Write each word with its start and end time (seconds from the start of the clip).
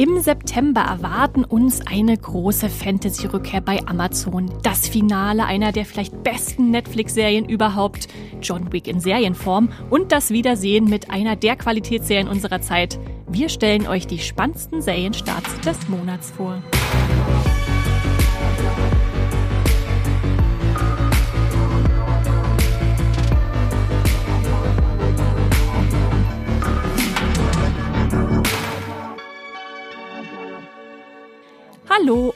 Im 0.00 0.18
September 0.18 0.80
erwarten 0.80 1.44
uns 1.44 1.86
eine 1.86 2.16
große 2.16 2.70
Fantasy-Rückkehr 2.70 3.60
bei 3.60 3.86
Amazon. 3.86 4.50
Das 4.62 4.88
Finale 4.88 5.44
einer 5.44 5.72
der 5.72 5.84
vielleicht 5.84 6.22
besten 6.22 6.70
Netflix-Serien 6.70 7.46
überhaupt, 7.46 8.08
John 8.40 8.72
Wick 8.72 8.88
in 8.88 9.00
Serienform 9.00 9.68
und 9.90 10.10
das 10.10 10.30
Wiedersehen 10.30 10.86
mit 10.86 11.10
einer 11.10 11.36
der 11.36 11.54
Qualitätsserien 11.56 12.28
unserer 12.28 12.62
Zeit. 12.62 12.98
Wir 13.28 13.50
stellen 13.50 13.86
euch 13.86 14.06
die 14.06 14.20
spannendsten 14.20 14.80
Serienstarts 14.80 15.60
des 15.60 15.86
Monats 15.90 16.30
vor. 16.30 16.62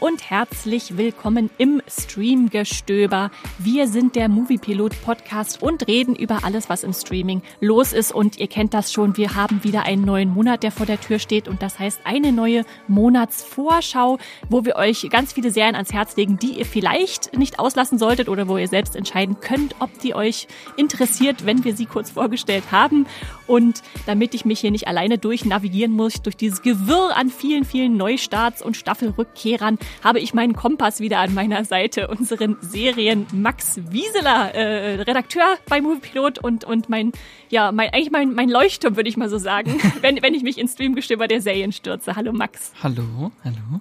Und 0.04 0.28
herzlich 0.28 0.98
willkommen 0.98 1.48
im 1.56 1.80
Streamgestöber. 1.88 3.30
Wir 3.58 3.88
sind 3.88 4.16
der 4.16 4.28
Moviepilot 4.28 5.02
Podcast 5.02 5.62
und 5.62 5.88
reden 5.88 6.14
über 6.14 6.44
alles, 6.44 6.68
was 6.68 6.84
im 6.84 6.92
Streaming 6.92 7.40
los 7.62 7.94
ist. 7.94 8.12
Und 8.12 8.36
ihr 8.36 8.46
kennt 8.46 8.74
das 8.74 8.92
schon, 8.92 9.16
wir 9.16 9.34
haben 9.34 9.64
wieder 9.64 9.84
einen 9.84 10.04
neuen 10.04 10.28
Monat, 10.28 10.62
der 10.62 10.72
vor 10.72 10.84
der 10.84 11.00
Tür 11.00 11.18
steht. 11.18 11.48
Und 11.48 11.62
das 11.62 11.78
heißt 11.78 12.02
eine 12.04 12.32
neue 12.32 12.66
Monatsvorschau, 12.86 14.18
wo 14.50 14.66
wir 14.66 14.77
euch 14.77 15.08
ganz 15.08 15.32
viele 15.32 15.50
Serien 15.50 15.74
ans 15.74 15.94
Herz 15.94 16.16
legen, 16.16 16.36
die 16.38 16.58
ihr 16.58 16.66
vielleicht 16.66 17.34
nicht 17.34 17.58
auslassen 17.58 17.96
solltet 17.96 18.28
oder 18.28 18.46
wo 18.46 18.58
ihr 18.58 18.68
selbst 18.68 18.96
entscheiden 18.96 19.41
könnt, 19.41 19.74
ob 19.78 19.98
die 20.00 20.14
euch 20.14 20.48
interessiert, 20.77 21.46
wenn 21.46 21.64
wir 21.64 21.74
sie 21.74 21.86
kurz 21.86 22.10
vorgestellt 22.10 22.64
haben. 22.70 23.06
Und 23.46 23.82
damit 24.05 24.34
ich 24.34 24.44
mich 24.44 24.60
hier 24.60 24.70
nicht 24.70 24.86
alleine 24.86 25.16
durch 25.16 25.46
navigieren 25.46 25.92
muss, 25.92 26.20
durch 26.20 26.36
dieses 26.36 26.60
Gewirr 26.60 27.16
an 27.16 27.30
vielen, 27.30 27.64
vielen 27.64 27.96
Neustarts 27.96 28.60
und 28.60 28.77
Staffelrückkehrern, 28.77 29.78
habe 30.02 30.20
ich 30.20 30.34
meinen 30.34 30.55
Kompass 30.55 31.00
wieder 31.00 31.19
an 31.19 31.34
meiner 31.34 31.64
Seite, 31.64 32.08
unseren 32.08 32.56
Serien 32.60 33.27
Max 33.32 33.80
Wieseler, 33.91 34.55
äh, 34.55 35.02
Redakteur 35.02 35.44
bei 35.69 35.80
Moviepilot 35.80 36.38
und, 36.38 36.64
und 36.64 36.88
mein, 36.88 37.12
ja, 37.50 37.72
mein, 37.72 37.91
eigentlich 37.91 38.10
mein, 38.10 38.34
mein 38.34 38.48
Leuchtturm, 38.48 38.96
würde 38.96 39.08
ich 39.08 39.16
mal 39.16 39.28
so 39.28 39.38
sagen, 39.38 39.80
wenn, 40.00 40.22
wenn 40.22 40.34
ich 40.34 40.42
mich 40.42 40.58
ins 40.58 40.72
Streamgestöber 40.72 41.28
der 41.28 41.41
Serien 41.41 41.72
stürze. 41.72 42.16
Hallo 42.16 42.32
Max. 42.32 42.72
Hallo, 42.82 43.32
hallo. 43.44 43.80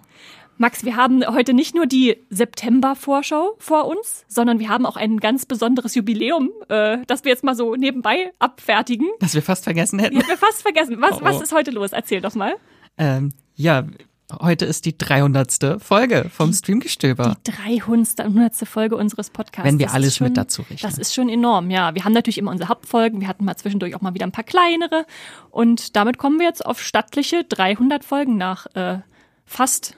Max, 0.57 0.85
wir 0.85 0.95
haben 0.95 1.25
heute 1.25 1.53
nicht 1.53 1.73
nur 1.73 1.88
die 1.88 2.17
September-Vorschau 2.29 3.55
vor 3.57 3.88
uns, 3.88 4.23
sondern 4.27 4.59
wir 4.59 4.69
haben 4.69 4.85
auch 4.85 4.95
ein 4.95 5.17
ganz 5.17 5.45
besonderes 5.45 5.95
Jubiläum, 5.95 6.51
äh, 6.69 6.99
das 7.07 7.23
wir 7.23 7.31
jetzt 7.31 7.43
mal 7.43 7.55
so 7.55 7.75
nebenbei 7.75 8.31
abfertigen. 8.39 9.07
Das 9.19 9.33
wir 9.33 9.41
fast 9.41 9.63
vergessen 9.63 9.99
hätten. 9.99 10.16
Ja, 10.16 10.27
wir 10.27 10.38
fast 10.38 10.61
vergessen. 10.61 10.97
Was, 11.01 11.13
oh, 11.13 11.17
oh. 11.21 11.25
was 11.25 11.41
ist 11.41 11.53
heute 11.53 11.71
los? 11.71 11.91
Erzähl 11.91 12.21
doch 12.21 12.35
mal. 12.35 12.55
Ähm, 12.97 13.33
ja, 13.55 13.83
heute 14.41 14.65
ist 14.65 14.85
die 14.85 14.97
300. 14.97 15.81
Folge 15.81 16.29
vom 16.33 16.51
die, 16.51 16.57
Streamgestöber. 16.57 17.37
Die 17.45 17.51
300. 17.51 18.67
Folge 18.67 18.95
unseres 18.95 19.29
Podcasts. 19.29 19.65
Wenn 19.65 19.79
wir 19.79 19.87
das 19.87 19.95
alles 19.95 20.17
schon, 20.17 20.27
mit 20.27 20.37
dazu 20.37 20.61
rechnen. 20.63 20.79
Das 20.81 20.97
ist 20.97 21.13
schon 21.13 21.29
enorm, 21.29 21.69
ja. 21.69 21.95
Wir 21.95 22.05
haben 22.05 22.13
natürlich 22.13 22.37
immer 22.37 22.51
unsere 22.51 22.69
Hauptfolgen. 22.69 23.21
Wir 23.21 23.27
hatten 23.27 23.45
mal 23.45 23.55
zwischendurch 23.55 23.95
auch 23.95 24.01
mal 24.01 24.13
wieder 24.13 24.25
ein 24.25 24.31
paar 24.31 24.43
kleinere. 24.43 25.05
Und 25.49 25.95
damit 25.95 26.17
kommen 26.17 26.39
wir 26.39 26.45
jetzt 26.45 26.65
auf 26.65 26.81
stattliche 26.81 27.43
300 27.43 28.03
Folgen 28.03 28.37
nach 28.37 28.65
äh, 28.75 28.99
fast 29.45 29.97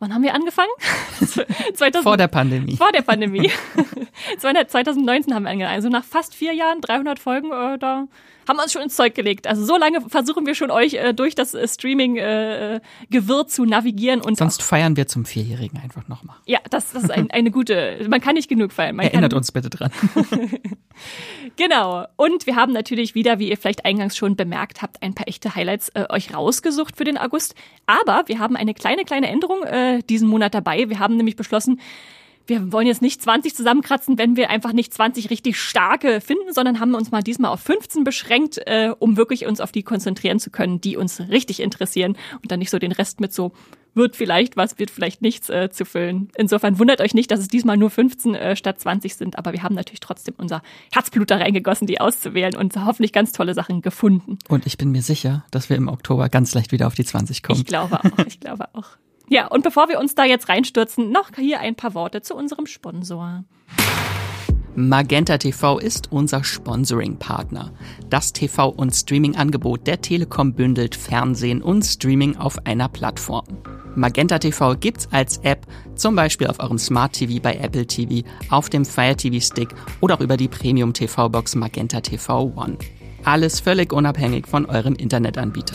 Wann 0.00 0.14
haben 0.14 0.22
wir 0.22 0.32
angefangen? 0.32 0.70
2000, 1.74 2.04
vor 2.04 2.16
der 2.16 2.28
Pandemie. 2.28 2.76
Vor 2.76 2.92
der 2.92 3.02
Pandemie. 3.02 3.50
2019 4.38 5.34
haben 5.34 5.42
wir 5.42 5.50
angefangen. 5.50 5.74
Also 5.74 5.88
nach 5.88 6.04
fast 6.04 6.36
vier 6.36 6.52
Jahren, 6.52 6.80
300 6.80 7.18
Folgen, 7.18 7.50
äh, 7.50 7.78
da 7.78 8.06
haben 8.48 8.56
wir 8.56 8.62
uns 8.62 8.72
schon 8.72 8.82
ins 8.82 8.96
Zeug 8.96 9.14
gelegt. 9.14 9.46
Also 9.46 9.64
so 9.64 9.76
lange 9.76 10.00
versuchen 10.08 10.46
wir 10.46 10.54
schon 10.54 10.70
euch 10.70 10.94
äh, 10.94 11.12
durch 11.12 11.34
das 11.34 11.54
äh, 11.54 11.68
Streaming-Gewirr 11.68 13.40
äh, 13.40 13.46
zu 13.46 13.64
navigieren. 13.64 14.22
und 14.22 14.38
Sonst 14.38 14.62
feiern 14.62 14.96
wir 14.96 15.06
zum 15.06 15.24
Vierjährigen 15.24 15.78
einfach 15.78 16.08
nochmal. 16.08 16.36
Ja, 16.46 16.58
das, 16.70 16.92
das 16.92 17.04
ist 17.04 17.10
ein, 17.10 17.30
eine 17.30 17.50
gute, 17.50 18.06
man 18.08 18.20
kann 18.20 18.34
nicht 18.34 18.48
genug 18.48 18.72
feiern. 18.72 18.96
Man 18.96 19.06
Erinnert 19.06 19.32
kann, 19.32 19.38
uns 19.38 19.52
bitte 19.52 19.68
dran. 19.68 19.92
genau. 21.56 22.06
Und 22.16 22.46
wir 22.46 22.56
haben 22.56 22.72
natürlich 22.72 23.14
wieder, 23.14 23.38
wie 23.38 23.50
ihr 23.50 23.58
vielleicht 23.58 23.84
eingangs 23.84 24.16
schon 24.16 24.34
bemerkt 24.34 24.82
habt, 24.82 25.02
ein 25.02 25.14
paar 25.14 25.28
echte 25.28 25.54
Highlights 25.54 25.90
äh, 25.90 26.06
euch 26.08 26.34
rausgesucht 26.34 26.96
für 26.96 27.04
den 27.04 27.18
August. 27.18 27.54
Aber 27.86 28.24
wir 28.26 28.38
haben 28.38 28.56
eine 28.56 28.74
kleine, 28.74 29.04
kleine 29.04 29.28
Änderung 29.28 29.62
äh, 29.64 30.02
diesen 30.08 30.28
Monat 30.28 30.54
dabei. 30.54 30.88
Wir 30.88 30.98
haben 30.98 31.16
nämlich 31.16 31.36
beschlossen, 31.36 31.80
wir 32.48 32.72
wollen 32.72 32.86
jetzt 32.86 33.02
nicht 33.02 33.22
20 33.22 33.54
zusammenkratzen, 33.54 34.18
wenn 34.18 34.36
wir 34.36 34.50
einfach 34.50 34.72
nicht 34.72 34.92
20 34.92 35.30
richtig 35.30 35.60
starke 35.60 36.20
finden, 36.20 36.52
sondern 36.52 36.80
haben 36.80 36.94
uns 36.94 37.10
mal 37.10 37.22
diesmal 37.22 37.52
auf 37.52 37.60
15 37.60 38.04
beschränkt, 38.04 38.58
äh, 38.66 38.92
um 38.98 39.16
wirklich 39.16 39.46
uns 39.46 39.60
auf 39.60 39.70
die 39.70 39.82
konzentrieren 39.82 40.40
zu 40.40 40.50
können, 40.50 40.80
die 40.80 40.96
uns 40.96 41.20
richtig 41.20 41.60
interessieren 41.60 42.16
und 42.42 42.50
dann 42.50 42.58
nicht 42.58 42.70
so 42.70 42.78
den 42.78 42.92
Rest 42.92 43.20
mit 43.20 43.32
so 43.32 43.52
wird 43.94 44.16
vielleicht 44.16 44.56
was, 44.56 44.78
wird 44.78 44.90
vielleicht 44.90 45.22
nichts 45.22 45.50
äh, 45.50 45.70
zu 45.70 45.84
füllen. 45.84 46.30
Insofern 46.36 46.78
wundert 46.78 47.00
euch 47.00 47.14
nicht, 47.14 47.30
dass 47.30 47.40
es 47.40 47.48
diesmal 47.48 47.76
nur 47.76 47.90
15 47.90 48.34
äh, 48.34 48.56
statt 48.56 48.80
20 48.80 49.16
sind, 49.16 49.36
aber 49.36 49.52
wir 49.52 49.62
haben 49.62 49.74
natürlich 49.74 50.00
trotzdem 50.00 50.34
unser 50.38 50.62
Herzblut 50.92 51.30
da 51.30 51.36
reingegossen, 51.36 51.86
die 51.86 52.00
auszuwählen 52.00 52.54
und 52.54 52.76
hoffentlich 52.76 53.12
ganz 53.12 53.32
tolle 53.32 53.54
Sachen 53.54 53.82
gefunden. 53.82 54.38
Und 54.48 54.66
ich 54.66 54.78
bin 54.78 54.90
mir 54.90 55.02
sicher, 55.02 55.44
dass 55.50 55.68
wir 55.68 55.76
im 55.76 55.88
Oktober 55.88 56.28
ganz 56.28 56.54
leicht 56.54 56.72
wieder 56.72 56.86
auf 56.86 56.94
die 56.94 57.04
20 57.04 57.42
kommen. 57.42 57.60
Ich 57.60 57.66
glaube 57.66 57.98
auch, 58.02 58.26
ich 58.26 58.40
glaube 58.40 58.66
auch. 58.72 58.96
Ja, 59.30 59.46
und 59.48 59.62
bevor 59.62 59.88
wir 59.88 59.98
uns 59.98 60.14
da 60.14 60.24
jetzt 60.24 60.48
reinstürzen, 60.48 61.10
noch 61.10 61.30
hier 61.36 61.60
ein 61.60 61.74
paar 61.74 61.94
Worte 61.94 62.22
zu 62.22 62.34
unserem 62.34 62.66
Sponsor. 62.66 63.44
Magenta 64.74 65.38
TV 65.38 65.78
ist 65.80 66.12
unser 66.12 66.44
Sponsoring-Partner. 66.44 67.72
Das 68.08 68.32
TV- 68.32 68.68
und 68.68 68.94
Streaming-Angebot 68.94 69.86
der 69.86 70.00
Telekom 70.00 70.54
bündelt 70.54 70.94
Fernsehen 70.94 71.62
und 71.62 71.82
Streaming 71.82 72.36
auf 72.36 72.64
einer 72.64 72.88
Plattform. 72.88 73.44
Magenta 73.96 74.38
TV 74.38 74.76
gibt's 74.76 75.08
als 75.10 75.38
App, 75.38 75.66
zum 75.96 76.14
Beispiel 76.14 76.46
auf 76.46 76.60
eurem 76.60 76.78
Smart 76.78 77.14
TV 77.14 77.42
bei 77.42 77.56
Apple 77.56 77.86
TV, 77.86 78.26
auf 78.50 78.70
dem 78.70 78.84
Fire 78.84 79.16
TV 79.16 79.44
Stick 79.44 79.70
oder 80.00 80.14
auch 80.14 80.20
über 80.20 80.36
die 80.36 80.48
Premium 80.48 80.92
TV 80.92 81.28
Box 81.28 81.56
Magenta 81.56 82.00
TV 82.00 82.52
One. 82.54 82.78
Alles 83.24 83.58
völlig 83.58 83.92
unabhängig 83.92 84.46
von 84.46 84.64
eurem 84.66 84.94
Internetanbieter. 84.94 85.74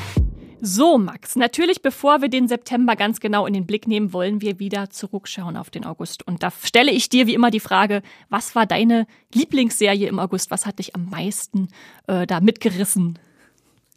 So, 0.63 0.99
Max, 0.99 1.35
natürlich, 1.35 1.81
bevor 1.81 2.21
wir 2.21 2.29
den 2.29 2.47
September 2.47 2.95
ganz 2.95 3.19
genau 3.19 3.47
in 3.47 3.53
den 3.53 3.65
Blick 3.65 3.87
nehmen, 3.87 4.13
wollen 4.13 4.41
wir 4.41 4.59
wieder 4.59 4.91
zurückschauen 4.91 5.57
auf 5.57 5.71
den 5.71 5.85
August. 5.85 6.27
Und 6.27 6.43
da 6.43 6.51
stelle 6.51 6.91
ich 6.91 7.09
dir 7.09 7.25
wie 7.25 7.33
immer 7.33 7.49
die 7.49 7.59
Frage, 7.59 8.03
was 8.29 8.53
war 8.53 8.67
deine 8.67 9.07
Lieblingsserie 9.33 10.07
im 10.07 10.19
August? 10.19 10.51
Was 10.51 10.67
hat 10.67 10.77
dich 10.77 10.93
am 10.93 11.09
meisten 11.09 11.69
äh, 12.05 12.27
da 12.27 12.41
mitgerissen? 12.41 13.17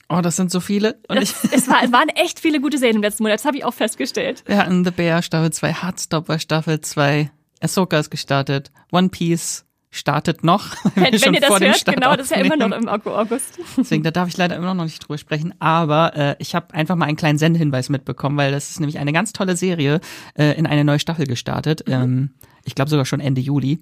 Oh, 0.08 0.22
das 0.22 0.36
sind 0.36 0.50
so 0.50 0.60
viele. 0.60 0.98
Ich 1.12 1.34
es, 1.52 1.68
war, 1.68 1.82
es 1.82 1.92
waren 1.92 2.08
echt 2.08 2.40
viele 2.40 2.62
gute 2.62 2.78
Serien 2.78 2.96
im 2.96 3.02
letzten 3.02 3.24
Monat, 3.24 3.40
das 3.40 3.44
habe 3.44 3.58
ich 3.58 3.64
auch 3.64 3.74
festgestellt. 3.74 4.42
Wir 4.46 4.56
hatten 4.56 4.86
The 4.86 4.90
Bear 4.90 5.20
Staffel 5.20 5.52
2, 5.52 5.82
Heartstopper 5.82 6.38
Staffel 6.38 6.80
2, 6.80 7.30
Ahsoka 7.60 7.98
ist 7.98 8.10
gestartet, 8.10 8.70
One 8.90 9.10
Piece, 9.10 9.63
startet 9.94 10.44
noch. 10.44 10.74
Wenn, 10.94 11.12
wenn 11.22 11.34
ihr 11.34 11.40
das 11.40 11.60
hört, 11.60 11.84
genau, 11.86 12.16
das 12.16 12.26
ist 12.26 12.30
ja 12.30 12.38
immer 12.38 12.56
noch 12.56 12.76
im 12.76 12.88
August. 12.88 13.58
Deswegen, 13.76 14.02
da 14.02 14.10
darf 14.10 14.28
ich 14.28 14.36
leider 14.36 14.56
immer 14.56 14.74
noch 14.74 14.84
nicht 14.84 15.00
drüber 15.00 15.18
sprechen. 15.18 15.54
Aber 15.60 16.16
äh, 16.16 16.36
ich 16.38 16.54
habe 16.54 16.74
einfach 16.74 16.96
mal 16.96 17.06
einen 17.06 17.16
kleinen 17.16 17.38
Sendehinweis 17.38 17.88
mitbekommen, 17.88 18.36
weil 18.36 18.52
das 18.52 18.70
ist 18.70 18.80
nämlich 18.80 18.98
eine 18.98 19.12
ganz 19.12 19.32
tolle 19.32 19.56
Serie 19.56 20.00
äh, 20.34 20.56
in 20.58 20.66
eine 20.66 20.84
neue 20.84 20.98
Staffel 20.98 21.26
gestartet. 21.26 21.86
Mhm. 21.86 21.92
Ähm, 21.92 22.30
ich 22.64 22.74
glaube 22.74 22.90
sogar 22.90 23.04
schon 23.04 23.20
Ende 23.20 23.40
Juli. 23.40 23.80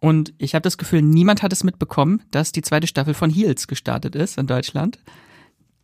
Und 0.00 0.32
ich 0.38 0.54
habe 0.54 0.62
das 0.62 0.78
Gefühl, 0.78 1.02
niemand 1.02 1.42
hat 1.42 1.52
es 1.52 1.64
mitbekommen, 1.64 2.22
dass 2.30 2.52
die 2.52 2.62
zweite 2.62 2.86
Staffel 2.86 3.14
von 3.14 3.30
Heels 3.30 3.66
gestartet 3.66 4.14
ist 4.14 4.38
in 4.38 4.46
Deutschland. 4.46 4.98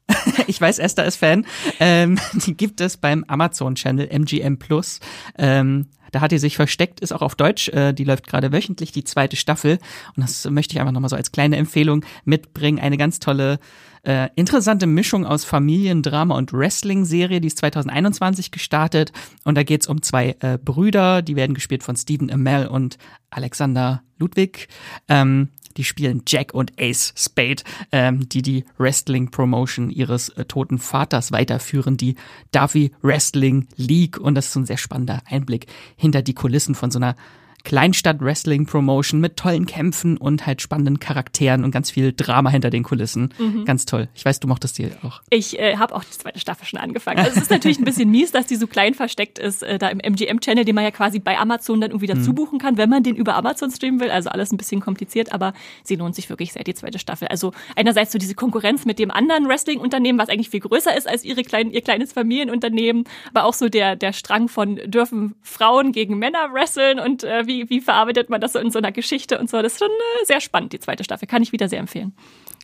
ich 0.46 0.60
weiß, 0.60 0.78
Esther 0.78 1.04
ist 1.04 1.16
Fan. 1.16 1.46
Ähm, 1.80 2.18
die 2.46 2.56
gibt 2.56 2.80
es 2.80 2.96
beim 2.96 3.24
Amazon-Channel 3.24 4.08
MGM 4.10 4.58
Plus. 4.58 5.00
Ähm, 5.38 5.86
da 6.14 6.20
hat 6.20 6.30
die 6.30 6.38
sich 6.38 6.54
versteckt, 6.56 7.00
ist 7.00 7.12
auch 7.12 7.22
auf 7.22 7.34
Deutsch, 7.34 7.68
äh, 7.70 7.92
die 7.92 8.04
läuft 8.04 8.28
gerade 8.28 8.52
wöchentlich, 8.52 8.92
die 8.92 9.02
zweite 9.02 9.34
Staffel. 9.34 9.78
Und 10.16 10.22
das 10.22 10.48
möchte 10.48 10.74
ich 10.74 10.80
einfach 10.80 10.92
nochmal 10.92 11.10
so 11.10 11.16
als 11.16 11.32
kleine 11.32 11.56
Empfehlung 11.56 12.04
mitbringen. 12.24 12.78
Eine 12.78 12.96
ganz 12.96 13.18
tolle 13.18 13.58
äh, 14.04 14.28
interessante 14.36 14.86
Mischung 14.86 15.26
aus 15.26 15.44
Familiendrama 15.44 16.36
und 16.36 16.52
Wrestling-Serie, 16.52 17.40
die 17.40 17.48
ist 17.48 17.58
2021 17.58 18.52
gestartet. 18.52 19.10
Und 19.42 19.56
da 19.56 19.64
geht's 19.64 19.88
um 19.88 20.02
zwei 20.02 20.36
äh, 20.38 20.56
Brüder, 20.56 21.20
die 21.20 21.34
werden 21.34 21.54
gespielt 21.54 21.82
von 21.82 21.96
Stephen 21.96 22.30
Amell 22.30 22.68
und 22.68 22.96
Alexander 23.30 24.02
Ludwig. 24.18 24.68
Ähm, 25.08 25.48
die 25.76 25.84
spielen 25.84 26.22
Jack 26.26 26.54
und 26.54 26.72
Ace 26.80 27.12
Spade, 27.16 27.62
ähm, 27.92 28.28
die 28.28 28.42
die 28.42 28.64
Wrestling-Promotion 28.78 29.90
ihres 29.90 30.28
äh, 30.30 30.44
toten 30.44 30.78
Vaters 30.78 31.32
weiterführen, 31.32 31.96
die 31.96 32.16
Duffy 32.52 32.92
Wrestling 33.02 33.68
League. 33.76 34.18
Und 34.18 34.34
das 34.34 34.46
ist 34.46 34.52
so 34.52 34.60
ein 34.60 34.66
sehr 34.66 34.76
spannender 34.76 35.22
Einblick 35.26 35.66
hinter 35.96 36.22
die 36.22 36.34
Kulissen 36.34 36.74
von 36.74 36.90
so 36.90 36.98
einer 36.98 37.16
Kleinstadt-Wrestling-Promotion 37.64 39.20
mit 39.20 39.36
tollen 39.36 39.66
Kämpfen 39.66 40.16
und 40.16 40.46
halt 40.46 40.62
spannenden 40.62 41.00
Charakteren 41.00 41.64
und 41.64 41.70
ganz 41.70 41.90
viel 41.90 42.12
Drama 42.12 42.50
hinter 42.50 42.70
den 42.70 42.82
Kulissen. 42.82 43.32
Mhm. 43.38 43.64
Ganz 43.64 43.86
toll. 43.86 44.08
Ich 44.14 44.24
weiß, 44.24 44.40
du 44.40 44.48
mochtest 44.48 44.78
die 44.78 44.90
auch. 45.02 45.22
Ich 45.30 45.58
äh, 45.58 45.76
habe 45.76 45.94
auch 45.94 46.04
die 46.04 46.10
zweite 46.10 46.38
Staffel 46.38 46.66
schon 46.66 46.78
angefangen. 46.78 47.18
Also 47.18 47.32
es 47.32 47.44
ist 47.44 47.50
natürlich 47.50 47.78
ein 47.78 47.84
bisschen 47.84 48.10
mies, 48.10 48.32
dass 48.32 48.46
die 48.46 48.56
so 48.56 48.66
klein 48.66 48.94
versteckt 48.94 49.38
ist, 49.38 49.62
äh, 49.62 49.78
da 49.78 49.88
im 49.88 49.98
MGM-Channel, 49.98 50.64
den 50.64 50.74
man 50.74 50.84
ja 50.84 50.90
quasi 50.90 51.18
bei 51.18 51.38
Amazon 51.38 51.80
dann 51.80 51.90
irgendwie 51.90 52.06
dazu 52.06 52.30
mhm. 52.30 52.34
buchen 52.34 52.58
kann, 52.58 52.76
wenn 52.76 52.90
man 52.90 53.02
den 53.02 53.16
über 53.16 53.34
Amazon 53.34 53.70
streamen 53.70 53.98
will. 54.00 54.10
Also 54.10 54.28
alles 54.28 54.52
ein 54.52 54.58
bisschen 54.58 54.80
kompliziert, 54.80 55.32
aber 55.32 55.54
sie 55.82 55.96
lohnt 55.96 56.14
sich 56.14 56.28
wirklich 56.28 56.52
sehr, 56.52 56.64
die 56.64 56.74
zweite 56.74 56.98
Staffel. 56.98 57.28
Also 57.28 57.52
einerseits 57.76 58.12
so 58.12 58.18
diese 58.18 58.34
Konkurrenz 58.34 58.84
mit 58.84 58.98
dem 58.98 59.10
anderen 59.10 59.48
Wrestling-Unternehmen, 59.48 60.18
was 60.18 60.28
eigentlich 60.28 60.50
viel 60.50 60.60
größer 60.60 60.94
ist 60.96 61.08
als 61.08 61.24
ihre 61.24 61.42
kleinen, 61.42 61.70
ihr 61.70 61.80
kleines 61.80 62.12
Familienunternehmen, 62.12 63.04
aber 63.32 63.44
auch 63.44 63.54
so 63.54 63.68
der, 63.68 63.96
der 63.96 64.12
Strang 64.12 64.48
von 64.48 64.76
dürfen 64.84 65.34
Frauen 65.40 65.92
gegen 65.92 66.18
Männer 66.18 66.52
wresteln 66.52 66.98
und 66.98 67.24
äh, 67.24 67.46
wie 67.46 67.53
wie, 67.54 67.70
wie 67.70 67.80
verarbeitet 67.80 68.30
man 68.30 68.40
das 68.40 68.52
so 68.52 68.58
in 68.58 68.70
so 68.70 68.78
einer 68.78 68.92
Geschichte 68.92 69.38
und 69.38 69.48
so. 69.48 69.62
Das 69.62 69.74
ist 69.74 69.78
schon 69.78 69.88
äh, 69.88 70.24
sehr 70.24 70.40
spannend, 70.40 70.72
die 70.72 70.80
zweite 70.80 71.04
Staffel. 71.04 71.26
Kann 71.26 71.42
ich 71.42 71.52
wieder 71.52 71.68
sehr 71.68 71.78
empfehlen. 71.78 72.14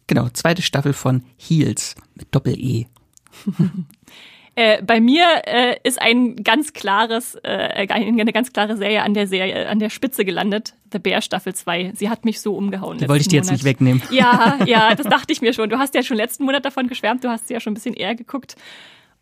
Genau, 0.06 0.28
zweite 0.30 0.62
Staffel 0.62 0.92
von 0.92 1.22
Heels 1.36 1.94
mit 2.14 2.34
Doppel-E. 2.34 2.86
Äh, 4.56 4.82
bei 4.82 5.00
mir 5.00 5.24
äh, 5.46 5.76
ist 5.84 6.02
ein 6.02 6.36
ganz 6.36 6.72
klares, 6.72 7.36
äh, 7.36 7.86
eine 7.88 8.32
ganz 8.32 8.52
klare 8.52 8.76
Serie 8.76 9.04
an 9.04 9.14
der 9.14 9.28
Serie, 9.28 9.68
an 9.68 9.78
der 9.78 9.90
Spitze 9.90 10.24
gelandet. 10.24 10.74
The 10.92 10.98
Bear 10.98 11.22
Staffel 11.22 11.54
2. 11.54 11.92
Sie 11.94 12.10
hat 12.10 12.24
mich 12.24 12.40
so 12.40 12.56
umgehauen. 12.56 12.98
Die 12.98 13.08
wollte 13.08 13.22
ich 13.22 13.28
dir 13.28 13.36
jetzt 13.36 13.52
nicht 13.52 13.64
wegnehmen. 13.64 14.02
Ja, 14.10 14.58
ja, 14.66 14.94
das 14.96 15.06
dachte 15.06 15.32
ich 15.32 15.40
mir 15.40 15.54
schon. 15.54 15.70
Du 15.70 15.78
hast 15.78 15.94
ja 15.94 16.02
schon 16.02 16.16
letzten 16.16 16.44
Monat 16.44 16.64
davon 16.64 16.88
geschwärmt, 16.88 17.22
du 17.22 17.28
hast 17.28 17.46
sie 17.46 17.54
ja 17.54 17.60
schon 17.60 17.72
ein 17.72 17.74
bisschen 17.74 17.94
eher 17.94 18.16
geguckt. 18.16 18.56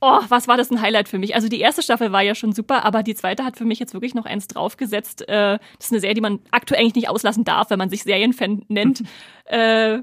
Oh, 0.01 0.21
was 0.29 0.47
war 0.47 0.57
das 0.57 0.71
ein 0.71 0.81
Highlight 0.81 1.09
für 1.09 1.19
mich? 1.19 1.35
Also 1.35 1.49
die 1.49 1.59
erste 1.59 1.83
Staffel 1.83 2.13
war 2.13 2.23
ja 2.23 2.37
schon 2.37 2.53
super, 2.53 2.85
aber 2.85 3.03
die 3.03 3.17
zweite 3.17 3.45
hat 3.45 3.57
für 3.57 3.65
mich 3.65 3.81
jetzt 3.81 3.95
wirklich 3.95 4.15
noch 4.15 4.27
eins 4.27 4.47
draufgesetzt. 4.47 5.23
Äh, 5.29 5.59
das 5.77 5.87
ist 5.87 5.93
eine 5.93 6.01
Serie, 6.01 6.15
die 6.15 6.21
man 6.21 6.39
aktuell 6.53 6.81
eigentlich 6.81 6.95
nicht 6.95 7.09
auslassen 7.09 7.43
darf, 7.45 7.71
wenn 7.71 7.79
man 7.79 7.91
sich 7.91 8.05
Serienfan 8.05 8.65
nennt. 8.69 9.03
äh, 9.47 9.99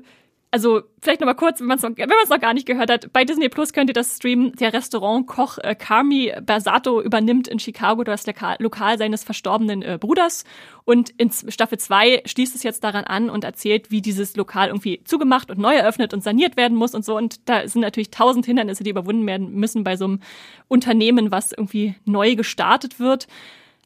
also 0.56 0.84
vielleicht 1.02 1.19
nochmal 1.19 1.36
kurz, 1.36 1.60
wenn 1.60 1.68
man 1.68 1.75
es 1.75 1.84
noch, 1.84 1.90
noch 1.90 2.40
gar 2.40 2.54
nicht 2.54 2.66
gehört 2.66 2.90
hat, 2.90 3.12
bei 3.12 3.25
Disney 3.25 3.50
Plus 3.50 3.74
könnt 3.74 3.90
ihr 3.90 3.94
das 3.94 4.16
streamen. 4.16 4.54
Der 4.54 4.72
Restaurantkoch 4.72 5.57
äh, 5.57 5.75
Carmi 5.75 6.31
Bersato 6.42 7.02
übernimmt 7.02 7.50
in 7.50 7.60
Chicago 7.60 8.06
das 8.06 8.25
Lokal, 8.25 8.56
Lokal 8.60 8.98
seines 8.98 9.25
verstorbenen 9.25 9.81
äh, 9.81 9.98
Bruders 10.00 10.46
und 10.86 11.10
in 11.10 11.30
Staffel 11.30 11.78
2 11.78 12.22
schließt 12.24 12.56
es 12.56 12.63
jetzt 12.63 12.86
daran 12.86 13.04
an 13.04 13.30
und 13.30 13.44
erzählt, 13.44 13.92
wie 13.92 14.02
dieses 14.02 14.38
Lokal 14.38 14.69
irgendwie 14.69 15.04
zugemacht 15.04 15.52
und 15.52 15.60
neu 15.60 15.75
eröffnet 15.75 16.13
und 16.13 16.24
saniert 16.24 16.56
werden 16.56 16.78
muss 16.78 16.96
und 16.96 17.04
so. 17.04 17.18
Und 17.18 17.50
da 17.50 17.68
sind 17.68 17.81
natürlich 17.81 18.12
tausend 18.12 18.46
Hindernisse, 18.46 18.86
die 18.86 18.92
überwunden 18.92 19.28
werden 19.28 19.56
müssen 19.56 19.84
bei 19.84 19.98
so 19.98 20.06
einem 20.06 20.22
Unternehmen, 20.69 21.31
was 21.31 21.52
irgendwie 21.52 21.96
neu 22.06 22.36
gestartet 22.36 22.98
wird 23.02 23.28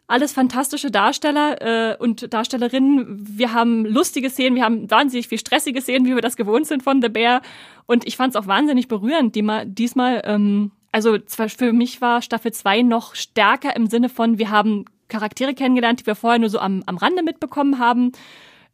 alles 0.09 0.33
fantastische 0.33 0.89
Darsteller 0.89 1.61
äh, 1.91 1.97
und 1.97 2.33
Darstellerinnen. 2.33 3.37
Wir 3.37 3.53
haben 3.53 3.85
lustige 3.85 4.29
Szenen, 4.29 4.55
wir 4.55 4.63
haben 4.63 4.89
wahnsinnig 4.89 5.27
viel 5.27 5.37
stressige 5.37 5.81
Szenen, 5.81 6.05
wie 6.07 6.15
wir 6.15 6.21
das 6.21 6.35
gewohnt 6.35 6.65
sind 6.65 6.81
von 6.81 7.01
The 7.01 7.09
Bear. 7.09 7.41
Und 7.85 8.07
ich 8.07 8.17
fand 8.17 8.33
es 8.33 8.41
auch 8.41 8.47
wahnsinnig 8.47 8.87
berührend, 8.87 9.35
die 9.35 9.43
mal, 9.43 9.65
diesmal. 9.67 10.21
Ähm, 10.25 10.71
also 10.91 11.19
zwar 11.19 11.49
für 11.49 11.71
mich 11.71 12.01
war 12.01 12.23
Staffel 12.23 12.51
2 12.51 12.81
noch 12.81 13.13
stärker 13.13 13.75
im 13.75 13.85
Sinne 13.85 14.09
von, 14.09 14.39
wir 14.39 14.49
haben 14.49 14.85
Charaktere 15.07 15.53
kennengelernt, 15.53 16.01
die 16.01 16.07
wir 16.07 16.15
vorher 16.15 16.39
nur 16.39 16.49
so 16.49 16.57
am, 16.57 16.81
am 16.87 16.97
Rande 16.97 17.21
mitbekommen 17.21 17.77
haben 17.77 18.11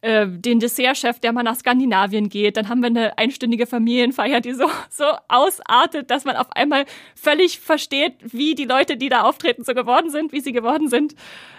äh, 0.02 0.26
den 0.28 0.60
Dessertchef, 0.60 1.20
der 1.20 1.32
mal 1.32 1.42
nach 1.42 1.56
Skandinavien 1.56 2.28
geht. 2.28 2.56
Dann 2.56 2.68
haben 2.68 2.80
wir 2.80 2.88
eine 2.88 3.18
einstündige 3.18 3.66
Familienfeier, 3.66 4.40
die 4.40 4.52
so, 4.52 4.66
so 4.90 5.04
ausartet, 5.28 6.10
dass 6.10 6.24
man 6.24 6.36
auf 6.36 6.50
einmal 6.52 6.84
völlig 7.14 7.60
versteht, 7.60 8.14
wie 8.22 8.54
die 8.54 8.64
Leute, 8.64 8.96
die 8.96 9.08
da 9.08 9.22
auftreten, 9.22 9.64
so 9.64 9.74
geworden 9.74 10.10
sind, 10.10 10.32
wie 10.32 10.40
sie 10.40 10.52
geworden 10.52 10.88
sind. 10.88 11.14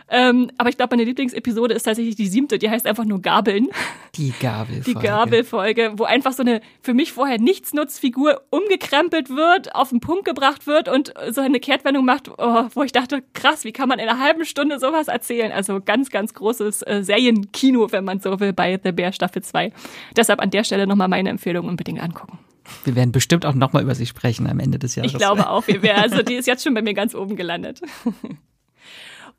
Ähm, 0.09 0.51
aber 0.57 0.69
ich 0.69 0.77
glaube, 0.77 0.95
meine 0.95 1.03
Lieblingsepisode 1.03 1.73
ist 1.73 1.83
tatsächlich 1.83 2.15
die 2.15 2.27
siebte, 2.27 2.57
die 2.57 2.69
heißt 2.69 2.85
einfach 2.87 3.05
nur 3.05 3.21
Gabeln. 3.21 3.67
Die 4.15 4.33
Gabelfolge. 4.39 4.99
Die 4.99 5.05
Gabelfolge, 5.05 5.93
wo 5.97 6.05
einfach 6.05 6.33
so 6.33 6.43
eine 6.43 6.61
für 6.81 6.93
mich 6.93 7.11
vorher 7.11 7.39
Nichtsnutzfigur 7.39 8.41
umgekrempelt 8.49 9.29
wird, 9.29 9.75
auf 9.75 9.89
den 9.89 9.99
Punkt 9.99 10.25
gebracht 10.25 10.65
wird 10.65 10.87
und 10.87 11.13
so 11.31 11.41
eine 11.41 11.59
Kehrtwendung 11.59 12.05
macht, 12.05 12.29
oh, 12.37 12.63
wo 12.73 12.83
ich 12.83 12.91
dachte, 12.91 13.23
krass, 13.33 13.65
wie 13.65 13.73
kann 13.73 13.89
man 13.89 13.99
in 13.99 14.07
einer 14.07 14.19
halben 14.19 14.45
Stunde 14.45 14.79
sowas 14.79 15.07
erzählen? 15.07 15.51
Also 15.51 15.81
ganz, 15.81 16.09
ganz 16.09 16.33
großes 16.33 16.83
äh, 16.83 17.03
Serienkino, 17.03 17.91
wenn 17.91 18.05
man 18.05 18.19
so 18.19 18.39
will, 18.39 18.53
bei 18.53 18.79
The 18.81 18.91
Bear 18.91 19.11
Staffel 19.11 19.43
2. 19.43 19.73
Deshalb 20.15 20.41
an 20.41 20.51
der 20.51 20.63
Stelle 20.63 20.87
nochmal 20.87 21.09
meine 21.09 21.29
Empfehlung 21.29 21.67
unbedingt 21.67 22.01
angucken. 22.01 22.39
Wir 22.83 22.95
werden 22.95 23.11
bestimmt 23.11 23.45
auch 23.45 23.53
nochmal 23.53 23.83
über 23.83 23.95
sie 23.95 24.05
sprechen 24.05 24.47
am 24.47 24.59
Ende 24.59 24.79
des 24.79 24.95
Jahres. 24.95 25.11
Ich 25.11 25.17
glaube 25.17 25.49
auch, 25.49 25.67
wir 25.67 25.81
werden, 25.81 26.01
also 26.01 26.21
die 26.21 26.35
ist 26.35 26.47
jetzt 26.47 26.63
schon 26.63 26.73
bei 26.73 26.81
mir 26.81 26.93
ganz 26.93 27.15
oben 27.15 27.35
gelandet. 27.35 27.81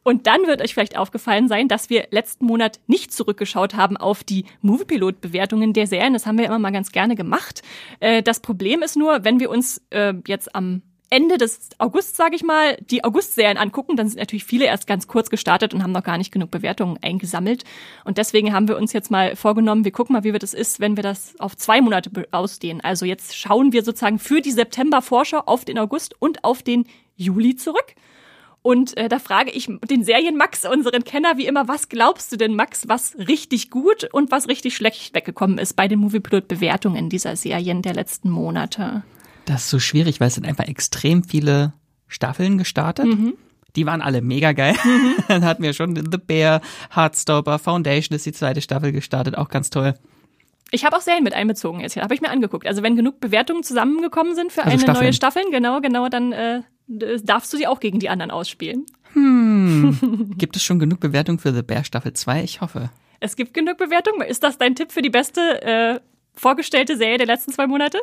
Und 0.08 0.26
dann 0.26 0.46
wird 0.46 0.62
euch 0.62 0.72
vielleicht 0.72 0.96
aufgefallen 0.96 1.48
sein, 1.48 1.68
dass 1.68 1.90
wir 1.90 2.08
letzten 2.10 2.46
Monat 2.46 2.80
nicht 2.86 3.12
zurückgeschaut 3.12 3.74
haben 3.74 3.98
auf 3.98 4.24
die 4.24 4.46
Moviepilot-Bewertungen 4.62 5.74
der 5.74 5.86
Serien. 5.86 6.14
Das 6.14 6.24
haben 6.24 6.38
wir 6.38 6.46
immer 6.46 6.58
mal 6.58 6.70
ganz 6.70 6.92
gerne 6.92 7.14
gemacht. 7.14 7.60
Äh, 8.00 8.22
das 8.22 8.40
Problem 8.40 8.80
ist 8.80 8.96
nur, 8.96 9.22
wenn 9.24 9.38
wir 9.38 9.50
uns 9.50 9.82
äh, 9.90 10.14
jetzt 10.26 10.54
am 10.54 10.80
Ende 11.10 11.36
des 11.36 11.68
August, 11.76 12.16
sage 12.16 12.36
ich 12.36 12.42
mal, 12.42 12.78
die 12.90 13.04
August-Serien 13.04 13.58
angucken, 13.58 13.96
dann 13.96 14.08
sind 14.08 14.18
natürlich 14.18 14.44
viele 14.44 14.64
erst 14.64 14.86
ganz 14.86 15.08
kurz 15.08 15.28
gestartet 15.28 15.74
und 15.74 15.82
haben 15.82 15.92
noch 15.92 16.04
gar 16.04 16.16
nicht 16.16 16.32
genug 16.32 16.50
Bewertungen 16.50 16.98
eingesammelt. 17.02 17.64
Und 18.06 18.16
deswegen 18.16 18.54
haben 18.54 18.66
wir 18.66 18.78
uns 18.78 18.94
jetzt 18.94 19.10
mal 19.10 19.36
vorgenommen, 19.36 19.84
wir 19.84 19.92
gucken 19.92 20.14
mal, 20.14 20.24
wie 20.24 20.32
wir 20.32 20.40
das 20.40 20.54
ist, 20.54 20.80
wenn 20.80 20.96
wir 20.96 21.02
das 21.02 21.38
auf 21.38 21.54
zwei 21.54 21.82
Monate 21.82 22.10
ausdehnen. 22.30 22.80
Also 22.80 23.04
jetzt 23.04 23.36
schauen 23.36 23.74
wir 23.74 23.84
sozusagen 23.84 24.18
für 24.18 24.40
die 24.40 24.52
September-Vorschau 24.52 25.40
auf 25.40 25.66
den 25.66 25.78
August 25.78 26.14
und 26.18 26.44
auf 26.44 26.62
den 26.62 26.86
Juli 27.14 27.56
zurück. 27.56 27.94
Und 28.62 28.96
äh, 28.96 29.08
da 29.08 29.18
frage 29.18 29.50
ich 29.50 29.68
den 29.88 30.04
Serien-Max, 30.04 30.64
unseren 30.66 31.04
Kenner, 31.04 31.36
wie 31.36 31.46
immer, 31.46 31.68
was 31.68 31.88
glaubst 31.88 32.32
du 32.32 32.36
denn, 32.36 32.54
Max, 32.56 32.88
was 32.88 33.16
richtig 33.16 33.70
gut 33.70 34.08
und 34.12 34.30
was 34.30 34.48
richtig 34.48 34.76
schlecht 34.76 35.14
weggekommen 35.14 35.58
ist 35.58 35.74
bei 35.74 35.88
den 35.88 36.00
Moviepilot-Bewertungen 36.00 37.08
dieser 37.08 37.36
Serien 37.36 37.82
der 37.82 37.94
letzten 37.94 38.30
Monate? 38.30 39.04
Das 39.46 39.62
ist 39.62 39.70
so 39.70 39.78
schwierig, 39.78 40.20
weil 40.20 40.28
es 40.28 40.34
sind 40.34 40.46
einfach 40.46 40.66
extrem 40.66 41.24
viele 41.24 41.72
Staffeln 42.08 42.58
gestartet. 42.58 43.06
Mhm. 43.06 43.34
Die 43.76 43.86
waren 43.86 44.02
alle 44.02 44.22
mega 44.22 44.52
geil. 44.52 44.74
Mhm. 44.84 45.14
Dann 45.28 45.44
hatten 45.44 45.62
wir 45.62 45.72
schon 45.72 45.94
The 45.94 46.18
Bear, 46.18 46.60
Heartstopper, 46.94 47.58
Foundation 47.58 48.16
ist 48.16 48.26
die 48.26 48.32
zweite 48.32 48.60
Staffel 48.60 48.92
gestartet, 48.92 49.38
auch 49.38 49.48
ganz 49.48 49.70
toll. 49.70 49.94
Ich 50.70 50.84
habe 50.84 50.96
auch 50.96 51.00
Serien 51.00 51.24
mit 51.24 51.32
einbezogen 51.32 51.80
jetzt. 51.80 51.96
Habe 51.96 52.14
ich 52.14 52.20
mir 52.20 52.30
angeguckt. 52.30 52.66
Also 52.66 52.82
wenn 52.82 52.96
genug 52.96 53.20
Bewertungen 53.20 53.62
zusammengekommen 53.62 54.34
sind 54.34 54.52
für 54.52 54.62
also 54.62 54.72
eine 54.72 54.80
Staffeln. 54.80 55.04
neue 55.04 55.12
Staffel, 55.12 55.42
genau, 55.50 55.80
genau, 55.80 56.08
dann 56.08 56.32
äh, 56.32 56.62
darfst 56.88 57.52
du 57.52 57.56
sie 57.56 57.66
auch 57.66 57.80
gegen 57.80 57.98
die 57.98 58.08
anderen 58.08 58.30
ausspielen. 58.30 58.86
Hm. 59.12 60.34
gibt 60.38 60.56
es 60.56 60.62
schon 60.62 60.78
genug 60.78 61.00
Bewertungen 61.00 61.38
für 61.38 61.52
The 61.52 61.62
Bear 61.62 61.84
Staffel 61.84 62.12
2? 62.12 62.42
Ich 62.42 62.60
hoffe. 62.60 62.90
Es 63.20 63.36
gibt 63.36 63.54
genug 63.54 63.78
Bewertungen. 63.78 64.22
Ist 64.22 64.42
das 64.42 64.58
dein 64.58 64.74
Tipp 64.74 64.92
für 64.92 65.02
die 65.02 65.10
beste 65.10 65.62
äh, 65.62 66.00
vorgestellte 66.34 66.96
Serie 66.96 67.18
der 67.18 67.26
letzten 67.26 67.52
zwei 67.52 67.66
Monate? 67.66 67.98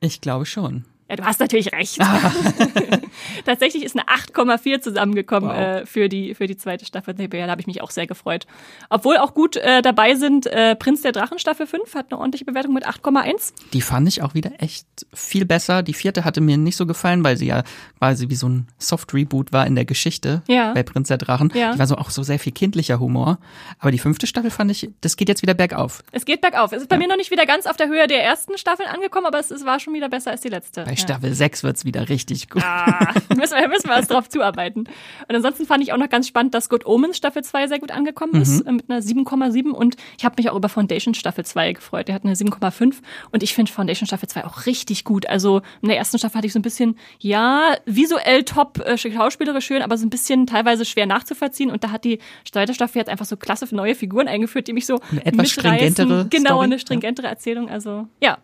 Ich 0.00 0.20
glaube 0.20 0.46
schon. 0.46 0.84
Ja, 1.12 1.16
du 1.16 1.24
hast 1.24 1.40
natürlich 1.40 1.70
recht. 1.72 1.98
Tatsächlich 3.44 3.84
ist 3.84 3.94
eine 3.94 4.06
8,4 4.08 4.80
zusammengekommen 4.80 5.50
wow. 5.50 5.58
äh, 5.58 5.86
für, 5.86 6.08
die, 6.08 6.34
für 6.34 6.46
die 6.46 6.56
zweite 6.56 6.86
Staffel 6.86 7.12
Bear. 7.12 7.46
Da 7.46 7.50
habe 7.50 7.60
ich 7.60 7.66
mich 7.66 7.82
auch 7.82 7.90
sehr 7.90 8.06
gefreut. 8.06 8.46
Obwohl 8.88 9.18
auch 9.18 9.34
gut 9.34 9.56
äh, 9.56 9.82
dabei 9.82 10.14
sind, 10.14 10.46
äh, 10.46 10.74
Prinz 10.74 11.02
der 11.02 11.12
Drachen 11.12 11.38
Staffel 11.38 11.66
5 11.66 11.94
hat 11.94 12.06
eine 12.10 12.18
ordentliche 12.18 12.46
Bewertung 12.46 12.72
mit 12.72 12.88
8,1. 12.88 13.52
Die 13.74 13.82
fand 13.82 14.08
ich 14.08 14.22
auch 14.22 14.32
wieder 14.32 14.52
echt 14.58 14.86
viel 15.12 15.44
besser. 15.44 15.82
Die 15.82 15.92
vierte 15.92 16.24
hatte 16.24 16.40
mir 16.40 16.56
nicht 16.56 16.76
so 16.76 16.86
gefallen, 16.86 17.22
weil 17.24 17.36
sie 17.36 17.46
ja 17.46 17.62
quasi 17.98 18.30
wie 18.30 18.34
so 18.34 18.48
ein 18.48 18.68
Soft-Reboot 18.78 19.52
war 19.52 19.66
in 19.66 19.74
der 19.74 19.84
Geschichte 19.84 20.40
ja. 20.48 20.72
bei 20.72 20.82
Prinz 20.82 21.08
der 21.08 21.18
Drachen. 21.18 21.52
Ja. 21.54 21.74
Die 21.74 21.78
war 21.78 21.86
so 21.86 21.96
auch 21.96 22.08
so 22.08 22.22
sehr 22.22 22.38
viel 22.38 22.52
kindlicher 22.52 23.00
Humor. 23.00 23.38
Aber 23.80 23.90
die 23.90 23.98
fünfte 23.98 24.26
Staffel 24.26 24.50
fand 24.50 24.70
ich, 24.70 24.88
das 25.02 25.16
geht 25.18 25.28
jetzt 25.28 25.42
wieder 25.42 25.52
bergauf. 25.52 26.02
Es 26.10 26.24
geht 26.24 26.40
bergauf. 26.40 26.72
Es 26.72 26.80
ist 26.80 26.88
bei 26.88 26.96
ja. 26.96 27.00
mir 27.00 27.08
noch 27.08 27.18
nicht 27.18 27.30
wieder 27.30 27.44
ganz 27.44 27.66
auf 27.66 27.76
der 27.76 27.88
Höhe 27.88 28.06
der 28.06 28.24
ersten 28.24 28.56
Staffel 28.56 28.86
angekommen, 28.86 29.26
aber 29.26 29.38
es, 29.38 29.50
es 29.50 29.66
war 29.66 29.78
schon 29.78 29.92
wieder 29.92 30.08
besser 30.08 30.30
als 30.30 30.40
die 30.40 30.48
letzte. 30.48 30.84
Bei 30.84 31.01
Staffel 31.02 31.34
6 31.34 31.62
wird's 31.64 31.84
wieder 31.84 32.08
richtig 32.08 32.50
gut. 32.50 32.62
Ah, 32.62 33.14
müssen 33.36 33.56
wir, 33.56 33.68
müssen 33.68 33.88
wir 33.88 33.96
was 33.96 34.08
drauf 34.08 34.28
zuarbeiten. 34.28 34.80
Und 35.28 35.34
ansonsten 35.34 35.66
fand 35.66 35.82
ich 35.82 35.92
auch 35.92 35.96
noch 35.96 36.08
ganz 36.08 36.28
spannend, 36.28 36.54
dass 36.54 36.68
Good 36.68 36.86
Omens 36.86 37.16
Staffel 37.16 37.42
2 37.42 37.66
sehr 37.66 37.78
gut 37.78 37.90
angekommen 37.90 38.40
ist, 38.40 38.64
mhm. 38.64 38.76
mit 38.76 38.90
einer 38.90 39.00
7,7. 39.00 39.70
Und 39.70 39.96
ich 40.18 40.24
habe 40.24 40.34
mich 40.38 40.50
auch 40.50 40.56
über 40.56 40.68
Foundation 40.68 41.14
Staffel 41.14 41.44
2 41.44 41.72
gefreut. 41.72 42.08
Der 42.08 42.14
hat 42.14 42.24
eine 42.24 42.34
7,5. 42.34 42.96
Und 43.30 43.42
ich 43.42 43.54
finde 43.54 43.72
Foundation 43.72 44.06
Staffel 44.06 44.28
2 44.28 44.44
auch 44.44 44.66
richtig 44.66 45.04
gut. 45.04 45.28
Also 45.28 45.62
in 45.80 45.88
der 45.88 45.96
ersten 45.96 46.18
Staffel 46.18 46.36
hatte 46.36 46.46
ich 46.46 46.52
so 46.52 46.58
ein 46.58 46.62
bisschen, 46.62 46.96
ja, 47.18 47.74
visuell 47.86 48.44
top, 48.44 48.78
äh, 48.80 48.96
schauspielerisch 48.96 49.66
schön, 49.66 49.82
aber 49.82 49.96
so 49.96 50.06
ein 50.06 50.10
bisschen 50.10 50.46
teilweise 50.46 50.84
schwer 50.84 51.06
nachzuvollziehen. 51.06 51.70
Und 51.70 51.84
da 51.84 51.90
hat 51.90 52.04
die 52.04 52.18
zweite 52.50 52.74
Staffel 52.74 52.98
jetzt 52.98 53.08
einfach 53.08 53.24
so 53.24 53.36
klasse 53.36 53.62
neue 53.74 53.94
Figuren 53.94 54.28
eingeführt, 54.28 54.68
die 54.68 54.72
mich 54.72 54.86
so 54.86 55.00
eine 55.10 55.24
etwas 55.24 55.50
stringentere 55.50 56.26
Genau, 56.28 56.50
Story. 56.50 56.64
eine 56.64 56.78
stringentere 56.78 57.26
Erzählung. 57.26 57.68
Also 57.68 58.06
ja, 58.20 58.38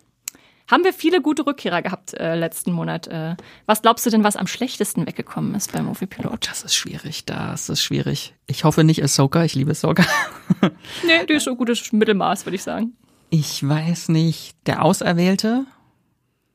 haben 0.69 0.85
wir 0.85 0.93
viele 0.93 1.21
gute 1.21 1.47
Rückkehrer 1.47 1.83
gehabt 1.83 2.15
äh, 2.15 2.35
letzten 2.37 2.73
Monat. 2.73 3.09
Äh, 3.09 3.37
was 3.67 3.83
glaubst 3.83 4.07
du 4.07 4.11
denn, 4.11 4.23
was 4.23 4.37
am 4.37 4.47
schlechtesten 4.47 5.07
weggekommen 5.07 5.55
ist 5.55 5.73
beim 5.73 5.87
Movie 5.87 6.07
Pilot? 6.07 6.33
Oh, 6.33 6.37
das 6.41 6.63
ist 6.63 6.75
schwierig, 6.75 7.25
das 7.25 7.69
ist 7.69 7.83
schwierig. 7.83 8.35
Ich 8.47 8.65
hoffe 8.65 8.85
nicht 8.85 9.03
Ahsoka, 9.03 9.45
ich 9.45 9.55
liebe 9.55 9.73
Ahsoka. 9.73 10.05
nee, 11.07 11.27
die 11.27 11.35
ist 11.35 11.45
so 11.45 11.57
gutes 11.57 11.93
Mittelmaß, 11.93 12.47
würde 12.47 12.57
ich 12.57 12.63
sagen. 12.63 12.93
Ich 13.31 13.67
weiß 13.67 14.09
nicht. 14.11 14.55
Der 14.67 14.85
Auserwählte 14.85 15.67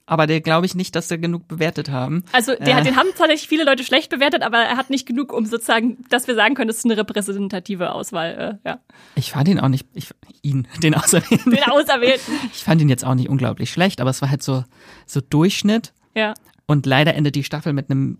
aber 0.05 0.27
der 0.27 0.41
glaube 0.41 0.65
ich 0.65 0.75
nicht, 0.75 0.95
dass 0.95 1.07
sie 1.07 1.17
genug 1.17 1.47
bewertet 1.47 1.89
haben. 1.89 2.23
Also 2.31 2.55
der, 2.55 2.79
äh. 2.79 2.83
den 2.83 2.95
haben 2.95 3.07
tatsächlich 3.17 3.47
viele 3.47 3.63
Leute 3.63 3.83
schlecht 3.83 4.09
bewertet, 4.09 4.43
aber 4.43 4.57
er 4.57 4.77
hat 4.77 4.89
nicht 4.89 5.05
genug, 5.05 5.31
um 5.31 5.45
sozusagen, 5.45 6.03
dass 6.09 6.27
wir 6.27 6.35
sagen 6.35 6.55
können, 6.55 6.67
das 6.67 6.77
ist 6.77 6.85
eine 6.85 6.97
repräsentative 6.97 7.93
Auswahl. 7.93 8.59
Äh, 8.63 8.69
ja. 8.69 8.79
Ich 9.15 9.31
fand 9.31 9.47
ihn 9.47 9.59
auch 9.59 9.69
nicht, 9.69 9.87
ich, 9.93 10.09
ihn, 10.41 10.67
den 10.81 10.95
Auserwählten. 10.95 11.51
Den 11.51 11.63
Auserwählten. 11.63 12.33
Ich 12.53 12.63
fand 12.63 12.81
ihn 12.81 12.89
jetzt 12.89 13.05
auch 13.05 13.15
nicht 13.15 13.29
unglaublich 13.29 13.69
schlecht, 13.69 14.01
aber 14.01 14.09
es 14.09 14.21
war 14.21 14.29
halt 14.29 14.43
so, 14.43 14.63
so 15.05 15.21
Durchschnitt. 15.21 15.93
Ja. 16.15 16.33
Und 16.65 16.85
leider 16.85 17.13
endet 17.15 17.35
die 17.35 17.43
Staffel 17.43 17.73
mit 17.73 17.89
einem 17.89 18.19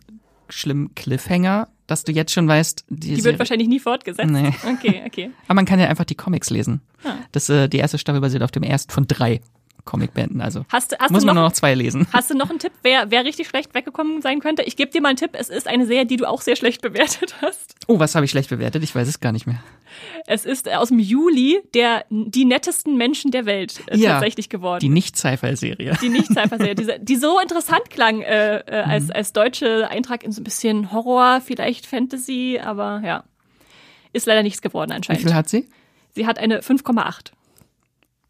schlimmen 0.49 0.93
Cliffhanger, 0.95 1.67
dass 1.87 2.03
du 2.03 2.11
jetzt 2.11 2.31
schon 2.31 2.47
weißt, 2.47 2.85
die, 2.89 3.15
die 3.15 3.23
wird 3.23 3.39
wahrscheinlich 3.39 3.67
nie 3.67 3.79
fortgesetzt. 3.79 4.29
Nee. 4.29 4.53
Okay, 4.73 5.03
okay. 5.05 5.31
aber 5.47 5.55
man 5.55 5.65
kann 5.65 5.79
ja 5.79 5.87
einfach 5.87 6.05
die 6.05 6.15
Comics 6.15 6.49
lesen. 6.49 6.81
Ah. 7.03 7.15
Das, 7.31 7.49
äh, 7.49 7.67
die 7.67 7.77
erste 7.77 7.97
Staffel 7.97 8.21
basiert 8.21 8.43
auf 8.43 8.51
dem 8.51 8.63
ersten 8.63 8.91
von 8.91 9.07
drei. 9.07 9.41
Comicbänden. 9.85 10.41
Also 10.41 10.65
hast, 10.69 10.97
hast 10.97 11.11
muss 11.11 11.25
man 11.25 11.35
noch, 11.35 11.41
nur 11.41 11.49
noch 11.49 11.53
zwei 11.53 11.73
lesen. 11.75 12.07
Hast 12.13 12.29
du 12.29 12.35
noch 12.35 12.49
einen 12.49 12.59
Tipp, 12.59 12.71
wer, 12.83 13.11
wer 13.11 13.25
richtig 13.25 13.47
schlecht 13.47 13.73
weggekommen 13.73 14.21
sein 14.21 14.39
könnte? 14.39 14.63
Ich 14.63 14.75
gebe 14.75 14.91
dir 14.91 15.01
mal 15.01 15.09
einen 15.09 15.17
Tipp. 15.17 15.31
Es 15.33 15.49
ist 15.49 15.67
eine 15.67 15.85
Serie, 15.85 16.05
die 16.05 16.17
du 16.17 16.27
auch 16.27 16.41
sehr 16.41 16.55
schlecht 16.55 16.81
bewertet 16.81 17.35
hast. 17.41 17.75
Oh, 17.87 17.99
was 17.99 18.15
habe 18.15 18.25
ich 18.25 18.31
schlecht 18.31 18.49
bewertet? 18.49 18.83
Ich 18.83 18.95
weiß 18.95 19.07
es 19.07 19.19
gar 19.19 19.31
nicht 19.31 19.45
mehr. 19.45 19.61
Es 20.25 20.45
ist 20.45 20.71
aus 20.71 20.87
dem 20.87 20.99
Juli 20.99 21.61
der 21.73 22.05
die 22.09 22.45
nettesten 22.45 22.97
Menschen 22.97 23.31
der 23.31 23.45
Welt 23.45 23.81
äh, 23.87 23.97
ja, 23.97 24.13
tatsächlich 24.13 24.49
geworden. 24.49 24.79
Die 24.79 24.89
Nicht-Sci-Fi-Serie. 24.89 25.97
Die 26.01 26.09
Nicht-Sci-Fi-Serie, 26.09 26.75
die, 26.75 26.87
die 27.01 27.15
so 27.15 27.39
interessant 27.39 27.89
klang 27.89 28.21
äh, 28.21 28.59
äh, 28.59 28.81
als, 28.83 29.05
mhm. 29.05 29.11
als 29.11 29.33
deutsche 29.33 29.89
Eintrag 29.89 30.23
in 30.23 30.31
so 30.31 30.41
ein 30.41 30.43
bisschen 30.43 30.91
Horror, 30.91 31.41
vielleicht 31.41 31.85
Fantasy, 31.85 32.59
aber 32.63 33.01
ja. 33.03 33.23
Ist 34.13 34.27
leider 34.27 34.43
nichts 34.43 34.61
geworden 34.61 34.91
anscheinend. 34.91 35.21
Wie 35.21 35.27
viel 35.27 35.35
hat 35.35 35.49
sie? 35.49 35.67
Sie 36.11 36.27
hat 36.27 36.37
eine 36.37 36.61
5,8. 36.61 37.31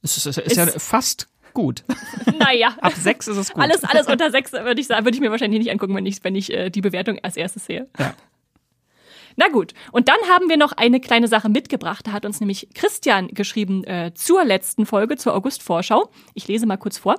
Es 0.01 0.17
ist, 0.17 0.25
ist, 0.25 0.37
ist 0.37 0.57
ja 0.57 0.67
fast 0.67 1.27
gut. 1.53 1.83
Naja. 2.39 2.75
Ab 2.81 2.93
sechs 2.93 3.27
ist 3.27 3.37
es 3.37 3.53
gut. 3.53 3.63
Alles, 3.63 3.83
alles 3.83 4.07
unter 4.07 4.31
sechs 4.31 4.51
würde 4.51 4.79
ich 4.81 4.87
sagen, 4.87 5.05
würde 5.05 5.15
ich 5.15 5.21
mir 5.21 5.31
wahrscheinlich 5.31 5.59
nicht 5.59 5.71
angucken, 5.71 5.95
wenn 5.95 6.05
ich, 6.05 6.23
wenn 6.23 6.35
ich 6.35 6.51
äh, 6.51 6.69
die 6.69 6.81
Bewertung 6.81 7.19
als 7.21 7.37
erstes 7.37 7.65
sehe. 7.65 7.87
Ja. 7.97 8.15
Na 9.35 9.47
gut, 9.47 9.73
und 9.91 10.07
dann 10.07 10.17
haben 10.29 10.49
wir 10.49 10.57
noch 10.57 10.73
eine 10.73 10.99
kleine 10.99 11.27
Sache 11.27 11.49
mitgebracht. 11.49 12.07
Da 12.07 12.11
hat 12.11 12.25
uns 12.25 12.39
nämlich 12.39 12.69
Christian 12.73 13.29
geschrieben 13.29 13.83
äh, 13.85 14.11
zur 14.13 14.43
letzten 14.43 14.85
Folge, 14.85 15.15
zur 15.15 15.35
August-Vorschau. 15.35 16.09
Ich 16.33 16.47
lese 16.47 16.65
mal 16.65 16.77
kurz 16.77 16.97
vor. 16.97 17.15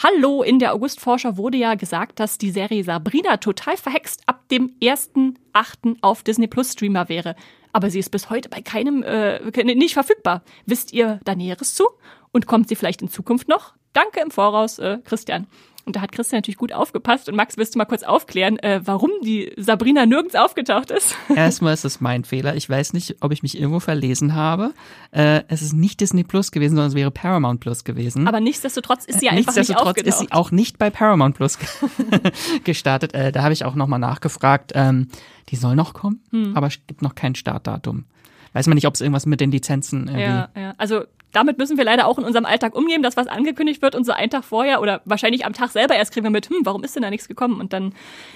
Hallo, 0.00 0.42
in 0.42 0.60
der 0.60 0.74
August-Vorschau 0.74 1.36
wurde 1.36 1.58
ja 1.58 1.74
gesagt, 1.74 2.20
dass 2.20 2.38
die 2.38 2.52
Serie 2.52 2.84
Sabrina 2.84 3.38
total 3.38 3.76
verhext 3.76 4.22
ab 4.26 4.48
dem 4.48 4.72
1.8. 4.80 5.96
auf 6.02 6.22
Disney 6.22 6.46
Plus 6.46 6.72
Streamer 6.72 7.08
wäre. 7.08 7.34
Aber 7.72 7.90
sie 7.90 7.98
ist 7.98 8.10
bis 8.10 8.30
heute 8.30 8.48
bei 8.48 8.60
keinem 8.60 9.02
äh, 9.02 9.40
nicht 9.74 9.94
verfügbar. 9.94 10.42
Wisst 10.66 10.92
ihr 10.92 11.20
da 11.24 11.34
Näheres 11.34 11.74
zu? 11.74 11.86
Und 12.32 12.46
kommt 12.46 12.68
sie 12.68 12.76
vielleicht 12.76 13.02
in 13.02 13.08
Zukunft 13.08 13.48
noch? 13.48 13.74
Danke 13.92 14.20
im 14.20 14.30
Voraus, 14.30 14.78
äh, 14.78 14.98
Christian. 15.04 15.46
Und 15.88 15.96
da 15.96 16.02
hat 16.02 16.12
Christian 16.12 16.36
natürlich 16.38 16.58
gut 16.58 16.74
aufgepasst. 16.74 17.30
Und 17.30 17.34
Max, 17.34 17.56
willst 17.56 17.74
du 17.74 17.78
mal 17.78 17.86
kurz 17.86 18.02
aufklären, 18.02 18.58
äh, 18.58 18.82
warum 18.84 19.10
die 19.24 19.50
Sabrina 19.56 20.04
nirgends 20.04 20.34
aufgetaucht 20.34 20.90
ist? 20.90 21.14
Erstmal 21.34 21.72
ist 21.72 21.86
es 21.86 22.02
mein 22.02 22.24
Fehler. 22.24 22.56
Ich 22.56 22.68
weiß 22.68 22.92
nicht, 22.92 23.16
ob 23.22 23.32
ich 23.32 23.42
mich 23.42 23.58
irgendwo 23.58 23.80
verlesen 23.80 24.34
habe. 24.34 24.74
Äh, 25.12 25.44
es 25.48 25.62
ist 25.62 25.72
nicht 25.72 26.00
Disney 26.02 26.24
Plus 26.24 26.52
gewesen, 26.52 26.76
sondern 26.76 26.90
es 26.90 26.94
wäre 26.94 27.10
Paramount 27.10 27.60
Plus 27.60 27.84
gewesen. 27.84 28.28
Aber 28.28 28.40
nichtsdestotrotz 28.40 29.06
ist 29.06 29.20
sie 29.20 29.30
einfach 29.30 29.56
nicht 29.56 29.74
aufgetaucht. 29.78 30.06
ist 30.06 30.18
sie 30.18 30.30
auch 30.30 30.50
nicht 30.50 30.76
bei 30.76 30.90
Paramount 30.90 31.36
Plus 31.36 31.58
gestartet. 32.64 33.14
Äh, 33.14 33.32
da 33.32 33.42
habe 33.42 33.54
ich 33.54 33.64
auch 33.64 33.74
nochmal 33.74 33.98
nachgefragt. 33.98 34.72
Ähm, 34.74 35.08
die 35.48 35.56
soll 35.56 35.74
noch 35.74 35.94
kommen, 35.94 36.20
hm. 36.32 36.54
aber 36.54 36.66
es 36.66 36.78
gibt 36.86 37.00
noch 37.00 37.14
kein 37.14 37.34
Startdatum. 37.34 38.04
Weiß 38.52 38.66
man 38.66 38.74
nicht, 38.74 38.86
ob 38.86 38.94
es 38.94 39.00
irgendwas 39.00 39.24
mit 39.24 39.40
den 39.40 39.50
Lizenzen 39.50 40.08
irgendwie. 40.08 40.22
Ja, 40.22 40.48
ja. 40.54 40.74
Also 40.76 41.04
damit 41.32 41.58
müssen 41.58 41.76
wir 41.76 41.84
leider 41.84 42.06
auch 42.06 42.18
in 42.18 42.24
unserem 42.24 42.44
Alltag 42.44 42.74
umgehen, 42.74 43.02
dass 43.02 43.16
was 43.16 43.26
angekündigt 43.26 43.82
wird 43.82 43.94
und 43.94 44.04
so 44.04 44.12
einen 44.12 44.30
Tag 44.30 44.44
vorher 44.44 44.80
oder 44.80 45.02
wahrscheinlich 45.04 45.44
am 45.44 45.52
Tag 45.52 45.70
selber 45.70 45.94
erst 45.94 46.12
kriegen 46.12 46.24
wir 46.24 46.30
mit, 46.30 46.48
hm, 46.48 46.60
warum 46.64 46.84
ist 46.84 46.94
denn 46.96 47.02
da 47.02 47.10
nichts 47.10 47.28
gekommen? 47.28 47.60
Und 47.60 47.72
dann, 47.72 47.94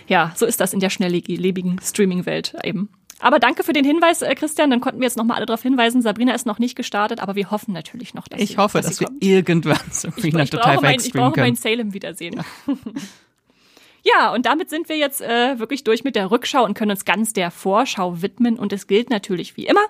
ja, 0.09 0.33
so 0.37 0.47
ist 0.47 0.61
das 0.61 0.73
in 0.73 0.81
der 0.81 0.91
schnelllebigen 0.91 1.81
Streaming-Welt 1.83 2.55
eben. 2.65 2.91
Aber 3.23 3.39
danke 3.39 3.63
für 3.63 3.73
den 3.73 3.85
Hinweis, 3.85 4.21
äh, 4.21 4.35
Christian. 4.35 4.71
Dann 4.71 4.81
konnten 4.81 5.01
wir 5.01 5.07
jetzt 5.07 5.17
nochmal 5.17 5.37
alle 5.37 5.47
darauf 5.47 5.63
hinweisen. 5.63 6.03
Sabrina 6.03 6.35
ist 6.35 6.45
noch 6.45 6.59
nicht 6.59 6.75
gestartet, 6.75 7.21
aber 7.21 7.37
wir 7.37 7.53
hoffen 7.53 7.73
natürlich 7.73 8.15
noch, 8.15 8.27
dass 8.27 8.41
ich 8.41 8.51
sie, 8.51 8.57
hoffe, 8.57 8.79
dass, 8.79 8.87
dass 8.87 9.01
wir 9.01 9.07
kommt. 9.07 9.23
irgendwann 9.25 9.79
Sabrina 9.91 10.41
ich, 10.41 10.45
ich 10.45 10.51
total 10.51 10.81
mein, 10.83 10.99
Ich 10.99 11.13
brauche 11.13 11.39
meinen 11.39 11.55
Salem 11.55 11.95
wiedersehen. 11.95 12.43
Ja. 12.67 12.75
Ja, 14.05 14.35
und 14.35 14.47
damit 14.47 14.69
sind 14.69 14.89
wir 14.89 14.97
jetzt 14.97 15.21
äh, 15.21 15.61
wirklich 15.61 15.85
durch 15.85 16.03
mit 16.03 16.17
der 16.17 16.33
Rückschau 16.33 16.65
und 16.65 16.75
können 16.75 16.91
uns 16.91 17.05
ganz 17.05 17.35
der 17.35 17.53
Vorschau 17.53 18.21
widmen. 18.21 18.59
Und 18.59 18.73
es 18.73 18.89
gilt 18.89 19.11
natürlich 19.11 19.57
wie 19.57 19.65
immer, 19.65 19.85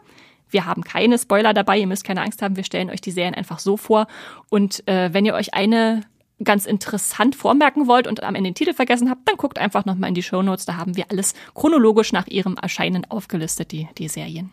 wir 0.53 0.67
haben 0.67 0.85
keine 0.85 1.19
Spoiler 1.19 1.55
dabei, 1.55 1.79
ihr 1.79 1.87
müsst 1.87 2.05
keine 2.05 2.23
Angst 2.23 2.43
haben, 2.43 2.57
wir 2.57 2.65
stellen 2.65 2.91
euch 2.91 3.01
die 3.01 3.11
Serien 3.11 3.35
einfach 3.35 3.59
so 3.59 3.77
vor. 3.77 4.07
Und 4.51 4.87
äh, 4.89 5.13
wenn 5.13 5.25
ihr 5.25 5.35
euch 5.35 5.55
eine 5.55 6.03
ganz 6.45 6.67
interessant 6.67 7.37
vormerken 7.37 7.87
wollt 7.87 8.07
und 8.07 8.23
am 8.23 8.35
Ende 8.35 8.51
den 8.51 8.55
Titel 8.55 8.75
vergessen 8.75 9.11
habt, 9.11 9.29
dann 9.29 9.37
guckt 9.37 9.59
einfach 9.59 9.85
nochmal 9.85 10.09
in 10.09 10.15
die 10.15 10.23
Show 10.23 10.43
Notes. 10.43 10.65
Da 10.65 10.77
haben 10.77 10.97
wir 10.97 11.11
alles 11.11 11.35
chronologisch 11.55 12.13
nach 12.13 12.27
ihrem 12.27 12.57
Erscheinen 12.61 13.09
aufgelistet, 13.11 13.73
die, 13.73 13.89
die 13.99 14.09
Serien. 14.09 14.51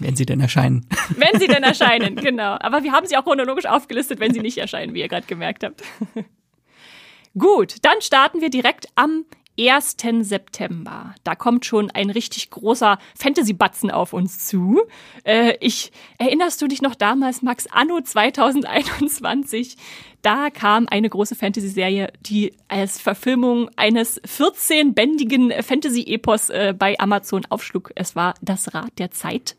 Wenn 0.00 0.16
sie 0.16 0.24
denn 0.24 0.40
erscheinen. 0.40 0.86
Wenn 1.16 1.38
sie 1.38 1.46
denn 1.46 1.62
erscheinen, 1.62 2.16
genau. 2.16 2.56
Aber 2.60 2.82
wir 2.82 2.92
haben 2.92 3.06
sie 3.06 3.16
auch 3.16 3.24
chronologisch 3.24 3.66
aufgelistet, 3.66 4.18
wenn 4.18 4.32
sie 4.32 4.40
nicht 4.40 4.58
erscheinen, 4.58 4.94
wie 4.94 5.00
ihr 5.00 5.08
gerade 5.08 5.26
gemerkt 5.26 5.62
habt. 5.62 5.82
Gut, 7.38 7.76
dann 7.82 8.00
starten 8.00 8.40
wir 8.40 8.50
direkt 8.50 8.88
am 8.94 9.24
1. 9.68 9.96
September. 10.22 11.14
Da 11.24 11.34
kommt 11.34 11.66
schon 11.66 11.90
ein 11.90 12.10
richtig 12.10 12.50
großer 12.50 12.98
Fantasy-Batzen 13.18 13.90
auf 13.90 14.12
uns 14.12 14.46
zu. 14.46 14.80
Äh, 15.24 15.54
ich, 15.60 15.92
erinnerst 16.18 16.62
du 16.62 16.66
dich 16.66 16.82
noch 16.82 16.94
damals, 16.94 17.42
Max, 17.42 17.66
Anno 17.66 18.00
2021? 18.00 19.76
Da 20.22 20.50
kam 20.50 20.86
eine 20.88 21.08
große 21.08 21.34
Fantasy-Serie, 21.34 22.12
die 22.20 22.52
als 22.68 23.00
Verfilmung 23.00 23.70
eines 23.76 24.22
14-bändigen 24.22 25.62
Fantasy-Epos 25.62 26.50
äh, 26.50 26.74
bei 26.78 26.98
Amazon 26.98 27.46
aufschlug. 27.48 27.92
Es 27.94 28.16
war 28.16 28.34
Das 28.42 28.74
Rad 28.74 28.98
der 28.98 29.10
Zeit. 29.10 29.56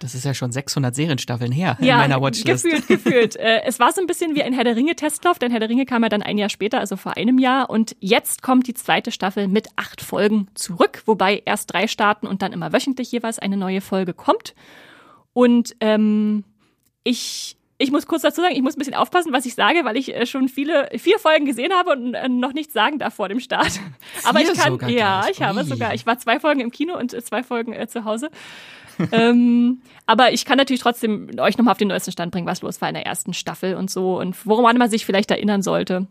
Das 0.00 0.14
ist 0.14 0.24
ja 0.24 0.32
schon 0.32 0.50
600 0.50 0.94
Serienstaffeln 0.94 1.52
her 1.52 1.76
ja, 1.78 1.94
in 1.94 2.00
meiner 2.00 2.22
Watchlist. 2.22 2.64
gefühlt, 2.64 2.88
gefühlt. 2.88 3.36
Äh, 3.36 3.62
es 3.64 3.78
war 3.78 3.92
so 3.92 4.00
ein 4.00 4.06
bisschen 4.06 4.34
wie 4.34 4.42
ein 4.42 4.54
Herr 4.54 4.64
der 4.64 4.74
Ringe-Testlauf, 4.74 5.38
denn 5.38 5.50
Herr 5.50 5.60
der 5.60 5.68
Ringe 5.68 5.84
kam 5.84 6.02
ja 6.02 6.08
dann 6.08 6.22
ein 6.22 6.38
Jahr 6.38 6.48
später, 6.48 6.80
also 6.80 6.96
vor 6.96 7.18
einem 7.18 7.38
Jahr. 7.38 7.68
Und 7.68 7.94
jetzt 8.00 8.42
kommt 8.42 8.66
die 8.66 8.74
zweite 8.74 9.12
Staffel 9.12 9.46
mit 9.46 9.68
acht 9.76 10.00
Folgen 10.00 10.48
zurück, 10.54 11.02
wobei 11.04 11.42
erst 11.44 11.72
drei 11.72 11.86
starten 11.86 12.26
und 12.26 12.40
dann 12.40 12.52
immer 12.52 12.72
wöchentlich 12.72 13.12
jeweils 13.12 13.38
eine 13.38 13.58
neue 13.58 13.82
Folge 13.82 14.14
kommt. 14.14 14.54
Und 15.34 15.76
ähm, 15.80 16.44
ich 17.04 17.56
ich 17.80 17.90
muss 17.90 18.06
kurz 18.06 18.20
dazu 18.20 18.42
sagen, 18.42 18.54
ich 18.54 18.60
muss 18.60 18.76
ein 18.76 18.78
bisschen 18.78 18.94
aufpassen, 18.94 19.32
was 19.32 19.46
ich 19.46 19.54
sage, 19.54 19.86
weil 19.86 19.96
ich 19.96 20.14
äh, 20.14 20.26
schon 20.26 20.48
viele, 20.48 20.90
vier 20.98 21.18
Folgen 21.18 21.46
gesehen 21.46 21.72
habe 21.72 21.92
und 21.92 22.12
äh, 22.12 22.28
noch 22.28 22.52
nichts 22.52 22.74
sagen 22.74 22.98
darf 22.98 23.14
vor 23.14 23.30
dem 23.30 23.40
Start. 23.40 23.80
Aber 24.24 24.40
ich 24.40 24.52
kann, 24.52 24.78
ja, 24.90 25.26
ich 25.30 25.40
habe 25.40 25.64
sogar, 25.64 25.94
ich 25.94 26.04
war 26.04 26.18
zwei 26.18 26.38
Folgen 26.38 26.60
im 26.60 26.70
Kino 26.70 26.98
und 26.98 27.12
zwei 27.24 27.42
Folgen 27.42 27.72
äh, 27.72 27.88
zu 27.88 28.04
Hause 28.04 28.30
ähm, 29.12 29.80
aber 30.06 30.32
ich 30.32 30.44
kann 30.44 30.58
natürlich 30.58 30.82
trotzdem 30.82 31.30
euch 31.38 31.56
nochmal 31.56 31.72
auf 31.72 31.78
den 31.78 31.88
neuesten 31.88 32.12
Stand 32.12 32.32
bringen, 32.32 32.46
was 32.46 32.62
los 32.62 32.80
war 32.80 32.88
in 32.88 32.94
der 32.94 33.06
ersten 33.06 33.32
Staffel 33.34 33.74
und 33.74 33.90
so 33.90 34.18
und 34.18 34.34
woran 34.46 34.76
man 34.76 34.90
sich 34.90 35.06
vielleicht 35.06 35.30
erinnern 35.30 35.62
sollte. 35.62 36.06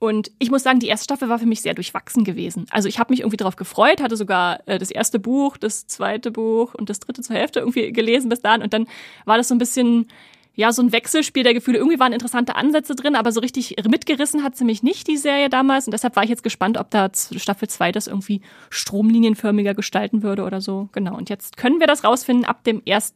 Und 0.00 0.30
ich 0.38 0.50
muss 0.50 0.62
sagen, 0.62 0.80
die 0.80 0.88
erste 0.88 1.04
Staffel 1.04 1.28
war 1.28 1.38
für 1.38 1.46
mich 1.46 1.62
sehr 1.62 1.72
durchwachsen 1.72 2.24
gewesen. 2.24 2.66
Also 2.70 2.88
ich 2.88 2.98
habe 2.98 3.12
mich 3.12 3.20
irgendwie 3.20 3.38
darauf 3.38 3.56
gefreut, 3.56 4.02
hatte 4.02 4.16
sogar 4.16 4.60
äh, 4.66 4.78
das 4.78 4.90
erste 4.90 5.18
Buch, 5.18 5.56
das 5.56 5.86
zweite 5.86 6.30
Buch 6.30 6.74
und 6.74 6.90
das 6.90 7.00
dritte 7.00 7.22
zur 7.22 7.36
Hälfte 7.36 7.60
irgendwie 7.60 7.90
gelesen 7.92 8.28
bis 8.28 8.42
dahin. 8.42 8.62
Und 8.62 8.72
dann 8.74 8.86
war 9.24 9.38
das 9.38 9.48
so 9.48 9.54
ein 9.54 9.58
bisschen, 9.58 10.08
ja, 10.54 10.72
so 10.72 10.82
ein 10.82 10.92
Wechselspiel 10.92 11.42
der 11.42 11.54
Gefühle. 11.54 11.78
Irgendwie 11.78 11.98
waren 11.98 12.12
interessante 12.12 12.56
Ansätze 12.56 12.94
drin, 12.94 13.16
aber 13.16 13.32
so 13.32 13.40
richtig 13.40 13.76
mitgerissen 13.88 14.44
hat 14.44 14.56
sie 14.56 14.64
mich 14.64 14.82
nicht, 14.82 15.08
die 15.08 15.16
Serie 15.16 15.48
damals. 15.48 15.86
Und 15.86 15.92
deshalb 15.92 16.14
war 16.16 16.22
ich 16.22 16.30
jetzt 16.30 16.44
gespannt, 16.44 16.78
ob 16.78 16.90
da 16.90 17.10
Staffel 17.12 17.68
2 17.68 17.92
das 17.92 18.06
irgendwie 18.06 18.40
stromlinienförmiger 18.70 19.74
gestalten 19.74 20.22
würde 20.22 20.44
oder 20.44 20.60
so. 20.60 20.88
Genau. 20.92 21.16
Und 21.16 21.28
jetzt 21.28 21.56
können 21.56 21.80
wir 21.80 21.86
das 21.86 22.04
rausfinden 22.04 22.44
ab 22.44 22.62
dem 22.64 22.82
1. 22.88 23.14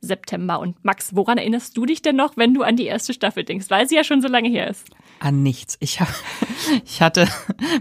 September. 0.00 0.60
Und 0.60 0.84
Max, 0.84 1.14
woran 1.14 1.38
erinnerst 1.38 1.76
du 1.76 1.86
dich 1.86 2.02
denn 2.02 2.16
noch, 2.16 2.36
wenn 2.36 2.54
du 2.54 2.62
an 2.62 2.76
die 2.76 2.86
erste 2.86 3.12
Staffel 3.12 3.44
denkst, 3.44 3.66
weil 3.68 3.88
sie 3.88 3.96
ja 3.96 4.04
schon 4.04 4.22
so 4.22 4.28
lange 4.28 4.48
her 4.48 4.68
ist? 4.68 4.88
An 5.20 5.42
nichts. 5.42 5.76
Ich, 5.80 6.00
hab, 6.00 6.08
ich 6.84 7.02
hatte 7.02 7.28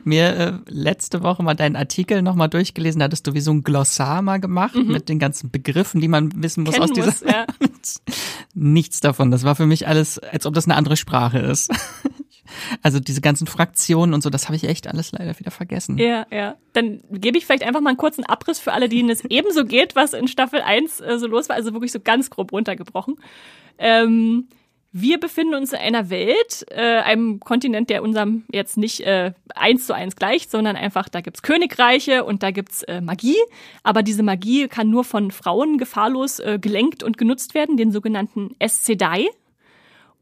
mir 0.03 0.35
äh, 0.35 0.53
letzte 0.67 1.23
Woche 1.23 1.43
mal 1.43 1.53
deinen 1.53 1.75
Artikel 1.75 2.21
nochmal 2.21 2.49
durchgelesen, 2.49 2.99
da 2.99 3.05
hattest 3.05 3.27
du 3.27 3.33
wie 3.33 3.41
so 3.41 3.51
ein 3.51 3.63
Glossar 3.63 4.21
mal 4.21 4.39
gemacht 4.39 4.75
mhm. 4.75 4.91
mit 4.91 5.09
den 5.09 5.19
ganzen 5.19 5.51
Begriffen, 5.51 6.01
die 6.01 6.07
man 6.07 6.31
wissen 6.41 6.63
muss 6.63 6.73
Kennen 6.73 6.83
aus 6.83 6.93
dieser. 6.93 7.07
Muss, 7.07 7.21
ja. 7.21 7.45
Nichts 8.53 8.99
davon. 8.99 9.31
Das 9.31 9.43
war 9.43 9.55
für 9.55 9.67
mich 9.67 9.87
alles, 9.87 10.19
als 10.19 10.45
ob 10.45 10.53
das 10.53 10.65
eine 10.65 10.75
andere 10.75 10.97
Sprache 10.97 11.39
ist. 11.39 11.71
Also 12.81 12.99
diese 12.99 13.21
ganzen 13.21 13.47
Fraktionen 13.47 14.13
und 14.13 14.21
so, 14.21 14.29
das 14.29 14.45
habe 14.45 14.55
ich 14.55 14.63
echt 14.63 14.87
alles 14.87 15.11
leider 15.11 15.37
wieder 15.39 15.51
vergessen. 15.51 15.97
Ja, 15.97 16.25
ja. 16.31 16.55
Dann 16.73 17.01
gebe 17.11 17.37
ich 17.37 17.45
vielleicht 17.45 17.63
einfach 17.63 17.81
mal 17.81 17.89
einen 17.89 17.97
kurzen 17.97 18.25
Abriss 18.25 18.59
für 18.59 18.73
alle, 18.73 18.89
denen 18.89 19.09
es 19.09 19.23
ebenso 19.29 19.65
geht, 19.65 19.95
was 19.95 20.13
in 20.13 20.27
Staffel 20.27 20.61
1 20.61 21.01
äh, 21.01 21.19
so 21.19 21.27
los 21.27 21.49
war, 21.49 21.55
also 21.55 21.73
wirklich 21.73 21.91
so 21.91 21.99
ganz 21.99 22.29
grob 22.29 22.51
runtergebrochen. 22.51 23.15
Ähm, 23.77 24.47
wir 24.99 25.19
befinden 25.19 25.53
uns 25.53 25.73
in 25.73 25.79
einer 25.79 26.09
Welt, 26.09 26.65
äh, 26.71 26.81
einem 26.81 27.39
Kontinent, 27.39 27.89
der 27.89 28.01
unserem 28.01 28.45
jetzt 28.51 28.77
nicht 28.77 29.01
äh, 29.01 29.33
eins 29.53 29.85
zu 29.85 29.93
eins 29.93 30.15
gleicht, 30.15 30.49
sondern 30.49 30.75
einfach, 30.75 31.09
da 31.09 31.21
gibt's 31.21 31.41
Königreiche 31.41 32.23
und 32.23 32.41
da 32.41 32.51
gibt's 32.51 32.83
äh, 32.83 33.01
Magie. 33.01 33.37
Aber 33.83 34.01
diese 34.01 34.23
Magie 34.23 34.67
kann 34.67 34.89
nur 34.89 35.03
von 35.03 35.31
Frauen 35.31 35.77
gefahrlos 35.77 36.39
äh, 36.39 36.57
gelenkt 36.59 37.03
und 37.03 37.17
genutzt 37.17 37.53
werden, 37.53 37.77
den 37.77 37.91
sogenannten 37.91 38.55
Essedai 38.59 39.27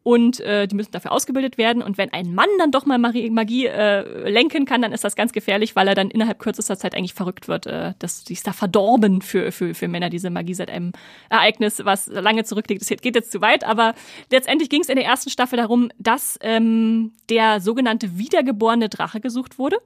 und 0.05 0.39
äh, 0.41 0.67
die 0.67 0.75
müssen 0.75 0.91
dafür 0.91 1.11
ausgebildet 1.11 1.57
werden. 1.57 1.81
Und 1.81 1.97
wenn 1.97 2.13
ein 2.13 2.35
Mann 2.35 2.47
dann 2.59 2.69
doch 2.69 2.85
mal 2.85 2.99
Magie 2.99 3.65
äh, 3.65 4.29
lenken 4.29 4.65
kann, 4.65 4.83
dann 4.83 4.91
ist 4.91 5.03
das 5.03 5.15
ganz 5.15 5.33
gefährlich, 5.33 5.75
weil 5.75 5.87
er 5.87 5.95
dann 5.95 6.11
innerhalb 6.11 6.37
kürzester 6.37 6.77
Zeit 6.77 6.93
eigentlich 6.93 7.15
verrückt 7.15 7.47
wird. 7.47 7.65
Äh, 7.65 7.95
das 7.97 8.23
die 8.23 8.33
ist 8.33 8.45
da 8.45 8.53
verdorben 8.53 9.23
für, 9.23 9.51
für, 9.51 9.73
für 9.73 9.87
Männer, 9.87 10.11
diese 10.11 10.29
Magie 10.29 10.53
seit 10.53 10.69
einem 10.69 10.91
Ereignis, 11.29 11.83
was 11.85 12.05
lange 12.05 12.43
zurückliegt. 12.43 12.83
Das 12.83 12.89
geht 13.01 13.15
jetzt 13.15 13.31
zu 13.31 13.41
weit, 13.41 13.63
aber 13.63 13.95
letztendlich 14.29 14.69
ging 14.69 14.81
es 14.81 14.89
in 14.89 14.95
der 14.95 15.05
ersten 15.05 15.31
Staffel 15.31 15.57
darum, 15.57 15.89
dass 15.97 16.37
ähm, 16.41 17.13
der 17.31 17.59
sogenannte 17.59 18.15
wiedergeborene 18.15 18.89
Drache 18.89 19.19
gesucht 19.19 19.57
wurde. 19.57 19.77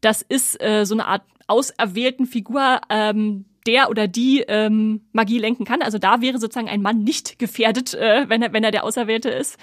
Das 0.00 0.22
ist 0.22 0.62
äh, 0.62 0.86
so 0.86 0.94
eine 0.94 1.06
Art 1.06 1.22
auserwählten 1.48 2.26
Figur, 2.26 2.80
ähm, 2.88 3.46
der 3.66 3.90
oder 3.90 4.08
die 4.08 4.44
ähm, 4.48 5.02
Magie 5.12 5.38
lenken 5.38 5.64
kann. 5.64 5.82
Also 5.82 5.98
da 5.98 6.20
wäre 6.20 6.38
sozusagen 6.38 6.68
ein 6.68 6.82
Mann 6.82 7.04
nicht 7.04 7.38
gefährdet, 7.38 7.94
äh, 7.94 8.28
wenn, 8.28 8.42
er, 8.42 8.52
wenn 8.52 8.64
er 8.64 8.70
der 8.70 8.84
Auserwählte 8.84 9.30
ist. 9.30 9.58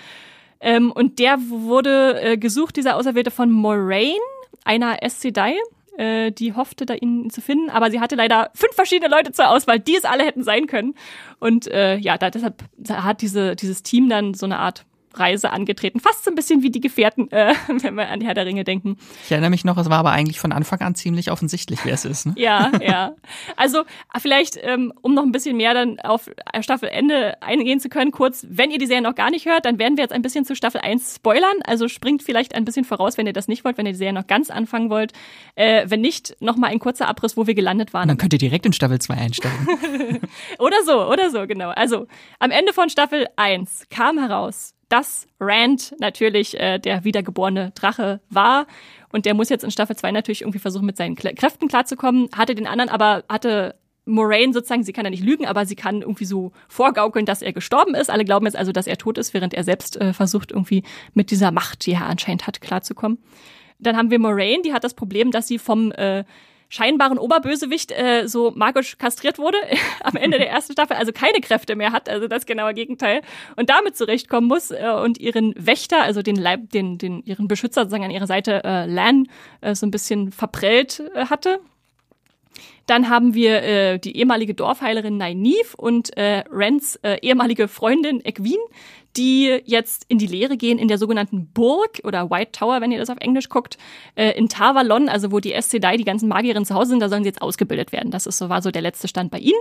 Ähm, 0.60 0.92
und 0.92 1.20
der 1.20 1.38
wurde 1.50 2.22
äh, 2.22 2.38
gesucht, 2.38 2.76
dieser 2.76 2.96
Auserwählte 2.96 3.32
von 3.32 3.52
Moraine, 3.52 4.20
einer 4.64 4.98
SC-Dai. 5.08 5.56
Äh, 5.96 6.32
die 6.32 6.54
hoffte, 6.54 6.88
da 6.88 6.96
ihn 6.96 7.30
zu 7.30 7.40
finden, 7.40 7.70
aber 7.70 7.92
sie 7.92 8.00
hatte 8.00 8.16
leider 8.16 8.50
fünf 8.56 8.74
verschiedene 8.74 9.14
Leute 9.14 9.32
zur 9.32 9.50
Auswahl, 9.50 9.80
die 9.80 9.96
es 9.96 10.06
alle 10.06 10.24
hätten 10.26 10.44
sein 10.44 10.66
können. 10.66 10.96
Und 11.40 11.68
äh, 11.68 11.98
ja, 11.98 12.18
da, 12.18 12.32
deshalb 12.32 12.64
hat 12.90 13.22
diese, 13.22 13.56
dieses 13.56 13.84
Team 13.84 14.10
dann 14.10 14.34
so 14.34 14.48
eine 14.48 14.58
Art 14.58 14.86
Reise 15.14 15.52
angetreten. 15.52 16.00
Fast 16.00 16.24
so 16.24 16.32
ein 16.32 16.36
bisschen 16.36 16.64
wie 16.64 16.72
die 16.72 16.82
Gefährten, 16.82 17.32
äh, 17.32 17.54
wenn 17.82 17.96
wir 17.96 18.10
an 18.10 18.20
die 18.20 18.26
Herr 18.26 18.34
der 18.34 18.46
Ringe 18.46 18.64
denken. 18.64 18.98
Ich 19.26 19.32
erinnere 19.32 19.50
mich 19.50 19.66
noch, 19.66 19.78
es 19.78 19.90
war 19.90 20.00
aber 20.00 20.12
eigentlich 20.12 20.40
von 20.40 20.52
Anfang 20.52 20.82
an 20.82 20.96
ziemlich 20.96 21.32
offensichtlich, 21.32 21.80
wer 21.84 21.94
es 21.94 22.06
ist. 22.06 22.26
Ne? 22.26 22.34
ja, 22.38 22.72
ja. 22.82 23.16
Also 23.56 23.84
vielleicht, 24.18 24.58
ähm, 24.62 24.94
um 25.02 25.14
noch 25.14 25.24
ein 25.24 25.32
bisschen 25.32 25.58
mehr 25.58 25.74
dann 25.74 26.00
auf 26.00 26.30
Staffelende 26.62 27.42
eingehen 27.42 27.80
zu 27.80 27.90
können, 27.90 28.12
kurz, 28.12 28.46
wenn 28.50 28.72
ihr 28.72 28.80
die 28.80 28.88
Serie 28.88 29.04
noch 29.04 29.16
gar 29.16 29.30
nicht 29.30 29.46
hört, 29.46 29.66
dann 29.66 29.80
werden 29.80 29.98
wir 29.98 30.04
jetzt 30.04 30.14
ein 30.14 30.22
bisschen 30.22 30.46
zu 30.46 30.56
Staffel 30.56 30.82
1 30.82 31.16
spoilern. 31.16 31.62
Also 31.66 31.88
springt 31.88 32.24
vielleicht 32.24 32.56
ein 32.56 32.66
bisschen 32.66 32.86
voraus, 32.86 33.18
wenn 33.18 33.28
ihr 33.28 33.34
das 33.34 33.48
nicht 33.48 33.64
wollt, 33.66 33.78
wenn 33.78 33.86
ihr 33.86 33.94
die 33.94 33.98
Serie 33.98 34.14
noch 34.14 34.28
ganz 34.28 34.50
anfangen 34.50 34.90
wollt. 34.90 35.14
Äh, 35.56 35.86
wenn 35.88 36.02
nicht, 36.02 36.36
nochmal 36.40 36.72
ein 36.72 36.80
kurzer 36.80 37.08
Abriss, 37.08 37.38
wo 37.38 37.48
wir 37.48 37.54
gelandet 37.54 37.94
waren. 37.94 38.08
dann 38.08 38.18
könnt 38.18 38.34
ihr 38.34 38.40
direkt 38.40 38.66
in 38.66 38.74
Staffel 38.74 39.00
2 39.00 39.14
einsteigen. 39.14 39.68
oder 40.60 40.84
so, 40.86 41.08
oder 41.08 41.30
so, 41.30 41.48
genau. 41.48 41.70
Also 41.70 42.08
am 42.40 42.52
Ende 42.52 42.74
von 42.74 42.90
Staffel 42.90 43.28
1 43.36 43.88
kam 43.90 44.18
heraus, 44.18 44.74
dass 44.94 45.28
Rand 45.40 45.96
natürlich 45.98 46.60
äh, 46.60 46.78
der 46.78 47.04
wiedergeborene 47.04 47.72
Drache 47.72 48.22
war. 48.30 48.68
Und 49.12 49.26
der 49.26 49.34
muss 49.34 49.50
jetzt 49.50 49.64
in 49.64 49.72
Staffel 49.72 49.96
2 49.96 50.12
natürlich 50.12 50.42
irgendwie 50.42 50.60
versuchen, 50.60 50.86
mit 50.86 50.98
seinen 50.98 51.16
Kräften 51.16 51.68
klarzukommen. 51.68 52.30
Hatte 52.38 52.54
den 52.54 52.68
anderen 52.68 52.92
aber, 52.92 53.24
hatte 53.28 53.74
Moraine 54.06 54.54
sozusagen, 54.54 54.84
sie 54.84 54.94
kann 54.94 55.06
ja 55.06 55.10
nicht 55.10 55.24
lügen, 55.24 55.48
aber 55.48 55.66
sie 55.66 55.76
kann 55.76 56.02
irgendwie 56.02 56.26
so 56.26 56.52
vorgaukeln, 56.68 57.26
dass 57.26 57.42
er 57.42 57.54
gestorben 57.54 57.96
ist. 57.96 58.12
Alle 58.12 58.24
glauben 58.24 58.46
jetzt 58.46 58.56
also, 58.56 58.72
dass 58.72 58.86
er 58.86 58.98
tot 58.98 59.18
ist, 59.18 59.34
während 59.34 59.56
er 59.56 59.64
selbst 59.64 60.00
äh, 60.00 60.14
versucht, 60.14 60.52
irgendwie 60.52 60.84
mit 61.16 61.32
dieser 61.32 61.50
Macht, 61.50 61.88
die 61.88 61.94
er 61.94 62.06
anscheinend 62.06 62.46
hat, 62.46 62.62
klarzukommen. 62.62 63.18
Dann 63.80 63.98
haben 63.98 64.12
wir 64.12 64.20
Moraine, 64.20 64.62
die 64.62 64.74
hat 64.74 64.84
das 64.84 64.94
Problem, 64.94 65.32
dass 65.32 65.48
sie 65.48 65.58
vom 65.58 65.92
äh, 65.94 66.24
scheinbaren 66.74 67.20
Oberbösewicht 67.20 67.92
äh, 67.92 68.28
so 68.28 68.52
magisch 68.56 68.98
kastriert 68.98 69.38
wurde 69.38 69.58
am 70.04 70.16
Ende 70.16 70.40
der 70.40 70.50
ersten 70.50 70.74
Staffel, 70.74 70.98
also 70.98 71.12
keine 71.12 71.40
Kräfte 71.40 71.76
mehr 71.76 71.92
hat, 71.92 72.10
also 72.10 72.28
das 72.28 72.48
genaue 72.48 72.74
Gegenteil, 72.74 73.22
und 73.56 73.70
damit 73.70 73.96
zurechtkommen 73.96 74.48
muss 74.48 74.72
äh, 74.72 74.90
und 74.90 75.20
ihren 75.20 75.54
Wächter, 75.56 76.02
also 76.02 76.24
den 76.24 76.36
Leib, 76.36 76.72
den, 76.72 76.98
den 76.98 77.22
ihren 77.26 77.48
Beschützer 77.48 77.82
sozusagen 77.82 78.06
an 78.06 78.12
ihrer 78.12 78.26
Seite 78.26 78.64
äh, 78.64 78.88
Lan 78.88 79.28
äh, 79.62 79.76
so 79.76 79.86
ein 79.86 79.92
bisschen 79.92 80.32
verprellt 80.32 81.04
äh, 81.14 81.26
hatte. 81.28 81.60
Dann 82.86 83.10
haben 83.10 83.34
wir 83.34 83.64
äh, 83.64 84.00
die 84.00 84.18
ehemalige 84.18 84.54
Dorfheilerin 84.54 85.18
Nynaeve 85.18 85.76
und 85.78 86.16
äh, 86.18 86.44
Rens 86.52 86.98
äh, 86.98 87.18
ehemalige 87.22 87.68
Freundin 87.68 88.24
Egwene, 88.26 88.64
die 89.16 89.62
jetzt 89.66 90.06
in 90.08 90.18
die 90.18 90.28
Lehre 90.28 90.58
gehen 90.58 90.80
in 90.80 90.88
der 90.88 90.98
sogenannten 90.98 91.48
Burg 91.54 92.02
oder 92.04 92.30
White 92.30 92.52
Tower, 92.52 92.82
wenn 92.82 92.92
ihr 92.92 93.00
das 93.00 93.10
auf 93.10 93.18
Englisch 93.20 93.50
guckt, 93.50 93.78
äh, 94.16 94.32
in 94.32 94.50
Tavalon, 94.50 95.08
also 95.08 95.32
wo 95.32 95.40
die 95.40 95.56
Sedai, 95.62 95.98
die 95.98 96.04
ganzen 96.04 96.28
Magierinnen 96.28 96.66
zu 96.66 96.76
Hause 96.76 96.92
sind, 96.92 97.00
da 97.00 97.10
sollen 97.10 97.24
sie 97.24 97.30
jetzt 97.30 97.42
ausgebildet 97.42 97.92
werden. 97.92 98.12
Das 98.12 98.26
ist 98.26 98.38
so, 98.38 98.50
war 98.50 98.62
so 98.62 98.72
der 98.72 98.82
letzte 98.82 99.08
Stand 99.08 99.32
bei 99.32 99.40
ihnen. 99.40 99.60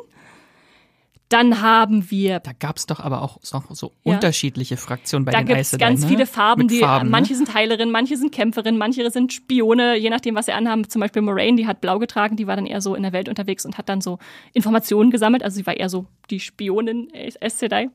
Dann 1.33 1.63
haben 1.63 2.11
wir. 2.11 2.41
Da 2.41 2.53
gab 2.53 2.77
es 2.77 2.87
doch 2.87 3.01
aber 3.01 3.23
auch 3.23 3.39
so, 3.41 3.63
so 3.71 3.93
ja. 4.05 4.15
unterschiedliche 4.15 4.77
Fraktionen 4.77 5.25
bei 5.25 5.33
da 5.33 5.39
den 5.39 5.47
Da 5.47 5.55
gibt 5.55 5.67
es 5.67 5.79
ganz 5.79 6.03
ne? 6.03 6.09
viele 6.09 6.27
Farben, 6.27 6.63
Mit 6.63 6.71
die 6.73 6.81
Farben, 6.81 7.09
manche 7.09 7.33
ne? 7.33 7.39
sind 7.39 7.55
Heilerinnen, 7.55 7.91
manche 7.91 8.17
sind 8.17 8.33
Kämpferinnen, 8.33 8.79
manche 8.79 9.11
sind 9.11 9.33
Spione, 9.33 9.97
je 9.97 10.11
nachdem, 10.11 10.35
was 10.35 10.47
sie 10.47 10.53
anhaben. 10.53 10.89
Zum 10.89 11.01
Beispiel 11.01 11.23
Moraine, 11.23 11.57
die 11.57 11.67
hat 11.67 11.81
blau 11.81 11.99
getragen, 11.99 12.37
die 12.37 12.47
war 12.47 12.57
dann 12.57 12.67
eher 12.67 12.83
so 12.83 12.95
in 12.95 13.03
der 13.03 13.13
Welt 13.13 13.31
unterwegs 13.31 13.65
und 13.65 13.79
hat 13.79 13.89
dann 13.89 14.03
so 14.03 14.19
Informationen 14.53 15.11
gesammelt. 15.11 15.43
Also 15.43 15.57
sie 15.57 15.67
war 15.67 15.77
eher 15.77 15.89
so 15.89 16.07
die 16.31 16.41
Spionin 16.41 17.09
Aes 17.15 17.59
Sedai. 17.59 17.89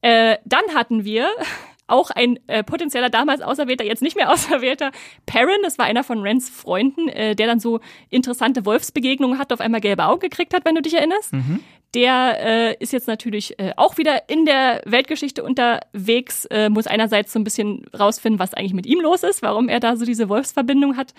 Äh, 0.00 0.38
dann 0.44 0.62
hatten 0.74 1.04
wir 1.04 1.28
auch 1.86 2.10
ein 2.10 2.40
äh, 2.48 2.64
potenzieller 2.64 3.10
damals 3.10 3.40
Auserwählter, 3.40 3.84
jetzt 3.84 4.02
nicht 4.02 4.16
mehr 4.16 4.30
Auserwählter, 4.32 4.90
Perrin, 5.26 5.58
das 5.62 5.78
war 5.78 5.86
einer 5.86 6.02
von 6.02 6.22
Rens 6.22 6.48
Freunden, 6.50 7.08
äh, 7.08 7.36
der 7.36 7.46
dann 7.46 7.60
so 7.60 7.80
interessante 8.10 8.66
Wolfsbegegnungen 8.66 9.38
hat, 9.38 9.52
auf 9.52 9.60
einmal 9.60 9.80
gelbe 9.80 10.06
Augen 10.06 10.20
gekriegt 10.20 10.54
hat, 10.54 10.64
wenn 10.64 10.74
du 10.74 10.82
dich 10.82 10.94
erinnerst. 10.94 11.32
Mhm. 11.32 11.60
Der 11.94 12.36
äh, 12.40 12.76
ist 12.78 12.92
jetzt 12.92 13.06
natürlich 13.06 13.58
äh, 13.58 13.72
auch 13.76 13.98
wieder 13.98 14.28
in 14.30 14.46
der 14.46 14.80
Weltgeschichte 14.86 15.44
unterwegs, 15.44 16.46
äh, 16.46 16.70
muss 16.70 16.86
einerseits 16.86 17.32
so 17.32 17.38
ein 17.38 17.44
bisschen 17.44 17.84
rausfinden, 17.98 18.38
was 18.38 18.54
eigentlich 18.54 18.72
mit 18.72 18.86
ihm 18.86 19.00
los 19.00 19.22
ist, 19.22 19.42
warum 19.42 19.68
er 19.68 19.78
da 19.78 19.96
so 19.96 20.06
diese 20.06 20.30
Wolfsverbindung 20.30 20.96
hat 20.96 21.12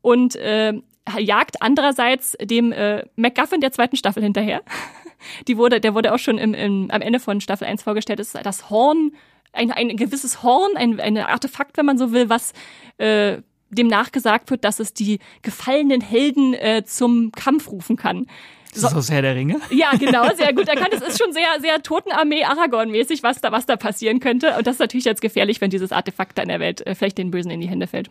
und 0.00 0.36
äh, 0.36 0.74
jagt 1.18 1.60
andererseits 1.60 2.36
dem 2.40 2.70
äh, 2.70 3.04
MacGuffin 3.16 3.60
der 3.60 3.72
zweiten 3.72 3.96
Staffel 3.96 4.22
hinterher. 4.22 4.62
Die 5.48 5.56
wurde, 5.56 5.80
der 5.80 5.94
wurde 5.94 6.12
auch 6.12 6.18
schon 6.18 6.38
im, 6.38 6.52
im, 6.52 6.90
am 6.90 7.00
Ende 7.00 7.20
von 7.20 7.40
Staffel 7.40 7.66
1 7.66 7.82
vorgestellt. 7.84 8.18
Das 8.18 8.34
ist 8.34 8.44
das 8.44 8.70
Horn, 8.70 9.12
ein, 9.52 9.70
ein 9.70 9.96
gewisses 9.96 10.42
Horn, 10.42 10.76
ein, 10.76 10.98
ein 10.98 11.16
Artefakt, 11.16 11.76
wenn 11.76 11.86
man 11.86 11.96
so 11.96 12.12
will, 12.12 12.28
was 12.28 12.52
äh, 12.98 13.38
dem 13.70 13.86
nachgesagt 13.86 14.50
wird, 14.50 14.64
dass 14.64 14.80
es 14.80 14.94
die 14.94 15.20
gefallenen 15.42 16.00
Helden 16.00 16.54
äh, 16.54 16.82
zum 16.84 17.32
Kampf 17.32 17.70
rufen 17.70 17.96
kann. 17.96 18.26
So. 18.74 18.86
Ist 18.86 18.92
das 18.92 18.94
aus 18.94 19.10
Herr 19.10 19.20
der 19.20 19.34
Ringe? 19.34 19.60
Ja, 19.70 19.92
genau, 19.98 20.28
sehr 20.36 20.54
gut 20.54 20.66
erkannt. 20.66 20.94
Es 20.94 21.02
ist 21.02 21.22
schon 21.22 21.32
sehr, 21.32 21.60
sehr 21.60 21.82
Totenarmee 21.82 22.44
Aragorn-mäßig, 22.44 23.22
was 23.22 23.40
da, 23.40 23.52
was 23.52 23.66
da 23.66 23.76
passieren 23.76 24.18
könnte. 24.18 24.56
Und 24.56 24.66
das 24.66 24.76
ist 24.76 24.80
natürlich 24.80 25.04
jetzt 25.04 25.20
gefährlich, 25.20 25.60
wenn 25.60 25.70
dieses 25.70 25.92
Artefakt 25.92 26.38
da 26.38 26.42
in 26.42 26.48
der 26.48 26.60
Welt 26.60 26.86
äh, 26.86 26.94
vielleicht 26.94 27.18
den 27.18 27.30
Bösen 27.30 27.50
in 27.50 27.60
die 27.60 27.68
Hände 27.68 27.86
fällt. 27.86 28.10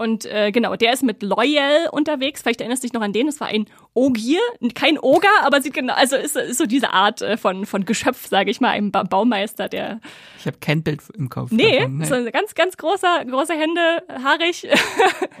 Und 0.00 0.26
äh, 0.26 0.52
genau, 0.52 0.76
der 0.76 0.92
ist 0.92 1.02
mit 1.02 1.24
Loyal 1.24 1.88
unterwegs. 1.90 2.42
Vielleicht 2.42 2.60
erinnerst 2.60 2.84
du 2.84 2.86
dich 2.86 2.92
noch 2.92 3.02
an 3.02 3.12
den. 3.12 3.26
Das 3.26 3.40
war 3.40 3.48
ein 3.48 3.66
Ogier, 3.94 4.38
kein 4.74 4.96
Oger, 4.96 5.28
aber 5.42 5.60
sieht 5.60 5.74
genau, 5.74 5.92
also 5.94 6.14
ist, 6.14 6.36
ist 6.36 6.58
so 6.58 6.66
diese 6.66 6.90
Art 6.90 7.20
äh, 7.20 7.36
von 7.36 7.66
von 7.66 7.84
Geschöpf, 7.84 8.28
sage 8.28 8.52
ich 8.52 8.60
mal, 8.60 8.70
ein 8.70 8.92
ba 8.92 9.02
Baumeister, 9.02 9.68
der. 9.68 10.00
Ich 10.38 10.46
habe 10.46 10.58
kein 10.60 10.84
Bild 10.84 11.02
im 11.16 11.28
Kopf. 11.28 11.50
Nee, 11.50 11.80
davon, 11.80 11.98
nee. 11.98 12.04
so 12.04 12.14
ein 12.14 12.30
ganz 12.30 12.54
ganz 12.54 12.76
großer 12.76 13.24
große 13.24 13.54
Hände, 13.54 14.02
haarig. 14.22 14.68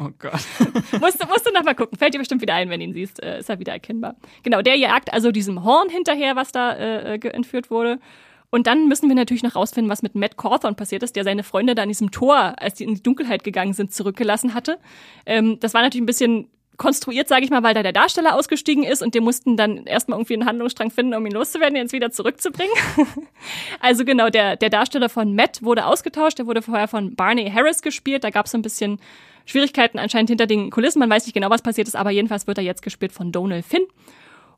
Oh 0.00 0.10
Gott. 0.18 0.32
musst, 1.00 1.28
musst 1.28 1.46
du 1.46 1.52
noch 1.52 1.62
mal 1.62 1.74
gucken. 1.74 1.96
Fällt 1.96 2.14
dir 2.14 2.18
bestimmt 2.18 2.42
wieder 2.42 2.54
ein, 2.54 2.68
wenn 2.68 2.80
du 2.80 2.86
ihn 2.86 2.94
siehst. 2.94 3.22
Äh, 3.22 3.38
ist 3.38 3.48
er 3.48 3.60
wieder 3.60 3.72
erkennbar. 3.72 4.16
Genau, 4.42 4.60
der 4.60 4.76
jagt 4.76 5.12
also 5.12 5.30
diesem 5.30 5.64
Horn 5.64 5.88
hinterher, 5.88 6.34
was 6.34 6.50
da 6.50 6.72
äh, 6.72 7.14
äh 7.14 7.28
entführt 7.28 7.70
wurde. 7.70 8.00
Und 8.50 8.66
dann 8.66 8.88
müssen 8.88 9.08
wir 9.08 9.14
natürlich 9.14 9.42
noch 9.42 9.56
rausfinden, 9.56 9.90
was 9.90 10.02
mit 10.02 10.14
Matt 10.14 10.38
Cawthorn 10.38 10.74
passiert 10.74 11.02
ist, 11.02 11.16
der 11.16 11.24
seine 11.24 11.42
Freunde 11.42 11.74
da 11.74 11.82
an 11.82 11.88
diesem 11.88 12.10
Tor, 12.10 12.54
als 12.56 12.74
die 12.74 12.84
in 12.84 12.94
die 12.94 13.02
Dunkelheit 13.02 13.44
gegangen 13.44 13.74
sind, 13.74 13.92
zurückgelassen 13.92 14.54
hatte. 14.54 14.78
Ähm, 15.26 15.60
das 15.60 15.74
war 15.74 15.82
natürlich 15.82 16.02
ein 16.02 16.06
bisschen 16.06 16.48
konstruiert, 16.78 17.28
sage 17.28 17.44
ich 17.44 17.50
mal, 17.50 17.62
weil 17.62 17.74
da 17.74 17.82
der 17.82 17.92
Darsteller 17.92 18.36
ausgestiegen 18.36 18.84
ist 18.84 19.02
und 19.02 19.14
die 19.14 19.20
mussten 19.20 19.56
dann 19.56 19.84
erstmal 19.84 20.18
irgendwie 20.18 20.34
einen 20.34 20.46
Handlungsstrang 20.46 20.90
finden, 20.90 21.12
um 21.14 21.26
ihn 21.26 21.32
loszuwerden, 21.32 21.76
ihn 21.76 21.82
jetzt 21.82 21.92
wieder 21.92 22.10
zurückzubringen. 22.10 22.72
also 23.80 24.04
genau, 24.04 24.30
der, 24.30 24.56
der 24.56 24.70
Darsteller 24.70 25.08
von 25.08 25.34
Matt 25.34 25.62
wurde 25.62 25.84
ausgetauscht, 25.84 26.38
der 26.38 26.46
wurde 26.46 26.62
vorher 26.62 26.88
von 26.88 27.16
Barney 27.16 27.50
Harris 27.50 27.82
gespielt, 27.82 28.22
da 28.22 28.30
gab 28.30 28.46
es 28.46 28.52
so 28.52 28.58
ein 28.58 28.62
bisschen 28.62 29.00
Schwierigkeiten 29.44 29.98
anscheinend 29.98 30.30
hinter 30.30 30.46
den 30.46 30.70
Kulissen, 30.70 31.00
man 31.00 31.10
weiß 31.10 31.26
nicht 31.26 31.34
genau, 31.34 31.50
was 31.50 31.62
passiert 31.62 31.88
ist, 31.88 31.96
aber 31.96 32.10
jedenfalls 32.10 32.46
wird 32.46 32.58
er 32.58 32.64
jetzt 32.64 32.82
gespielt 32.82 33.12
von 33.12 33.32
Donald 33.32 33.64
Finn. 33.66 33.86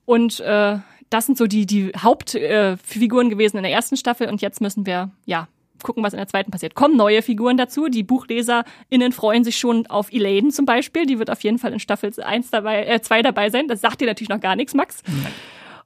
Und 0.04 0.40
äh, 0.40 0.78
das 1.10 1.26
sind 1.26 1.36
so 1.36 1.46
die, 1.46 1.66
die 1.66 1.92
Hauptfiguren 1.96 3.26
äh, 3.26 3.30
gewesen 3.30 3.56
in 3.56 3.64
der 3.64 3.72
ersten 3.72 3.96
Staffel 3.96 4.28
und 4.28 4.40
jetzt 4.40 4.60
müssen 4.60 4.86
wir, 4.86 5.10
ja, 5.26 5.48
gucken, 5.82 6.02
was 6.02 6.12
in 6.12 6.18
der 6.18 6.28
zweiten 6.28 6.50
passiert. 6.50 6.74
Kommen 6.74 6.96
neue 6.96 7.22
Figuren 7.22 7.56
dazu. 7.56 7.88
Die 7.88 8.02
BuchleserInnen 8.02 9.12
freuen 9.12 9.44
sich 9.44 9.58
schon 9.58 9.86
auf 9.86 10.12
Elaine 10.12 10.50
zum 10.50 10.66
Beispiel. 10.66 11.06
Die 11.06 11.18
wird 11.18 11.30
auf 11.30 11.42
jeden 11.42 11.58
Fall 11.58 11.72
in 11.72 11.80
Staffel 11.80 12.12
1 12.22 12.50
dabei, 12.50 12.84
äh, 12.84 13.00
2 13.00 13.22
dabei 13.22 13.50
sein. 13.50 13.66
Das 13.66 13.80
sagt 13.80 14.00
dir 14.00 14.06
natürlich 14.06 14.28
noch 14.28 14.40
gar 14.40 14.56
nichts, 14.56 14.74
Max. 14.74 15.02
Nein. 15.06 15.32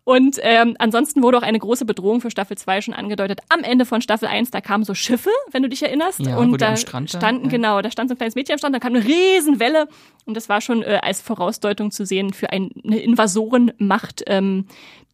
Und 0.04 0.38
ähm, 0.42 0.76
ansonsten 0.78 1.22
wurde 1.22 1.38
auch 1.38 1.42
eine 1.42 1.58
große 1.58 1.86
Bedrohung 1.86 2.20
für 2.20 2.30
Staffel 2.30 2.58
2 2.58 2.82
schon 2.82 2.94
angedeutet. 2.94 3.40
Am 3.48 3.62
Ende 3.62 3.86
von 3.86 4.02
Staffel 4.02 4.28
1, 4.28 4.50
da 4.50 4.60
kamen 4.60 4.84
so 4.84 4.94
Schiffe, 4.94 5.30
wenn 5.50 5.62
du 5.62 5.68
dich 5.70 5.82
erinnerst. 5.82 6.20
Ja, 6.20 6.36
und 6.36 6.60
da 6.60 6.76
standen, 6.76 7.44
ja. 7.44 7.50
genau, 7.50 7.80
da 7.80 7.90
stand 7.90 8.10
so 8.10 8.14
ein 8.14 8.18
kleines 8.18 8.34
Mädchen 8.34 8.52
am 8.52 8.58
Strand, 8.58 8.74
da 8.74 8.80
kam 8.80 8.94
eine 8.94 9.02
Riesenwelle. 9.02 9.88
Und 10.26 10.36
das 10.36 10.50
war 10.50 10.60
schon 10.60 10.82
äh, 10.82 11.00
als 11.02 11.22
Vorausdeutung 11.22 11.90
zu 11.90 12.04
sehen 12.04 12.34
für 12.34 12.50
ein, 12.50 12.70
eine 12.84 12.98
Invasorenmacht, 12.98 14.24
ähm, 14.26 14.66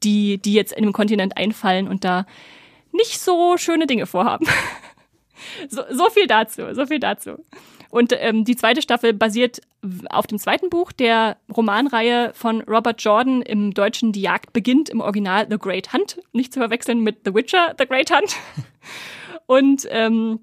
die, 0.03 0.39
die 0.39 0.55
jetzt 0.55 0.73
in 0.73 0.85
dem 0.85 0.93
Kontinent 0.93 1.37
einfallen 1.37 1.89
und 1.89 2.05
da 2.05 2.27
nicht 2.93 3.21
so 3.21 3.57
schöne 3.57 3.87
Dinge 3.87 4.07
vorhaben. 4.07 4.47
so, 5.69 5.83
so 5.91 6.11
viel 6.11 6.27
dazu, 6.27 6.75
so 6.75 6.87
viel 6.87 6.99
dazu. 6.99 7.39
Und 7.91 8.13
ähm, 8.17 8.45
die 8.45 8.57
zweite 8.57 8.83
Staffel 8.83 9.13
basiert 9.13 9.61
auf 10.11 10.27
dem 10.27 10.39
zweiten 10.39 10.71
Buch 10.71 10.93
der 10.93 11.37
Romanreihe 11.55 12.33
von 12.35 12.61
Robert 12.63 13.03
Jordan 13.03 13.43
im 13.43 13.75
Deutschen 13.75 14.13
Die 14.13 14.21
Jagd 14.21 14.53
beginnt, 14.53 14.89
im 14.89 15.01
Original 15.01 15.47
The 15.51 15.59
Great 15.59 15.93
Hunt, 15.93 16.21
nicht 16.33 16.53
zu 16.53 16.61
verwechseln 16.61 17.01
mit 17.01 17.21
The 17.25 17.35
Witcher, 17.35 17.75
The 17.79 17.87
Great 17.87 18.11
Hunt. 18.13 18.37
Und 19.47 19.89
ähm, 19.91 20.41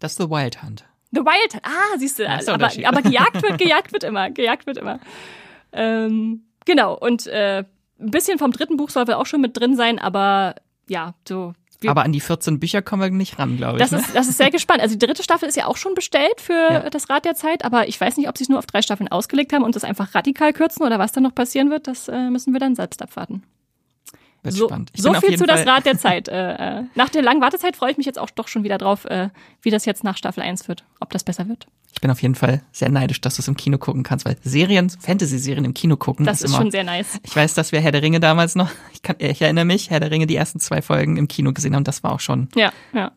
das 0.00 0.12
ist 0.12 0.18
The 0.18 0.28
Wild 0.28 0.62
Hunt. 0.62 0.84
The 1.12 1.20
Wild 1.20 1.54
Hunt, 1.54 1.64
ah, 1.64 1.98
siehst 1.98 2.18
du, 2.18 2.28
aber, 2.28 2.70
aber 2.84 3.02
gejagt 3.02 3.42
wird, 3.42 3.58
gejagt 3.58 3.92
wird 3.92 4.02
immer, 4.02 4.30
gejagt 4.30 4.66
wird 4.66 4.78
immer. 4.78 4.98
Ähm, 5.72 6.42
genau, 6.64 6.98
und 6.98 7.28
äh, 7.28 7.64
ein 8.00 8.10
bisschen 8.10 8.38
vom 8.38 8.52
dritten 8.52 8.76
Buch 8.76 8.90
soll 8.90 9.06
wohl 9.06 9.14
auch 9.14 9.26
schon 9.26 9.40
mit 9.40 9.58
drin 9.58 9.76
sein, 9.76 9.98
aber 9.98 10.54
ja, 10.88 11.14
so 11.26 11.54
wir 11.80 11.90
aber 11.90 12.02
an 12.02 12.12
die 12.12 12.20
14 12.20 12.58
Bücher 12.58 12.82
kommen 12.82 13.02
wir 13.02 13.10
nicht 13.10 13.38
ran, 13.38 13.56
glaube 13.56 13.76
ich. 13.76 13.78
Das, 13.78 13.92
ne? 13.92 13.98
ist, 13.98 14.14
das 14.14 14.28
ist 14.28 14.38
sehr 14.38 14.50
gespannt. 14.50 14.80
Also 14.80 14.96
die 14.96 15.06
dritte 15.06 15.22
Staffel 15.22 15.48
ist 15.48 15.56
ja 15.56 15.66
auch 15.66 15.76
schon 15.76 15.94
bestellt 15.94 16.40
für 16.40 16.52
ja. 16.52 16.90
das 16.90 17.08
Rad 17.08 17.24
der 17.24 17.36
Zeit, 17.36 17.64
aber 17.64 17.86
ich 17.86 18.00
weiß 18.00 18.16
nicht, 18.16 18.28
ob 18.28 18.36
sie 18.36 18.44
es 18.44 18.48
nur 18.48 18.58
auf 18.58 18.66
drei 18.66 18.82
Staffeln 18.82 19.08
ausgelegt 19.08 19.52
haben 19.52 19.62
und 19.62 19.76
das 19.76 19.84
einfach 19.84 20.12
radikal 20.14 20.52
kürzen 20.52 20.84
oder 20.84 20.98
was 20.98 21.12
dann 21.12 21.22
noch 21.22 21.34
passieren 21.34 21.70
wird. 21.70 21.86
Das 21.86 22.08
äh, 22.08 22.30
müssen 22.30 22.52
wir 22.52 22.58
dann 22.58 22.74
selbst 22.74 23.00
abwarten. 23.00 23.44
Wird 24.42 24.54
so, 24.54 24.68
spannend. 24.68 24.90
Ich 24.94 25.02
so 25.02 25.12
viel 25.14 25.36
zu 25.36 25.44
Fall 25.44 25.56
das 25.56 25.66
Rad 25.66 25.84
der 25.84 25.98
Zeit. 25.98 26.28
Äh, 26.28 26.78
äh, 26.78 26.84
nach 26.94 27.08
der 27.08 27.22
langen 27.22 27.40
Wartezeit 27.40 27.76
freue 27.76 27.90
ich 27.90 27.96
mich 27.96 28.06
jetzt 28.06 28.18
auch 28.18 28.30
doch 28.30 28.46
schon 28.48 28.62
wieder 28.62 28.78
drauf, 28.78 29.04
äh, 29.06 29.30
wie 29.62 29.70
das 29.70 29.84
jetzt 29.84 30.04
nach 30.04 30.16
Staffel 30.16 30.42
1 30.42 30.68
wird. 30.68 30.84
Ob 31.00 31.10
das 31.10 31.24
besser 31.24 31.48
wird. 31.48 31.66
Ich 31.92 32.00
bin 32.00 32.10
auf 32.10 32.22
jeden 32.22 32.36
Fall 32.36 32.62
sehr 32.70 32.90
neidisch, 32.90 33.20
dass 33.20 33.36
du 33.36 33.42
es 33.42 33.48
im 33.48 33.56
Kino 33.56 33.78
gucken 33.78 34.04
kannst, 34.04 34.24
weil 34.24 34.36
Serien, 34.42 34.90
Fantasy-Serien 34.90 35.64
im 35.64 35.74
Kino 35.74 35.96
gucken. 35.96 36.24
Das 36.24 36.38
ist, 36.38 36.44
ist 36.44 36.50
immer, 36.50 36.62
schon 36.62 36.70
sehr 36.70 36.84
nice. 36.84 37.18
Ich 37.24 37.34
weiß, 37.34 37.54
dass 37.54 37.72
wir 37.72 37.80
Herr 37.80 37.90
der 37.90 38.02
Ringe 38.02 38.20
damals 38.20 38.54
noch, 38.54 38.70
ich, 38.92 39.02
kann, 39.02 39.16
ich 39.18 39.42
erinnere 39.42 39.64
mich, 39.64 39.90
Herr 39.90 40.00
der 40.00 40.10
Ringe 40.10 40.26
die 40.26 40.36
ersten 40.36 40.60
zwei 40.60 40.82
Folgen 40.82 41.16
im 41.16 41.26
Kino 41.26 41.52
gesehen 41.52 41.74
haben. 41.74 41.84
Das 41.84 42.04
war 42.04 42.12
auch 42.12 42.20
schon 42.20 42.48
ja, 42.54 42.72
ja. 42.92 43.10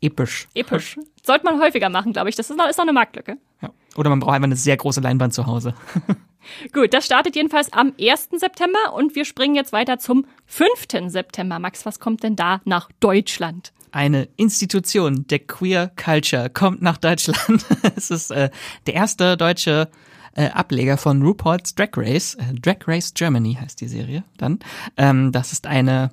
episch. 0.00 0.48
Episch. 0.54 0.96
Sollte 1.24 1.44
man 1.44 1.60
häufiger 1.60 1.88
machen, 1.88 2.12
glaube 2.12 2.28
ich. 2.28 2.36
Das 2.36 2.48
ist 2.48 2.56
noch, 2.56 2.68
ist 2.68 2.78
noch 2.78 2.84
eine 2.84 2.92
Marktlücke. 2.92 3.36
Ja. 3.60 3.70
Oder 3.96 4.10
man 4.10 4.20
braucht 4.20 4.34
einfach 4.34 4.46
eine 4.46 4.56
sehr 4.56 4.76
große 4.76 5.00
Leinwand 5.00 5.34
zu 5.34 5.46
Hause. 5.46 5.74
Gut, 6.72 6.94
das 6.94 7.06
startet 7.06 7.36
jedenfalls 7.36 7.72
am 7.72 7.92
1. 8.00 8.30
September 8.36 8.92
und 8.94 9.14
wir 9.14 9.24
springen 9.24 9.54
jetzt 9.54 9.72
weiter 9.72 9.98
zum 9.98 10.26
5. 10.46 11.10
September. 11.10 11.58
Max, 11.58 11.86
was 11.86 12.00
kommt 12.00 12.22
denn 12.22 12.36
da 12.36 12.60
nach 12.64 12.90
Deutschland? 13.00 13.72
Eine 13.92 14.28
Institution 14.36 15.26
der 15.28 15.40
Queer 15.40 15.90
Culture 15.96 16.48
kommt 16.50 16.80
nach 16.80 16.96
Deutschland. 16.96 17.64
es 17.96 18.10
ist 18.10 18.30
äh, 18.30 18.50
der 18.86 18.94
erste 18.94 19.36
deutsche 19.36 19.88
äh, 20.34 20.48
Ableger 20.50 20.96
von 20.96 21.22
RuPaul's 21.22 21.74
Drag 21.74 21.90
Race. 21.96 22.34
Äh, 22.34 22.54
Drag 22.54 22.86
Race 22.86 23.12
Germany 23.14 23.58
heißt 23.60 23.80
die 23.80 23.88
Serie 23.88 24.24
dann. 24.36 24.60
Ähm, 24.96 25.32
das 25.32 25.52
ist 25.52 25.66
eine 25.66 26.10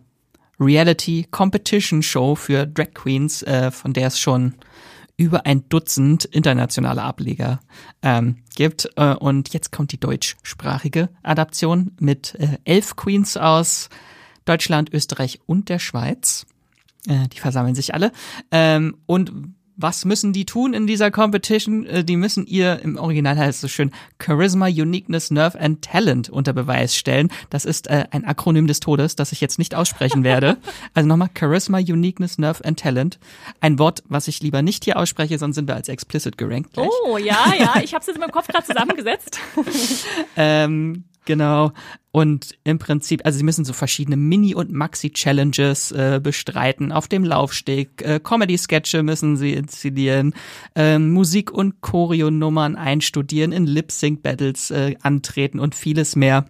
Reality 0.59 1.27
Competition 1.29 2.01
Show 2.01 2.35
für 2.35 2.65
Drag 2.65 2.93
Queens, 2.93 3.43
äh, 3.43 3.69
von 3.69 3.93
der 3.93 4.07
es 4.07 4.19
schon 4.19 4.55
über 5.17 5.47
ein 5.47 5.67
Dutzend 5.67 6.25
internationale 6.25 7.01
Ableger 7.01 7.59
ähm, 8.03 8.37
gibt. 8.55 8.89
Äh, 8.95 9.15
und 9.15 9.53
jetzt 9.53 9.71
kommt 9.71 9.91
die 9.91 9.99
deutschsprachige 9.99 11.09
Adaption 11.23 11.91
mit 11.99 12.35
äh, 12.35 12.59
elf 12.63 12.95
Queens 12.95 13.35
aus 13.35 13.89
Deutschland, 14.45 14.93
Österreich 14.93 15.39
und 15.47 15.69
der 15.69 15.79
Schweiz. 15.79 16.45
Äh, 17.07 17.27
die 17.29 17.39
versammeln 17.39 17.75
sich 17.75 17.93
alle. 17.93 18.11
Ähm, 18.51 18.97
und 19.07 19.31
was 19.77 20.05
müssen 20.05 20.33
die 20.33 20.45
tun 20.45 20.73
in 20.73 20.87
dieser 20.87 21.11
Competition? 21.11 21.85
Äh, 21.85 22.03
die 22.03 22.17
müssen 22.17 22.45
ihr, 22.45 22.79
im 22.81 22.97
Original 22.97 23.37
heißt 23.37 23.57
es 23.57 23.61
so 23.61 23.67
schön, 23.67 23.91
Charisma, 24.21 24.65
Uniqueness, 24.65 25.31
Nerve 25.31 25.59
and 25.59 25.81
Talent 25.83 26.29
unter 26.29 26.51
Beweis 26.51 26.95
stellen. 26.95 27.31
Das 27.49 27.63
ist 27.63 27.87
äh, 27.87 28.05
ein 28.11 28.25
Akronym 28.25 28.67
des 28.67 28.79
Todes, 28.79 29.15
das 29.15 29.31
ich 29.31 29.39
jetzt 29.39 29.59
nicht 29.59 29.75
aussprechen 29.75 30.23
werde. 30.23 30.57
Also 30.93 31.07
nochmal, 31.07 31.29
Charisma, 31.37 31.77
Uniqueness, 31.77 32.39
Nerve 32.39 32.63
and 32.65 32.79
Talent. 32.79 33.19
Ein 33.61 33.77
Wort, 33.77 34.03
was 34.07 34.27
ich 34.27 34.41
lieber 34.41 34.61
nicht 34.63 34.85
hier 34.85 34.97
ausspreche, 34.97 35.37
sonst 35.37 35.55
sind 35.55 35.67
wir 35.67 35.75
als 35.75 35.89
explicit 35.89 36.37
gerankt. 36.37 36.73
Gleich. 36.73 36.87
Oh, 37.05 37.17
ja, 37.17 37.53
ja, 37.59 37.81
ich 37.83 37.93
habe 37.93 38.01
es 38.01 38.07
jetzt 38.07 38.15
in 38.15 38.21
meinem 38.21 38.31
Kopf 38.31 38.47
gerade 38.47 38.65
zusammengesetzt. 38.65 39.39
ähm, 40.35 41.03
Genau. 41.27 41.73
Und 42.11 42.57
im 42.63 42.79
Prinzip, 42.79 43.21
also 43.25 43.37
sie 43.37 43.43
müssen 43.43 43.65
so 43.65 43.73
verschiedene 43.73 44.15
Mini- 44.17 44.55
und 44.55 44.71
Maxi-Challenges 44.71 45.91
äh, 45.91 46.19
bestreiten 46.23 46.91
auf 46.91 47.07
dem 47.07 47.23
Laufsteg. 47.23 48.01
Äh, 48.01 48.19
Comedy-Sketche 48.19 49.03
müssen 49.03 49.35
sie 49.35 49.53
inszenieren, 49.53 50.33
äh, 50.75 50.97
Musik- 50.97 51.51
und 51.51 51.81
Choreo-Nummern 51.81 52.77
einstudieren, 52.77 53.51
in 53.51 53.67
Lip-Sync-Battles 53.67 54.71
äh, 54.71 54.95
antreten 55.01 55.59
und 55.59 55.75
vieles 55.75 56.15
mehr 56.15 56.45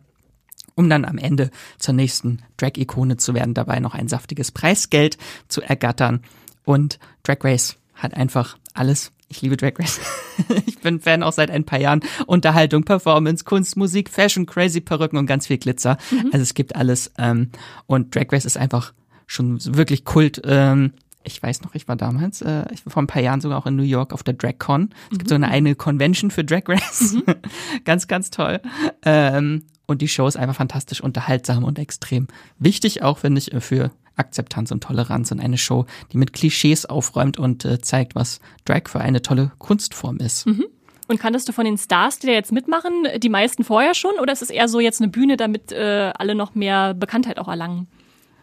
um 0.75 0.91
dann 0.91 1.05
am 1.05 1.17
Ende 1.17 1.49
zur 1.79 1.95
nächsten 1.95 2.43
Drag-Ikone 2.57 3.17
zu 3.17 3.33
werden, 3.33 3.55
dabei 3.55 3.79
noch 3.79 3.95
ein 3.95 4.07
saftiges 4.07 4.51
Preisgeld 4.51 5.17
zu 5.47 5.63
ergattern. 5.63 6.21
Und 6.65 6.99
Drag 7.23 7.37
Race 7.43 7.77
hat 7.95 8.13
einfach 8.13 8.59
alles 8.75 9.11
ich 9.29 9.41
liebe 9.41 9.57
Drag 9.57 9.73
Race. 9.79 9.99
ich 10.65 10.79
bin 10.79 10.99
Fan 10.99 11.23
auch 11.23 11.33
seit 11.33 11.51
ein 11.51 11.63
paar 11.63 11.79
Jahren. 11.79 12.01
Unterhaltung, 12.25 12.83
Performance, 12.83 13.43
Kunst, 13.43 13.77
Musik, 13.77 14.09
Fashion, 14.09 14.45
crazy 14.45 14.81
Perücken 14.81 15.17
und 15.17 15.25
ganz 15.25 15.47
viel 15.47 15.57
Glitzer. 15.57 15.97
Mhm. 16.11 16.29
Also 16.31 16.43
es 16.43 16.53
gibt 16.53 16.75
alles. 16.75 17.11
Ähm, 17.17 17.49
und 17.85 18.15
Drag 18.15 18.27
Race 18.31 18.45
ist 18.45 18.57
einfach 18.57 18.93
schon 19.25 19.59
wirklich 19.75 20.05
Kult. 20.05 20.41
Ähm, 20.45 20.93
ich 21.23 21.43
weiß 21.43 21.61
noch, 21.61 21.75
ich 21.75 21.87
war 21.87 21.95
damals, 21.95 22.41
äh, 22.41 22.65
ich 22.73 22.85
war 22.85 22.93
vor 22.93 23.03
ein 23.03 23.07
paar 23.07 23.21
Jahren 23.21 23.41
sogar 23.41 23.57
auch 23.57 23.65
in 23.65 23.75
New 23.75 23.83
York 23.83 24.13
auf 24.13 24.23
der 24.23 24.33
DragCon. 24.33 24.89
Es 25.07 25.11
mhm. 25.11 25.17
gibt 25.17 25.29
so 25.29 25.35
eine 25.35 25.49
eigene 25.49 25.75
Convention 25.75 26.31
für 26.31 26.43
Drag 26.43 26.63
Race. 26.67 27.13
Mhm. 27.13 27.35
ganz, 27.83 28.07
ganz 28.07 28.31
toll. 28.31 28.61
Ähm, 29.03 29.63
und 29.85 30.01
die 30.01 30.07
Show 30.07 30.27
ist 30.27 30.37
einfach 30.37 30.55
fantastisch 30.55 31.01
unterhaltsam 31.01 31.63
und 31.63 31.79
extrem 31.79 32.27
wichtig, 32.59 33.03
auch 33.03 33.19
finde 33.19 33.39
ich, 33.39 33.51
für 33.63 33.91
Akzeptanz 34.17 34.71
und 34.71 34.83
Toleranz 34.83 35.31
und 35.31 35.39
eine 35.39 35.57
Show, 35.57 35.85
die 36.11 36.17
mit 36.17 36.33
Klischees 36.33 36.85
aufräumt 36.85 37.37
und 37.37 37.65
äh, 37.65 37.79
zeigt, 37.79 38.15
was 38.15 38.39
Drag 38.65 38.83
für 38.87 38.99
eine 38.99 39.21
tolle 39.21 39.51
Kunstform 39.57 40.17
ist. 40.17 40.45
Mhm. 40.45 40.65
Und 41.07 41.19
kanntest 41.19 41.47
du 41.47 41.53
von 41.53 41.65
den 41.65 41.77
Stars, 41.77 42.19
die 42.19 42.27
da 42.27 42.33
jetzt 42.33 42.51
mitmachen, 42.51 43.07
die 43.17 43.29
meisten 43.29 43.63
vorher 43.63 43.93
schon? 43.93 44.19
Oder 44.21 44.33
ist 44.33 44.41
es 44.41 44.49
eher 44.49 44.67
so 44.67 44.79
jetzt 44.79 45.01
eine 45.01 45.09
Bühne, 45.09 45.37
damit 45.37 45.71
äh, 45.71 46.11
alle 46.17 46.35
noch 46.35 46.53
mehr 46.53 46.93
Bekanntheit 46.93 47.39
auch 47.39 47.47
erlangen? 47.47 47.87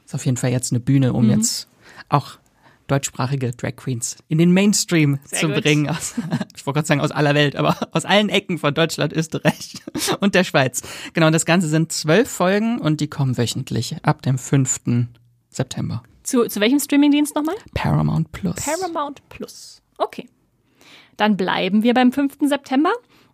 Ist 0.07 0.15
auf 0.15 0.25
jeden 0.25 0.39
Fall 0.39 0.51
jetzt 0.51 0.73
eine 0.73 0.81
Bühne, 0.81 1.13
um 1.13 1.25
mhm. 1.27 1.33
jetzt 1.33 1.69
auch 2.09 2.39
deutschsprachige 2.87 3.53
Drag 3.53 3.77
Queens 3.77 4.17
in 4.29 4.39
den 4.39 4.53
Mainstream 4.53 5.19
Sehr 5.25 5.41
zu 5.41 5.49
gut. 5.49 5.63
bringen. 5.63 5.89
Aus, 5.89 6.15
ich 6.57 6.67
wollte 6.67 6.79
gerade 6.79 6.87
sagen 6.87 7.01
aus 7.01 7.11
aller 7.11 7.35
Welt, 7.35 7.57
aber 7.57 7.77
aus 7.93 8.05
allen 8.05 8.29
Ecken 8.29 8.59
von 8.59 8.75
Deutschland, 8.75 9.13
Österreich 9.13 9.75
und 10.21 10.35
der 10.35 10.45
Schweiz. 10.45 10.83
Genau, 11.13 11.31
das 11.31 11.47
Ganze 11.47 11.69
sind 11.69 11.93
zwölf 11.93 12.31
Folgen 12.31 12.79
und 12.79 13.01
die 13.01 13.09
kommen 13.09 13.37
wöchentlich 13.39 13.97
ab 14.03 14.23
dem 14.23 14.39
5. 14.39 14.81
September. 15.55 16.03
Zu, 16.23 16.47
zu 16.47 16.61
welchem 16.61 16.81
Streamingdienst 16.81 17.35
nochmal? 17.35 17.57
Paramount 17.75 18.33
Plus. 18.33 18.57
Paramount 18.57 19.29
Plus. 19.29 19.83
Okay. 19.99 20.29
Dann 21.17 21.37
bleiben 21.37 21.83
wir 21.83 21.95
beim 21.95 22.13
5. 22.13 22.39
September 22.41 22.93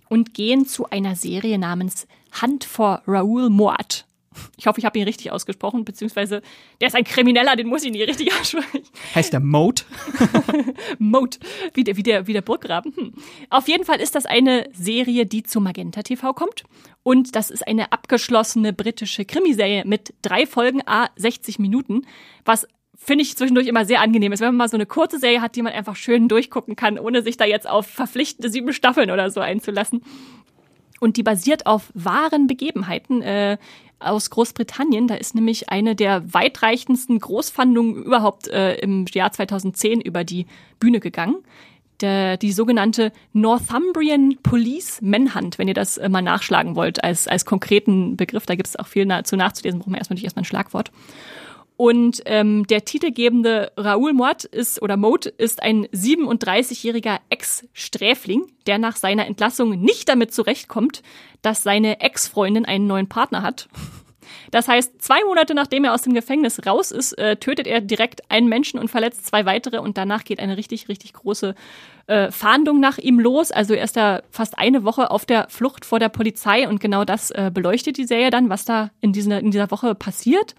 und 0.09 0.35
gehen 0.35 0.67
zu 0.67 0.91
einer 0.91 1.17
Serie 1.17 1.59
namens 1.59 2.07
Hunt 2.43 2.65
for 2.65 3.03
Raoul 3.07 3.49
Mort. 3.49 4.07
Ich 4.57 4.67
hoffe, 4.67 4.79
ich 4.79 4.85
habe 4.85 4.97
ihn 4.99 5.05
richtig 5.05 5.33
ausgesprochen, 5.33 5.85
beziehungsweise 5.85 6.41
der 6.81 6.89
ist 6.89 6.95
ein 6.95 7.03
Krimineller, 7.03 7.57
den 7.57 7.67
muss 7.67 7.83
ich 7.83 7.91
nie 7.91 8.03
richtig 8.03 8.33
aussprechen. 8.41 8.85
Heißt 9.15 9.33
der 9.33 9.41
Moat? 9.41 9.85
Moat, 10.99 11.41
wie 11.75 11.83
der, 11.83 11.97
wie 11.97 12.03
der, 12.05 12.27
wie 12.29 12.33
der 12.33 12.43
Burggraben. 12.43 12.95
Hm. 12.95 13.15
Auf 13.49 13.67
jeden 13.67 13.85
Fall 13.85 14.01
ist 14.01 14.15
das 14.15 14.27
eine 14.27 14.69
Serie, 14.73 15.27
die 15.27 15.43
zu 15.43 15.61
Magenta 15.61 16.03
TV 16.03 16.33
kommt. 16.33 16.63
Und 17.03 17.35
das 17.35 17.51
ist 17.51 17.67
eine 17.67 17.93
abgeschlossene 17.93 18.73
britische 18.73 19.25
Krimiserie 19.25 19.85
mit 19.85 20.15
drei 20.23 20.47
Folgen 20.47 20.83
a 20.87 21.11
60 21.17 21.59
Minuten, 21.59 22.07
was 22.45 22.69
finde 23.03 23.23
ich 23.23 23.37
zwischendurch 23.37 23.67
immer 23.67 23.87
sehr 23.87 24.03
angenehm 24.03 24.31
ist, 24.33 24.41
wenn 24.41 24.49
man 24.49 24.57
mal 24.57 24.69
so 24.69 24.77
eine 24.77 24.85
kurze 24.85 25.19
Serie 25.19 25.41
hat, 25.41 25.57
die 25.57 25.63
man 25.63 25.73
einfach 25.73 25.97
schön 25.97 26.29
durchgucken 26.29 26.77
kann, 26.77 26.99
ohne 26.99 27.23
sich 27.23 27.39
da 27.39 27.47
jetzt 27.47 27.69
auf 27.69 27.87
verpflichtende 27.87 28.51
sieben 28.51 28.75
Staffeln 28.75 29.11
oder 29.11 29.31
so 29.31 29.41
einzulassen. 29.41 30.03
Und 31.01 31.17
die 31.17 31.23
basiert 31.23 31.65
auf 31.65 31.91
wahren 31.95 32.47
Begebenheiten. 32.47 33.23
Äh, 33.23 33.57
aus 34.01 34.31
Großbritannien. 34.31 35.07
Da 35.07 35.15
ist 35.15 35.35
nämlich 35.35 35.69
eine 35.69 35.95
der 35.95 36.33
weitreichendsten 36.33 37.19
Großfahndungen 37.19 38.03
überhaupt 38.03 38.49
äh, 38.49 38.75
im 38.77 39.07
Jahr 39.13 39.33
2010 39.33 40.01
über 40.01 40.25
die 40.25 40.47
Bühne 40.79 41.01
gegangen. 41.01 41.37
der, 42.01 42.37
die 42.37 42.53
sogenannte 42.53 43.13
Northumbrian 43.33 44.39
Police 44.43 45.01
Manhunt, 45.03 45.59
wenn 45.59 45.69
ihr 45.69 45.75
das 45.75 45.99
äh, 45.99 46.09
mal 46.09 46.23
nachschlagen 46.23 46.75
wollt, 46.75 47.05
als, 47.05 47.29
als 47.29 47.45
konkreten 47.45 48.17
Begriff. 48.17 48.47
Da 48.47 48.55
gibt 48.55 48.69
es 48.69 48.77
auch 48.77 48.87
viel 48.87 49.07
na, 49.07 49.25
zu 49.25 49.37
nachzulesen, 49.37 49.81
brauchen 49.81 49.93
wir 49.93 49.99
erstmal 49.99 50.15
natürlich 50.15 50.25
erstmal 50.25 50.43
ein 50.43 50.47
Schlagwort. 50.47 50.91
Und 51.81 52.21
ähm, 52.27 52.67
der 52.67 52.85
titelgebende 52.85 53.73
Raoul 53.75 54.13
Mott 54.13 54.45
ist 54.45 54.83
oder 54.83 54.99
Mode 54.99 55.31
ist 55.31 55.63
ein 55.63 55.87
37-jähriger 55.87 57.21
Ex-Sträfling, 57.31 58.45
der 58.67 58.77
nach 58.77 58.97
seiner 58.97 59.27
Entlassung 59.27 59.81
nicht 59.81 60.07
damit 60.11 60.35
zurechtkommt, 60.35 61.03
dass 61.41 61.63
seine 61.63 62.03
Ex-Freundin 62.03 62.67
einen 62.67 62.87
neuen 62.87 63.09
Partner 63.09 63.41
hat. 63.41 63.71
Das 64.51 64.69
heißt, 64.69 65.01
zwei 65.01 65.25
Monate 65.25 65.55
nachdem 65.55 65.85
er 65.85 65.95
aus 65.95 66.03
dem 66.03 66.13
Gefängnis 66.13 66.67
raus 66.67 66.91
ist, 66.91 67.15
äh, 67.15 67.37
tötet 67.37 67.67
er 67.67 67.81
direkt 67.81 68.31
einen 68.31 68.51
Menschen 68.51 68.79
und 68.79 68.89
verletzt 68.89 69.25
zwei 69.25 69.47
weitere 69.47 69.79
und 69.79 69.97
danach 69.97 70.25
geht 70.25 70.39
eine 70.39 70.59
richtig, 70.59 70.91
richtig 70.91 71.15
große 71.15 71.55
äh, 72.09 72.31
Fahndung 72.31 72.81
nach 72.81 72.99
ihm 72.99 73.19
los. 73.19 73.53
Also 73.53 73.73
er 73.73 73.85
ist 73.85 73.97
da 73.97 74.21
fast 74.31 74.59
eine 74.59 74.85
Woche 74.85 75.11
auf 75.11 75.25
der 75.25 75.49
Flucht 75.49 75.87
vor 75.87 75.99
der 75.99 76.11
Polizei 76.11 76.69
und 76.69 76.79
genau 76.79 77.07
das 77.07 77.31
äh, 77.31 77.51
beleuchtet 77.51 77.97
die 77.97 78.05
Serie 78.05 78.29
dann, 78.29 78.51
was 78.51 78.67
da 78.67 78.91
in 79.01 79.15
dieser, 79.15 79.41
in 79.41 79.51
dieser 79.51 79.71
Woche 79.71 79.95
passiert. 79.95 80.55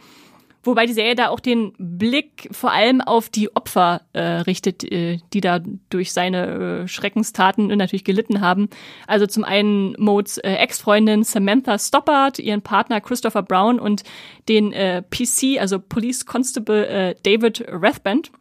Wobei 0.63 0.85
die 0.85 0.93
Serie 0.93 1.15
da 1.15 1.29
auch 1.29 1.39
den 1.39 1.73
Blick 1.77 2.47
vor 2.51 2.71
allem 2.71 3.01
auf 3.01 3.29
die 3.29 3.55
Opfer 3.55 4.01
äh, 4.13 4.21
richtet, 4.21 4.83
äh, 4.83 5.17
die 5.33 5.41
da 5.41 5.59
durch 5.89 6.13
seine 6.13 6.83
äh, 6.83 6.87
Schreckenstaten 6.87 7.67
natürlich 7.67 8.03
gelitten 8.03 8.41
haben. 8.41 8.69
Also 9.07 9.25
zum 9.25 9.43
einen 9.43 9.95
Modes 9.97 10.37
äh, 10.37 10.53
Ex-Freundin 10.53 11.23
Samantha 11.23 11.79
Stoppard, 11.79 12.37
ihren 12.37 12.61
Partner 12.61 13.01
Christopher 13.01 13.41
Brown 13.41 13.79
und 13.79 14.03
den 14.49 14.71
äh, 14.71 15.01
PC, 15.01 15.59
also 15.59 15.79
Police 15.79 16.25
Constable 16.27 16.87
äh, 16.87 17.15
David 17.23 17.65
Rathband. 17.67 18.31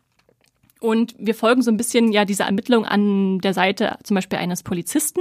Und 0.81 1.15
wir 1.19 1.35
folgen 1.35 1.63
so 1.63 1.71
ein 1.71 1.77
bisschen 1.77 2.11
ja 2.11 2.25
dieser 2.25 2.47
Ermittlung 2.47 2.87
an 2.87 3.39
der 3.39 3.53
Seite 3.53 3.99
zum 4.03 4.15
Beispiel 4.15 4.39
eines 4.39 4.63
Polizisten, 4.63 5.21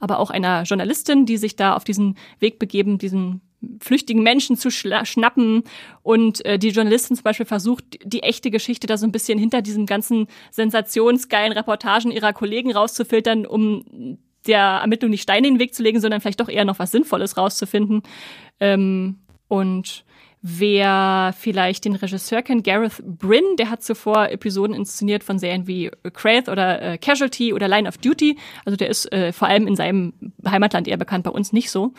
aber 0.00 0.18
auch 0.18 0.30
einer 0.30 0.64
Journalistin, 0.64 1.26
die 1.26 1.36
sich 1.36 1.54
da 1.54 1.74
auf 1.74 1.84
diesen 1.84 2.16
Weg 2.40 2.58
begeben, 2.58 2.98
diesen 2.98 3.40
flüchtigen 3.80 4.22
Menschen 4.22 4.56
zu 4.56 4.70
schnappen 4.70 5.64
und 6.02 6.44
äh, 6.44 6.58
die 6.58 6.68
Journalistin 6.68 7.16
zum 7.16 7.24
Beispiel 7.24 7.46
versucht, 7.46 7.84
die 8.04 8.22
echte 8.22 8.50
Geschichte 8.50 8.86
da 8.86 8.96
so 8.96 9.06
ein 9.06 9.12
bisschen 9.12 9.38
hinter 9.38 9.62
diesen 9.62 9.86
ganzen 9.86 10.26
sensationsgeilen 10.50 11.52
Reportagen 11.52 12.10
ihrer 12.10 12.32
Kollegen 12.32 12.72
rauszufiltern, 12.72 13.46
um 13.46 14.18
der 14.46 14.60
Ermittlung 14.60 15.10
nicht 15.10 15.22
Steine 15.22 15.48
in 15.48 15.54
den 15.54 15.60
Weg 15.60 15.74
zu 15.74 15.82
legen, 15.82 16.00
sondern 16.00 16.20
vielleicht 16.20 16.40
doch 16.40 16.48
eher 16.48 16.64
noch 16.64 16.78
was 16.78 16.92
Sinnvolles 16.92 17.36
rauszufinden. 17.36 18.02
Ähm, 18.60 19.18
und 19.48 20.04
Wer 20.48 21.34
vielleicht 21.36 21.86
den 21.86 21.96
Regisseur 21.96 22.40
kennt, 22.40 22.62
Gareth 22.62 23.02
Bryn, 23.04 23.56
der 23.58 23.68
hat 23.68 23.82
zuvor 23.82 24.28
Episoden 24.30 24.76
inszeniert 24.76 25.24
von 25.24 25.40
Serien 25.40 25.66
wie 25.66 25.90
Crath 26.12 26.48
oder 26.48 26.80
äh, 26.80 26.98
Casualty 26.98 27.52
oder 27.52 27.66
Line 27.66 27.88
of 27.88 27.98
Duty. 27.98 28.38
Also 28.64 28.76
der 28.76 28.88
ist 28.88 29.10
äh, 29.12 29.32
vor 29.32 29.48
allem 29.48 29.66
in 29.66 29.74
seinem 29.74 30.12
Heimatland 30.46 30.86
eher 30.86 30.98
bekannt, 30.98 31.24
bei 31.24 31.32
uns 31.32 31.52
nicht 31.52 31.68
so. 31.68 31.94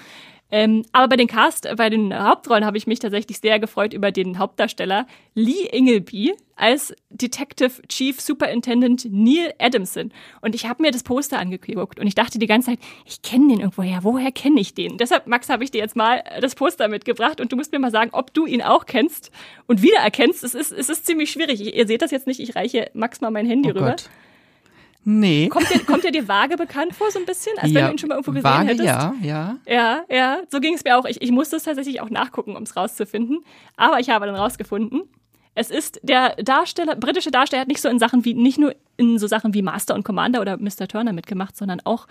Ähm, 0.50 0.86
aber 0.94 1.10
bei 1.10 1.16
den 1.18 1.28
Cast, 1.28 1.68
bei 1.76 1.90
den 1.90 2.18
Hauptrollen 2.18 2.66
habe 2.66 2.78
ich 2.78 2.88
mich 2.88 3.00
tatsächlich 3.00 3.40
sehr 3.40 3.60
gefreut 3.60 3.94
über 3.94 4.12
den 4.12 4.40
Hauptdarsteller 4.40 5.06
Lee 5.36 5.68
Ingleby 5.72 6.36
als 6.56 6.96
Detective 7.10 7.82
Chief 7.88 8.20
Superintendent 8.20 9.08
Neil 9.12 9.54
Adamson. 9.60 10.12
Und 10.42 10.56
ich 10.56 10.66
habe 10.66 10.82
mir 10.82 10.92
das 10.92 11.04
Poster 11.04 11.38
angeguckt 11.38 12.00
und 12.00 12.08
ich 12.08 12.16
dachte 12.16 12.40
die 12.40 12.48
ganze 12.48 12.72
Zeit, 12.72 12.80
ich 13.06 13.22
kenne 13.22 13.50
den 13.50 13.60
irgendwoher. 13.60 14.00
Woher 14.04 14.32
kenne 14.32 14.60
ich 14.60 14.74
den? 14.74 14.98
Deshalb, 14.98 15.28
Max, 15.28 15.50
habe 15.50 15.64
ich 15.64 15.72
dir 15.72 15.80
jetzt 15.80 15.96
mal 15.96 16.24
das 16.42 16.56
Poster 16.56 16.88
mitgebracht 16.88 17.42
und 17.42 17.52
du 17.52 17.56
musst 17.56 17.72
mir 17.72 17.80
mal 17.80 17.92
sagen, 17.92 18.12
ob 18.14 18.34
du 18.34 18.46
ihn 18.46 18.62
auch 18.62 18.86
kennst 18.86 19.32
und 19.68 19.82
wiedererkennst. 19.82 20.44
Es 20.44 20.56
ist, 20.56 20.72
es 20.72 20.90
ist 20.90 21.06
ziemlich 21.06 21.32
schwierig. 21.32 21.76
Ihr 21.76 21.88
seht 21.88 22.02
das 22.02 22.12
jetzt 22.12 22.26
nicht. 22.26 22.40
Ich 22.40 22.56
reiche 22.56 22.90
Max 22.94 23.22
mal 23.22 23.32
mein 23.32 23.46
Handy 23.46 23.70
oh 23.70 23.76
rüber. 23.76 23.90
Gott. 23.92 24.10
Nee. 25.10 25.48
Kommt 25.48 25.70
der, 25.70 25.80
kommt 25.86 26.04
dir 26.04 26.28
vage 26.28 26.58
bekannt 26.58 26.94
vor, 26.94 27.10
so 27.12 27.18
ein 27.18 27.26
bisschen? 27.26 27.58
Als 27.60 27.72
ja, 27.72 27.76
wenn 27.76 27.86
du 27.86 27.92
ihn 27.94 27.98
schon 27.98 28.10
mal 28.10 28.16
irgendwo 28.16 28.34
gesehen 28.34 28.44
vage, 28.44 28.68
hättest? 28.68 28.84
Ja, 28.84 29.16
ja. 29.22 29.58
Ja, 29.66 30.04
ja. 30.10 30.40
So 30.50 30.60
ging 30.60 30.74
es 30.74 30.84
mir 30.84 30.98
auch. 30.98 31.06
Ich, 31.06 31.22
ich 31.22 31.32
musste 31.32 31.56
es 31.56 31.64
tatsächlich 31.64 32.02
auch 32.02 32.10
nachgucken, 32.10 32.58
um 32.58 32.64
es 32.64 32.76
rauszufinden. 32.76 33.46
Aber 33.78 34.02
ich 34.02 34.10
habe 34.10 34.26
dann 34.26 34.36
rausgefunden. 34.36 35.04
Es 35.56 35.72
ist 35.72 36.02
der 36.04 36.36
Darsteller, 36.36 36.98
britische 36.98 37.32
Darsteller 37.32 37.62
hat 37.62 37.70
nicht 37.70 37.80
so 37.80 37.88
in 37.88 38.00
Sachen 38.00 38.26
wie, 38.26 38.34
nicht 38.34 38.60
nur 38.60 38.76
in 38.98 39.18
so 39.18 39.28
Sachen 39.28 39.54
wie 39.54 39.62
Master 39.62 39.96
und 39.96 40.04
Commander 40.04 40.42
oder 40.42 40.58
Mr. 40.58 40.90
Turner 40.90 41.14
mitgemacht, 41.14 41.56
sondern 41.56 41.80
auch 41.86 42.06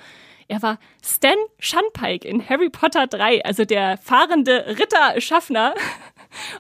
er 0.49 0.63
war 0.63 0.79
Stan 1.05 1.37
Shunpike 1.59 2.27
in 2.27 2.49
Harry 2.49 2.71
Potter 2.71 3.07
3, 3.07 3.45
also 3.45 3.67
der 3.67 3.99
fahrende 3.99 4.65
Ritter-Schaffner. 4.79 5.75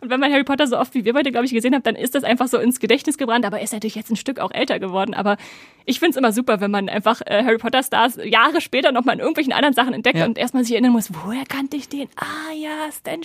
Und 0.00 0.10
wenn 0.10 0.20
man 0.20 0.32
Harry 0.32 0.44
Potter 0.44 0.66
so 0.66 0.78
oft 0.78 0.94
wie 0.94 1.04
wir 1.04 1.12
beide, 1.12 1.30
glaube 1.30 1.46
ich, 1.46 1.52
gesehen 1.52 1.74
haben, 1.74 1.82
dann 1.82 1.96
ist 1.96 2.14
das 2.14 2.24
einfach 2.24 2.48
so 2.48 2.58
ins 2.58 2.80
Gedächtnis 2.80 3.18
gebrannt. 3.18 3.44
Aber 3.44 3.58
er 3.58 3.64
ist 3.64 3.72
natürlich 3.72 3.94
jetzt 3.94 4.10
ein 4.10 4.16
Stück 4.16 4.38
auch 4.38 4.50
älter 4.52 4.78
geworden. 4.78 5.14
Aber 5.14 5.36
ich 5.84 5.98
finde 5.98 6.10
es 6.10 6.16
immer 6.16 6.32
super, 6.32 6.60
wenn 6.60 6.70
man 6.70 6.88
einfach 6.88 7.20
äh, 7.24 7.44
Harry 7.44 7.58
Potter 7.58 7.82
Stars 7.82 8.18
Jahre 8.22 8.60
später 8.60 8.92
nochmal 8.92 9.14
in 9.14 9.20
irgendwelchen 9.20 9.52
anderen 9.52 9.74
Sachen 9.74 9.94
entdeckt 9.94 10.18
ja. 10.18 10.24
und 10.24 10.38
erstmal 10.38 10.64
sich 10.64 10.72
erinnern 10.72 10.92
muss, 10.92 11.10
woher 11.12 11.44
kannte 11.44 11.76
ich 11.76 11.88
den? 11.88 12.08
Ah 12.16 12.52
ja, 12.54 12.90
Stan. 12.92 13.20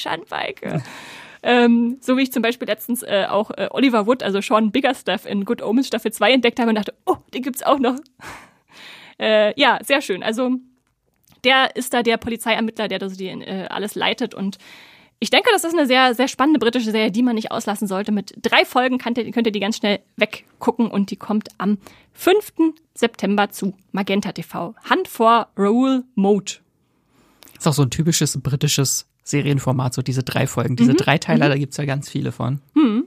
Ja. 0.63 0.81
Ähm, 1.43 1.97
so 2.01 2.17
wie 2.17 2.23
ich 2.23 2.31
zum 2.31 2.43
Beispiel 2.43 2.67
letztens 2.67 3.01
äh, 3.03 3.25
auch 3.27 3.51
äh, 3.51 3.67
Oliver 3.71 4.05
Wood, 4.05 4.21
also 4.21 4.41
Sean 4.41 4.71
Biggerstaff 4.71 5.25
in 5.25 5.45
Good 5.45 5.61
Omens 5.61 5.87
Staffel 5.87 6.11
2 6.11 6.33
entdeckt 6.33 6.59
habe 6.59 6.69
und 6.69 6.75
dachte, 6.75 6.93
oh, 7.05 7.17
den 7.33 7.41
gibt's 7.41 7.63
auch 7.63 7.79
noch. 7.79 7.95
Äh, 9.19 9.53
ja, 9.59 9.77
sehr 9.83 10.01
schön. 10.01 10.23
Also 10.23 10.57
der 11.43 11.75
ist 11.75 11.93
da 11.93 12.01
der 12.01 12.17
Polizeiermittler, 12.17 12.87
der 12.87 12.97
das 12.97 13.17
die, 13.17 13.27
äh, 13.27 13.67
alles 13.67 13.93
leitet 13.93 14.33
und 14.33 14.57
ich 15.23 15.29
denke, 15.29 15.49
das 15.53 15.63
ist 15.63 15.77
eine 15.77 15.85
sehr, 15.85 16.15
sehr 16.15 16.27
spannende 16.27 16.59
britische 16.59 16.89
Serie, 16.89 17.11
die 17.11 17.21
man 17.21 17.35
nicht 17.35 17.51
auslassen 17.51 17.87
sollte. 17.87 18.11
Mit 18.11 18.33
drei 18.41 18.65
Folgen 18.65 18.97
könnt 18.97 19.19
ihr, 19.19 19.31
könnt 19.31 19.45
ihr 19.45 19.53
die 19.53 19.59
ganz 19.59 19.77
schnell 19.77 19.99
weggucken 20.17 20.89
und 20.89 21.11
die 21.11 21.15
kommt 21.15 21.49
am 21.59 21.77
5. 22.13 22.73
September 22.95 23.51
zu 23.51 23.75
Magenta 23.91 24.31
TV. 24.31 24.73
Hand 24.89 25.07
vor 25.07 25.49
Raoul 25.55 26.05
Mode. 26.15 26.53
Ist 27.55 27.67
auch 27.67 27.73
so 27.73 27.83
ein 27.83 27.91
typisches 27.91 28.41
britisches 28.41 29.05
Serienformat, 29.23 29.93
so 29.93 30.01
diese 30.01 30.23
drei 30.23 30.47
Folgen. 30.47 30.75
Diese 30.75 30.93
mhm. 30.93 30.97
Dreiteiler, 30.97 31.45
mhm. 31.45 31.49
da 31.51 31.57
gibt's 31.59 31.77
ja 31.77 31.85
ganz 31.85 32.09
viele 32.09 32.31
von. 32.31 32.59
Mhm. 32.73 33.05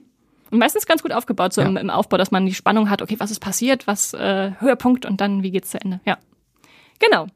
Und 0.52 0.58
meistens 0.60 0.86
ganz 0.86 1.02
gut 1.02 1.10
aufgebaut, 1.10 1.52
so 1.52 1.62
ja. 1.62 1.66
im, 1.66 1.76
im, 1.76 1.90
Aufbau, 1.90 2.16
dass 2.16 2.30
man 2.30 2.46
die 2.46 2.54
Spannung 2.54 2.90
hat, 2.90 3.02
okay, 3.02 3.16
was 3.18 3.32
ist 3.32 3.40
passiert, 3.40 3.88
was 3.88 4.14
äh, 4.14 4.52
Höhepunkt 4.60 5.04
und 5.04 5.20
dann 5.20 5.42
wie 5.42 5.50
geht's 5.50 5.70
zu 5.70 5.80
Ende. 5.80 5.98
Ja. 6.04 6.18
Genau. 7.00 7.26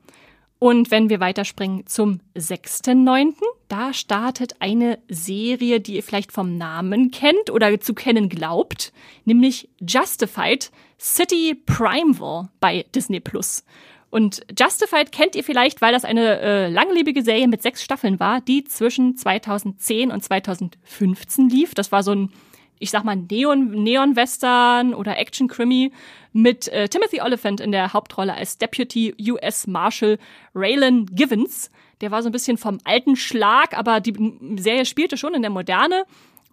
Und 0.59 0.91
wenn 0.91 1.09
wir 1.09 1.21
weiterspringen 1.21 1.87
zum 1.87 2.21
6.9., 2.37 3.35
da 3.69 3.93
startet 3.93 4.57
eine 4.61 4.99
Serie, 5.09 5.81
die 5.81 5.95
ihr 5.97 6.03
vielleicht 6.03 6.33
vom 6.33 6.57
Namen 6.57 7.11
kennt 7.11 7.51
oder 7.51 7.81
zu 7.81 7.95
kennen 7.95 8.29
glaubt, 8.29 8.93
nämlich 9.25 9.69
Justified 9.81 10.71
City 10.99 11.55
Primeville 11.55 12.49
bei 12.59 12.85
Disney 12.95 13.21
Plus. 13.21 13.65
Und 14.11 14.41
Justified 14.59 15.13
kennt 15.13 15.37
ihr 15.37 15.45
vielleicht, 15.45 15.81
weil 15.81 15.93
das 15.93 16.05
eine 16.05 16.41
äh, 16.41 16.69
langlebige 16.71 17.23
Serie 17.23 17.47
mit 17.47 17.63
sechs 17.63 17.83
Staffeln 17.83 18.19
war, 18.19 18.41
die 18.41 18.65
zwischen 18.65 19.17
2010 19.17 20.11
und 20.11 20.25
2015 20.25 21.51
lief. 21.51 21.75
Das 21.75 21.93
war 21.93 22.03
so 22.03 22.13
ein 22.13 22.33
ich 22.79 22.91
sag 22.91 23.05
mal, 23.05 23.17
Neon, 23.17 23.71
Neon-Western 23.71 24.95
oder 24.95 25.19
Action-Krimi 25.19 25.93
mit 26.33 26.69
äh, 26.69 26.89
Timothy 26.89 27.21
Oliphant 27.21 27.61
in 27.61 27.73
der 27.73 27.93
Hauptrolle 27.93 28.35
als 28.35 28.59
Deputy 28.59 29.15
US 29.31 29.67
Marshal 29.67 30.19
Raylan 30.55 31.07
Givens. 31.07 31.71
Der 32.01 32.11
war 32.11 32.23
so 32.23 32.29
ein 32.29 32.33
bisschen 32.33 32.59
vom 32.59 32.79
alten 32.85 33.17
Schlag, 33.17 33.77
aber 33.77 34.01
die 34.01 34.15
Serie 34.57 34.85
spielte 34.85 35.17
schon 35.17 35.35
in 35.35 35.43
der 35.43 35.51
Moderne. 35.51 36.05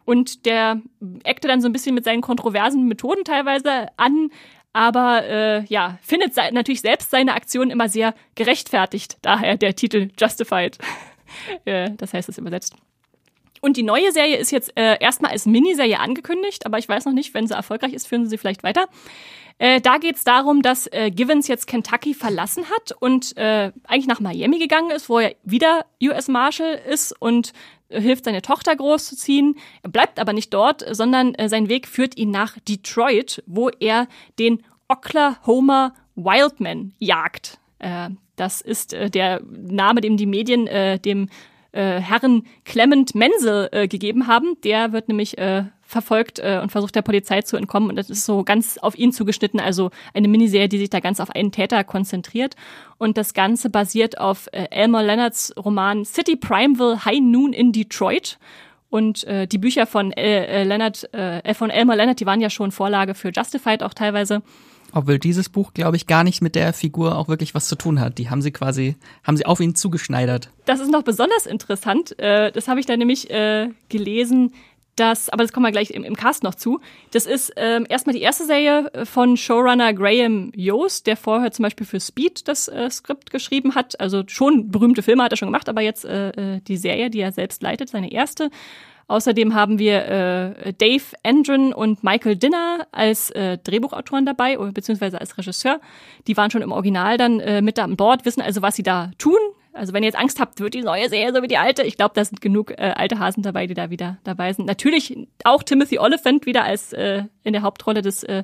Und 0.05 0.45
der 0.45 0.81
eckte 1.23 1.47
dann 1.47 1.61
so 1.61 1.67
ein 1.67 1.73
bisschen 1.73 1.95
mit 1.95 2.03
seinen 2.03 2.21
kontroversen 2.21 2.87
Methoden 2.87 3.23
teilweise 3.23 3.87
an, 3.97 4.29
aber 4.71 5.23
äh, 5.25 5.65
ja, 5.65 5.97
findet 6.01 6.35
natürlich 6.51 6.81
selbst 6.81 7.09
seine 7.09 7.33
Aktionen 7.33 7.71
immer 7.71 7.89
sehr 7.89 8.13
gerechtfertigt. 8.35 9.17
Daher 9.21 9.57
der 9.57 9.73
Titel 9.73 10.09
Justified. 10.19 10.77
äh, 11.65 11.91
das 11.95 12.13
heißt 12.13 12.29
es 12.29 12.37
übersetzt. 12.37 12.75
Und 13.65 13.77
die 13.77 13.83
neue 13.83 14.11
Serie 14.11 14.37
ist 14.37 14.51
jetzt 14.51 14.77
äh, 14.77 14.99
erstmal 14.99 15.31
als 15.31 15.47
Miniserie 15.47 15.99
angekündigt, 15.99 16.67
aber 16.67 16.77
ich 16.77 16.87
weiß 16.87 17.05
noch 17.05 17.13
nicht, 17.13 17.33
wenn 17.33 17.47
sie 17.47 17.55
erfolgreich 17.55 17.93
ist, 17.93 18.07
führen 18.07 18.23
sie 18.23 18.29
sie 18.29 18.37
vielleicht 18.37 18.61
weiter. 18.61 18.85
Äh, 19.57 19.81
da 19.81 19.97
geht 19.97 20.17
es 20.17 20.23
darum, 20.23 20.61
dass 20.61 20.85
äh, 20.91 21.09
Givens 21.09 21.47
jetzt 21.47 21.65
Kentucky 21.65 22.13
verlassen 22.13 22.65
hat 22.69 22.91
und 22.91 23.35
äh, 23.37 23.71
eigentlich 23.85 24.05
nach 24.05 24.19
Miami 24.19 24.59
gegangen 24.59 24.91
ist, 24.91 25.09
wo 25.09 25.17
er 25.17 25.33
wieder 25.43 25.87
US 26.03 26.27
Marshal 26.27 26.79
ist 26.87 27.11
und 27.19 27.53
äh, 27.89 27.99
hilft, 27.99 28.25
seine 28.25 28.43
Tochter 28.43 28.75
großzuziehen. 28.75 29.55
Er 29.81 29.89
bleibt 29.89 30.19
aber 30.19 30.33
nicht 30.33 30.53
dort, 30.53 30.85
sondern 30.95 31.33
äh, 31.33 31.49
sein 31.49 31.67
Weg 31.67 31.87
führt 31.87 32.19
ihn 32.19 32.29
nach 32.29 32.59
Detroit, 32.69 33.41
wo 33.47 33.69
er 33.69 34.07
den 34.37 34.61
Oklahoma 34.89 35.95
Wildman 36.13 36.93
jagt. 36.99 37.57
Äh, 37.79 38.09
das 38.35 38.61
ist 38.61 38.91
der 38.91 39.41
Name, 39.49 40.01
dem 40.01 40.17
die 40.17 40.25
Medien 40.25 40.65
dem 41.05 41.29
äh, 41.75 41.99
Herren 41.99 42.43
Clement 42.63 43.15
Menzel 43.15 43.69
äh, 43.71 43.87
gegeben 43.87 44.27
haben. 44.27 44.57
Der 44.63 44.91
wird 44.91 45.07
nämlich 45.07 45.37
äh, 45.37 45.65
verfolgt 45.81 46.39
äh, 46.39 46.59
und 46.61 46.71
versucht 46.71 46.95
der 46.95 47.01
Polizei 47.01 47.41
zu 47.41 47.57
entkommen. 47.57 47.89
Und 47.89 47.95
das 47.95 48.09
ist 48.09 48.25
so 48.25 48.43
ganz 48.43 48.77
auf 48.77 48.97
ihn 48.97 49.11
zugeschnitten, 49.11 49.59
also 49.59 49.91
eine 50.13 50.27
Miniserie, 50.27 50.67
die 50.67 50.79
sich 50.79 50.89
da 50.89 50.99
ganz 50.99 51.19
auf 51.19 51.29
einen 51.29 51.51
Täter 51.51 51.83
konzentriert. 51.83 52.55
Und 52.97 53.17
das 53.17 53.33
Ganze 53.33 53.69
basiert 53.69 54.17
auf 54.17 54.47
äh, 54.51 54.67
Elmer 54.71 55.03
Leonards 55.03 55.53
Roman 55.57 56.05
City 56.05 56.35
Primeville 56.35 57.05
High 57.05 57.21
Noon 57.21 57.53
in 57.53 57.71
Detroit. 57.71 58.39
Und 58.89 59.25
äh, 59.25 59.47
die 59.47 59.57
Bücher 59.57 59.85
von 59.85 60.11
äh, 60.13 60.45
äh 60.45 60.63
Leonard, 60.63 61.13
äh, 61.13 61.53
von 61.53 61.69
Elmer 61.69 61.95
Leonard, 61.95 62.19
die 62.19 62.25
waren 62.25 62.41
ja 62.41 62.49
schon 62.49 62.71
Vorlage 62.71 63.13
für 63.13 63.31
Justified 63.35 63.83
auch 63.83 63.93
teilweise 63.93 64.41
Obwohl 64.95 65.19
dieses 65.19 65.49
Buch, 65.49 65.73
glaube 65.73 65.97
ich, 65.97 66.07
gar 66.07 66.23
nicht 66.23 66.41
mit 66.41 66.55
der 66.55 66.71
Figur 66.71 67.17
auch 67.17 67.27
wirklich 67.27 67.53
was 67.53 67.67
zu 67.67 67.75
tun 67.75 67.99
hat. 67.99 68.17
Die 68.17 68.29
haben 68.29 68.41
sie 68.41 68.51
quasi, 68.51 68.95
haben 69.25 69.35
sie 69.35 69.45
auf 69.45 69.59
ihn 69.59 69.75
zugeschneidert. 69.75 70.49
Das 70.63 70.79
ist 70.79 70.89
noch 70.89 71.03
besonders 71.03 71.45
interessant. 71.45 72.17
Äh, 72.17 72.53
das 72.53 72.69
habe 72.69 72.79
ich 72.79 72.85
da 72.85 72.95
nämlich 72.95 73.29
äh, 73.29 73.67
gelesen 73.89 74.53
das, 74.95 75.27
aber 75.27 75.43
das 75.43 75.51
kommen 75.51 75.65
wir 75.65 75.73
gleich 75.73 75.89
im, 75.89 76.15
Cast 76.15 76.43
noch 76.43 76.55
zu. 76.55 76.79
Das 77.11 77.25
ist 77.25 77.51
ähm, 77.57 77.85
erstmal 77.89 78.15
die 78.15 78.21
erste 78.21 78.45
Serie 78.45 78.89
äh, 78.93 79.03
von 79.03 79.35
Showrunner 79.35 79.93
Graham 79.93 80.53
Yost, 80.55 81.07
der 81.07 81.17
vorher 81.17 81.51
zum 81.51 81.63
Beispiel 81.63 81.85
für 81.85 81.99
Speed 81.99 82.47
das 82.47 82.71
Skript 82.89 83.31
geschrieben 83.31 83.75
hat. 83.75 83.99
Also 83.99 84.23
schon 84.27 84.71
berühmte 84.71 85.03
Filme 85.03 85.23
hat 85.23 85.33
er 85.33 85.37
schon 85.37 85.49
gemacht, 85.49 85.67
aber 85.67 85.81
jetzt 85.81 86.05
die 86.05 86.77
Serie, 86.77 87.09
die 87.09 87.19
er 87.19 87.33
selbst 87.33 87.61
leitet, 87.61 87.89
seine 87.89 88.13
erste. 88.13 88.49
Außerdem 89.07 89.53
haben 89.53 89.77
wir 89.77 90.05
äh, 90.05 90.73
Dave 90.73 91.03
Andron 91.23 91.73
und 91.73 92.03
Michael 92.03 92.37
Dinner 92.37 92.87
als 92.91 93.29
äh, 93.31 93.57
Drehbuchautoren 93.59 94.25
dabei, 94.25 94.57
beziehungsweise 94.57 95.21
als 95.21 95.37
Regisseur. 95.37 95.79
Die 96.27 96.35
waren 96.35 96.49
schon 96.49 96.63
im 96.63 96.71
Original 96.71 97.17
dann 97.17 97.39
äh, 97.39 97.61
mit 97.61 97.77
an 97.77 97.95
Bord, 97.95 98.25
wissen 98.25 98.41
also, 98.41 98.61
was 98.61 98.75
sie 98.75 98.83
da 98.83 99.11
tun, 99.17 99.37
also 99.75 99.91
wenn 99.91 100.03
ihr 100.03 100.07
jetzt 100.07 100.17
Angst 100.17 100.39
habt, 100.39 100.59
wird 100.61 100.73
die 100.73 100.81
neue 100.81 101.09
Serie 101.09 101.33
so 101.33 101.41
wie 101.43 101.47
die 101.47 101.57
alte. 101.57 101.83
Ich 101.83 101.97
glaube, 101.97 102.13
da 102.15 102.23
sind 102.23 102.39
genug 102.39 102.71
äh, 102.71 102.93
alte 102.95 103.19
Hasen 103.19 103.43
dabei, 103.43 103.67
die 103.67 103.73
da 103.73 103.89
wieder 103.89 104.17
dabei 104.23 104.53
sind. 104.53 104.65
Natürlich 104.65 105.15
auch 105.43 105.63
Timothy 105.63 105.99
Oliphant 105.99 106.45
wieder 106.45 106.63
als 106.63 106.93
äh, 106.93 107.23
in 107.43 107.53
der 107.53 107.61
Hauptrolle 107.61 108.01
des, 108.01 108.23
äh, 108.23 108.43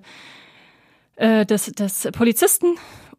äh, 1.15 1.45
des, 1.45 1.67
des 1.67 2.09
Polizisten. 2.11 2.75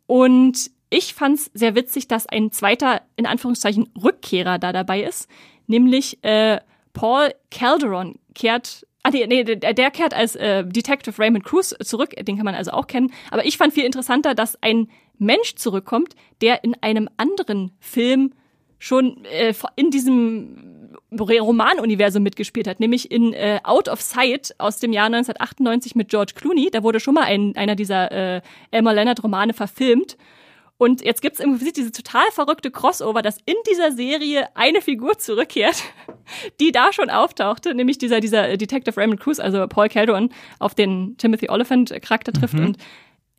Und 0.07 0.71
ich 0.91 1.15
fand 1.15 1.39
es 1.39 1.51
sehr 1.55 1.75
witzig, 1.75 2.07
dass 2.07 2.27
ein 2.27 2.53
zweiter, 2.53 3.01
in 3.17 3.25
Anführungszeichen, 3.25 3.89
Rückkehrer 4.01 4.59
da 4.59 4.75
dabei 4.75 5.03
ist. 5.03 5.27
Nämlich 5.67 6.23
äh, 6.23 6.61
Paul 6.93 7.31
Calderon 7.51 8.19
kehrt 8.35 8.87
Ah, 9.05 9.11
nee, 9.11 9.27
nee, 9.27 9.43
der 9.43 9.91
kehrt 9.91 10.15
als 10.15 10.37
äh, 10.37 10.65
Detective 10.65 11.19
Raymond 11.21 11.43
Cruz 11.45 11.75
zurück, 11.83 12.11
den 12.17 12.37
kann 12.37 12.45
man 12.45 12.55
also 12.55 12.71
auch 12.71 12.87
kennen. 12.87 13.13
Aber 13.33 13.45
ich 13.45 13.59
fand 13.59 13.75
viel 13.75 13.85
interessanter, 13.85 14.37
dass 14.37 14.63
ein 14.63 14.89
Mensch 15.19 15.57
zurückkommt, 15.57 16.15
der 16.41 16.63
in 16.63 16.77
einem 16.83 17.09
anderen 17.17 17.73
Film 17.81 18.33
schon 18.79 19.25
äh, 19.25 19.55
in 19.75 19.91
diesem 19.91 20.97
Romanuniversum 21.19 22.23
mitgespielt 22.23 22.69
hat, 22.69 22.81
nämlich 22.81 23.11
in 23.11 23.33
äh, 23.33 23.61
Out 23.65 23.89
of 23.89 24.01
Sight 24.01 24.55
aus 24.59 24.79
dem 24.79 24.93
Jahr 24.93 25.07
1998 25.07 25.95
mit 25.95 26.09
George 26.09 26.33
Clooney. 26.35 26.71
Da 26.71 26.83
wurde 26.83 27.01
schon 27.01 27.15
mal 27.15 27.25
ein, 27.25 27.57
einer 27.57 27.75
dieser 27.75 28.11
äh, 28.13 28.41
Elmer 28.71 28.95
Leonard 28.95 29.23
Romane 29.23 29.53
verfilmt. 29.53 30.17
Und 30.83 31.05
jetzt 31.05 31.23
gibt's 31.23 31.39
im 31.39 31.57
Prinzip 31.57 31.75
diese 31.75 31.93
total 31.93 32.25
verrückte 32.33 32.73
Crossover, 32.73 33.23
dass 33.23 33.37
in 33.45 33.55
dieser 33.71 33.93
Serie 33.93 34.49
eine 34.55 34.81
Figur 34.81 35.17
zurückkehrt, 35.17 35.81
die 36.61 36.73
da 36.73 36.93
schon 36.93 37.09
auftauchte, 37.09 37.73
nämlich 37.73 37.99
dieser, 37.99 38.19
dieser 38.19 38.57
Detective 38.57 38.97
Raymond 38.97 39.21
Cruz, 39.21 39.39
also 39.39 39.65
Paul 39.69 39.89
Calderon, 39.89 40.31
auf 40.59 40.75
den 40.75 41.17
Timothy 41.19 41.49
Oliphant 41.51 41.95
Charakter 42.03 42.33
trifft. 42.33 42.55
Mhm. 42.55 42.67
Und 42.67 42.79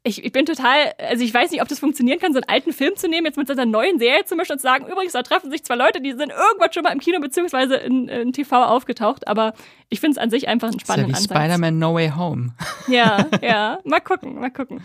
ich, 0.03 0.23
ich 0.23 0.31
bin 0.31 0.45
total, 0.45 0.93
also 0.97 1.21
ich 1.21 1.33
weiß 1.33 1.51
nicht, 1.51 1.61
ob 1.61 1.67
das 1.67 1.79
funktionieren 1.79 2.17
kann, 2.17 2.31
so 2.31 2.39
einen 2.39 2.47
alten 2.47 2.71
Film 2.71 2.95
zu 2.95 3.09
nehmen, 3.09 3.25
jetzt 3.25 3.35
mit 3.35 3.51
einer 3.51 3.65
neuen 3.65 3.99
Serie 3.99 4.23
zu 4.23 4.37
mischen 4.37 4.53
und 4.53 4.59
zu 4.59 4.63
sagen, 4.63 4.87
übrigens, 4.87 5.11
da 5.11 5.21
treffen 5.21 5.51
sich 5.51 5.65
zwei 5.65 5.75
Leute, 5.75 5.99
die 5.99 6.11
sind 6.11 6.31
irgendwann 6.31 6.71
schon 6.71 6.83
mal 6.83 6.93
im 6.93 6.99
Kino 6.99 7.19
beziehungsweise 7.19 7.75
in, 7.75 8.07
in 8.07 8.31
TV 8.31 8.63
aufgetaucht, 8.63 9.27
aber 9.27 9.51
ich 9.89 9.99
finde 9.99 10.13
es 10.13 10.17
an 10.17 10.29
sich 10.29 10.47
einfach 10.47 10.69
einen 10.69 10.79
spannenden 10.79 11.13
ist 11.13 11.29
ja 11.29 11.35
wie 11.35 11.39
Spider-Man 11.39 11.77
No 11.77 11.93
Way 11.93 12.13
Home. 12.15 12.53
Ja, 12.87 13.27
ja, 13.41 13.79
mal 13.83 13.99
gucken, 13.99 14.39
mal 14.39 14.49
gucken. 14.49 14.81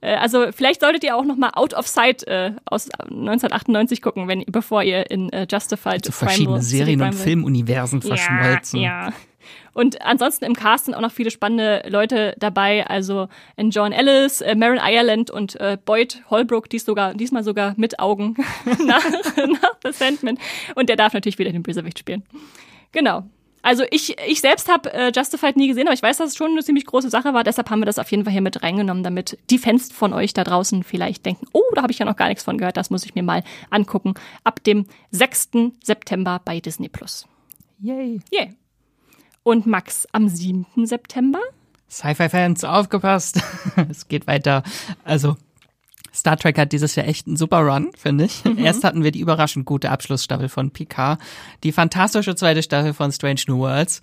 Äh, 0.00 0.14
also 0.14 0.46
vielleicht 0.52 0.80
solltet 0.80 1.04
ihr 1.04 1.16
auch 1.16 1.24
noch 1.24 1.36
mal 1.36 1.50
Out 1.54 1.74
of 1.74 1.86
Sight 1.86 2.26
äh, 2.26 2.52
aus 2.64 2.88
1998 2.90 4.02
gucken, 4.02 4.28
wenn 4.28 4.44
bevor 4.46 4.82
ihr 4.82 5.10
in 5.10 5.30
äh, 5.30 5.46
Justified 5.50 6.04
so 6.04 6.12
verschiedene 6.12 6.62
Serien 6.62 7.02
und 7.02 7.14
Filmuniversen 7.14 8.02
verschmolzen. 8.02 8.80
Ja, 8.80 9.08
ja. 9.08 9.12
Und 9.72 10.02
ansonsten 10.02 10.44
im 10.44 10.54
Cast 10.54 10.86
sind 10.86 10.94
auch 10.94 11.00
noch 11.00 11.12
viele 11.12 11.30
spannende 11.30 11.82
Leute 11.88 12.34
dabei, 12.38 12.86
also 12.86 13.28
in 13.56 13.70
John 13.70 13.92
Ellis, 13.92 14.40
äh, 14.40 14.54
Marin 14.54 14.80
Ireland 14.82 15.30
und 15.30 15.58
äh, 15.60 15.78
Boyd 15.82 16.22
Holbrook, 16.30 16.68
dies 16.68 16.84
sogar, 16.84 17.14
diesmal 17.14 17.44
sogar 17.44 17.74
mit 17.76 18.00
Augen 18.00 18.34
nach, 18.64 19.04
nach 19.04 19.76
The 19.84 19.92
Sandman. 19.92 20.38
Und 20.74 20.88
der 20.88 20.96
darf 20.96 21.12
natürlich 21.14 21.38
wieder 21.38 21.52
den 21.52 21.62
Bösewicht 21.62 21.98
spielen. 21.98 22.24
Genau. 22.92 23.24
Also 23.68 23.84
ich, 23.90 24.18
ich 24.26 24.40
selbst 24.40 24.70
habe 24.70 24.90
äh, 24.94 25.12
Justified 25.14 25.58
nie 25.58 25.68
gesehen, 25.68 25.88
aber 25.88 25.92
ich 25.92 26.02
weiß, 26.02 26.16
dass 26.16 26.30
es 26.30 26.36
schon 26.38 26.52
eine 26.52 26.64
ziemlich 26.64 26.86
große 26.86 27.10
Sache 27.10 27.34
war. 27.34 27.44
Deshalb 27.44 27.68
haben 27.68 27.80
wir 27.80 27.84
das 27.84 27.98
auf 27.98 28.10
jeden 28.10 28.24
Fall 28.24 28.32
hier 28.32 28.40
mit 28.40 28.62
reingenommen, 28.62 29.04
damit 29.04 29.38
die 29.50 29.58
Fans 29.58 29.92
von 29.92 30.14
euch 30.14 30.32
da 30.32 30.42
draußen 30.42 30.82
vielleicht 30.84 31.26
denken, 31.26 31.44
oh, 31.52 31.60
da 31.74 31.82
habe 31.82 31.92
ich 31.92 31.98
ja 31.98 32.06
noch 32.06 32.16
gar 32.16 32.28
nichts 32.28 32.42
von 32.42 32.56
gehört, 32.56 32.78
das 32.78 32.88
muss 32.88 33.04
ich 33.04 33.14
mir 33.14 33.22
mal 33.22 33.44
angucken. 33.68 34.14
Ab 34.42 34.64
dem 34.64 34.86
6. 35.10 35.50
September 35.84 36.40
bei 36.42 36.60
Disney 36.60 36.88
Plus. 36.88 37.26
Yay. 37.78 38.20
Yay. 38.32 38.54
Und 39.42 39.66
Max 39.66 40.08
am 40.12 40.30
7. 40.30 40.64
September? 40.86 41.40
Sci-Fi-Fans, 41.90 42.64
aufgepasst. 42.64 43.42
es 43.90 44.08
geht 44.08 44.26
weiter. 44.26 44.62
Also 45.04 45.36
Star 46.14 46.36
Trek 46.36 46.58
hat 46.58 46.72
dieses 46.72 46.94
Jahr 46.96 47.06
echt 47.06 47.26
einen 47.26 47.36
super 47.36 47.60
Run, 47.60 47.90
finde 47.96 48.24
ich. 48.24 48.44
Mhm. 48.44 48.58
Erst 48.58 48.84
hatten 48.84 49.04
wir 49.04 49.10
die 49.10 49.20
überraschend 49.20 49.66
gute 49.66 49.90
Abschlussstaffel 49.90 50.48
von 50.48 50.70
Picard, 50.70 51.20
die 51.62 51.72
fantastische 51.72 52.34
zweite 52.34 52.62
Staffel 52.62 52.94
von 52.94 53.12
Strange 53.12 53.42
New 53.46 53.58
Worlds. 53.58 54.00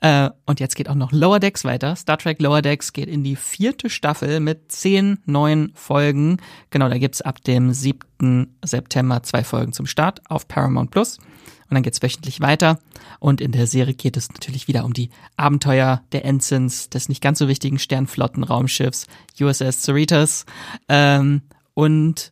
Äh, 0.00 0.30
und 0.44 0.60
jetzt 0.60 0.76
geht 0.76 0.88
auch 0.88 0.94
noch 0.94 1.12
Lower 1.12 1.40
Decks 1.40 1.64
weiter. 1.64 1.96
Star 1.96 2.18
Trek 2.18 2.40
Lower 2.40 2.62
Decks 2.62 2.92
geht 2.92 3.08
in 3.08 3.24
die 3.24 3.36
vierte 3.36 3.88
Staffel 3.88 4.40
mit 4.40 4.70
zehn 4.70 5.18
neuen 5.24 5.72
Folgen. 5.74 6.38
Genau, 6.70 6.88
da 6.88 6.98
gibt's 6.98 7.22
ab 7.22 7.42
dem 7.42 7.72
7. 7.72 8.56
September 8.64 9.22
zwei 9.22 9.42
Folgen 9.42 9.72
zum 9.72 9.86
Start 9.86 10.20
auf 10.30 10.48
Paramount 10.48 10.90
Plus. 10.90 11.18
Und 11.18 11.74
dann 11.74 11.82
geht's 11.82 12.02
wöchentlich 12.02 12.40
weiter. 12.40 12.78
Und 13.18 13.40
in 13.40 13.50
der 13.50 13.66
Serie 13.66 13.94
geht 13.94 14.16
es 14.16 14.28
natürlich 14.28 14.68
wieder 14.68 14.84
um 14.84 14.92
die 14.92 15.10
Abenteuer 15.36 16.02
der 16.12 16.24
Ensigns 16.24 16.90
des 16.90 17.08
nicht 17.08 17.22
ganz 17.22 17.38
so 17.38 17.48
wichtigen 17.48 17.78
Sternflottenraumschiffs 17.78 19.06
USS 19.40 19.82
Cerritos. 19.82 20.46
Ähm, 20.88 21.42
und 21.74 22.30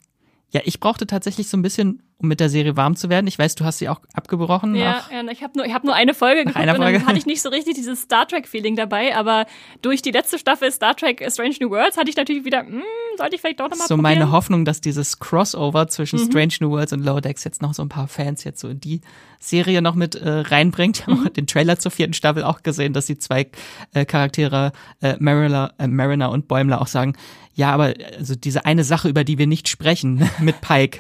ja, 0.50 0.61
ich 0.64 0.79
brauchte 0.79 1.09
tatsächlich 1.09 1.48
so 1.48 1.57
ein 1.57 1.62
bisschen 1.62 2.03
um 2.18 2.29
mit 2.29 2.40
der 2.40 2.48
Serie 2.48 2.77
warm 2.77 2.96
zu 2.96 3.09
werden. 3.09 3.27
Ich 3.27 3.38
weiß, 3.38 3.55
du 3.57 3.64
hast 3.64 3.79
sie 3.79 3.88
auch 3.88 4.00
abgebrochen. 4.12 4.74
Ja, 4.74 5.03
ja 5.11 5.22
ich 5.31 5.42
habe 5.42 5.57
nur, 5.57 5.66
ich 5.66 5.74
hab 5.74 5.85
nur 5.85 5.94
eine 5.94 6.14
Folge 6.14 6.40
geguckt 6.40 6.57
einer 6.57 6.77
Folge. 6.77 6.98
und 6.98 7.03
dann 7.03 7.09
hatte 7.09 7.18
ich 7.18 7.27
nicht 7.27 7.42
so 7.42 7.48
richtig 7.48 7.74
dieses 7.74 8.03
Star 8.03 8.27
Trek-Feeling 8.27 8.77
dabei, 8.77 9.16
aber 9.16 9.46
durch 9.83 10.03
die 10.03 10.11
letzte 10.11 10.38
Staffel 10.38 10.70
Star 10.70 10.94
Trek 10.94 11.24
Strange 11.31 11.57
New 11.61 11.70
Worlds 11.70 11.96
hatte 11.96 12.11
ich 12.11 12.16
natürlich 12.16 12.44
wieder, 12.44 12.61
hm, 12.61 12.83
sollte 13.16 13.35
ich 13.35 13.40
vielleicht 13.40 13.61
doch 13.61 13.68
nochmal 13.68 13.88
So 13.88 13.96
probieren? 13.96 14.18
meine 14.18 14.31
Hoffnung, 14.31 14.64
dass 14.64 14.81
dieses 14.81 15.18
Crossover 15.18 15.88
zwischen 15.88 16.20
mhm. 16.20 16.31
Strange 16.31 16.55
New 16.61 16.70
Worlds 16.70 16.92
und 16.92 17.05
Lower 17.05 17.20
Decks 17.20 17.44
jetzt 17.44 17.62
noch 17.62 17.74
so 17.74 17.83
ein 17.83 17.88
paar 17.88 18.09
Fans 18.09 18.44
jetzt 18.44 18.61
so 18.61 18.68
in 18.68 18.81
die 18.81 19.00
Serie 19.40 19.83
noch 19.83 19.94
mit 19.94 20.14
äh, 20.14 20.29
reinbringt. 20.29 21.00
Ich 21.00 21.07
habe 21.07 21.16
mhm. 21.16 21.33
den 21.33 21.46
Trailer 21.46 21.79
zur 21.79 21.90
vierten 21.90 22.14
Staffel 22.14 22.44
auch 22.44 22.62
gesehen, 22.62 22.92
dass 22.92 23.07
die 23.07 23.18
zwei 23.18 23.46
äh, 23.92 24.05
Charaktere 24.05 24.72
äh, 25.03 25.16
Mariner, 25.18 25.74
äh, 25.79 25.87
Mariner 25.87 26.31
und 26.31 26.48
Bäumler 26.48 26.81
auch 26.81 26.87
sagen, 26.87 27.14
ja, 27.55 27.72
aber 27.72 27.94
also 28.18 28.35
diese 28.35 28.66
eine 28.66 28.85
Sache, 28.85 29.09
über 29.09 29.22
die 29.22 29.38
wir 29.38 29.46
nicht 29.46 29.68
sprechen 29.68 30.29
mit 30.40 30.61
Pike. 30.61 30.98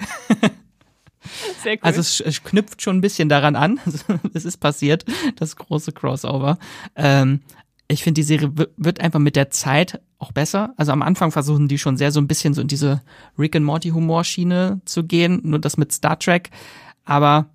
Sehr 1.62 1.74
cool. 1.74 1.78
Also 1.82 2.00
es, 2.00 2.20
es, 2.20 2.42
knüpft 2.42 2.82
schon 2.82 2.98
ein 2.98 3.00
bisschen 3.00 3.28
daran 3.28 3.56
an. 3.56 3.80
es 4.34 4.44
ist 4.44 4.58
passiert, 4.58 5.04
das 5.36 5.56
große 5.56 5.92
Crossover. 5.92 6.58
Ähm, 6.96 7.40
ich 7.88 8.02
finde, 8.02 8.20
die 8.20 8.24
Serie 8.24 8.52
wird 8.76 9.00
einfach 9.00 9.20
mit 9.20 9.36
der 9.36 9.50
Zeit 9.50 10.00
auch 10.18 10.32
besser. 10.32 10.72
Also 10.76 10.92
am 10.92 11.02
Anfang 11.02 11.30
versuchen 11.30 11.68
die 11.68 11.78
schon 11.78 11.96
sehr 11.96 12.12
so 12.12 12.20
ein 12.20 12.28
bisschen 12.28 12.54
so 12.54 12.62
in 12.62 12.68
diese 12.68 13.02
Rick 13.38 13.56
and 13.56 13.66
Morty 13.66 13.90
Humorschiene 13.90 14.80
zu 14.84 15.04
gehen, 15.04 15.40
nur 15.44 15.58
das 15.58 15.76
mit 15.76 15.92
Star 15.92 16.18
Trek. 16.18 16.50
Aber 17.04 17.46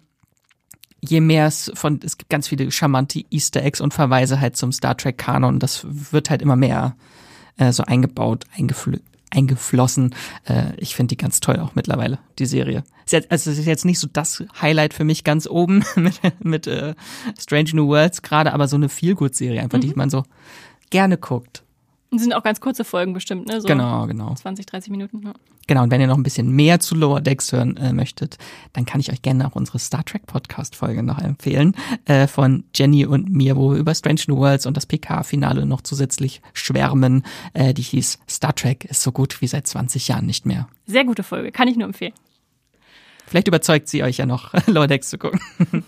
je 1.01 1.21
mehr 1.21 1.47
es 1.47 1.71
von, 1.73 1.99
es 2.03 2.17
gibt 2.17 2.29
ganz 2.29 2.47
viele 2.47 2.69
charmante 2.71 3.23
Easter 3.31 3.63
Eggs 3.63 3.81
und 3.81 3.93
Verweise 3.93 4.39
halt 4.39 4.55
zum 4.55 4.71
Star 4.71 4.95
Trek 4.95 5.17
Kanon. 5.17 5.59
Das 5.59 5.85
wird 5.89 6.29
halt 6.29 6.41
immer 6.41 6.55
mehr 6.55 6.95
äh, 7.57 7.71
so 7.71 7.83
eingebaut, 7.83 8.45
eingeflü 8.55 8.99
eingeflossen. 9.29 10.15
Äh, 10.45 10.73
ich 10.77 10.95
finde 10.95 11.09
die 11.09 11.17
ganz 11.17 11.39
toll 11.39 11.59
auch 11.59 11.75
mittlerweile, 11.75 12.19
die 12.37 12.45
Serie. 12.45 12.83
also 13.29 13.51
es 13.51 13.57
ist 13.59 13.65
jetzt 13.65 13.85
nicht 13.85 13.99
so 13.99 14.07
das 14.11 14.43
Highlight 14.61 14.93
für 14.93 15.03
mich 15.03 15.23
ganz 15.23 15.47
oben 15.47 15.83
mit, 15.95 16.19
mit 16.43 16.67
äh, 16.67 16.95
Strange 17.39 17.71
New 17.73 17.87
Worlds 17.87 18.21
gerade, 18.21 18.53
aber 18.53 18.67
so 18.67 18.75
eine 18.75 18.89
Feelgood-Serie 18.89 19.61
einfach, 19.61 19.77
mhm. 19.77 19.81
die 19.81 19.93
man 19.95 20.09
so 20.09 20.23
gerne 20.89 21.17
guckt. 21.17 21.63
Das 22.11 22.23
sind 22.23 22.33
auch 22.33 22.41
ganz 22.41 22.59
kurze 22.59 22.83
Folgen 22.83 23.13
bestimmt, 23.13 23.47
ne? 23.47 23.61
So 23.61 23.67
genau, 23.67 24.07
genau. 24.07 24.33
20, 24.33 24.65
30 24.65 24.89
Minuten. 24.89 25.21
Ja. 25.23 25.33
Genau, 25.67 25.83
und 25.83 25.91
wenn 25.91 26.01
ihr 26.01 26.07
noch 26.07 26.17
ein 26.17 26.23
bisschen 26.23 26.49
mehr 26.49 26.79
zu 26.79 26.95
Lower 26.95 27.21
Decks 27.21 27.51
hören 27.51 27.77
äh, 27.77 27.93
möchtet, 27.93 28.39
dann 28.73 28.85
kann 28.85 28.99
ich 28.99 29.11
euch 29.11 29.21
gerne 29.21 29.45
auch 29.45 29.55
unsere 29.55 29.77
Star 29.77 30.03
Trek 30.03 30.25
Podcast 30.25 30.75
Folge 30.75 31.03
noch 31.03 31.19
empfehlen 31.19 31.75
äh, 32.05 32.25
von 32.25 32.63
Jenny 32.73 33.05
und 33.05 33.29
mir, 33.29 33.55
wo 33.55 33.73
wir 33.73 33.77
über 33.77 33.93
Strange 33.93 34.21
New 34.27 34.37
Worlds 34.37 34.65
und 34.65 34.75
das 34.75 34.87
PK-Finale 34.87 35.67
noch 35.67 35.81
zusätzlich 35.81 36.41
schwärmen. 36.53 37.23
Äh, 37.53 37.75
die 37.75 37.83
hieß 37.83 38.17
Star 38.27 38.55
Trek 38.55 38.85
ist 38.85 39.03
so 39.03 39.11
gut 39.11 39.39
wie 39.41 39.47
seit 39.47 39.67
20 39.67 40.07
Jahren 40.07 40.25
nicht 40.25 40.47
mehr. 40.47 40.67
Sehr 40.87 41.05
gute 41.05 41.21
Folge, 41.21 41.51
kann 41.51 41.67
ich 41.67 41.77
nur 41.77 41.85
empfehlen. 41.85 42.13
Vielleicht 43.27 43.47
überzeugt 43.47 43.87
sie 43.87 44.01
euch 44.01 44.17
ja 44.17 44.25
noch, 44.25 44.53
Lower 44.65 44.87
Decks 44.87 45.11
zu 45.11 45.19
gucken. 45.19 45.39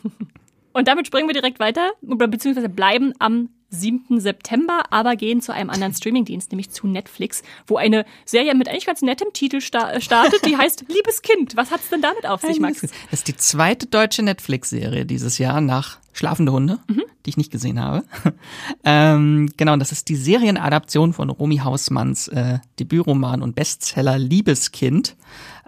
und 0.73 0.87
damit 0.87 1.07
springen 1.07 1.27
wir 1.27 1.33
direkt 1.33 1.59
weiter, 1.59 1.89
beziehungsweise 2.01 2.69
bleiben 2.69 3.13
am 3.17 3.49
7. 3.71 4.19
September, 4.19 4.83
aber 4.91 5.15
gehen 5.15 5.41
zu 5.41 5.53
einem 5.53 5.69
anderen 5.69 5.93
Streamingdienst, 5.93 6.51
nämlich 6.51 6.69
zu 6.71 6.87
Netflix, 6.87 7.41
wo 7.65 7.77
eine 7.77 8.05
Serie 8.25 8.53
mit 8.53 8.67
eigentlich 8.67 8.85
ganz 8.85 9.01
nettem 9.01 9.33
Titel 9.33 9.61
sta 9.61 9.91
äh, 9.91 10.01
startet, 10.01 10.45
die 10.45 10.57
heißt 10.57 10.85
Liebes 10.87 11.21
Kind. 11.21 11.55
Was 11.55 11.71
hat's 11.71 11.89
denn 11.89 12.01
damit 12.01 12.25
auf 12.25 12.41
sich, 12.41 12.59
Max? 12.59 12.81
Das 12.81 12.91
ist 13.11 13.27
die 13.27 13.35
zweite 13.35 13.87
deutsche 13.87 14.23
Netflix-Serie 14.23 15.05
dieses 15.05 15.37
Jahr 15.37 15.61
nach 15.61 15.99
Schlafende 16.13 16.51
Hunde. 16.51 16.79
Mhm. 16.87 17.03
die 17.25 17.29
ich 17.29 17.37
nicht 17.37 17.51
gesehen 17.51 17.79
habe. 17.79 18.03
ähm, 18.83 19.49
genau, 19.55 19.77
das 19.77 19.91
ist 19.91 20.09
die 20.09 20.15
Serienadaption 20.15 21.13
von 21.13 21.29
Romy 21.29 21.57
Hausmanns 21.57 22.27
äh, 22.27 22.59
Debütroman 22.79 23.41
und 23.41 23.55
Bestseller 23.55 24.17
Liebeskind. 24.17 25.15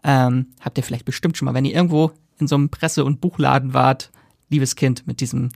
Ähm, 0.03 0.47
habt 0.59 0.77
ihr 0.77 0.83
vielleicht 0.83 1.05
bestimmt 1.05 1.37
schon 1.37 1.45
mal, 1.45 1.53
wenn 1.53 1.65
ihr 1.65 1.73
irgendwo 1.75 2.11
in 2.39 2.47
so 2.47 2.55
einem 2.55 2.69
Presse- 2.69 3.05
und 3.05 3.21
Buchladen 3.21 3.73
wart, 3.73 4.11
Liebeskind 4.49 5.07
mit 5.07 5.21
diesem 5.21 5.49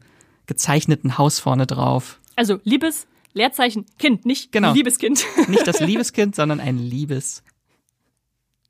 gezeichneten 0.45 1.17
Haus 1.17 1.39
vorne 1.39 1.67
drauf. 1.67 2.19
Also 2.37 2.59
Liebes, 2.63 3.07
Leerzeichen, 3.33 3.85
Kind, 3.97 4.25
nicht 4.25 4.51
genau. 4.51 4.71
Liebeskind. 4.71 5.25
Nicht 5.49 5.67
das 5.67 5.79
Liebeskind, 5.81 6.35
sondern 6.35 6.59
ein 6.59 6.77
Liebes 6.77 7.43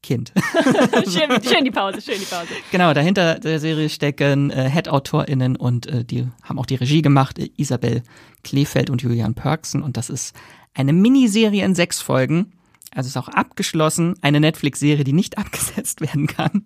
Kind. 0.02 0.32
schön, 1.06 1.44
schön, 1.44 1.66
die 1.66 1.72
Pause, 1.72 2.02
schön 2.02 2.18
die 2.18 2.26
Pause. 2.26 2.48
Genau, 2.72 2.94
dahinter 2.94 3.40
der 3.40 3.60
Serie 3.60 3.90
stecken 3.90 4.52
äh, 4.52 4.70
Head-AutorInnen 4.70 5.58
und 5.58 5.88
äh, 5.88 6.06
die 6.06 6.28
haben 6.44 6.60
auch 6.60 6.66
die 6.66 6.76
Regie 6.76 7.02
gemacht, 7.02 7.40
äh, 7.40 7.50
Isabel 7.58 8.04
Kleefeld 8.44 8.90
und 8.90 9.02
Julian 9.02 9.34
Perksen. 9.34 9.84
Und 9.84 9.98
das 9.98 10.10
ist 10.10 10.34
eine 10.74 10.94
Miniserie 10.94 11.66
in 11.66 11.76
sechs 11.76 12.02
Folgen. 12.02 12.54
Also 12.96 13.08
ist 13.08 13.18
auch 13.18 13.28
abgeschlossen, 13.28 14.16
eine 14.22 14.40
Netflix-Serie, 14.40 15.04
die 15.04 15.14
nicht 15.14 15.38
abgesetzt 15.38 16.00
werden 16.00 16.28
kann. 16.28 16.64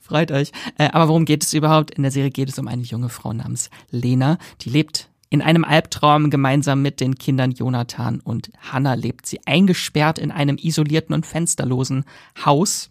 Freut 0.00 0.30
euch. 0.30 0.52
Äh, 0.76 0.90
aber 0.90 1.08
worum 1.08 1.24
geht 1.24 1.44
es 1.44 1.54
überhaupt? 1.54 1.92
In 1.92 2.02
der 2.02 2.12
Serie 2.12 2.30
geht 2.30 2.50
es 2.50 2.58
um 2.58 2.68
eine 2.68 2.82
junge 2.82 3.08
Frau 3.08 3.32
namens 3.32 3.70
Lena, 3.90 4.38
die 4.60 4.70
lebt 4.70 5.08
in 5.28 5.42
einem 5.42 5.64
Albtraum 5.64 6.30
gemeinsam 6.30 6.82
mit 6.82 7.00
den 7.00 7.16
Kindern 7.16 7.50
Jonathan 7.50 8.20
und 8.20 8.50
Hannah 8.60 8.94
lebt 8.94 9.26
sie 9.26 9.40
eingesperrt 9.46 10.18
in 10.18 10.30
einem 10.30 10.56
isolierten 10.56 11.14
und 11.14 11.26
fensterlosen 11.26 12.04
Haus. 12.44 12.90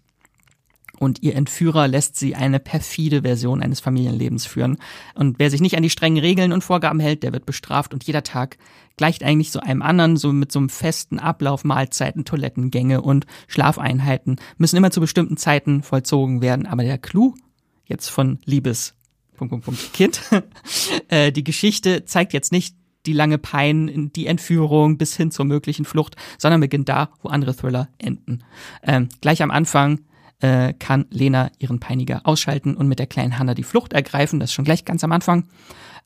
Und 0.98 1.24
ihr 1.24 1.36
Entführer 1.36 1.90
lässt 1.90 2.16
sie 2.16 2.36
eine 2.36 2.60
perfide 2.60 3.24
Version 3.24 3.62
eines 3.62 3.82
Familienlebens 3.82 4.46
führen. 4.46 4.78
Und 5.14 5.40
wer 5.40 5.50
sich 5.50 5.60
nicht 5.60 5.76
an 5.76 5.84
die 5.84 5.90
strengen 5.90 6.20
Regeln 6.20 6.54
und 6.54 6.64
Vorgaben 6.64 7.02
hält, 7.02 7.24
der 7.24 7.34
wird 7.34 7.46
bestraft. 7.46 7.94
Und 7.94 8.06
jeder 8.06 8.24
Tag 8.24 8.58
gleicht 8.96 9.22
eigentlich 9.22 9.52
so 9.52 9.60
einem 9.60 9.82
anderen, 9.82 10.16
so 10.16 10.32
mit 10.32 10.54
so 10.54 10.60
einem 10.60 10.70
festen 10.70 11.20
Ablauf, 11.20 11.66
Mahlzeiten, 11.66 12.24
Toilettengänge 12.24 13.02
und 13.02 13.26
Schlafeinheiten 13.48 14.38
müssen 14.58 14.78
immer 14.78 14.92
zu 14.92 15.02
bestimmten 15.02 15.36
Zeiten 15.36 15.84
vollzogen 15.84 16.42
werden. 16.42 16.66
Aber 16.66 16.84
der 16.84 16.98
Clou 16.98 17.36
jetzt 17.86 18.08
von 18.08 18.40
Liebes 18.46 18.95
Punkt, 19.38 19.52
Punkt, 19.52 19.66
Punkt, 19.66 19.94
Kind. 19.94 20.22
äh, 21.10 21.32
die 21.32 21.44
Geschichte 21.44 22.06
zeigt 22.06 22.34
jetzt 22.34 22.52
nicht 22.52 22.76
die 23.06 23.14
lange 23.14 23.38
Pein, 23.38 24.12
die 24.16 24.28
Entführung 24.28 24.98
bis 24.98 25.16
hin 25.16 25.32
zur 25.32 25.46
möglichen 25.46 25.86
Flucht, 25.86 26.16
sondern 26.38 26.62
beginnt 26.62 26.90
da, 26.90 27.10
wo 27.22 27.30
andere 27.30 27.56
Thriller 27.56 27.90
enden. 27.98 28.44
Ähm, 28.84 29.10
gleich 29.22 29.44
am 29.44 29.52
Anfang 29.52 30.02
äh, 30.40 30.74
kann 30.74 31.06
Lena 31.10 31.52
ihren 31.60 31.80
Peiniger 31.80 32.22
ausschalten 32.26 32.76
und 32.76 32.88
mit 32.88 33.00
der 33.00 33.08
kleinen 33.08 33.40
Hanna 33.40 33.54
die 33.54 33.64
Flucht 33.64 33.94
ergreifen. 33.94 34.40
Das 34.40 34.50
ist 34.50 34.54
schon 34.54 34.66
gleich 34.66 34.86
ganz 34.86 35.04
am 35.04 35.12
Anfang. 35.12 35.48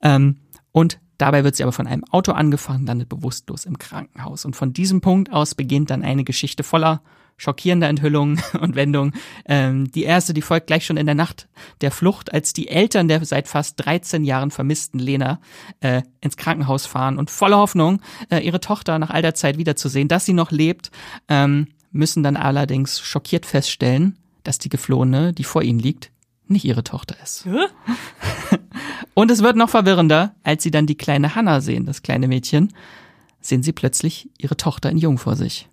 Ähm, 0.01 0.38
und 0.71 0.99
dabei 1.17 1.43
wird 1.43 1.55
sie 1.55 1.63
aber 1.63 1.71
von 1.71 1.88
einem 1.88 2.03
Auto 2.05 2.32
angefahren, 2.34 2.86
landet 2.86 3.09
bewusstlos 3.09 3.65
im 3.65 3.77
Krankenhaus. 3.77 4.45
Und 4.45 4.55
von 4.55 4.73
diesem 4.73 5.01
Punkt 5.01 5.32
aus 5.32 5.55
beginnt 5.55 5.89
dann 5.89 6.03
eine 6.03 6.23
Geschichte 6.23 6.63
voller 6.63 7.01
schockierende 7.40 7.88
Enthüllungen 7.88 8.40
und 8.62 8.76
Wendungen. 8.76 9.14
Ähm, 9.46 9.92
die 9.92 10.04
erste, 10.04 10.34
die 10.34 10.44
folgt 10.44 10.68
gleich 10.68 10.86
schon 10.86 10.98
in 10.98 11.08
der 11.08 11.16
Nacht 11.16 11.48
der 11.82 11.90
Flucht, 11.90 12.32
als 12.32 12.54
die 12.54 12.68
Eltern 12.68 13.08
der 13.08 13.26
seit 13.26 13.48
fast 13.48 13.84
13 13.84 14.24
Jahren 14.24 14.52
vermissten 14.52 15.00
Lena 15.00 15.40
äh, 15.80 16.04
ins 16.22 16.38
Krankenhaus 16.38 16.86
fahren 16.86 17.18
und 17.18 17.32
voller 17.32 17.58
Hoffnung, 17.58 18.02
äh, 18.30 18.40
ihre 18.40 18.60
Tochter 18.60 19.00
nach 19.00 19.10
all 19.10 19.24
der 19.24 19.34
Zeit 19.34 19.58
wiederzusehen, 19.58 20.08
dass 20.08 20.26
sie 20.26 20.34
noch 20.34 20.52
lebt, 20.52 20.92
ähm, 21.28 21.68
müssen 21.92 22.22
dann 22.22 22.38
allerdings 22.38 23.00
schockiert 23.00 23.46
feststellen, 23.48 24.18
dass 24.44 24.60
die 24.60 24.70
Geflohene, 24.70 25.34
die 25.34 25.44
vor 25.44 25.64
ihnen 25.64 25.80
liegt, 25.80 26.12
nicht 26.48 26.66
ihre 26.66 26.84
Tochter 26.84 27.16
ist. 27.24 27.48
und 29.14 29.32
es 29.32 29.42
wird 29.42 29.56
noch 29.56 29.70
verwirrender, 29.70 30.36
als 30.44 30.64
sie 30.64 30.72
dann 30.72 30.88
die 30.88 30.98
kleine 30.98 31.36
Hannah 31.36 31.62
sehen, 31.62 31.86
das 31.86 32.02
kleine 32.02 32.28
Mädchen, 32.28 32.74
sehen 33.42 33.64
sie 33.64 33.72
plötzlich 33.72 34.30
ihre 34.38 34.58
Tochter 34.58 34.90
in 34.90 34.98
Jung 34.98 35.18
vor 35.18 35.36
sich. 35.36 35.70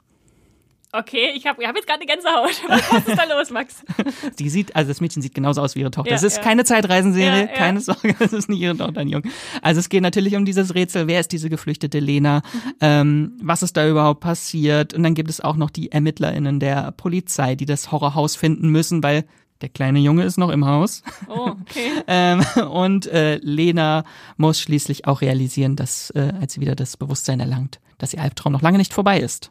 Okay, 0.99 1.32
ich 1.34 1.47
habe 1.47 1.66
hab 1.66 1.76
jetzt 1.76 1.86
gerade 1.86 2.01
eine 2.01 2.07
Gänsehaut. 2.07 2.62
Was 2.90 3.07
ist 3.07 3.18
da 3.18 3.24
los, 3.24 3.51
Max? 3.51 3.82
Die 4.38 4.49
sieht, 4.49 4.74
also 4.74 4.88
das 4.88 5.01
Mädchen 5.01 5.22
sieht 5.22 5.34
genauso 5.34 5.61
aus 5.61 5.74
wie 5.74 5.80
ihre 5.80 5.90
Tochter. 5.90 6.14
Es 6.14 6.22
ja, 6.22 6.28
ist 6.28 6.36
ja. 6.38 6.42
keine 6.42 6.64
Zeitreisenserie, 6.64 7.42
ja, 7.42 7.47
keine 7.47 7.80
Sorge, 7.80 8.14
es 8.20 8.32
ist 8.32 8.49
nicht 8.49 8.61
ihre 8.61 8.76
Tochter, 8.76 9.01
ein 9.01 9.09
Jung. 9.09 9.22
Also 9.62 9.80
es 9.80 9.88
geht 9.88 10.03
natürlich 10.03 10.36
um 10.36 10.44
dieses 10.44 10.74
Rätsel, 10.74 11.07
wer 11.07 11.20
ist 11.20 11.32
diese 11.32 11.51
geflüchtete 11.51 11.99
Lena? 11.99 12.42
Mhm. 12.53 12.72
Ähm, 12.80 13.32
was 13.42 13.62
ist 13.62 13.76
da 13.76 13.88
überhaupt 13.88 14.20
passiert? 14.20 14.94
Und 14.94 15.03
dann 15.03 15.14
gibt 15.14 15.30
es 15.30 15.40
auch 15.40 15.57
noch 15.57 15.70
die 15.70 15.92
ErmittlerInnen 15.92 16.61
der 16.61 16.92
Polizei, 16.92 17.55
die 17.55 17.66
das 17.66 17.92
Horrorhaus 17.92 18.36
finden 18.36 18.70
müssen, 18.70 19.03
weil 19.03 19.24
der 19.61 19.68
kleine 19.70 19.99
Junge 20.01 20.24
ist 20.24 20.36
noch 20.36 20.51
im 20.51 20.66
Haus. 20.66 21.03
Oh, 21.28 21.53
okay. 21.61 21.90
ähm, 22.07 22.44
und 22.70 23.07
äh, 23.07 23.36
Lena 23.36 24.05
muss 24.36 24.61
schließlich 24.61 25.07
auch 25.07 25.22
realisieren, 25.22 25.76
dass, 25.76 26.11
äh, 26.11 26.32
als 26.40 26.55
sie 26.55 26.61
wieder 26.61 26.74
das 26.74 26.97
Bewusstsein 26.97 27.40
erlangt, 27.40 27.80
dass 27.99 28.12
ihr 28.12 28.20
Albtraum 28.20 28.53
noch 28.53 28.62
lange 28.62 28.78
nicht 28.78 28.92
vorbei 28.92 29.18
ist. 29.18 29.51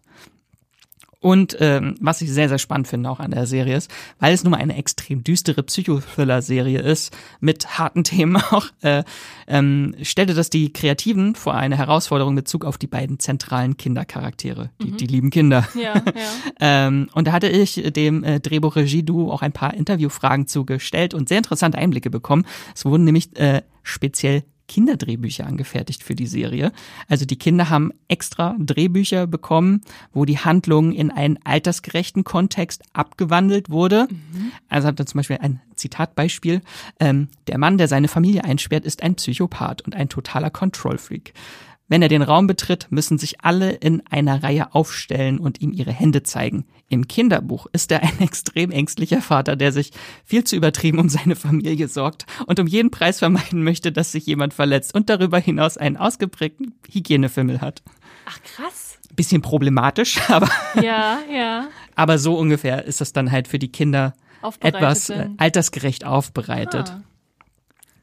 Und 1.25 1.57
ähm, 1.59 1.95
was 1.99 2.21
ich 2.21 2.31
sehr, 2.31 2.49
sehr 2.49 2.59
spannend 2.59 2.87
finde 2.87 3.09
auch 3.09 3.19
an 3.19 3.31
der 3.31 3.47
Serie 3.47 3.75
ist, 3.75 3.89
weil 4.19 4.31
es 4.31 4.43
nun 4.43 4.51
mal 4.51 4.57
eine 4.57 4.77
extrem 4.77 5.23
düstere 5.23 5.63
Psychothriller-Serie 5.63 6.79
ist, 6.79 7.17
mit 7.39 7.79
harten 7.79 8.03
Themen 8.03 8.35
auch, 8.35 8.67
äh, 8.83 9.03
ähm, 9.47 9.95
stellte 10.03 10.35
das 10.35 10.51
die 10.51 10.71
Kreativen 10.71 11.33
vor 11.33 11.55
eine 11.55 11.79
Herausforderung 11.79 12.33
in 12.33 12.35
Bezug 12.35 12.63
auf 12.63 12.77
die 12.77 12.85
beiden 12.85 13.17
zentralen 13.17 13.75
Kindercharaktere, 13.75 14.69
die, 14.79 14.91
mhm. 14.91 14.97
die 14.97 15.07
lieben 15.07 15.29
Kinder. 15.31 15.67
Ja, 15.73 15.95
ja. 15.95 16.03
ähm, 16.59 17.09
und 17.15 17.25
da 17.25 17.31
hatte 17.31 17.47
ich 17.47 17.81
dem 17.95 18.23
äh, 18.23 18.39
Drehbuch-Regie-Duo 18.39 19.31
auch 19.31 19.41
ein 19.41 19.51
paar 19.51 19.73
Interviewfragen 19.73 20.45
zugestellt 20.45 21.15
und 21.15 21.27
sehr 21.27 21.39
interessante 21.39 21.79
Einblicke 21.79 22.11
bekommen. 22.11 22.45
Es 22.75 22.85
wurden 22.85 23.03
nämlich 23.03 23.35
äh, 23.35 23.63
speziell 23.81 24.43
Kinderdrehbücher 24.67 25.45
angefertigt 25.45 26.03
für 26.03 26.15
die 26.15 26.27
Serie. 26.27 26.71
Also 27.07 27.25
die 27.25 27.37
Kinder 27.37 27.69
haben 27.69 27.91
extra 28.07 28.55
Drehbücher 28.59 29.27
bekommen, 29.27 29.81
wo 30.13 30.25
die 30.25 30.39
Handlung 30.39 30.91
in 30.91 31.11
einen 31.11 31.39
altersgerechten 31.43 32.23
Kontext 32.23 32.83
abgewandelt 32.93 33.69
wurde. 33.69 34.07
Mhm. 34.09 34.51
Also 34.69 34.87
habt 34.87 34.99
ihr 34.99 35.05
zum 35.05 35.19
Beispiel 35.19 35.39
ein 35.41 35.61
Zitatbeispiel. 35.75 36.61
Ähm, 36.99 37.27
der 37.47 37.57
Mann, 37.57 37.77
der 37.77 37.87
seine 37.87 38.07
Familie 38.07 38.43
einsperrt, 38.43 38.85
ist 38.85 39.03
ein 39.03 39.15
Psychopath 39.15 39.81
und 39.81 39.95
ein 39.95 40.09
totaler 40.09 40.49
Control-Freak. 40.49 41.33
Wenn 41.87 42.01
er 42.01 42.07
den 42.07 42.23
Raum 42.23 42.47
betritt, 42.47 42.87
müssen 42.89 43.19
sich 43.19 43.41
alle 43.41 43.71
in 43.71 44.01
einer 44.07 44.41
Reihe 44.41 44.73
aufstellen 44.73 45.37
und 45.37 45.61
ihm 45.61 45.71
ihre 45.71 45.91
Hände 45.91 46.23
zeigen. 46.23 46.65
Im 46.89 47.07
Kinderbuch 47.07 47.67
ist 47.73 47.91
er 47.91 48.01
ein 48.01 48.19
extrem 48.21 48.71
ängstlicher 48.71 49.21
Vater, 49.21 49.55
der 49.55 49.71
sich 49.71 49.91
viel 50.23 50.43
zu 50.43 50.55
übertrieben 50.55 50.97
um 50.97 51.09
seine 51.09 51.35
Familie 51.35 51.87
sorgt 51.87 52.25
und 52.47 52.59
um 52.59 52.65
jeden 52.65 52.89
Preis 52.89 53.19
vermeiden 53.19 53.63
möchte, 53.63 53.91
dass 53.91 54.11
sich 54.11 54.25
jemand 54.25 54.53
verletzt 54.53 54.95
und 54.95 55.09
darüber 55.09 55.37
hinaus 55.37 55.77
einen 55.77 55.97
ausgeprägten 55.97 56.73
Hygienefimmel 56.91 57.61
hat. 57.61 57.83
Ach 58.25 58.39
krass. 58.41 58.97
Bisschen 59.15 59.43
problematisch, 59.43 60.19
aber 60.29 60.49
ja, 60.81 61.19
ja. 61.31 61.67
aber 61.95 62.17
so 62.17 62.35
ungefähr 62.35 62.85
ist 62.85 62.99
das 62.99 63.13
dann 63.13 63.31
halt 63.31 63.47
für 63.47 63.59
die 63.59 63.71
Kinder 63.71 64.13
etwas 64.59 65.09
äh, 65.09 65.29
altersgerecht 65.37 66.03
aufbereitet. 66.03 66.89
Ah. 66.89 67.03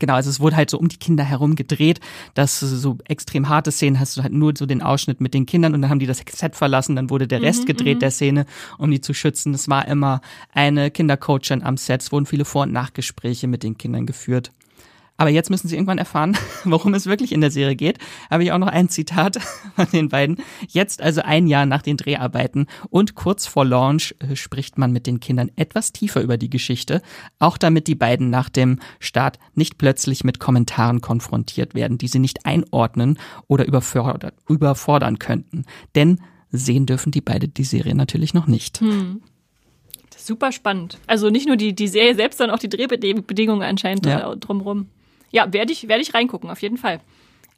Genau, 0.02 0.14
also 0.14 0.30
es 0.30 0.40
wurde 0.40 0.56
halt 0.56 0.68
so 0.68 0.80
um 0.80 0.88
die 0.88 0.96
Kinder 0.96 1.22
herum 1.22 1.54
gedreht, 1.54 2.00
dass 2.34 2.58
so 2.58 2.98
extrem 3.06 3.48
harte 3.48 3.70
Szenen 3.70 4.00
hast 4.00 4.16
du 4.16 4.24
halt 4.24 4.32
nur 4.32 4.52
so 4.58 4.66
den 4.66 4.82
Ausschnitt 4.82 5.20
mit 5.20 5.32
den 5.32 5.46
Kindern 5.46 5.74
und 5.74 5.82
dann 5.82 5.90
haben 5.92 6.00
die 6.00 6.06
das 6.06 6.24
Set 6.28 6.56
verlassen, 6.56 6.96
dann 6.96 7.08
wurde 7.08 7.28
der 7.28 7.38
mhm, 7.38 7.44
Rest 7.44 7.60
mhm, 7.60 7.66
gedreht 7.66 8.02
der 8.02 8.10
Szene, 8.10 8.46
um 8.78 8.90
die 8.90 9.00
zu 9.00 9.14
schützen. 9.14 9.54
Es 9.54 9.68
war 9.68 9.86
immer 9.86 10.20
eine 10.52 10.90
Kindercoachin 10.90 11.62
am 11.62 11.76
Set, 11.76 12.02
es 12.02 12.10
wurden 12.10 12.26
viele 12.26 12.44
Vor- 12.44 12.64
und 12.64 12.72
Nachgespräche 12.72 13.46
mit 13.46 13.62
den 13.62 13.78
Kindern 13.78 14.04
geführt. 14.04 14.50
Aber 15.22 15.30
jetzt 15.30 15.50
müssen 15.50 15.68
Sie 15.68 15.76
irgendwann 15.76 15.98
erfahren, 15.98 16.36
worum 16.64 16.94
es 16.94 17.06
wirklich 17.06 17.30
in 17.30 17.40
der 17.40 17.52
Serie 17.52 17.76
geht. 17.76 17.98
Habe 18.28 18.42
ich 18.42 18.50
auch 18.50 18.58
noch 18.58 18.66
ein 18.66 18.88
Zitat 18.88 19.36
von 19.76 19.86
den 19.92 20.08
beiden. 20.08 20.38
Jetzt 20.66 21.00
also 21.00 21.22
ein 21.22 21.46
Jahr 21.46 21.64
nach 21.64 21.82
den 21.82 21.96
Dreharbeiten 21.96 22.66
und 22.90 23.14
kurz 23.14 23.46
vor 23.46 23.64
Launch 23.64 24.16
äh, 24.18 24.34
spricht 24.34 24.78
man 24.78 24.90
mit 24.90 25.06
den 25.06 25.20
Kindern 25.20 25.52
etwas 25.54 25.92
tiefer 25.92 26.22
über 26.22 26.38
die 26.38 26.50
Geschichte, 26.50 27.02
auch 27.38 27.56
damit 27.56 27.86
die 27.86 27.94
beiden 27.94 28.30
nach 28.30 28.48
dem 28.48 28.80
Start 28.98 29.38
nicht 29.54 29.78
plötzlich 29.78 30.24
mit 30.24 30.40
Kommentaren 30.40 31.00
konfrontiert 31.00 31.76
werden, 31.76 31.98
die 31.98 32.08
sie 32.08 32.18
nicht 32.18 32.44
einordnen 32.44 33.16
oder 33.46 33.64
überfordern, 33.64 34.32
überfordern 34.48 35.20
könnten. 35.20 35.66
Denn 35.94 36.18
sehen 36.50 36.84
dürfen 36.84 37.12
die 37.12 37.20
beide 37.20 37.46
die 37.46 37.62
Serie 37.62 37.94
natürlich 37.94 38.34
noch 38.34 38.48
nicht. 38.48 38.80
Hm. 38.80 39.22
Super 40.16 40.50
spannend. 40.50 40.98
Also 41.06 41.30
nicht 41.30 41.46
nur 41.46 41.56
die, 41.56 41.76
die 41.76 41.86
Serie 41.86 42.16
selbst, 42.16 42.38
sondern 42.38 42.56
auch 42.56 42.60
die 42.60 42.68
Drehbedingungen 42.68 43.62
anscheinend 43.62 44.04
ja. 44.04 44.34
drumherum. 44.34 44.88
Ja, 45.32 45.52
werde 45.52 45.72
ich, 45.72 45.88
werde 45.88 46.02
ich 46.02 46.14
reingucken, 46.14 46.50
auf 46.50 46.62
jeden 46.62 46.76
Fall. 46.76 47.00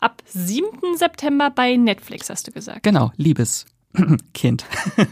Ab 0.01 0.22
7. 0.27 0.97
September 0.97 1.51
bei 1.51 1.77
Netflix, 1.77 2.31
hast 2.31 2.47
du 2.47 2.53
gesagt. 2.53 2.83
Genau, 2.83 3.12
liebes 3.16 3.66
Kind. 4.35 4.64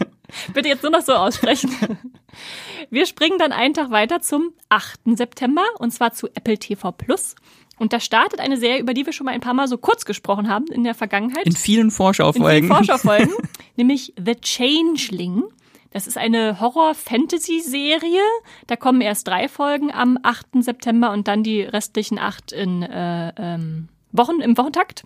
Bitte 0.54 0.68
jetzt 0.68 0.82
nur 0.82 0.92
noch 0.92 1.02
so 1.02 1.12
aussprechen. 1.12 1.70
Wir 2.90 3.06
springen 3.06 3.38
dann 3.38 3.52
einen 3.52 3.74
Tag 3.74 3.90
weiter 3.90 4.20
zum 4.20 4.52
8. 4.70 5.00
September 5.16 5.64
und 5.78 5.92
zwar 5.92 6.12
zu 6.12 6.28
Apple 6.28 6.58
TV 6.58 6.92
Plus. 6.92 7.34
Und 7.78 7.92
da 7.92 8.00
startet 8.00 8.40
eine 8.40 8.56
Serie, 8.58 8.80
über 8.80 8.94
die 8.94 9.06
wir 9.06 9.12
schon 9.12 9.24
mal 9.24 9.32
ein 9.32 9.40
paar 9.40 9.54
Mal 9.54 9.66
so 9.66 9.76
kurz 9.76 10.04
gesprochen 10.04 10.48
haben 10.48 10.66
in 10.66 10.84
der 10.84 10.94
Vergangenheit. 10.94 11.46
In 11.46 11.56
vielen 11.56 11.90
Vorschaufolgen. 11.90 12.46
In 12.46 12.64
vielen 12.64 12.68
Vorschaufolgen. 12.68 13.32
nämlich 13.76 14.14
The 14.16 14.36
Changeling. 14.36 15.44
Das 15.93 16.07
ist 16.07 16.16
eine 16.16 16.61
Horror-Fantasy-Serie. 16.61 18.22
Da 18.66 18.76
kommen 18.76 19.01
erst 19.03 19.28
drei 19.28 19.49
Folgen 19.49 19.93
am 19.93 20.18
8. 20.22 20.62
September 20.62 21.12
und 21.12 21.28
dann 21.28 21.43
die 21.43 21.62
restlichen 21.62 22.18
acht 22.18 22.53
in 22.53 22.82
äh, 22.82 23.32
ähm, 23.36 23.88
Wochen 24.11 24.40
im 24.40 24.57
Wochentakt. 24.57 25.05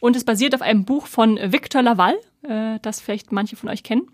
Und 0.00 0.16
es 0.16 0.24
basiert 0.24 0.54
auf 0.54 0.62
einem 0.62 0.84
Buch 0.84 1.06
von 1.06 1.38
Victor 1.42 1.82
Laval, 1.82 2.16
äh, 2.42 2.78
das 2.82 3.00
vielleicht 3.00 3.32
manche 3.32 3.56
von 3.56 3.68
euch 3.68 3.82
kennen. 3.82 4.10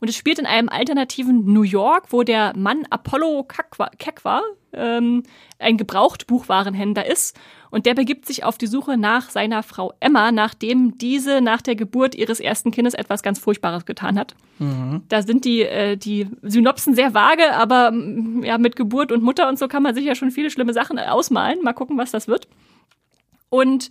Und 0.00 0.08
es 0.08 0.16
spielt 0.16 0.38
in 0.38 0.46
einem 0.46 0.68
alternativen 0.68 1.52
New 1.52 1.62
York, 1.62 2.12
wo 2.12 2.22
der 2.22 2.56
Mann 2.56 2.86
Apollo 2.90 3.46
Kekwa 3.98 4.42
ähm, 4.72 5.22
ein 5.58 5.76
Gebrauchtbuchwarenhändler 5.76 7.06
ist. 7.06 7.36
Und 7.70 7.86
der 7.86 7.94
begibt 7.94 8.26
sich 8.26 8.44
auf 8.44 8.58
die 8.58 8.66
Suche 8.66 8.96
nach 8.96 9.30
seiner 9.30 9.62
Frau 9.62 9.92
Emma, 10.00 10.32
nachdem 10.32 10.98
diese 10.98 11.40
nach 11.40 11.62
der 11.62 11.76
Geburt 11.76 12.14
ihres 12.14 12.40
ersten 12.40 12.70
Kindes 12.70 12.94
etwas 12.94 13.22
ganz 13.22 13.38
Furchtbares 13.38 13.86
getan 13.86 14.18
hat. 14.18 14.34
Mhm. 14.58 15.02
Da 15.08 15.22
sind 15.22 15.44
die, 15.44 15.62
äh, 15.62 15.96
die 15.96 16.28
Synopsen 16.42 16.94
sehr 16.94 17.14
vage, 17.14 17.52
aber 17.54 17.90
mm, 17.90 18.44
ja, 18.44 18.58
mit 18.58 18.76
Geburt 18.76 19.12
und 19.12 19.22
Mutter 19.22 19.48
und 19.48 19.58
so 19.58 19.68
kann 19.68 19.82
man 19.82 19.94
sich 19.94 20.04
ja 20.04 20.14
schon 20.14 20.30
viele 20.30 20.50
schlimme 20.50 20.72
Sachen 20.72 20.98
ausmalen. 20.98 21.62
Mal 21.62 21.72
gucken, 21.72 21.98
was 21.98 22.10
das 22.10 22.28
wird. 22.28 22.48
Und 23.48 23.90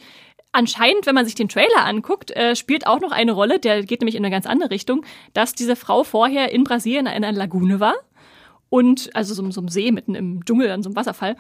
anscheinend, 0.52 1.06
wenn 1.06 1.16
man 1.16 1.26
sich 1.26 1.36
den 1.36 1.50
Trailer 1.50 1.86
anguckt, 1.86 2.32
äh, 2.32 2.56
spielt 2.56 2.88
auch 2.88 3.02
noch 3.02 3.12
eine 3.12 3.34
Rolle, 3.34 3.60
der 3.60 3.84
geht 3.84 4.02
nämlich 4.02 4.16
in 4.16 4.24
eine 4.24 4.34
ganz 4.34 4.46
andere 4.46 4.72
Richtung, 4.72 5.06
dass 5.34 5.54
diese 5.54 5.76
Frau 5.76 6.04
vorher 6.04 6.52
in 6.52 6.64
Brasilien 6.64 7.08
in 7.08 7.24
einer 7.24 7.32
Lagune 7.32 7.80
war 7.80 7.96
und 8.70 9.16
also 9.16 9.34
so, 9.34 9.50
so 9.52 9.62
einem 9.62 9.70
See 9.70 9.92
mitten 9.92 10.16
im 10.16 10.44
Dschungel 10.46 10.72
an 10.72 10.84
so 10.84 10.90
einem 10.90 10.96
Wasserfall 10.96 11.36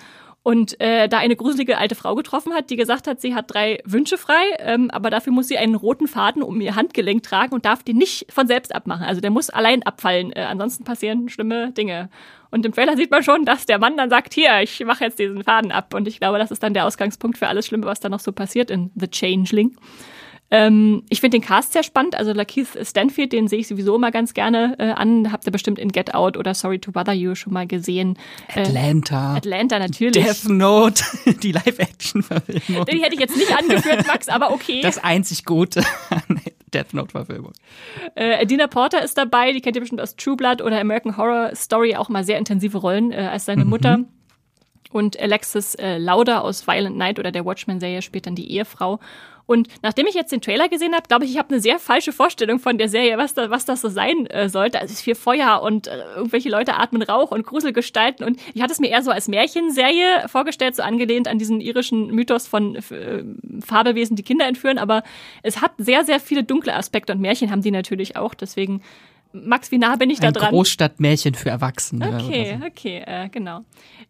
und 0.45 0.79
äh, 0.79 1.09
da 1.09 1.17
eine 1.17 1.35
gruselige 1.35 1.79
alte 1.79 1.95
Frau 1.95 2.13
getroffen 2.13 2.53
hat, 2.53 2.69
die 2.69 2.75
gesagt 2.75 3.07
hat, 3.07 3.19
sie 3.19 3.33
hat 3.33 3.51
drei 3.51 3.79
Wünsche 3.83 4.15
frei, 4.15 4.43
ähm, 4.59 4.91
aber 4.91 5.09
dafür 5.09 5.33
muss 5.33 5.47
sie 5.47 5.57
einen 5.57 5.73
roten 5.73 6.07
Faden 6.07 6.43
um 6.43 6.61
ihr 6.61 6.75
Handgelenk 6.75 7.23
tragen 7.23 7.55
und 7.55 7.65
darf 7.65 7.81
den 7.81 7.97
nicht 7.97 8.31
von 8.31 8.45
selbst 8.45 8.75
abmachen. 8.75 9.07
Also 9.07 9.21
der 9.21 9.31
muss 9.31 9.49
allein 9.49 9.81
abfallen, 9.81 10.31
äh, 10.33 10.41
ansonsten 10.41 10.83
passieren 10.83 11.29
schlimme 11.29 11.71
Dinge. 11.71 12.11
Und 12.51 12.63
im 12.63 12.73
Trailer 12.73 12.95
sieht 12.95 13.09
man 13.09 13.23
schon, 13.23 13.43
dass 13.43 13.65
der 13.65 13.79
Mann 13.79 13.97
dann 13.97 14.11
sagt, 14.11 14.35
hier, 14.35 14.61
ich 14.61 14.85
mache 14.85 15.05
jetzt 15.05 15.17
diesen 15.17 15.43
Faden 15.43 15.71
ab. 15.71 15.95
Und 15.95 16.07
ich 16.07 16.19
glaube, 16.19 16.37
das 16.37 16.51
ist 16.51 16.61
dann 16.61 16.75
der 16.75 16.85
Ausgangspunkt 16.85 17.39
für 17.39 17.47
alles 17.47 17.65
Schlimme, 17.65 17.87
was 17.87 17.99
da 17.99 18.09
noch 18.09 18.19
so 18.19 18.31
passiert 18.31 18.69
in 18.69 18.91
The 18.93 19.07
Changeling. 19.07 19.75
Ähm, 20.51 21.03
ich 21.09 21.21
finde 21.21 21.39
den 21.39 21.45
Cast 21.45 21.73
sehr 21.73 21.83
spannend. 21.83 22.15
Also 22.15 22.31
Lakeith 22.31 22.67
Stanfield, 22.83 23.33
den 23.33 23.47
sehe 23.47 23.59
ich 23.59 23.67
sowieso 23.67 23.95
immer 23.95 24.11
ganz 24.11 24.33
gerne 24.33 24.75
äh, 24.77 24.91
an. 24.91 25.31
Habt 25.31 25.45
ihr 25.45 25.51
bestimmt 25.51 25.79
in 25.79 25.91
Get 25.91 26.13
Out 26.13 26.37
oder 26.37 26.53
Sorry 26.53 26.79
to 26.79 26.91
Bother 26.91 27.13
You 27.13 27.35
schon 27.35 27.53
mal 27.53 27.65
gesehen. 27.65 28.17
Äh, 28.53 28.61
Atlanta. 28.61 29.35
Atlanta, 29.35 29.79
natürlich. 29.79 30.23
Death 30.23 30.47
Note, 30.47 31.03
die 31.43 31.51
Live-Action-Verfilmung. 31.51 32.85
Den 32.85 33.01
hätte 33.01 33.15
ich 33.15 33.19
jetzt 33.19 33.35
nicht 33.35 33.57
angeführt, 33.57 34.05
Max, 34.07 34.29
aber 34.29 34.51
okay. 34.51 34.81
Das 34.81 35.03
einzig 35.03 35.45
Gute 35.45 35.83
an 36.09 36.39
Death 36.73 36.93
Note-Verfilmung. 36.93 37.53
Äh, 38.13 38.45
Dina 38.45 38.67
Porter 38.67 39.03
ist 39.03 39.17
dabei, 39.17 39.51
die 39.51 39.61
kennt 39.61 39.75
ihr 39.75 39.81
bestimmt 39.81 40.01
aus 40.01 40.15
True 40.15 40.35
Blood 40.35 40.61
oder 40.61 40.79
American 40.79 41.17
Horror 41.17 41.55
Story, 41.55 41.95
auch 41.95 42.09
mal 42.09 42.23
sehr 42.23 42.37
intensive 42.37 42.77
Rollen 42.77 43.11
äh, 43.11 43.29
als 43.31 43.45
seine 43.45 43.63
mhm. 43.63 43.69
Mutter. 43.71 43.99
Und 44.91 45.19
Alexis 45.19 45.75
äh, 45.75 45.97
Lauder 45.97 46.43
aus 46.43 46.67
Violent 46.67 46.95
Night 46.95 47.19
oder 47.19 47.31
der 47.31 47.43
Watchmen-Serie 47.43 48.01
spielt 48.01 48.27
dann 48.27 48.35
die 48.35 48.51
Ehefrau. 48.51 48.99
Und 49.45 49.67
nachdem 49.83 50.07
ich 50.07 50.15
jetzt 50.15 50.31
den 50.31 50.41
Trailer 50.41 50.69
gesehen 50.69 50.93
habe, 50.93 51.07
glaube 51.07 51.25
ich, 51.25 51.31
ich 51.31 51.37
habe 51.37 51.49
eine 51.49 51.61
sehr 51.61 51.79
falsche 51.79 52.11
Vorstellung 52.11 52.59
von 52.59 52.77
der 52.77 52.89
Serie, 52.89 53.17
was, 53.17 53.33
da, 53.33 53.49
was 53.49 53.65
das 53.65 53.81
so 53.81 53.89
sein 53.89 54.25
äh, 54.27 54.49
sollte. 54.49 54.79
Also 54.79 54.91
es 54.91 54.99
ist 54.99 55.03
viel 55.03 55.15
Feuer 55.15 55.61
und 55.61 55.87
äh, 55.87 55.97
irgendwelche 56.15 56.49
Leute 56.49 56.75
atmen 56.75 57.01
Rauch 57.01 57.31
und 57.31 57.45
Gruselgestalten. 57.45 58.25
Und 58.25 58.39
ich 58.53 58.61
hatte 58.61 58.73
es 58.73 58.79
mir 58.79 58.89
eher 58.89 59.03
so 59.03 59.11
als 59.11 59.27
Märchenserie 59.27 60.27
vorgestellt, 60.27 60.75
so 60.75 60.83
angelehnt 60.83 61.27
an 61.27 61.37
diesen 61.37 61.61
irischen 61.61 62.07
Mythos 62.07 62.47
von 62.47 62.75
äh, 62.75 63.23
Fabelwesen, 63.63 64.15
die 64.15 64.23
Kinder 64.23 64.47
entführen. 64.47 64.77
Aber 64.77 65.03
es 65.43 65.61
hat 65.61 65.73
sehr, 65.77 66.03
sehr 66.05 66.19
viele 66.19 66.43
dunkle 66.43 66.75
Aspekte 66.75 67.13
und 67.13 67.21
Märchen 67.21 67.51
haben 67.51 67.61
die 67.61 67.71
natürlich 67.71 68.15
auch. 68.15 68.33
Deswegen 68.33 68.81
Max, 69.43 69.71
wie 69.71 69.77
nah 69.77 69.95
bin 69.95 70.09
ich 70.09 70.19
da 70.19 70.31
dran? 70.31 70.47
Ein 70.47 70.53
Großstadtmärchen 70.53 71.35
für 71.35 71.49
Erwachsene. 71.49 72.19
Okay, 72.19 72.57
so. 72.59 72.65
okay, 72.65 73.03
äh, 73.05 73.29
genau. 73.29 73.61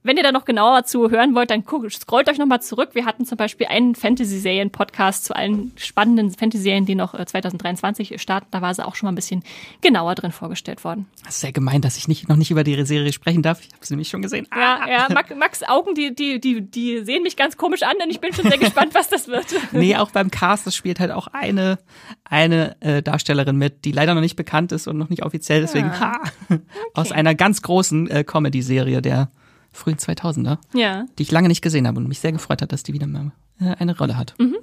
Wenn 0.03 0.17
ihr 0.17 0.23
da 0.23 0.31
noch 0.31 0.45
genauer 0.45 0.85
zu 0.85 1.09
hören 1.09 1.33
wollt, 1.33 1.49
dann 1.49 1.63
scrollt 1.63 2.29
euch 2.29 2.37
nochmal 2.37 2.61
zurück. 2.61 2.89
Wir 2.93 3.05
hatten 3.05 3.25
zum 3.25 3.37
Beispiel 3.37 3.65
einen 3.67 3.95
Fantasy-Serien-Podcast 3.95 5.25
zu 5.25 5.35
allen 5.35 5.71
spannenden 5.77 6.29
Fantasy-Serien, 6.29 6.85
die 6.85 6.93
noch 6.93 7.13
2023 7.13 8.11
äh, 8.11 8.19
starten. 8.19 8.47
Da 8.51 8.61
war 8.61 8.73
sie 8.73 8.85
auch 8.85 8.95
schon 8.95 9.07
mal 9.07 9.11
ein 9.11 9.15
bisschen 9.15 9.43
genauer 9.81 10.13
drin 10.13 10.31
vorgestellt 10.31 10.83
worden. 10.83 11.07
Das 11.23 11.35
ist 11.35 11.41
sehr 11.41 11.51
gemein, 11.51 11.81
dass 11.81 11.97
ich 11.97 12.07
nicht, 12.07 12.29
noch 12.29 12.35
nicht 12.35 12.51
über 12.51 12.63
die 12.63 12.85
Serie 12.85 13.11
sprechen 13.13 13.41
darf. 13.41 13.61
Ich 13.61 13.73
habe 13.73 13.83
sie 13.85 13.93
nämlich 13.93 14.09
schon 14.09 14.21
gesehen. 14.21 14.47
Ja, 14.55 14.79
ah. 14.81 14.89
ja, 14.89 15.07
Max, 15.11 15.35
Max 15.35 15.63
Augen, 15.63 15.95
die, 15.95 16.13
die, 16.13 16.39
die, 16.39 16.61
die 16.61 17.03
sehen 17.03 17.23
mich 17.23 17.35
ganz 17.35 17.57
komisch 17.57 17.81
an, 17.81 17.95
denn 17.99 18.11
ich 18.11 18.19
bin 18.19 18.31
schon 18.31 18.47
sehr 18.47 18.59
gespannt, 18.59 18.93
was 18.93 19.09
das 19.09 19.27
wird. 19.27 19.47
nee, 19.71 19.95
auch 19.95 20.11
beim 20.11 20.29
Cast, 20.29 20.67
das 20.67 20.75
spielt 20.75 20.99
halt 20.99 21.09
auch 21.09 21.27
eine, 21.27 21.79
eine 22.23 22.79
äh, 22.81 23.01
Darstellerin 23.01 23.57
mit, 23.57 23.85
die 23.85 23.91
leider 23.91 24.13
noch 24.13 24.21
nicht 24.21 24.35
bekannt 24.35 24.71
ist 24.71 24.87
und 24.87 24.97
noch 24.97 25.09
nicht 25.09 25.14
offiziell, 25.23 25.61
deswegen 25.61 25.87
ja. 25.87 26.13
okay. 26.49 26.61
aus 26.93 27.11
einer 27.11 27.35
ganz 27.35 27.61
großen 27.61 28.09
äh, 28.09 28.23
Comedy-Serie 28.23 29.01
der 29.01 29.29
frühen 29.71 29.97
2000er, 29.97 30.57
ja. 30.73 31.05
die 31.17 31.23
ich 31.23 31.31
lange 31.31 31.47
nicht 31.47 31.61
gesehen 31.61 31.87
habe 31.87 31.99
und 31.99 32.07
mich 32.07 32.19
sehr 32.19 32.31
gefreut 32.31 32.61
hat, 32.61 32.71
dass 32.71 32.83
die 32.83 32.93
wieder 32.93 33.07
mal 33.07 33.31
äh, 33.59 33.75
eine 33.77 33.97
Rolle 33.97 34.17
hat. 34.17 34.35
Mhm. 34.39 34.57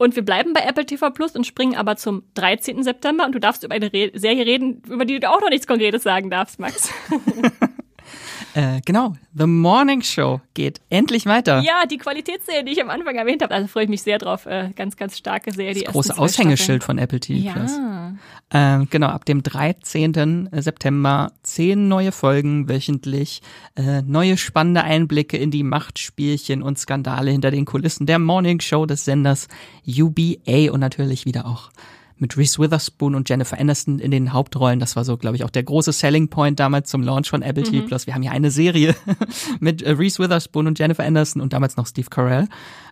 Und 0.00 0.16
wir 0.16 0.24
bleiben 0.24 0.54
bei 0.54 0.62
Apple 0.62 0.86
TV 0.86 1.10
Plus 1.10 1.36
und 1.36 1.46
springen 1.46 1.76
aber 1.76 1.96
zum 1.96 2.22
13. 2.32 2.82
September 2.82 3.26
und 3.26 3.34
du 3.34 3.38
darfst 3.38 3.64
über 3.64 3.74
eine 3.74 3.92
Re 3.92 4.10
Serie 4.14 4.46
reden, 4.46 4.82
über 4.88 5.04
die 5.04 5.20
du 5.20 5.28
auch 5.28 5.42
noch 5.42 5.50
nichts 5.50 5.66
Konkretes 5.66 6.02
sagen 6.02 6.30
darfst, 6.30 6.58
Max. 6.58 6.90
Äh, 8.54 8.80
genau, 8.84 9.14
The 9.34 9.46
Morning 9.46 10.02
Show 10.02 10.40
geht 10.54 10.80
endlich 10.90 11.26
weiter. 11.26 11.60
Ja, 11.60 11.86
die 11.90 11.98
Qualitätsserie, 11.98 12.64
die 12.64 12.72
ich 12.72 12.82
am 12.82 12.90
Anfang 12.90 13.14
erwähnt 13.14 13.42
habe, 13.42 13.54
also 13.54 13.68
freue 13.68 13.84
ich 13.84 13.90
mich 13.90 14.02
sehr 14.02 14.18
drauf. 14.18 14.46
Äh, 14.46 14.70
ganz, 14.74 14.96
ganz 14.96 15.16
starke 15.16 15.52
Serie. 15.52 15.84
Das 15.84 15.92
große 15.92 16.18
Aushängeschild 16.18 16.82
von 16.82 16.98
Apple 16.98 17.20
TV 17.20 17.46
ja. 17.46 17.52
Plus. 17.52 17.72
Äh, 18.50 18.86
genau, 18.90 19.08
ab 19.08 19.24
dem 19.24 19.42
13. 19.42 20.48
September 20.52 21.32
zehn 21.42 21.88
neue 21.88 22.12
Folgen 22.12 22.68
wöchentlich, 22.68 23.42
äh, 23.76 24.02
neue 24.02 24.36
spannende 24.36 24.82
Einblicke 24.82 25.36
in 25.36 25.50
die 25.50 25.62
Machtspielchen 25.62 26.62
und 26.62 26.78
Skandale 26.78 27.30
hinter 27.30 27.50
den 27.50 27.64
Kulissen 27.64 28.06
der 28.06 28.18
Morning 28.18 28.60
Show 28.60 28.86
des 28.86 29.04
Senders 29.04 29.46
UBA 29.86 30.72
und 30.72 30.80
natürlich 30.80 31.24
wieder 31.24 31.46
auch 31.46 31.70
mit 32.20 32.36
Reese 32.36 32.58
Witherspoon 32.58 33.14
und 33.14 33.28
Jennifer 33.28 33.58
Aniston 33.58 33.98
in 33.98 34.10
den 34.10 34.32
Hauptrollen. 34.32 34.78
Das 34.78 34.94
war 34.94 35.04
so, 35.04 35.16
glaube 35.16 35.36
ich, 35.36 35.44
auch 35.44 35.50
der 35.50 35.62
große 35.62 35.92
Selling 35.92 36.28
Point 36.28 36.60
damals 36.60 36.90
zum 36.90 37.02
Launch 37.02 37.30
von 37.30 37.42
Apple 37.42 37.64
mhm. 37.64 37.70
TV 37.70 37.86
Plus. 37.86 38.06
Wir 38.06 38.14
haben 38.14 38.22
hier 38.22 38.32
eine 38.32 38.50
Serie 38.50 38.94
mit 39.60 39.82
äh, 39.82 39.92
Reese 39.92 40.22
Witherspoon 40.22 40.66
und 40.66 40.78
Jennifer 40.78 41.04
Aniston 41.04 41.42
und 41.42 41.52
damals 41.52 41.76
noch 41.76 41.86
Steve 41.86 42.08
Carell. 42.10 42.48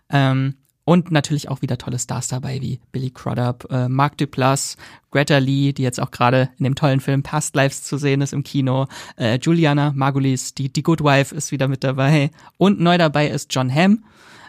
Ähm, 0.09 0.55
und 0.89 1.11
natürlich 1.11 1.49
auch 1.49 1.61
wieder 1.61 1.77
tolle 1.77 1.99
Stars 1.99 2.29
dabei 2.29 2.61
wie 2.61 2.79
Billy 2.91 3.11
Crudup, 3.11 3.67
äh, 3.69 3.87
Mark 3.87 4.17
Duplass, 4.17 4.75
Greta 5.11 5.37
Lee, 5.37 5.71
die 5.71 5.83
jetzt 5.83 5.99
auch 5.99 6.09
gerade 6.09 6.49
in 6.57 6.63
dem 6.63 6.73
tollen 6.73 6.99
Film 6.99 7.21
Past 7.21 7.55
Lives 7.55 7.83
zu 7.83 7.97
sehen 7.97 8.21
ist 8.21 8.33
im 8.33 8.41
Kino. 8.41 8.87
Äh, 9.15 9.37
Juliana 9.39 9.93
Margulies, 9.95 10.55
die, 10.55 10.73
die 10.73 10.81
Good 10.81 11.03
Wife 11.03 11.35
ist 11.35 11.51
wieder 11.51 11.67
mit 11.67 11.83
dabei. 11.83 12.31
Und 12.57 12.79
neu 12.79 12.97
dabei 12.97 13.27
ist 13.29 13.53
John 13.53 13.71
Hamm. 13.71 14.03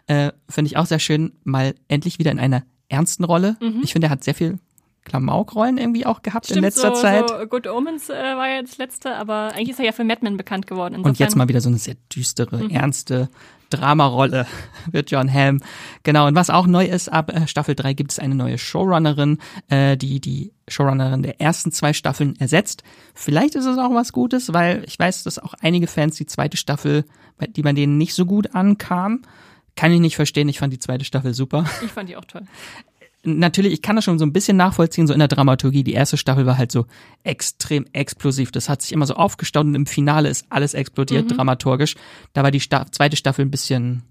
Äh, 0.06 0.32
Finde 0.48 0.68
ich 0.68 0.78
auch 0.78 0.86
sehr 0.86 0.98
schön, 0.98 1.32
mal 1.44 1.74
endlich 1.88 2.18
wieder 2.18 2.30
in 2.30 2.38
einer 2.38 2.62
ernsten 2.88 3.24
Rolle. 3.24 3.58
Mhm. 3.60 3.80
Ich 3.82 3.92
finde, 3.92 4.06
er 4.06 4.10
hat 4.10 4.24
sehr 4.24 4.34
viel 4.34 4.58
Klamaukrollen 5.04 5.78
irgendwie 5.78 6.06
auch 6.06 6.22
gehabt 6.22 6.46
Stimmt, 6.46 6.58
in 6.58 6.64
letzter 6.64 6.94
so, 6.94 7.02
Zeit. 7.02 7.28
So 7.28 7.46
Good 7.46 7.66
Omens 7.66 8.10
äh, 8.10 8.12
war 8.12 8.48
ja 8.48 8.60
das 8.60 8.78
letzte, 8.78 9.16
aber 9.16 9.52
eigentlich 9.54 9.70
ist 9.70 9.78
er 9.78 9.86
ja 9.86 9.92
für 9.92 10.04
Mad 10.04 10.20
Men 10.22 10.36
bekannt 10.36 10.66
geworden. 10.66 10.94
Insofern. 10.94 11.10
Und 11.10 11.18
jetzt 11.18 11.36
mal 11.36 11.48
wieder 11.48 11.60
so 11.60 11.68
eine 11.68 11.78
sehr 11.78 11.96
düstere, 12.14 12.58
mhm. 12.58 12.70
ernste 12.70 13.28
Dramarolle 13.70 14.46
wird 14.90 15.10
John 15.10 15.32
Hamm. 15.32 15.60
Genau, 16.02 16.26
und 16.26 16.34
was 16.34 16.50
auch 16.50 16.66
neu 16.66 16.84
ist, 16.84 17.08
ab 17.08 17.32
äh, 17.32 17.46
Staffel 17.46 17.74
3 17.74 17.94
gibt 17.94 18.12
es 18.12 18.18
eine 18.18 18.34
neue 18.34 18.58
Showrunnerin, 18.58 19.38
äh, 19.68 19.96
die 19.96 20.20
die 20.20 20.52
Showrunnerin 20.68 21.22
der 21.22 21.40
ersten 21.40 21.72
zwei 21.72 21.92
Staffeln 21.92 22.36
ersetzt. 22.38 22.82
Vielleicht 23.14 23.54
ist 23.54 23.66
es 23.66 23.78
auch 23.78 23.94
was 23.94 24.12
Gutes, 24.12 24.52
weil 24.52 24.84
ich 24.86 24.98
weiß, 24.98 25.22
dass 25.22 25.38
auch 25.38 25.54
einige 25.60 25.86
Fans 25.86 26.16
die 26.16 26.26
zweite 26.26 26.56
Staffel, 26.56 27.04
die 27.56 27.62
bei 27.62 27.72
denen 27.72 27.96
nicht 27.96 28.14
so 28.14 28.26
gut 28.26 28.54
ankam, 28.54 29.22
kann 29.76 29.92
ich 29.92 30.00
nicht 30.00 30.16
verstehen. 30.16 30.48
Ich 30.48 30.58
fand 30.58 30.72
die 30.72 30.78
zweite 30.78 31.04
Staffel 31.04 31.32
super. 31.32 31.64
Ich 31.84 31.92
fand 31.92 32.08
die 32.08 32.16
auch 32.16 32.24
toll 32.24 32.42
natürlich, 33.24 33.72
ich 33.72 33.82
kann 33.82 33.96
das 33.96 34.04
schon 34.04 34.18
so 34.18 34.24
ein 34.24 34.32
bisschen 34.32 34.56
nachvollziehen, 34.56 35.06
so 35.06 35.12
in 35.12 35.18
der 35.18 35.28
Dramaturgie. 35.28 35.84
Die 35.84 35.92
erste 35.92 36.16
Staffel 36.16 36.46
war 36.46 36.58
halt 36.58 36.72
so 36.72 36.86
extrem 37.22 37.86
explosiv. 37.92 38.50
Das 38.50 38.68
hat 38.68 38.82
sich 38.82 38.92
immer 38.92 39.06
so 39.06 39.14
aufgestaut 39.14 39.66
und 39.66 39.74
im 39.74 39.86
Finale 39.86 40.28
ist 40.28 40.46
alles 40.48 40.74
explodiert 40.74 41.30
mhm. 41.30 41.36
dramaturgisch. 41.36 41.96
Da 42.32 42.42
war 42.42 42.50
die 42.50 42.60
Sta 42.60 42.86
zweite 42.90 43.16
Staffel 43.16 43.44
ein 43.44 43.50
bisschen 43.50 44.02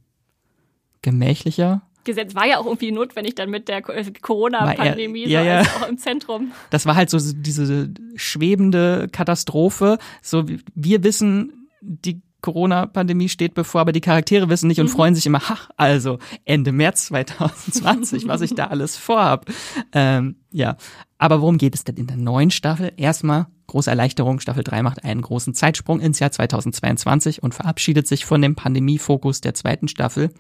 gemächlicher. 1.01 1.81
Gesetz 2.03 2.33
war 2.33 2.47
ja 2.47 2.59
auch 2.59 2.65
irgendwie 2.65 2.91
notwendig 2.91 3.35
dann 3.35 3.49
mit 3.49 3.67
der 3.67 3.87
äh, 3.89 4.11
Corona-Pandemie, 4.21 5.27
ja, 5.27 5.43
ja. 5.43 5.63
So 5.63 5.69
auch 5.71 5.89
im 5.89 5.97
Zentrum. 5.97 6.51
Das 6.69 6.85
war 6.85 6.95
halt 6.95 7.09
so 7.09 7.19
diese 7.19 7.93
schwebende 8.15 9.07
Katastrophe. 9.11 9.97
So, 10.21 10.45
wir 10.73 11.03
wissen, 11.03 11.67
die 11.81 12.21
Corona-Pandemie 12.41 13.29
steht 13.29 13.53
bevor, 13.53 13.81
aber 13.81 13.91
die 13.91 14.01
Charaktere 14.01 14.49
wissen 14.49 14.67
nicht 14.67 14.79
und 14.79 14.87
mhm. 14.87 14.91
freuen 14.91 15.15
sich 15.15 15.25
immer, 15.25 15.47
ha, 15.49 15.57
also 15.77 16.19
Ende 16.45 16.71
März 16.71 17.07
2020, 17.07 18.27
was 18.27 18.41
ich 18.41 18.55
da 18.55 18.67
alles 18.67 18.97
vorhab. 18.97 19.45
Ähm, 19.91 20.37
ja, 20.51 20.77
aber 21.17 21.41
worum 21.41 21.57
geht 21.57 21.75
es 21.75 21.83
denn 21.83 21.97
in 21.97 22.07
der 22.07 22.17
neuen 22.17 22.51
Staffel? 22.51 22.93
Erstmal 22.97 23.47
große 23.67 23.89
Erleichterung, 23.89 24.39
Staffel 24.39 24.63
3 24.63 24.81
macht 24.83 25.03
einen 25.03 25.21
großen 25.21 25.53
Zeitsprung 25.53 25.99
ins 25.99 26.19
Jahr 26.19 26.31
2022 26.31 27.43
und 27.43 27.53
verabschiedet 27.53 28.07
sich 28.07 28.25
von 28.25 28.41
dem 28.41 28.55
Pandemie-Fokus 28.55 29.41
der 29.41 29.53
zweiten 29.53 29.87
Staffel. 29.87 30.31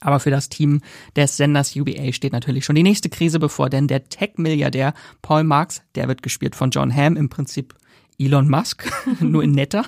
Aber 0.00 0.20
für 0.20 0.30
das 0.30 0.50
Team 0.50 0.82
des 1.16 1.36
Senders 1.36 1.74
UBA 1.74 2.12
steht 2.12 2.32
natürlich 2.32 2.64
schon 2.64 2.76
die 2.76 2.82
nächste 2.82 3.08
Krise 3.08 3.38
bevor, 3.38 3.70
denn 3.70 3.88
der 3.88 4.04
Tech-Milliardär 4.04 4.92
Paul 5.22 5.44
Marks, 5.44 5.82
der 5.94 6.08
wird 6.08 6.22
gespielt 6.22 6.54
von 6.54 6.70
John 6.70 6.94
Hamm, 6.94 7.16
im 7.16 7.30
Prinzip 7.30 7.74
Elon 8.18 8.48
Musk, 8.48 8.90
nur 9.20 9.42
in 9.42 9.52
netter, 9.52 9.84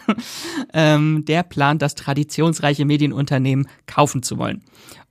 ähm, 0.72 1.24
der 1.26 1.42
plant, 1.42 1.82
das 1.82 1.94
traditionsreiche 1.94 2.84
Medienunternehmen 2.84 3.68
kaufen 3.86 4.22
zu 4.22 4.38
wollen. 4.38 4.62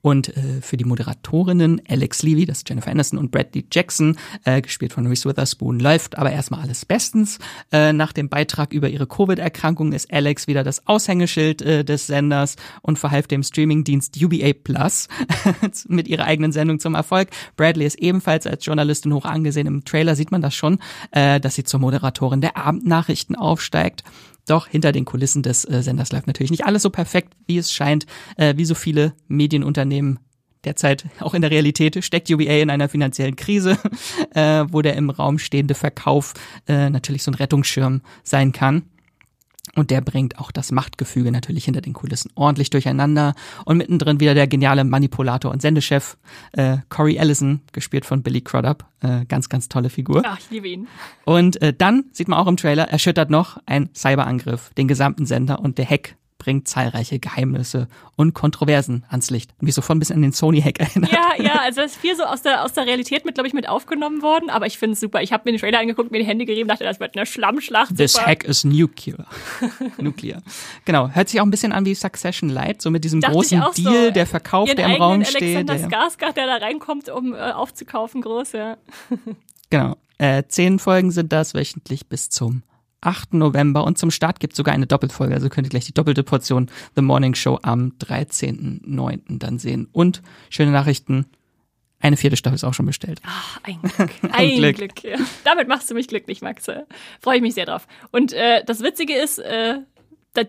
Und 0.05 0.37
äh, 0.37 0.61
für 0.61 0.77
die 0.77 0.85
Moderatorinnen 0.85 1.81
Alex 1.89 2.21
Levy, 2.21 2.45
das 2.45 2.59
ist 2.59 2.69
Jennifer 2.69 2.91
Anderson 2.91 3.17
und 3.17 3.31
Bradley 3.31 3.65
Jackson, 3.71 4.17
äh, 4.43 4.61
gespielt 4.61 4.93
von 4.93 5.07
Reese 5.07 5.27
Witherspoon, 5.27 5.79
läuft 5.79 6.15
aber 6.19 6.31
erstmal 6.31 6.61
alles 6.61 6.85
bestens. 6.85 7.39
Äh, 7.71 7.91
nach 7.91 8.13
dem 8.13 8.29
Beitrag 8.29 8.71
über 8.71 8.87
ihre 8.87 9.07
Covid-Erkrankung 9.07 9.93
ist 9.93 10.13
Alex 10.13 10.45
wieder 10.45 10.63
das 10.63 10.85
Aushängeschild 10.85 11.63
äh, 11.63 11.83
des 11.83 12.05
Senders 12.05 12.55
und 12.83 12.99
verhalf 12.99 13.25
dem 13.25 13.41
Streamingdienst 13.41 14.21
UBA 14.21 14.53
Plus 14.53 15.07
mit 15.87 16.07
ihrer 16.07 16.25
eigenen 16.25 16.51
Sendung 16.51 16.79
zum 16.79 16.93
Erfolg. 16.93 17.29
Bradley 17.57 17.87
ist 17.87 17.97
ebenfalls 17.97 18.45
als 18.45 18.63
Journalistin 18.63 19.11
hoch 19.11 19.25
angesehen. 19.25 19.65
Im 19.65 19.85
Trailer 19.85 20.15
sieht 20.15 20.29
man 20.29 20.43
das 20.43 20.53
schon, 20.53 20.77
äh, 21.09 21.39
dass 21.39 21.55
sie 21.55 21.63
zur 21.63 21.79
Moderatorin 21.79 22.41
der 22.41 22.57
Abendnachrichten 22.57 23.35
aufsteigt. 23.35 24.03
Doch 24.47 24.67
hinter 24.67 24.91
den 24.91 25.05
Kulissen 25.05 25.43
des 25.43 25.65
äh, 25.65 25.81
Senders 25.81 26.11
läuft 26.11 26.27
natürlich 26.27 26.51
nicht 26.51 26.65
alles 26.65 26.83
so 26.83 26.89
perfekt, 26.89 27.33
wie 27.47 27.57
es 27.57 27.71
scheint. 27.71 28.05
Äh, 28.37 28.55
wie 28.57 28.65
so 28.65 28.75
viele 28.75 29.13
Medienunternehmen 29.27 30.19
derzeit 30.65 31.05
auch 31.19 31.33
in 31.33 31.41
der 31.41 31.51
Realität 31.51 32.03
steckt 32.03 32.29
UBA 32.29 32.61
in 32.61 32.69
einer 32.69 32.89
finanziellen 32.89 33.35
Krise, 33.35 33.77
äh, 34.33 34.65
wo 34.69 34.81
der 34.81 34.95
im 34.95 35.09
Raum 35.09 35.39
stehende 35.39 35.75
Verkauf 35.75 36.33
äh, 36.67 36.89
natürlich 36.89 37.23
so 37.23 37.31
ein 37.31 37.35
Rettungsschirm 37.35 38.01
sein 38.23 38.51
kann. 38.51 38.83
Und 39.73 39.89
der 39.89 40.01
bringt 40.01 40.37
auch 40.39 40.51
das 40.51 40.71
Machtgefüge 40.71 41.31
natürlich 41.31 41.65
hinter 41.65 41.81
den 41.81 41.93
Kulissen 41.93 42.31
ordentlich 42.35 42.69
durcheinander. 42.69 43.33
Und 43.65 43.77
mittendrin 43.77 44.19
wieder 44.19 44.33
der 44.33 44.47
geniale 44.47 44.83
Manipulator 44.83 45.51
und 45.51 45.61
Sendechef 45.61 46.17
äh, 46.53 46.77
Corey 46.89 47.17
Ellison, 47.17 47.61
gespielt 47.73 48.05
von 48.05 48.21
Billy 48.21 48.41
Crudup. 48.41 48.85
Äh, 49.01 49.25
ganz, 49.25 49.49
ganz 49.49 49.67
tolle 49.67 49.89
Figur. 49.89 50.21
Ach, 50.25 50.39
ich 50.39 50.49
liebe 50.49 50.67
ihn. 50.67 50.87
Und 51.25 51.61
äh, 51.61 51.73
dann 51.73 52.05
sieht 52.11 52.27
man 52.27 52.39
auch 52.39 52.47
im 52.47 52.57
Trailer, 52.57 52.89
erschüttert 52.89 53.29
noch 53.29 53.57
ein 53.65 53.89
Cyberangriff 53.95 54.71
den 54.75 54.87
gesamten 54.87 55.25
Sender 55.25 55.59
und 55.59 55.77
der 55.77 55.89
Hack 55.89 56.15
bringt 56.45 56.67
zahlreiche 56.67 57.17
Geheimnisse 57.17 57.87
und 58.15 58.35
Kontroversen 58.35 59.03
ans 59.09 59.31
Licht. 59.31 59.49
Und 59.59 59.65
mich 59.65 59.73
sofort 59.73 59.97
ein 59.97 59.99
bisschen 59.99 60.17
an 60.17 60.21
den 60.21 60.31
Sony-Hack 60.31 60.79
erinnert. 60.79 61.11
Ja, 61.11 61.43
ja, 61.43 61.59
also 61.61 61.81
es 61.81 61.93
ist 61.93 61.99
viel 61.99 62.15
so 62.15 62.23
aus 62.23 62.43
der, 62.43 62.63
aus 62.63 62.73
der 62.73 62.85
Realität 62.85 63.25
mit, 63.25 63.33
glaube 63.33 63.47
ich, 63.47 63.55
mit 63.55 63.67
aufgenommen 63.67 64.21
worden, 64.21 64.51
aber 64.51 64.67
ich 64.67 64.77
finde 64.77 64.93
es 64.93 64.99
super. 64.99 65.23
Ich 65.23 65.33
habe 65.33 65.41
mir 65.45 65.53
den 65.53 65.59
Trailer 65.59 65.79
angeguckt, 65.79 66.11
mir 66.11 66.19
die 66.19 66.25
Hände 66.25 66.45
gerieben, 66.45 66.69
dachte, 66.69 66.83
das 66.83 66.99
wird 66.99 67.17
eine 67.17 67.25
Schlammschlacht. 67.25 67.97
This 67.97 68.13
super. 68.13 68.27
Hack 68.27 68.43
is 68.43 68.63
nuclear. 68.63 69.25
nuclear. 69.97 70.43
Genau, 70.85 71.09
hört 71.09 71.29
sich 71.29 71.41
auch 71.41 71.45
ein 71.45 71.51
bisschen 71.51 71.71
an 71.71 71.83
wie 71.85 71.95
Succession 71.95 72.49
Light, 72.49 72.79
so 72.79 72.91
mit 72.91 73.03
diesem 73.03 73.21
Dachte 73.21 73.33
großen 73.33 73.61
auch 73.63 73.73
so. 73.73 73.89
Deal, 73.89 74.11
der 74.11 74.27
Verkauf, 74.27 74.71
der 74.71 74.85
im 74.85 75.01
Raum 75.01 75.25
steht. 75.25 75.57
Alexander 75.57 75.75
Der, 75.75 75.89
Skarsgård, 75.89 76.35
der 76.35 76.45
da 76.45 76.57
reinkommt, 76.57 77.09
um 77.09 77.33
äh, 77.33 77.37
aufzukaufen, 77.37 78.21
groß, 78.21 78.51
ja. 78.51 78.77
genau. 79.71 79.95
Äh, 80.19 80.43
zehn 80.47 80.77
Folgen 80.77 81.09
sind 81.09 81.33
das 81.33 81.55
wöchentlich 81.55 82.05
bis 82.05 82.29
zum 82.29 82.61
8. 83.01 83.33
November 83.35 83.83
und 83.83 83.97
zum 83.97 84.11
Start 84.11 84.39
gibt 84.39 84.53
es 84.53 84.57
sogar 84.57 84.73
eine 84.73 84.87
Doppelfolge, 84.87 85.33
also 85.33 85.49
könnt 85.49 85.67
ihr 85.67 85.71
gleich 85.71 85.85
die 85.85 85.93
doppelte 85.93 86.23
Portion 86.23 86.69
The 86.95 87.01
Morning 87.01 87.35
Show 87.35 87.59
am 87.61 87.93
13.09. 87.99 89.39
dann 89.39 89.59
sehen. 89.59 89.87
Und 89.91 90.21
schöne 90.49 90.71
Nachrichten, 90.71 91.25
eine 91.99 92.17
vierte 92.17 92.37
Staffel 92.37 92.55
ist 92.55 92.63
auch 92.63 92.73
schon 92.73 92.85
bestellt. 92.85 93.21
Ach, 93.25 93.59
ein 93.63 93.79
Glück. 93.81 94.11
Ein 94.31 94.57
Glück. 94.57 94.75
Glück. 94.75 95.03
ja. 95.03 95.17
Damit 95.43 95.67
machst 95.67 95.89
du 95.89 95.95
mich 95.95 96.07
glücklich, 96.07 96.41
Max. 96.41 96.65
Freue 97.19 97.37
ich 97.37 97.41
mich 97.41 97.53
sehr 97.55 97.65
drauf. 97.65 97.87
Und 98.11 98.33
äh, 98.33 98.63
das 98.65 98.81
Witzige 98.81 99.15
ist, 99.15 99.39
äh, 99.39 99.79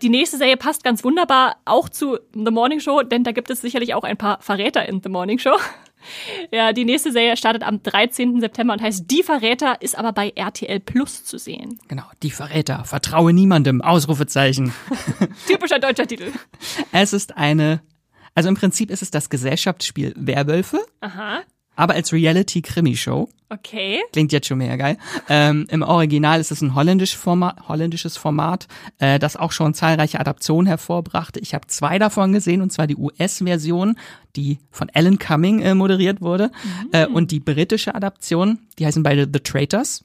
die 0.01 0.09
nächste 0.09 0.37
Serie 0.37 0.57
passt 0.57 0.83
ganz 0.83 1.03
wunderbar 1.03 1.57
auch 1.65 1.89
zu 1.89 2.19
The 2.33 2.51
Morning 2.51 2.79
Show, 2.79 3.03
denn 3.03 3.23
da 3.23 3.31
gibt 3.31 3.49
es 3.49 3.61
sicherlich 3.61 3.93
auch 3.93 4.03
ein 4.03 4.17
paar 4.17 4.41
Verräter 4.41 4.87
in 4.87 5.01
The 5.01 5.09
Morning 5.09 5.39
Show. 5.39 5.57
Ja, 6.51 6.73
die 6.73 6.85
nächste 6.85 7.11
Serie 7.11 7.37
startet 7.37 7.63
am 7.63 7.81
13. 7.83 8.39
September 8.41 8.73
und 8.73 8.81
heißt 8.81 9.09
Die 9.09 9.23
Verräter, 9.23 9.81
ist 9.81 9.97
aber 9.97 10.13
bei 10.13 10.31
RTL 10.35 10.79
Plus 10.79 11.23
zu 11.23 11.37
sehen. 11.37 11.79
Genau, 11.87 12.03
die 12.23 12.31
Verräter, 12.31 12.83
vertraue 12.85 13.33
niemandem, 13.33 13.81
Ausrufezeichen. 13.81 14.73
Typischer 15.47 15.79
deutscher 15.79 16.07
Titel. 16.07 16.31
Es 16.91 17.13
ist 17.13 17.37
eine, 17.37 17.81
also 18.35 18.49
im 18.49 18.55
Prinzip 18.55 18.91
ist 18.91 19.01
es 19.01 19.11
das 19.11 19.29
Gesellschaftsspiel 19.29 20.13
Werwölfe, 20.15 20.79
Aha, 21.01 21.41
aber 21.77 21.93
als 21.93 22.11
Reality-Krimi-Show. 22.11 23.29
okay. 23.49 24.01
Klingt 24.11 24.33
jetzt 24.33 24.47
schon 24.47 24.57
mega 24.57 24.75
geil. 24.75 24.97
Ähm, 25.29 25.67
Im 25.69 25.83
Original 25.83 26.41
ist 26.41 26.51
es 26.51 26.61
ein 26.61 26.75
holländisch 26.75 27.15
Format, 27.15 27.69
holländisches 27.69 28.17
Format, 28.17 28.67
äh, 28.99 29.19
das 29.19 29.37
auch 29.37 29.53
schon 29.53 29.73
zahlreiche 29.73 30.19
Adaptionen 30.19 30.67
hervorbrachte. 30.67 31.39
Ich 31.39 31.53
habe 31.53 31.67
zwei 31.67 31.97
davon 31.99 32.33
gesehen, 32.33 32.61
und 32.61 32.73
zwar 32.73 32.87
die 32.87 32.97
US-Version, 32.97 33.97
die 34.35 34.59
von 34.71 34.89
Alan 34.93 35.17
Cumming 35.19 35.61
äh, 35.61 35.75
moderiert 35.75 36.19
wurde, 36.19 36.51
äh, 36.91 37.07
und 37.07 37.31
die 37.31 37.39
britische 37.39 37.95
Adaption, 37.95 38.59
die 38.79 38.85
heißen 38.85 39.03
beide 39.03 39.29
The 39.31 39.39
Traitors. 39.39 40.03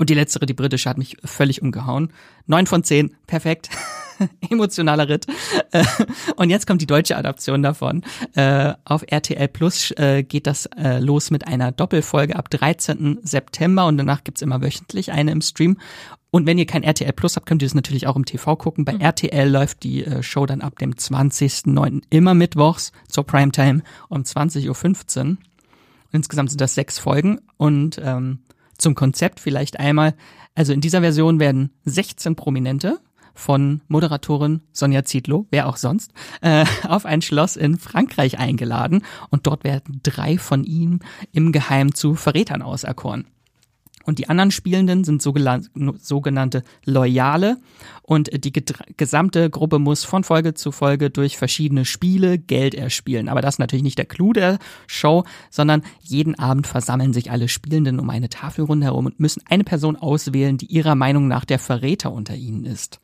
Und 0.00 0.08
die 0.08 0.14
letztere, 0.14 0.46
die 0.46 0.54
britische, 0.54 0.88
hat 0.88 0.96
mich 0.96 1.18
völlig 1.26 1.60
umgehauen. 1.60 2.10
Neun 2.46 2.66
von 2.66 2.82
zehn, 2.82 3.14
perfekt. 3.26 3.68
Emotionaler 4.50 5.10
Ritt. 5.10 5.26
Äh, 5.72 5.84
Und 6.36 6.48
jetzt 6.48 6.66
kommt 6.66 6.80
die 6.80 6.86
deutsche 6.86 7.18
Adaption 7.18 7.62
davon. 7.62 8.02
Äh, 8.34 8.72
Auf 8.86 9.04
RTL 9.06 9.48
Plus 9.48 9.90
äh, 9.98 10.22
geht 10.22 10.46
das 10.46 10.70
los 11.00 11.30
mit 11.30 11.46
einer 11.46 11.70
Doppelfolge 11.70 12.34
ab 12.34 12.48
13. 12.48 13.18
September 13.24 13.84
und 13.84 13.98
danach 13.98 14.24
gibt's 14.24 14.40
immer 14.40 14.62
wöchentlich 14.62 15.12
eine 15.12 15.32
im 15.32 15.42
Stream. 15.42 15.76
Und 16.30 16.46
wenn 16.46 16.56
ihr 16.56 16.64
kein 16.64 16.82
RTL 16.82 17.12
Plus 17.12 17.36
habt, 17.36 17.44
könnt 17.44 17.60
ihr 17.60 17.66
es 17.66 17.74
natürlich 17.74 18.06
auch 18.06 18.16
im 18.16 18.24
TV 18.24 18.56
gucken. 18.56 18.86
Bei 18.86 18.94
RTL 18.94 19.50
läuft 19.50 19.82
die 19.82 20.06
Show 20.22 20.46
dann 20.46 20.62
ab 20.62 20.78
dem 20.78 20.94
20.09. 20.94 22.04
immer 22.08 22.32
mittwochs 22.32 22.92
zur 23.06 23.26
Primetime 23.26 23.82
um 24.08 24.22
20.15 24.22 25.28
Uhr. 25.28 25.36
Insgesamt 26.10 26.48
sind 26.48 26.62
das 26.62 26.74
sechs 26.74 26.98
Folgen 26.98 27.42
und 27.58 28.00
ähm, 28.02 28.38
zum 28.80 28.94
Konzept 28.94 29.40
vielleicht 29.40 29.78
einmal. 29.78 30.14
Also 30.54 30.72
in 30.72 30.80
dieser 30.80 31.00
Version 31.00 31.38
werden 31.38 31.70
16 31.84 32.36
Prominente 32.36 32.98
von 33.34 33.80
Moderatorin 33.88 34.62
Sonja 34.72 35.04
Zietlow, 35.04 35.46
wer 35.50 35.68
auch 35.68 35.76
sonst, 35.76 36.12
äh, 36.42 36.64
auf 36.88 37.06
ein 37.06 37.22
Schloss 37.22 37.56
in 37.56 37.78
Frankreich 37.78 38.38
eingeladen 38.38 39.02
und 39.30 39.46
dort 39.46 39.64
werden 39.64 40.00
drei 40.02 40.38
von 40.38 40.64
ihnen 40.64 41.00
im 41.32 41.52
Geheim 41.52 41.94
zu 41.94 42.14
Verrätern 42.14 42.62
auserkoren. 42.62 43.26
Und 44.04 44.18
die 44.18 44.28
anderen 44.28 44.50
Spielenden 44.50 45.04
sind 45.04 45.22
sogenannte 45.22 46.62
Loyale 46.84 47.58
und 48.02 48.44
die 48.44 48.52
gesamte 48.96 49.50
Gruppe 49.50 49.78
muss 49.78 50.04
von 50.04 50.24
Folge 50.24 50.54
zu 50.54 50.72
Folge 50.72 51.10
durch 51.10 51.36
verschiedene 51.36 51.84
Spiele 51.84 52.38
Geld 52.38 52.74
erspielen. 52.74 53.28
Aber 53.28 53.40
das 53.40 53.54
ist 53.54 53.58
natürlich 53.58 53.82
nicht 53.82 53.98
der 53.98 54.06
Clou 54.06 54.32
der 54.32 54.58
Show, 54.86 55.24
sondern 55.50 55.82
jeden 56.00 56.38
Abend 56.38 56.66
versammeln 56.66 57.12
sich 57.12 57.30
alle 57.30 57.48
Spielenden 57.48 58.00
um 58.00 58.10
eine 58.10 58.28
Tafelrunde 58.28 58.86
herum 58.86 59.06
und 59.06 59.20
müssen 59.20 59.42
eine 59.48 59.64
Person 59.64 59.96
auswählen, 59.96 60.56
die 60.56 60.66
ihrer 60.66 60.94
Meinung 60.94 61.28
nach 61.28 61.44
der 61.44 61.58
Verräter 61.58 62.12
unter 62.12 62.34
ihnen 62.34 62.64
ist. 62.64 63.00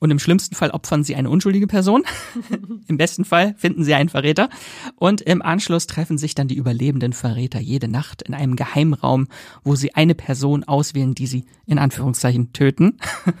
Und 0.00 0.10
im 0.10 0.18
schlimmsten 0.18 0.54
Fall 0.54 0.70
opfern 0.70 1.04
sie 1.04 1.14
eine 1.14 1.28
unschuldige 1.28 1.66
Person. 1.66 2.04
Im 2.88 2.96
besten 2.96 3.26
Fall 3.26 3.54
finden 3.58 3.84
sie 3.84 3.94
einen 3.94 4.08
Verräter. 4.08 4.48
Und 4.96 5.20
im 5.20 5.42
Anschluss 5.42 5.86
treffen 5.86 6.16
sich 6.16 6.34
dann 6.34 6.48
die 6.48 6.56
überlebenden 6.56 7.12
Verräter 7.12 7.60
jede 7.60 7.86
Nacht 7.86 8.22
in 8.22 8.32
einem 8.32 8.56
Geheimraum, 8.56 9.28
wo 9.62 9.76
sie 9.76 9.94
eine 9.94 10.14
Person 10.14 10.64
auswählen, 10.64 11.14
die 11.14 11.26
sie 11.26 11.44
in 11.66 11.78
Anführungszeichen 11.78 12.52
töten. 12.52 12.98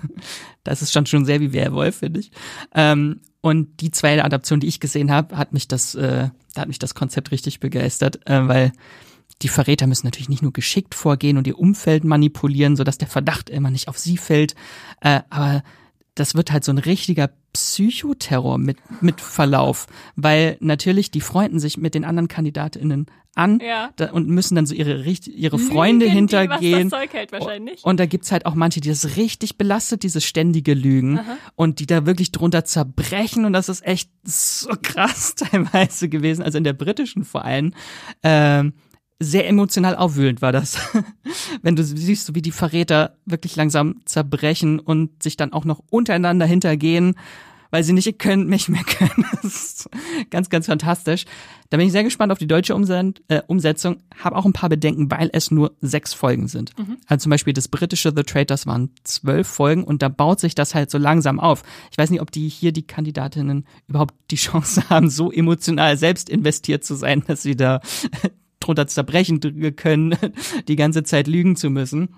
Das 0.62 0.82
ist 0.82 0.92
schon 0.92 1.06
schon 1.06 1.24
sehr 1.24 1.40
wie 1.40 1.54
Werwolf, 1.54 1.96
finde 1.96 2.20
ich. 2.20 2.32
Ähm, 2.74 3.22
und 3.40 3.80
die 3.80 3.90
zweite 3.90 4.26
Adaption, 4.26 4.60
die 4.60 4.66
ich 4.66 4.78
gesehen 4.78 5.10
habe, 5.10 5.38
hat 5.38 5.54
mich 5.54 5.68
das, 5.68 5.94
äh, 5.94 6.28
da 6.54 6.60
hat 6.60 6.68
mich 6.68 6.78
das 6.78 6.94
Konzept 6.94 7.30
richtig 7.30 7.60
begeistert, 7.60 8.20
äh, 8.28 8.46
weil 8.46 8.72
die 9.40 9.48
Verräter 9.48 9.86
müssen 9.86 10.06
natürlich 10.06 10.28
nicht 10.28 10.42
nur 10.42 10.52
geschickt 10.52 10.94
vorgehen 10.94 11.38
und 11.38 11.46
ihr 11.46 11.58
Umfeld 11.58 12.04
manipulieren, 12.04 12.76
sodass 12.76 12.98
der 12.98 13.08
Verdacht 13.08 13.48
immer 13.48 13.70
nicht 13.70 13.88
auf 13.88 13.98
sie 13.98 14.18
fällt, 14.18 14.54
äh, 15.00 15.20
aber 15.30 15.62
das 16.20 16.34
wird 16.34 16.52
halt 16.52 16.64
so 16.64 16.72
ein 16.72 16.78
richtiger 16.78 17.30
Psychoterror 17.54 18.58
mit, 18.58 18.76
mit 19.00 19.20
Verlauf, 19.20 19.86
weil 20.16 20.58
natürlich 20.60 21.10
die 21.10 21.22
freunden 21.22 21.58
sich 21.58 21.78
mit 21.78 21.94
den 21.94 22.04
anderen 22.04 22.28
KandidatInnen 22.28 23.06
an 23.34 23.58
Ja. 23.60 23.90
da, 23.96 24.10
und 24.10 24.28
müssen 24.28 24.54
dann 24.54 24.66
so 24.66 24.74
ihre, 24.74 25.02
ihre 25.02 25.58
Freunde 25.58 26.04
Lügen, 26.06 26.16
hintergehen. 26.16 26.90
Was 26.90 26.90
das 26.90 27.00
Zeug 27.00 27.12
hält 27.14 27.32
wahrscheinlich. 27.32 27.84
Und 27.84 27.98
da 28.00 28.06
gibt's 28.06 28.32
halt 28.32 28.44
auch 28.44 28.54
manche, 28.54 28.80
die 28.80 28.88
das 28.90 29.16
richtig 29.16 29.56
belastet, 29.56 30.02
dieses 30.02 30.24
ständige 30.24 30.74
Lügen 30.74 31.20
und 31.54 31.78
die 31.80 31.86
da 31.86 32.06
wirklich 32.06 32.32
drunter 32.32 32.64
zerbrechen 32.64 33.44
und 33.46 33.52
das 33.52 33.68
ist 33.68 33.86
echt 33.86 34.10
so 34.22 34.70
krass 34.82 35.36
teilweise 35.36 36.08
gewesen, 36.08 36.42
also 36.42 36.58
in 36.58 36.64
der 36.64 36.74
britischen 36.74 37.24
vor 37.24 37.44
allem. 37.44 37.72
Ähm, 38.22 38.74
sehr 39.20 39.46
emotional 39.46 39.94
aufwühlend 39.94 40.42
war 40.42 40.50
das. 40.50 40.78
Wenn 41.62 41.76
du 41.76 41.84
siehst, 41.84 42.34
wie 42.34 42.42
die 42.42 42.50
Verräter 42.50 43.16
wirklich 43.26 43.54
langsam 43.54 44.00
zerbrechen 44.06 44.80
und 44.80 45.22
sich 45.22 45.36
dann 45.36 45.52
auch 45.52 45.66
noch 45.66 45.82
untereinander 45.90 46.46
hintergehen, 46.46 47.14
weil 47.70 47.84
sie 47.84 47.92
nicht 47.92 48.18
könnt 48.18 48.48
mich 48.48 48.68
mehr 48.68 48.82
können. 48.82 49.26
Das 49.42 49.54
ist 49.54 49.90
ganz, 50.28 50.50
ganz 50.50 50.66
fantastisch. 50.66 51.24
Da 51.70 51.78
bin 51.78 51.86
ich 51.86 51.92
sehr 51.92 52.04
gespannt 52.04 52.30
auf 52.30 52.38
die 52.38 52.46
deutsche 52.46 52.74
Umset 52.74 53.22
äh, 53.28 53.40
Umsetzung. 53.46 54.02
Habe 54.18 54.36
auch 54.36 54.44
ein 54.44 54.52
paar 54.52 54.68
Bedenken, 54.68 55.10
weil 55.10 55.30
es 55.32 55.50
nur 55.50 55.72
sechs 55.80 56.12
Folgen 56.12 56.46
sind. 56.46 56.72
Also 57.06 57.24
zum 57.24 57.30
Beispiel 57.30 57.54
das 57.54 57.68
britische 57.68 58.12
The 58.14 58.22
Traitors 58.22 58.66
waren 58.66 58.90
zwölf 59.04 59.48
Folgen 59.48 59.84
und 59.84 60.02
da 60.02 60.08
baut 60.08 60.40
sich 60.40 60.54
das 60.54 60.74
halt 60.74 60.90
so 60.90 60.98
langsam 60.98 61.40
auf. 61.40 61.62
Ich 61.90 61.96
weiß 61.96 62.10
nicht, 62.10 62.20
ob 62.20 62.30
die 62.30 62.48
hier 62.48 62.72
die 62.72 62.86
Kandidatinnen 62.86 63.66
überhaupt 63.88 64.14
die 64.30 64.36
Chance 64.36 64.82
haben, 64.90 65.08
so 65.08 65.32
emotional 65.32 65.96
selbst 65.96 66.28
investiert 66.28 66.84
zu 66.84 66.94
sein, 66.94 67.22
dass 67.26 67.42
sie 67.42 67.56
da 67.56 67.80
drunter 68.60 68.86
zerbrechen 68.86 69.40
dr- 69.40 69.72
können, 69.72 70.16
die 70.68 70.76
ganze 70.76 71.02
Zeit 71.02 71.26
lügen 71.26 71.56
zu 71.56 71.70
müssen. 71.70 72.10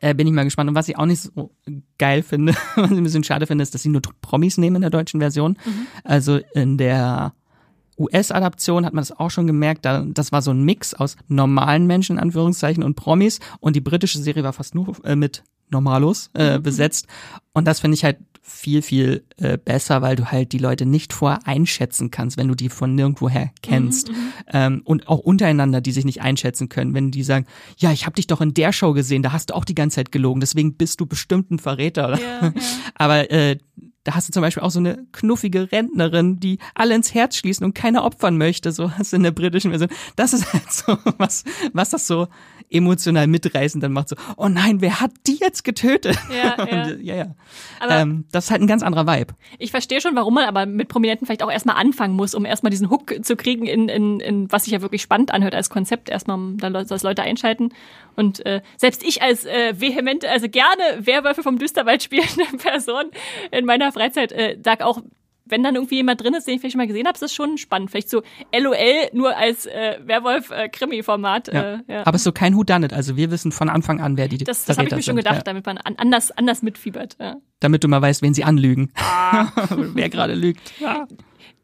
Äh, 0.00 0.14
bin 0.14 0.26
ich 0.26 0.32
mal 0.32 0.44
gespannt. 0.44 0.68
Und 0.68 0.76
was 0.76 0.88
ich 0.88 0.98
auch 0.98 1.06
nicht 1.06 1.22
so 1.22 1.50
geil 1.98 2.22
finde, 2.22 2.54
was 2.76 2.90
ich 2.90 2.96
ein 2.96 3.02
bisschen 3.02 3.24
schade 3.24 3.46
finde, 3.46 3.62
ist, 3.62 3.74
dass 3.74 3.82
sie 3.82 3.88
nur 3.88 4.02
Promis 4.20 4.58
nehmen 4.58 4.76
in 4.76 4.82
der 4.82 4.90
deutschen 4.90 5.20
Version. 5.20 5.56
Also 6.04 6.38
in 6.54 6.76
der 6.78 7.32
US-Adaption 7.98 8.84
hat 8.84 8.92
man 8.92 9.00
das 9.00 9.18
auch 9.18 9.30
schon 9.30 9.46
gemerkt, 9.46 9.86
da, 9.86 10.04
das 10.06 10.32
war 10.32 10.42
so 10.42 10.50
ein 10.50 10.62
Mix 10.64 10.92
aus 10.92 11.16
normalen 11.28 11.86
Menschen, 11.86 12.16
in 12.16 12.22
Anführungszeichen, 12.22 12.82
und 12.82 12.94
Promis. 12.94 13.40
Und 13.60 13.74
die 13.74 13.80
britische 13.80 14.18
Serie 14.18 14.44
war 14.44 14.52
fast 14.52 14.74
nur 14.74 15.02
äh, 15.04 15.16
mit 15.16 15.44
Normalos 15.70 16.30
äh, 16.34 16.58
mhm. 16.58 16.62
besetzt. 16.62 17.06
Und 17.52 17.66
das 17.66 17.80
finde 17.80 17.94
ich 17.94 18.04
halt 18.04 18.18
viel, 18.48 18.80
viel 18.80 19.24
äh, 19.38 19.58
besser, 19.58 20.02
weil 20.02 20.14
du 20.14 20.26
halt 20.26 20.52
die 20.52 20.58
Leute 20.58 20.86
nicht 20.86 21.12
vorher 21.12 21.46
einschätzen 21.46 22.12
kannst, 22.12 22.36
wenn 22.36 22.46
du 22.46 22.54
die 22.54 22.68
von 22.68 22.94
nirgendwoher 22.94 23.50
kennst. 23.60 24.08
Mhm, 24.08 24.14
mhm. 24.14 24.32
ähm, 24.52 24.82
und 24.84 25.08
auch 25.08 25.18
untereinander, 25.18 25.80
die 25.80 25.90
sich 25.90 26.04
nicht 26.04 26.22
einschätzen 26.22 26.68
können, 26.68 26.94
wenn 26.94 27.10
die 27.10 27.24
sagen, 27.24 27.46
ja, 27.76 27.90
ich 27.90 28.06
habe 28.06 28.14
dich 28.14 28.28
doch 28.28 28.40
in 28.40 28.54
der 28.54 28.72
Show 28.72 28.92
gesehen, 28.92 29.22
da 29.22 29.32
hast 29.32 29.50
du 29.50 29.54
auch 29.54 29.64
die 29.64 29.74
ganze 29.74 29.96
Zeit 29.96 30.12
gelogen, 30.12 30.40
deswegen 30.40 30.76
bist 30.76 31.00
du 31.00 31.06
bestimmt 31.06 31.50
ein 31.50 31.58
Verräter. 31.58 32.18
Ja, 32.20 32.40
ja. 32.42 32.52
Aber 32.94 33.30
äh, 33.32 33.58
da 34.06 34.14
hast 34.14 34.28
du 34.28 34.32
zum 34.32 34.42
Beispiel 34.42 34.62
auch 34.62 34.70
so 34.70 34.78
eine 34.78 35.04
knuffige 35.10 35.72
Rentnerin, 35.72 36.38
die 36.38 36.58
alle 36.74 36.94
ins 36.94 37.12
Herz 37.12 37.34
schließen 37.36 37.64
und 37.64 37.74
keiner 37.74 38.04
opfern 38.04 38.38
möchte, 38.38 38.70
so 38.70 38.92
hast 38.92 39.12
du 39.12 39.16
in 39.16 39.24
der 39.24 39.32
britischen 39.32 39.70
Version. 39.72 39.90
Das 40.14 40.32
ist 40.32 40.52
halt 40.52 40.70
so, 40.70 40.96
was, 41.18 41.42
was 41.72 41.90
das 41.90 42.06
so 42.06 42.28
emotional 42.70 43.26
mitreißend 43.26 43.82
dann 43.82 43.92
macht, 43.92 44.08
so, 44.08 44.16
oh 44.36 44.48
nein, 44.48 44.80
wer 44.80 45.00
hat 45.00 45.12
die 45.26 45.36
jetzt 45.40 45.64
getötet? 45.64 46.16
Ja, 46.30 46.56
ja. 46.58 46.64
Und, 46.64 47.02
ja, 47.02 47.14
ja. 47.14 47.34
Aber 47.80 47.96
ähm, 47.96 48.24
das 48.32 48.46
ist 48.46 48.50
halt 48.50 48.62
ein 48.62 48.66
ganz 48.66 48.82
anderer 48.82 49.06
Vibe. 49.06 49.34
Ich 49.58 49.70
verstehe 49.70 50.00
schon, 50.00 50.16
warum 50.16 50.34
man 50.34 50.44
aber 50.44 50.66
mit 50.66 50.88
Prominenten 50.88 51.26
vielleicht 51.26 51.42
auch 51.42 51.50
erstmal 51.50 51.76
anfangen 51.76 52.14
muss, 52.14 52.34
um 52.34 52.44
erstmal 52.44 52.70
diesen 52.70 52.90
Hook 52.90 53.14
zu 53.24 53.36
kriegen, 53.36 53.66
in, 53.66 53.88
in, 53.88 54.20
in 54.20 54.52
was 54.52 54.64
sich 54.64 54.72
ja 54.72 54.82
wirklich 54.82 55.02
spannend 55.02 55.32
anhört 55.32 55.54
als 55.54 55.70
Konzept, 55.70 56.08
erstmal, 56.08 56.56
dass 56.56 57.02
Leute 57.02 57.22
einschalten. 57.22 57.70
Und 58.16 58.44
äh, 58.46 58.62
selbst 58.76 59.02
ich 59.04 59.22
als 59.22 59.44
äh, 59.44 59.74
vehemente, 59.78 60.30
also 60.30 60.48
gerne 60.48 60.82
Werwölfe 61.00 61.42
vom 61.42 61.58
Düsterwald 61.58 62.02
spielende 62.02 62.44
Person 62.58 63.04
in 63.50 63.64
meiner 63.64 63.92
Freizeit 63.92 64.32
äh, 64.32 64.58
sag 64.64 64.82
auch, 64.82 65.02
wenn 65.46 65.62
dann 65.62 65.74
irgendwie 65.74 65.96
jemand 65.96 66.20
drin 66.22 66.34
ist, 66.34 66.46
den 66.46 66.54
ich 66.54 66.60
vielleicht 66.60 66.72
schon 66.72 66.80
mal 66.80 66.86
gesehen 66.86 67.06
habe, 67.06 67.14
ist 67.14 67.22
das 67.22 67.34
schon 67.34 67.58
spannend. 67.58 67.90
Vielleicht 67.90 68.10
so 68.10 68.22
LOL 68.56 68.76
nur 69.12 69.36
als 69.36 69.66
äh, 69.66 69.98
Werwolf-Krimi-Format. 70.04 71.48
Äh, 71.48 71.54
ja. 71.54 71.80
ja. 71.88 72.00
Aber 72.06 72.16
es 72.16 72.20
ist 72.20 72.24
so 72.24 72.32
kein 72.32 72.56
Whodunit. 72.56 72.92
Also 72.92 73.16
wir 73.16 73.30
wissen 73.30 73.52
von 73.52 73.68
Anfang 73.68 74.00
an, 74.00 74.16
wer 74.16 74.28
die 74.28 74.38
Das, 74.38 74.64
das 74.64 74.78
habe 74.78 74.88
ich 74.88 74.94
mir 74.94 75.02
schon 75.02 75.16
gedacht, 75.16 75.36
ja. 75.36 75.42
damit 75.42 75.66
man 75.66 75.78
an, 75.78 75.94
anders, 75.96 76.30
anders 76.32 76.62
mitfiebert. 76.62 77.16
Ja. 77.20 77.36
Damit 77.60 77.84
du 77.84 77.88
mal 77.88 78.02
weißt, 78.02 78.22
wen 78.22 78.34
sie 78.34 78.44
anlügen. 78.44 78.92
Ah. 78.96 79.48
wer 79.94 80.08
gerade 80.08 80.34
lügt. 80.34 80.72
Ja. 80.80 81.06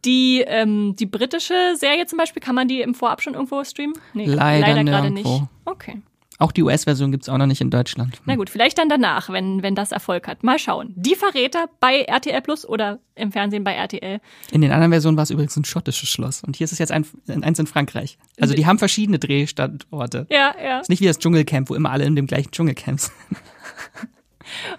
Die, 0.05 0.43
ähm, 0.47 0.97
die 0.99 1.07
britische 1.07 1.75
Serie 1.77 2.07
zum 2.07 2.19
Beispiel, 2.19 2.43
kann 2.43 2.55
man 2.55 2.67
die 2.67 2.81
im 2.81 2.95
Vorab 2.95 3.23
schon 3.23 3.35
irgendwo 3.35 3.63
streamen? 3.63 3.95
Nee, 4.15 4.27
leider, 4.27 4.67
leider 4.67 4.85
gerade 4.85 5.11
nicht. 5.11 5.29
Okay. 5.65 6.03
Auch 6.43 6.51
die 6.51 6.65
US-Version 6.65 7.13
gibt's 7.13 7.29
auch 7.29 7.39
noch 7.39 7.47
nicht 7.47 7.61
in 7.61 7.71
Deutschland. 7.71 8.21
Na 8.25 8.35
gut, 8.35 8.51
vielleicht 8.51 8.77
dann 8.77 8.89
danach, 8.89 9.31
wenn, 9.31 9.63
wenn 9.63 9.77
das 9.77 9.93
Erfolg 9.93 10.27
hat. 10.27 10.43
Mal 10.43 10.59
schauen. 10.59 10.93
Die 10.97 11.15
Verräter 11.15 11.67
bei 11.79 12.01
RTL 12.01 12.41
Plus 12.43 12.69
oder 12.69 12.99
im 13.15 13.31
Fernsehen 13.31 13.63
bei 13.63 13.75
RTL. 13.75 14.21
In 14.51 14.61
den 14.61 14.73
anderen 14.73 14.91
Versionen 14.91 15.17
war 15.17 15.23
es 15.23 15.31
übrigens 15.31 15.57
ein 15.57 15.65
schottisches 15.65 16.09
Schloss. 16.09 16.43
Und 16.43 16.57
hier 16.57 16.65
ist 16.65 16.73
es 16.73 16.81
jetzt 16.81 16.91
ein, 16.91 17.07
eins 17.29 17.61
in 17.61 17.69
Frankreich. 17.69 18.19
Also 18.41 18.55
die 18.55 18.67
haben 18.67 18.81
verschiedene 18.81 19.21
Drehstandorte. 19.21 20.27
Ja, 20.31 20.53
ja. 20.61 20.81
Ist 20.81 20.91
nicht 20.91 21.01
wie 21.01 21.07
das 21.07 21.21
Dschungelcamp, 21.21 21.71
wo 21.71 21.77
immer 21.77 21.93
alle 21.93 22.07
in 22.07 22.17
dem 22.17 22.27
gleichen 22.27 22.51
Dschungelcamp 22.51 22.99
sind. 22.99 23.13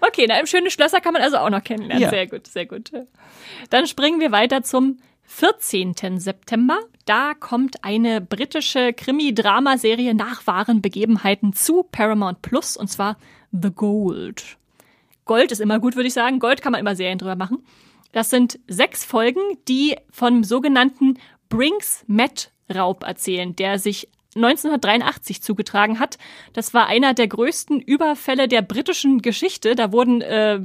Okay, 0.00 0.26
na, 0.28 0.38
im 0.38 0.46
schönen 0.46 0.70
Schlösser 0.70 1.00
kann 1.00 1.14
man 1.14 1.22
also 1.22 1.38
auch 1.38 1.50
noch 1.50 1.64
kennenlernen. 1.64 2.00
Ja. 2.00 2.10
Sehr 2.10 2.28
gut, 2.28 2.46
sehr 2.46 2.66
gut. 2.66 2.92
Dann 3.70 3.88
springen 3.88 4.20
wir 4.20 4.30
weiter 4.30 4.62
zum 4.62 4.98
14. 5.26 6.18
September. 6.18 6.78
Da 7.06 7.34
kommt 7.34 7.84
eine 7.84 8.20
britische 8.20 8.92
Krimi-Dramaserie 8.92 10.14
nach 10.14 10.46
wahren 10.46 10.80
Begebenheiten 10.80 11.52
zu 11.52 11.82
Paramount 11.82 12.42
Plus 12.42 12.76
und 12.76 12.88
zwar 12.88 13.16
The 13.52 13.70
Gold. 13.70 14.56
Gold 15.24 15.52
ist 15.52 15.60
immer 15.60 15.80
gut, 15.80 15.96
würde 15.96 16.06
ich 16.06 16.14
sagen. 16.14 16.38
Gold 16.38 16.62
kann 16.62 16.72
man 16.72 16.80
immer 16.80 16.96
Serien 16.96 17.18
drüber 17.18 17.36
machen. 17.36 17.64
Das 18.12 18.30
sind 18.30 18.58
sechs 18.68 19.04
Folgen, 19.04 19.40
die 19.68 19.96
vom 20.10 20.44
sogenannten 20.44 21.18
Brinks 21.48 22.04
Met 22.06 22.52
Raub 22.72 23.04
erzählen, 23.04 23.54
der 23.56 23.78
sich 23.78 24.08
1983 24.36 25.42
zugetragen 25.42 26.00
hat. 26.00 26.18
Das 26.52 26.74
war 26.74 26.86
einer 26.86 27.14
der 27.14 27.28
größten 27.28 27.80
Überfälle 27.80 28.48
der 28.48 28.62
britischen 28.62 29.22
Geschichte. 29.22 29.74
Da 29.74 29.92
wurden, 29.92 30.20
äh, 30.22 30.60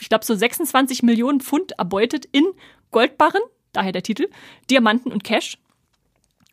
ich 0.00 0.08
glaube, 0.08 0.24
so 0.24 0.34
26 0.34 1.02
Millionen 1.02 1.40
Pfund 1.40 1.72
erbeutet 1.72 2.26
in 2.32 2.44
Goldbarren 2.90 3.42
daher 3.76 3.92
der 3.92 4.02
Titel, 4.02 4.28
Diamanten 4.70 5.12
und 5.12 5.24
Cash. 5.24 5.58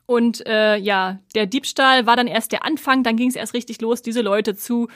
Und 0.05 0.45
äh, 0.45 0.77
ja, 0.77 1.19
der 1.33 1.45
Diebstahl 1.45 2.05
war 2.05 2.15
dann 2.15 2.27
erst 2.27 2.51
der 2.51 2.65
Anfang, 2.65 3.03
dann 3.03 3.15
ging 3.15 3.29
es 3.29 3.35
erst 3.35 3.53
richtig 3.53 3.81
los, 3.81 4.01
diese 4.01 4.21
Leute 4.21 4.55
zu, 4.55 4.89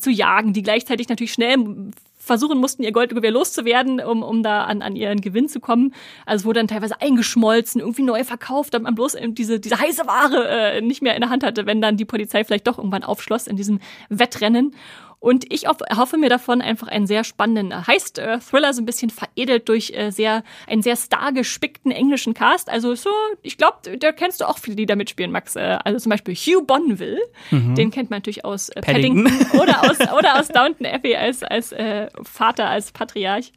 zu 0.00 0.10
jagen, 0.10 0.52
die 0.52 0.62
gleichzeitig 0.62 1.08
natürlich 1.08 1.32
schnell 1.32 1.92
versuchen 2.26 2.58
mussten, 2.58 2.82
ihr 2.82 2.90
Goldgewehr 2.90 3.30
loszuwerden, 3.30 4.00
um, 4.00 4.22
um 4.24 4.42
da 4.42 4.64
an, 4.64 4.82
an 4.82 4.96
ihren 4.96 5.20
Gewinn 5.20 5.48
zu 5.48 5.60
kommen. 5.60 5.94
Also 6.26 6.44
wurde 6.44 6.58
dann 6.58 6.66
teilweise 6.66 7.00
eingeschmolzen, 7.00 7.80
irgendwie 7.80 8.02
neu 8.02 8.24
verkauft, 8.24 8.74
damit 8.74 8.84
man 8.84 8.94
bloß 8.96 9.16
diese, 9.28 9.60
diese 9.60 9.78
heiße 9.78 10.06
Ware 10.06 10.48
äh, 10.48 10.80
nicht 10.80 11.02
mehr 11.02 11.14
in 11.14 11.20
der 11.20 11.30
Hand 11.30 11.44
hatte, 11.44 11.66
wenn 11.66 11.80
dann 11.80 11.96
die 11.96 12.04
Polizei 12.04 12.42
vielleicht 12.42 12.66
doch 12.66 12.78
irgendwann 12.78 13.04
aufschloss 13.04 13.46
in 13.46 13.56
diesem 13.56 13.78
Wettrennen. 14.08 14.74
Und 15.18 15.50
ich 15.52 15.66
hoffe 15.66 16.18
mir 16.18 16.28
davon 16.28 16.60
einfach 16.60 16.88
einen 16.88 17.06
sehr 17.06 17.24
spannenden 17.24 17.86
Heist-Thriller, 17.86 18.72
so 18.74 18.82
ein 18.82 18.86
bisschen 18.86 19.10
veredelt 19.10 19.68
durch 19.68 19.90
äh, 19.94 20.10
sehr, 20.10 20.44
einen 20.66 20.82
sehr 20.82 20.94
stargespickten 20.94 21.90
englischen 21.90 22.34
Cast. 22.34 22.68
Also 22.68 22.94
so, 22.94 23.10
ich 23.42 23.56
glaube, 23.56 23.96
da 23.98 24.12
kennst 24.12 24.40
du 24.40 24.48
auch 24.48 24.58
viele, 24.58 24.76
die 24.76 24.86
da 24.86 24.94
mitspielen, 24.94 25.32
Max. 25.32 25.56
Äh, 25.56 25.78
also 25.84 25.98
zum 25.98 26.10
Beispiel 26.10 26.34
Hugh 26.34 26.62
Bonneville, 26.64 27.20
mhm. 27.50 27.74
den 27.74 27.90
kennt 27.90 28.10
man 28.10 28.18
natürlich 28.18 28.44
aus 28.44 28.68
äh, 28.68 28.82
Paddington, 28.82 29.24
Paddington 29.24 29.60
oder 29.60 29.90
aus, 29.90 29.98
oder 30.16 30.38
aus 30.38 30.48
Downton 30.48 30.86
Abbey 30.86 31.16
als, 31.16 31.42
als 31.42 31.72
äh, 31.72 32.08
Vater, 32.22 32.68
als 32.68 32.92
Patriarch. 32.92 33.52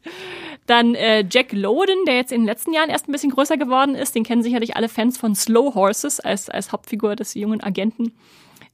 Dann 0.66 0.94
äh, 0.94 1.24
Jack 1.28 1.52
Lowden, 1.52 2.04
der 2.06 2.16
jetzt 2.16 2.32
in 2.32 2.40
den 2.40 2.46
letzten 2.46 2.72
Jahren 2.72 2.90
erst 2.90 3.08
ein 3.08 3.12
bisschen 3.12 3.30
größer 3.30 3.58
geworden 3.58 3.94
ist. 3.94 4.14
Den 4.14 4.24
kennen 4.24 4.42
sicherlich 4.42 4.76
alle 4.76 4.88
Fans 4.88 5.18
von 5.18 5.34
Slow 5.34 5.74
Horses 5.74 6.20
als, 6.20 6.48
als 6.48 6.72
Hauptfigur 6.72 7.16
des 7.16 7.34
jungen 7.34 7.62
Agenten. 7.62 8.12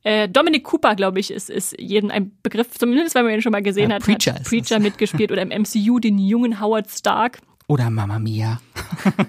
Äh, 0.06 0.28
Dominic 0.28 0.62
Cooper, 0.62 0.94
glaube 0.94 1.18
ich, 1.18 1.32
ist, 1.32 1.50
ist 1.50 1.74
jedem 1.80 2.12
ein 2.12 2.30
Begriff, 2.40 2.70
zumindest 2.78 3.16
wenn 3.16 3.24
man 3.24 3.34
ihn 3.34 3.42
schon 3.42 3.50
mal 3.50 3.60
gesehen 3.60 3.90
ja, 3.90 3.96
hat. 3.96 4.04
Preacher, 4.04 4.34
hat 4.34 4.44
Preacher 4.44 4.78
mitgespielt 4.78 5.32
oder 5.32 5.42
im 5.42 5.48
MCU 5.48 5.98
den 5.98 6.16
jungen 6.20 6.60
Howard 6.60 6.88
Stark. 6.88 7.40
Oder 7.66 7.90
Mama 7.90 8.20
Mia. 8.20 8.60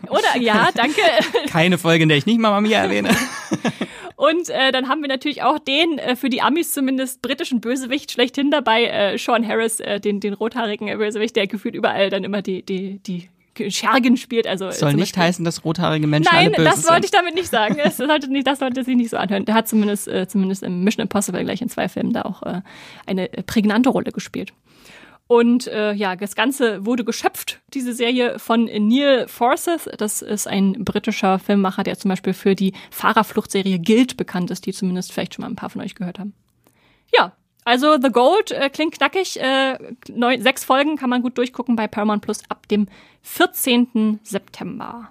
Oder, 0.08 0.40
ja, 0.40 0.70
danke. 0.76 1.02
Keine 1.50 1.80
Folge, 1.80 2.04
in 2.04 2.10
der 2.10 2.20
ich 2.20 2.28
nicht 2.28 2.40
Mama 2.40 2.62
Mia 2.62 2.78
erwähne. 2.78 3.10
Und 4.18 4.50
äh, 4.50 4.72
dann 4.72 4.88
haben 4.88 5.02
wir 5.02 5.08
natürlich 5.08 5.42
auch 5.42 5.58
den, 5.58 5.98
äh, 5.98 6.16
für 6.16 6.30
die 6.30 6.44
Amis 6.44 6.74
zumindest, 6.74 7.24
britischen 7.24 7.60
Bösewicht 7.60 8.12
schlechthin 8.12 8.52
dabei, 8.52 8.86
äh, 8.86 9.18
Sean 9.18 9.48
Harris, 9.48 9.80
äh, 9.80 10.00
den, 10.00 10.20
den 10.20 10.34
rothaarigen 10.34 10.96
Bösewicht, 10.96 11.36
der 11.36 11.48
gefühlt 11.48 11.74
überall 11.74 12.12
dann 12.12 12.24
immer 12.24 12.44
die, 12.44 12.62
die, 12.64 13.00
die 13.00 13.30
Schergen 13.70 14.18
spielt. 14.18 14.48
Also 14.48 14.72
soll 14.72 14.94
nicht 14.94 15.16
Beispiel. 15.16 15.24
heißen, 15.24 15.46
dass 15.46 15.64
rothaarige 15.66 16.08
Menschen 16.08 16.30
Nein, 16.32 16.48
alle 16.48 16.56
böse 16.56 16.70
das 16.70 16.90
wollte 16.90 17.06
ich 17.06 17.12
damit 17.12 17.36
nicht 17.36 17.50
sagen. 17.50 17.78
Es 17.84 17.98
sollte 17.98 18.32
nicht, 18.32 18.48
das 18.48 18.60
sollte 18.60 18.84
sich 18.84 18.96
nicht 18.96 19.10
so 19.10 19.18
anhören. 19.18 19.46
Der 19.46 19.56
hat 19.56 19.68
zumindest, 19.68 20.08
äh, 20.08 20.28
zumindest 20.28 20.64
im 20.64 20.84
Mission 20.84 21.04
Impossible 21.04 21.44
gleich 21.44 21.62
in 21.62 21.70
zwei 21.70 21.90
Filmen 21.90 22.14
da 22.14 22.24
auch 22.24 22.44
äh, 22.44 22.62
eine 23.06 23.28
prägnante 23.46 23.90
Rolle 23.90 24.12
gespielt. 24.12 24.54
Und 25.28 25.68
äh, 25.68 25.92
ja, 25.92 26.16
das 26.16 26.36
Ganze 26.36 26.86
wurde 26.86 27.04
geschöpft, 27.04 27.60
diese 27.74 27.94
Serie, 27.94 28.40
von 28.40 28.66
Neil 28.66 29.28
Forsyth. 29.28 29.90
Das 29.98 30.22
ist 30.22 30.48
ein 30.48 30.86
britischer 30.86 31.38
Filmemacher, 31.38 31.84
der 31.84 31.98
zum 31.98 32.10
Beispiel 32.10 32.34
für 32.34 32.56
die 32.56 32.74
Fahrerfluchtserie 32.92 33.80
Guild 33.80 34.16
bekannt 34.16 34.52
ist, 34.52 34.66
die 34.66 34.74
zumindest 34.74 35.12
vielleicht 35.12 35.34
schon 35.34 35.44
mal 35.44 35.50
ein 35.50 35.58
paar 35.58 35.70
von 35.70 35.82
euch 35.82 35.96
gehört 35.96 36.20
haben. 36.20 36.34
Ja, 37.14 37.34
also 37.66 37.98
The 38.02 38.10
Gold 38.10 38.52
äh, 38.52 38.70
klingt 38.70 38.96
knackig. 38.96 39.38
Äh, 39.42 39.78
neun, 40.10 40.42
sechs 40.42 40.64
Folgen 40.64 40.96
kann 40.96 41.10
man 41.10 41.22
gut 41.22 41.38
durchgucken 41.38 41.76
bei 41.76 41.90
Paramount 41.90 42.22
Plus 42.22 42.40
ab 42.48 42.66
dem 42.70 42.88
14. 43.28 44.20
September. 44.24 45.10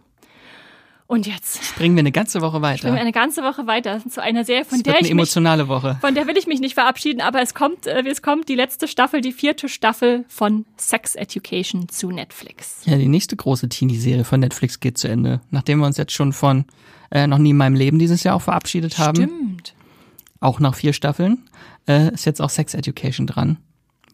Und 1.06 1.28
jetzt 1.28 1.62
springen 1.62 1.94
wir 1.94 2.00
eine 2.00 2.10
ganze 2.10 2.40
Woche 2.40 2.62
weiter. 2.62 2.78
Springen 2.78 2.96
wir 2.96 3.00
eine 3.00 3.12
ganze 3.12 3.42
Woche 3.44 3.68
weiter 3.68 4.00
zu 4.08 4.20
einer 4.20 4.44
Serie, 4.44 4.64
von 4.64 4.78
das 4.78 4.82
der 4.82 4.94
wird 4.94 5.02
ich 5.02 5.10
eine 5.10 5.20
emotionale 5.20 5.62
mich, 5.64 5.68
Woche. 5.68 5.98
Von 6.00 6.16
der 6.16 6.26
will 6.26 6.36
ich 6.36 6.48
mich 6.48 6.58
nicht 6.58 6.74
verabschieden, 6.74 7.20
aber 7.20 7.42
es 7.42 7.54
kommt, 7.54 7.86
äh, 7.86 8.02
es 8.08 8.22
kommt 8.22 8.48
die 8.48 8.56
letzte 8.56 8.88
Staffel, 8.88 9.20
die 9.20 9.30
vierte 9.30 9.68
Staffel 9.68 10.24
von 10.26 10.64
Sex 10.76 11.14
Education 11.14 11.88
zu 11.88 12.10
Netflix. 12.10 12.80
Ja, 12.86 12.96
die 12.96 13.06
nächste 13.06 13.36
große 13.36 13.68
Teenie-Serie 13.68 14.24
von 14.24 14.40
Netflix 14.40 14.80
geht 14.80 14.98
zu 14.98 15.06
Ende, 15.06 15.40
nachdem 15.50 15.78
wir 15.78 15.86
uns 15.86 15.96
jetzt 15.96 16.12
schon 16.12 16.32
von 16.32 16.64
äh, 17.12 17.28
noch 17.28 17.38
nie 17.38 17.50
in 17.50 17.56
meinem 17.56 17.76
Leben 17.76 18.00
dieses 18.00 18.24
Jahr 18.24 18.34
auch 18.34 18.42
verabschiedet 18.42 18.98
haben. 18.98 19.16
Stimmt. 19.16 19.74
Auch 20.40 20.58
nach 20.58 20.74
vier 20.74 20.92
Staffeln 20.92 21.44
äh, 21.86 22.12
ist 22.12 22.24
jetzt 22.24 22.42
auch 22.42 22.50
Sex 22.50 22.74
Education 22.74 23.28
dran. 23.28 23.58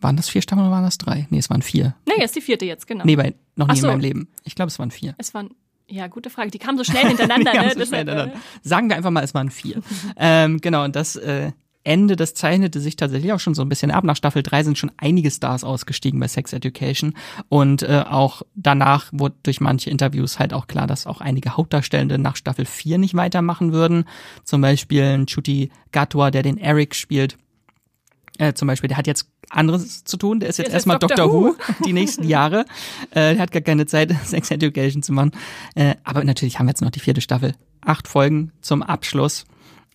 Waren 0.03 0.16
das 0.16 0.28
vier 0.28 0.42
Staffeln 0.42 0.66
oder 0.66 0.74
waren 0.74 0.84
das 0.84 0.98
drei? 0.98 1.26
Nee, 1.30 1.38
es 1.38 1.48
waren 1.48 1.62
vier. 1.62 1.94
Nee, 2.07 2.24
ist 2.24 2.36
die 2.36 2.40
vierte 2.40 2.64
jetzt, 2.64 2.86
genau. 2.86 3.05
Nee, 3.05 3.16
bei 3.16 3.34
noch 3.57 3.68
nie 3.68 3.76
so. 3.76 3.86
in 3.86 3.92
meinem 3.92 4.00
Leben. 4.00 4.28
Ich 4.44 4.55
glaube, 4.55 4.68
es 4.68 4.78
waren 4.78 4.90
vier. 4.90 5.14
Es 5.18 5.32
waren, 5.32 5.50
ja, 5.88 6.07
gute 6.09 6.30
Frage. 6.30 6.50
Die 6.50 6.59
kamen 6.59 6.76
so 6.76 6.84
schnell 6.84 7.07
hintereinander. 7.07 7.53
ne? 7.62 7.72
so 7.76 7.86
schnell 7.86 8.00
hintereinander. 8.00 8.34
Sagen 8.62 8.88
wir 8.88 8.96
einfach 8.96 9.11
mal, 9.11 9.22
es 9.22 9.34
waren 9.34 9.50
vier. 9.50 9.80
ähm, 10.16 10.61
genau, 10.61 10.84
und 10.84 10.96
das 10.96 11.16
äh, 11.16 11.53
Ende, 11.84 12.16
das 12.16 12.34
zeichnete 12.34 12.80
sich 12.80 12.96
tatsächlich 12.96 13.32
auch 13.32 13.40
schon 13.40 13.55
so 13.55 13.62
ein 13.62 13.68
bisschen 13.68 13.90
ab. 13.90 14.05
Nach 14.05 14.16
Staffel 14.16 14.42
3 14.42 14.64
sind 14.64 14.78
schon 14.78 14.92
einige 14.96 15.30
Stars 15.30 15.64
ausgestiegen 15.64 16.20
bei 16.20 16.28
Sex 16.28 16.53
Education. 16.53 17.14
Und 17.48 17.82
äh, 17.82 18.05
auch 18.09 18.42
danach 18.55 19.09
wurde 19.12 19.34
durch 19.42 19.61
manche 19.61 19.90
Interviews 19.90 20.38
halt 20.38 20.53
auch 20.55 20.68
klar, 20.68 20.86
dass 20.86 21.07
auch 21.07 21.20
einige 21.20 21.57
Hauptdarstellende 21.57 22.18
nach 22.18 22.36
Staffel 22.36 22.66
4 22.66 22.98
nicht 22.98 23.14
weitermachen 23.14 23.72
würden. 23.72 24.05
Zum 24.44 24.61
Beispiel 24.61 25.03
ein 25.03 25.26
Chuti 25.26 25.70
Gatwa, 25.90 26.30
der 26.30 26.42
den 26.42 26.59
Eric 26.59 26.94
spielt. 26.94 27.36
Äh, 28.38 28.55
zum 28.55 28.68
Beispiel, 28.68 28.88
der 28.88 28.96
hat 28.96 29.07
jetzt 29.09 29.32
anderes 29.51 30.05
zu 30.05 30.16
tun. 30.16 30.40
Der 30.40 30.49
ist 30.49 30.59
jetzt 30.59 30.72
erstmal 30.72 30.99
Dr. 30.99 31.32
Who. 31.32 31.45
Who 31.45 31.57
die 31.84 31.93
nächsten 31.93 32.24
Jahre. 32.24 32.64
Äh, 33.11 33.34
der 33.34 33.38
hat 33.38 33.53
gar 33.53 33.62
keine 33.62 33.86
Zeit, 33.86 34.14
Sex 34.24 34.51
Education 34.51 35.03
zu 35.03 35.12
machen. 35.12 35.32
Äh, 35.74 35.95
aber 36.05 36.24
natürlich 36.24 36.59
haben 36.59 36.66
wir 36.66 36.70
jetzt 36.70 36.82
noch 36.82 36.90
die 36.90 37.01
vierte 37.01 37.20
Staffel. 37.20 37.55
Acht 37.80 38.09
Folgen 38.09 38.53
zum 38.61 38.82
Abschluss. 38.82 39.45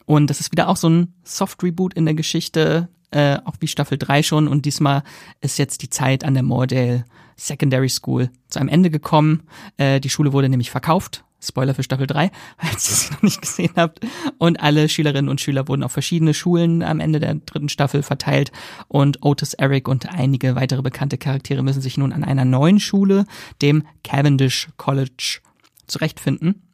Und 0.05 0.29
das 0.29 0.39
ist 0.39 0.51
wieder 0.51 0.69
auch 0.69 0.77
so 0.77 0.89
ein 0.89 1.13
Soft-Reboot 1.23 1.93
in 1.93 2.05
der 2.05 2.13
Geschichte, 2.13 2.89
äh, 3.11 3.37
auch 3.43 3.55
wie 3.59 3.67
Staffel 3.67 3.97
3 3.97 4.23
schon. 4.23 4.47
Und 4.47 4.65
diesmal 4.65 5.03
ist 5.41 5.59
jetzt 5.59 5.81
die 5.81 5.89
Zeit 5.89 6.23
an 6.23 6.33
der 6.33 6.43
Moordale 6.43 7.05
Secondary 7.35 7.89
School 7.89 8.29
zu 8.47 8.59
einem 8.59 8.69
Ende 8.69 8.89
gekommen. 8.89 9.43
Äh, 9.77 9.99
die 9.99 10.09
Schule 10.09 10.33
wurde 10.33 10.49
nämlich 10.49 10.71
verkauft 10.71 11.23
Spoiler 11.39 11.73
für 11.73 11.83
Staffel 11.83 12.07
3, 12.07 12.31
falls 12.57 12.89
ihr 12.89 12.95
sie 12.95 13.13
noch 13.13 13.21
nicht 13.21 13.41
gesehen 13.41 13.73
habt. 13.75 13.99
Und 14.37 14.61
alle 14.61 14.89
Schülerinnen 14.89 15.29
und 15.29 15.41
Schüler 15.41 15.67
wurden 15.67 15.83
auf 15.83 15.91
verschiedene 15.91 16.33
Schulen 16.33 16.83
am 16.83 16.99
Ende 16.99 17.19
der 17.19 17.35
dritten 17.35 17.69
Staffel 17.69 18.03
verteilt. 18.03 18.51
Und 18.87 19.23
Otis 19.23 19.53
Eric 19.53 19.87
und 19.87 20.13
einige 20.13 20.55
weitere 20.55 20.81
bekannte 20.81 21.17
Charaktere 21.17 21.63
müssen 21.63 21.81
sich 21.81 21.97
nun 21.97 22.13
an 22.13 22.23
einer 22.23 22.45
neuen 22.45 22.79
Schule, 22.79 23.25
dem 23.61 23.83
Cavendish 24.03 24.69
College, 24.77 25.39
zurechtfinden. 25.87 26.66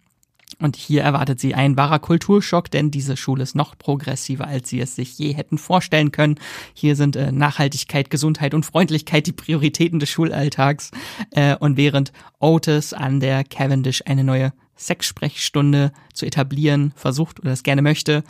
Und 0.60 0.76
hier 0.76 1.04
erwartet 1.04 1.40
sie 1.40 1.56
ein 1.56 1.78
wahrer 1.78 2.00
Kulturschock, 2.00 2.70
denn 2.72 2.92
diese 2.92 3.18
Schule 3.18 3.44
ist 3.44 3.56
noch 3.56 3.78
progressiver, 3.78 4.48
als 4.48 4.70
sie 4.70 4.80
es 4.80 4.96
sich 4.96 5.18
je 5.18 5.34
hätten 5.34 5.58
vorstellen 5.58 6.12
können. 6.12 6.40
Hier 6.74 6.96
sind 6.96 7.16
äh, 7.16 7.32
Nachhaltigkeit, 7.32 8.10
Gesundheit 8.10 8.54
und 8.54 8.66
Freundlichkeit 8.66 9.28
die 9.28 9.32
Prioritäten 9.32 10.00
des 10.00 10.10
Schulalltags. 10.10 10.92
Äh, 11.32 11.56
und 11.56 11.78
während 11.78 12.14
Otis 12.40 12.94
an 12.94 13.20
der 13.20 13.44
Cavendish 13.44 14.04
eine 14.06 14.24
neue 14.24 14.54
Sexsprechstunde 14.78 15.92
zu 16.14 16.26
etablieren 16.26 16.94
versucht 16.96 17.40
oder 17.40 17.52
es 17.52 17.64
gerne 17.64 17.82
möchte, 17.82 18.24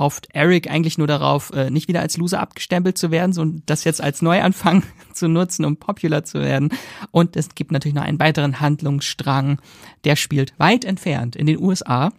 hofft 0.00 0.26
Eric 0.32 0.68
eigentlich 0.68 0.98
nur 0.98 1.06
darauf, 1.06 1.52
äh, 1.52 1.70
nicht 1.70 1.86
wieder 1.86 2.00
als 2.00 2.16
Loser 2.16 2.40
abgestempelt 2.40 2.98
zu 2.98 3.12
werden, 3.12 3.32
sondern 3.32 3.62
das 3.66 3.84
jetzt 3.84 4.02
als 4.02 4.22
Neuanfang 4.22 4.82
zu 5.14 5.28
nutzen, 5.28 5.64
um 5.64 5.76
popular 5.76 6.24
zu 6.24 6.40
werden. 6.40 6.70
Und 7.12 7.36
es 7.36 7.54
gibt 7.54 7.70
natürlich 7.70 7.94
noch 7.94 8.02
einen 8.02 8.18
weiteren 8.18 8.58
Handlungsstrang, 8.58 9.60
der 10.04 10.16
spielt 10.16 10.58
weit 10.58 10.84
entfernt 10.84 11.36
in 11.36 11.46
den 11.46 11.62
USA. 11.62 12.10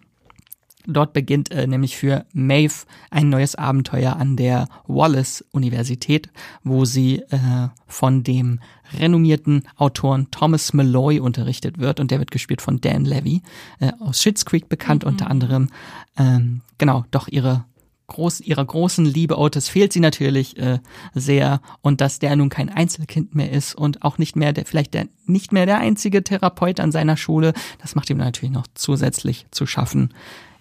Dort 0.88 1.14
beginnt 1.14 1.52
äh, 1.52 1.68
nämlich 1.68 1.96
für 1.98 2.26
Maeve 2.34 2.86
ein 3.12 3.30
neues 3.30 3.56
Abenteuer 3.56 4.16
an 4.16 4.36
der 4.36 4.68
Wallace-Universität, 4.88 6.30
wo 6.64 6.86
sie 6.86 7.20
äh, 7.30 7.68
von 7.88 8.24
dem 8.24 8.60
renommierten 9.00 9.68
Autoren 9.78 10.32
Thomas 10.32 10.74
Malloy 10.74 11.20
unterrichtet 11.20 11.78
wird 11.78 12.00
und 12.00 12.12
der 12.12 12.20
wird 12.20 12.32
gespielt 12.32 12.62
von 12.62 12.82
Dan 12.82 13.06
Levy, 13.06 13.42
äh, 13.80 13.92
aus 14.00 14.22
Schitt's 14.22 14.46
Creek 14.46 14.70
bekannt 14.70 15.04
mhm. 15.04 15.12
unter 15.12 15.30
anderem. 15.30 15.70
Ähm, 16.18 16.62
genau, 16.78 17.06
doch 17.12 17.28
ihre 17.28 17.66
groß, 18.12 18.42
ihrer 18.42 18.66
großen 18.66 19.06
Liebe 19.06 19.38
Otis 19.38 19.70
fehlt 19.70 19.94
sie 19.94 20.00
natürlich 20.00 20.58
äh, 20.58 20.80
sehr. 21.14 21.62
Und 21.82 22.02
dass 22.02 22.20
der 22.20 22.36
nun 22.36 22.50
kein 22.50 22.70
Einzelkind 22.70 23.36
mehr 23.36 23.52
ist 23.52 23.76
und 23.76 24.04
auch 24.04 24.18
nicht 24.18 24.36
mehr 24.36 24.54
der, 24.54 24.66
vielleicht 24.66 24.94
der, 24.94 25.08
nicht 25.26 25.52
mehr 25.52 25.66
der 25.66 25.80
einzige 25.80 26.24
Therapeut 26.24 26.80
an 26.80 26.92
seiner 26.92 27.18
Schule, 27.18 27.54
das 27.82 27.96
macht 27.96 28.10
ihm 28.10 28.18
natürlich 28.18 28.54
noch 28.54 28.68
zusätzlich 28.74 29.46
zu 29.52 29.66
schaffen 29.66 30.14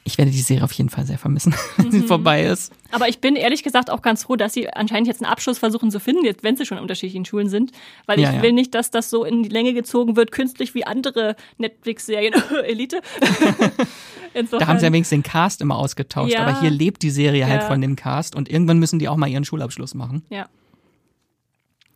ich 0.05 0.17
werde 0.17 0.31
die 0.31 0.41
Serie 0.41 0.65
auf 0.65 0.73
jeden 0.73 0.89
Fall 0.89 1.05
sehr 1.05 1.19
vermissen, 1.19 1.55
wenn 1.77 1.87
mhm. 1.87 1.91
sie 1.91 2.01
vorbei 2.03 2.45
ist. 2.45 2.73
Aber 2.91 3.09
ich 3.09 3.21
bin 3.21 3.37
ehrlich 3.37 3.63
gesagt 3.63 3.91
auch 3.91 4.03
ganz 4.03 4.25
froh, 4.25 4.37
dass 4.37 4.53
sie 4.55 4.73
anscheinend 4.73 5.07
jetzt 5.07 5.23
einen 5.23 5.31
Abschluss 5.31 5.59
versuchen 5.59 5.91
zu 5.91 6.01
finden, 6.01 6.25
jetzt 6.25 6.43
wenn 6.43 6.57
sie 6.57 6.65
schon 6.65 6.79
in 6.79 6.83
unterschiedlichen 6.83 7.25
Schulen 7.25 7.49
sind. 7.49 7.73
Weil 8.07 8.19
ich 8.19 8.25
ja, 8.25 8.33
ja. 8.33 8.43
will 8.43 8.53
nicht, 8.53 8.75
dass 8.75 8.91
das 8.91 9.11
so 9.11 9.25
in 9.25 9.43
die 9.43 9.49
Länge 9.49 9.75
gezogen 9.75 10.17
wird, 10.17 10.33
künstlich 10.33 10.75
wie 10.75 10.87
andere 10.87 11.37
Netflix-Serien. 11.59 12.35
Elite. 12.65 13.03
da 14.51 14.67
haben 14.67 14.79
sie 14.79 14.87
ja 14.87 14.93
wenigstens 14.93 15.19
den 15.19 15.23
Cast 15.23 15.61
immer 15.61 15.77
ausgetauscht, 15.77 16.33
ja. 16.33 16.47
aber 16.47 16.61
hier 16.61 16.71
lebt 16.71 17.03
die 17.03 17.11
Serie 17.11 17.47
halt 17.47 17.63
von 17.63 17.81
dem 17.81 17.97
Cast 17.97 18.35
und 18.35 18.49
irgendwann 18.49 18.79
müssen 18.79 18.99
die 18.99 19.09
auch 19.09 19.17
mal 19.17 19.29
ihren 19.29 19.45
Schulabschluss 19.45 19.95
machen. 19.95 20.25
Ja. 20.31 20.49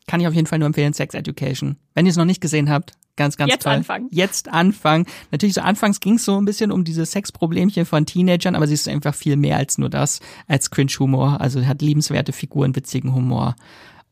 Kann 0.07 0.21
ich 0.21 0.29
auf 0.29 0.35
jeden 0.35 0.47
Fall 0.47 0.59
nur 0.59 0.67
empfehlen, 0.67 0.93
Sex 0.93 1.15
Education. 1.15 1.77
Wenn 1.95 2.05
ihr 2.05 2.11
es 2.11 2.17
noch 2.17 2.27
nicht 2.27 2.43
gesehen 2.43 2.69
habt, 2.69 2.93
Ganz, 3.17 3.37
ganz 3.37 3.53
Jetzt 3.53 3.63
toll. 3.63 3.73
anfangen. 3.73 4.09
Jetzt 4.11 4.49
anfangen. 4.49 5.07
Natürlich 5.31 5.55
so 5.55 5.61
anfangs 5.61 6.01
ging 6.01 6.15
es 6.15 6.25
so 6.25 6.37
ein 6.37 6.45
bisschen 6.45 6.73
um 6.73 6.85
diese 6.85 7.07
Sexproblemchen 7.07 7.87
von 7.87 8.07
Teenagern, 8.07 8.57
aber 8.57 8.67
sie 8.67 8.75
ist 8.75 8.89
einfach 8.89 9.15
viel 9.15 9.37
mehr 9.37 9.57
als 9.57 9.79
nur 9.79 9.89
das, 9.89 10.21
als 10.49 10.71
Cringe-Humor. 10.71 11.41
Also 11.41 11.65
hat 11.65 11.81
liebenswerte 11.81 12.33
Figuren, 12.33 12.75
witzigen 12.75 13.15
Humor 13.15 13.55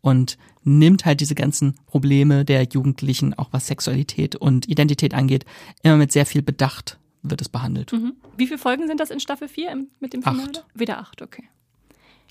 und 0.02 0.38
nimmt 0.64 1.04
halt 1.04 1.20
diese 1.20 1.34
ganzen 1.34 1.74
Probleme 1.86 2.44
der 2.44 2.64
Jugendlichen, 2.64 3.34
auch 3.34 3.48
was 3.50 3.66
Sexualität 3.66 4.36
und 4.36 4.68
Identität 4.68 5.14
angeht, 5.14 5.44
immer 5.82 5.96
mit 5.96 6.12
sehr 6.12 6.26
viel 6.26 6.42
Bedacht 6.42 6.98
wird 7.22 7.40
es 7.40 7.48
behandelt. 7.48 7.92
Mhm. 7.92 8.14
Wie 8.36 8.46
viele 8.46 8.58
Folgen 8.58 8.86
sind 8.86 9.00
das 9.00 9.10
in 9.10 9.20
Staffel 9.20 9.48
4 9.48 9.86
mit 10.00 10.12
dem 10.12 10.22
Finale? 10.22 10.42
Acht. 10.42 10.64
Wieder 10.74 10.98
acht, 10.98 11.22
okay. 11.22 11.44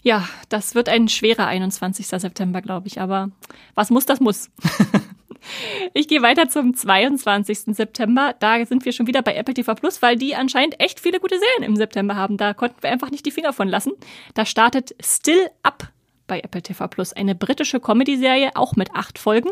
Ja, 0.04 0.28
das 0.50 0.74
wird 0.76 0.90
ein 0.90 1.08
schwerer 1.10 1.48
21. 1.48 2.08
September, 2.08 2.62
glaube 2.62 2.88
ich, 2.88 3.00
aber 3.00 3.30
was 3.76 3.90
muss, 3.90 4.06
das 4.06 4.20
muss. 4.20 4.50
Ich 5.94 6.08
gehe 6.08 6.22
weiter 6.22 6.50
zum 6.50 6.74
22. 6.74 7.76
September. 7.76 8.36
Da 8.40 8.66
sind 8.66 8.86
wir 8.86 8.92
schon 8.92 9.08
wieder 9.08 9.22
bei 9.22 9.36
Apple 9.36 9.54
TV 9.54 9.74
Plus, 9.76 10.02
weil 10.02 10.16
die 10.16 10.36
anscheinend 10.36 10.80
echt 10.80 11.00
viele 11.00 11.20
gute 11.20 11.40
Serien 11.40 11.64
im 11.64 11.76
September 11.76 12.16
haben. 12.16 12.38
Da 12.38 12.54
konnten 12.54 12.82
wir 12.82 12.92
einfach 12.92 13.12
nicht 13.12 13.26
die 13.26 13.32
Finger 13.32 13.54
von 13.54 13.68
lassen. 13.68 13.94
Da 14.34 14.46
startet 14.46 14.96
Still 15.02 15.50
Up 15.64 15.90
bei 16.28 16.40
Apple 16.40 16.62
TV 16.62 16.88
Plus, 16.88 17.14
eine 17.14 17.36
britische 17.36 17.80
Comedy-Serie, 17.80 18.52
auch 18.56 18.76
mit 18.76 18.94
acht 18.94 19.20
Folgen. 19.20 19.50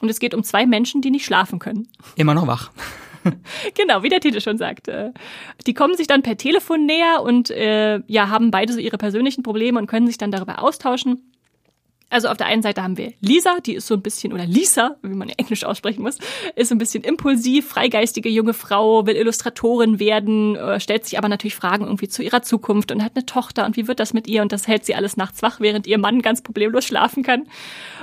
Und 0.00 0.08
es 0.10 0.20
geht 0.20 0.34
um 0.34 0.44
zwei 0.44 0.66
Menschen, 0.66 1.00
die 1.00 1.10
nicht 1.10 1.24
schlafen 1.24 1.58
können. 1.58 1.88
Immer 2.16 2.34
noch 2.34 2.46
wach. 2.46 2.70
genau, 3.74 4.02
wie 4.02 4.08
der 4.08 4.20
Titel 4.20 4.40
schon 4.40 4.58
sagt. 4.58 4.88
Äh, 4.88 5.12
die 5.66 5.74
kommen 5.74 5.96
sich 5.96 6.06
dann 6.06 6.22
per 6.22 6.36
Telefon 6.36 6.86
näher 6.86 7.22
und 7.22 7.50
äh, 7.50 8.00
ja, 8.06 8.28
haben 8.28 8.50
beide 8.50 8.72
so 8.72 8.78
ihre 8.78 8.98
persönlichen 8.98 9.42
Probleme 9.42 9.78
und 9.78 9.86
können 9.86 10.06
sich 10.06 10.18
dann 10.18 10.30
darüber 10.30 10.62
austauschen. 10.62 11.32
Also 12.10 12.28
auf 12.28 12.38
der 12.38 12.46
einen 12.46 12.62
Seite 12.62 12.82
haben 12.82 12.96
wir 12.96 13.12
Lisa, 13.20 13.58
die 13.60 13.74
ist 13.74 13.86
so 13.86 13.94
ein 13.94 14.02
bisschen, 14.02 14.32
oder 14.32 14.46
Lisa, 14.46 14.96
wie 15.02 15.14
man 15.14 15.28
Englisch 15.28 15.64
aussprechen 15.64 16.02
muss, 16.02 16.18
ist 16.56 16.68
so 16.68 16.74
ein 16.74 16.78
bisschen 16.78 17.04
impulsiv, 17.04 17.68
freigeistige 17.68 18.30
junge 18.30 18.54
Frau, 18.54 19.06
will 19.06 19.16
Illustratorin 19.16 20.00
werden, 20.00 20.56
äh, 20.56 20.80
stellt 20.80 21.04
sich 21.04 21.18
aber 21.18 21.28
natürlich 21.28 21.54
Fragen 21.54 21.84
irgendwie 21.84 22.08
zu 22.08 22.22
ihrer 22.22 22.40
Zukunft 22.40 22.92
und 22.92 23.04
hat 23.04 23.12
eine 23.14 23.26
Tochter 23.26 23.66
und 23.66 23.76
wie 23.76 23.88
wird 23.88 24.00
das 24.00 24.14
mit 24.14 24.26
ihr 24.26 24.40
und 24.40 24.52
das 24.52 24.66
hält 24.66 24.86
sie 24.86 24.94
alles 24.94 25.18
nachts 25.18 25.42
wach, 25.42 25.60
während 25.60 25.86
ihr 25.86 25.98
Mann 25.98 26.22
ganz 26.22 26.40
problemlos 26.42 26.86
schlafen 26.86 27.22
kann. 27.22 27.46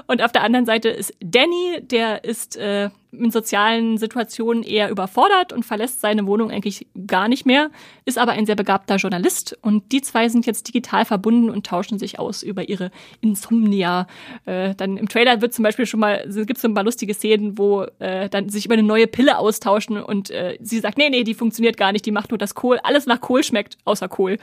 Und 0.07 0.21
auf 0.21 0.31
der 0.31 0.43
anderen 0.43 0.67
Seite 0.67 0.89
ist 0.89 1.13
Danny, 1.19 1.81
der 1.81 2.23
ist 2.23 2.57
äh, 2.57 2.89
in 3.19 3.31
sozialen 3.31 3.97
Situationen 3.97 4.63
eher 4.63 4.89
überfordert 4.89 5.53
und 5.53 5.63
verlässt 5.63 6.01
seine 6.01 6.25
Wohnung 6.27 6.51
eigentlich 6.51 6.87
gar 7.07 7.27
nicht 7.27 7.45
mehr, 7.45 7.69
ist 8.05 8.17
aber 8.17 8.33
ein 8.33 8.45
sehr 8.45 8.55
begabter 8.55 8.97
Journalist 8.97 9.57
und 9.61 9.91
die 9.91 10.01
zwei 10.01 10.29
sind 10.29 10.45
jetzt 10.45 10.67
digital 10.67 11.05
verbunden 11.05 11.49
und 11.49 11.65
tauschen 11.65 11.99
sich 11.99 12.19
aus 12.19 12.43
über 12.43 12.67
ihre 12.69 12.91
Insomnia. 13.21 14.07
Äh, 14.45 14.75
dann 14.75 14.97
im 14.97 15.09
Trailer 15.09 15.41
wird 15.41 15.53
zum 15.53 15.63
Beispiel 15.63 15.85
schon 15.85 15.99
mal, 15.99 16.25
gibt 16.27 16.57
es 16.57 16.61
so 16.61 16.67
ein 16.67 16.73
paar 16.73 16.83
lustige 16.83 17.13
Szenen, 17.13 17.57
wo 17.57 17.85
äh, 17.99 18.29
dann 18.29 18.49
sich 18.49 18.65
über 18.65 18.73
eine 18.73 18.83
neue 18.83 19.07
Pille 19.07 19.37
austauschen 19.37 19.97
und 19.97 20.29
äh, 20.31 20.57
sie 20.61 20.79
sagt, 20.79 20.97
nee, 20.97 21.09
nee, 21.09 21.23
die 21.23 21.33
funktioniert 21.33 21.77
gar 21.77 21.91
nicht, 21.91 22.05
die 22.05 22.11
macht 22.11 22.31
nur 22.31 22.37
das 22.37 22.55
Kohl, 22.55 22.79
alles 22.83 23.05
nach 23.05 23.21
Kohl 23.21 23.43
schmeckt, 23.43 23.77
außer 23.85 24.07
Kohl. 24.07 24.37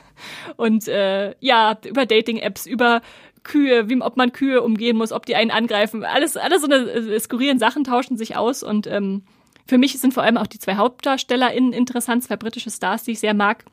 und 0.56 0.88
äh, 0.88 1.34
ja, 1.40 1.78
über 1.86 2.06
Dating-Apps, 2.06 2.66
über 2.66 3.02
Kühe, 3.48 3.88
wie 3.88 4.00
ob 4.00 4.16
man 4.16 4.32
Kühe 4.32 4.62
umgehen 4.62 4.96
muss, 4.96 5.10
ob 5.10 5.26
die 5.26 5.34
einen 5.34 5.50
angreifen. 5.50 6.04
Alles, 6.04 6.36
alles 6.36 6.62
so 6.62 6.68
eine 6.68 6.76
äh, 6.76 7.18
skurrilen 7.18 7.58
Sachen 7.58 7.82
tauschen 7.82 8.16
sich 8.16 8.36
aus 8.36 8.62
und 8.62 8.86
ähm, 8.86 9.24
für 9.66 9.78
mich 9.78 9.98
sind 9.98 10.14
vor 10.14 10.22
allem 10.22 10.36
auch 10.36 10.46
die 10.46 10.58
zwei 10.58 10.76
HauptdarstellerInnen 10.76 11.72
interessant, 11.72 12.22
zwei 12.22 12.36
britische 12.36 12.70
Stars, 12.70 13.02
die 13.02 13.12
ich 13.12 13.20
sehr 13.20 13.34
mag. 13.34 13.64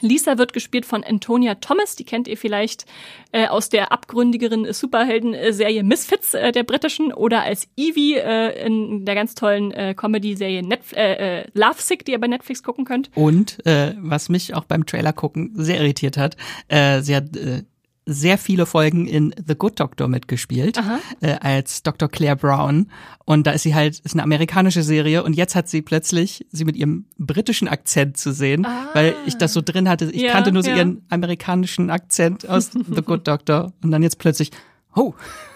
Lisa 0.00 0.36
wird 0.38 0.52
gespielt 0.52 0.84
von 0.86 1.04
Antonia 1.04 1.54
Thomas, 1.56 1.94
die 1.94 2.04
kennt 2.04 2.26
ihr 2.26 2.36
vielleicht 2.36 2.86
äh, 3.30 3.46
aus 3.46 3.68
der 3.68 3.92
abgründigeren 3.92 4.72
Superhelden-Serie 4.72 5.84
Misfits 5.84 6.34
äh, 6.34 6.50
der 6.50 6.64
britischen 6.64 7.12
oder 7.12 7.42
als 7.42 7.68
Evie 7.76 8.14
äh, 8.14 8.66
in 8.66 9.04
der 9.04 9.14
ganz 9.14 9.34
tollen 9.34 9.70
äh, 9.70 9.94
Comedy-Serie 9.94 10.62
äh, 10.94 11.40
äh, 11.40 11.44
Love 11.54 11.76
Sick, 11.80 12.04
die 12.04 12.12
ihr 12.12 12.20
bei 12.20 12.26
Netflix 12.26 12.62
gucken 12.62 12.84
könnt. 12.84 13.10
Und 13.14 13.64
äh, 13.66 13.94
was 13.98 14.28
mich 14.28 14.54
auch 14.54 14.64
beim 14.64 14.86
Trailer 14.86 15.12
gucken 15.12 15.52
sehr 15.54 15.78
irritiert 15.78 16.16
hat, 16.16 16.36
äh, 16.68 17.00
sie 17.02 17.14
hat 17.14 17.36
äh, 17.36 17.62
sehr 18.04 18.36
viele 18.36 18.66
Folgen 18.66 19.06
in 19.06 19.34
The 19.46 19.54
Good 19.54 19.78
Doctor 19.78 20.08
mitgespielt, 20.08 20.78
äh, 21.20 21.36
als 21.40 21.82
Dr. 21.82 22.08
Claire 22.08 22.36
Brown. 22.36 22.90
Und 23.24 23.46
da 23.46 23.52
ist 23.52 23.62
sie 23.62 23.74
halt, 23.74 24.00
ist 24.00 24.14
eine 24.14 24.24
amerikanische 24.24 24.82
Serie 24.82 25.22
und 25.22 25.34
jetzt 25.34 25.54
hat 25.54 25.68
sie 25.68 25.82
plötzlich 25.82 26.46
sie 26.50 26.64
mit 26.64 26.76
ihrem 26.76 27.04
britischen 27.18 27.68
Akzent 27.68 28.16
zu 28.16 28.32
sehen, 28.32 28.66
ah. 28.66 28.88
weil 28.94 29.14
ich 29.26 29.36
das 29.36 29.52
so 29.52 29.60
drin 29.60 29.88
hatte. 29.88 30.10
Ich 30.10 30.22
ja, 30.22 30.32
kannte 30.32 30.52
nur 30.52 30.62
so 30.62 30.70
ja. 30.70 30.78
ihren 30.78 31.02
amerikanischen 31.10 31.90
Akzent 31.90 32.48
aus 32.48 32.70
The 32.72 33.02
Good 33.02 33.28
Doctor 33.28 33.72
und 33.82 33.92
dann 33.92 34.02
jetzt 34.02 34.18
plötzlich, 34.18 34.50
oh, 34.96 35.14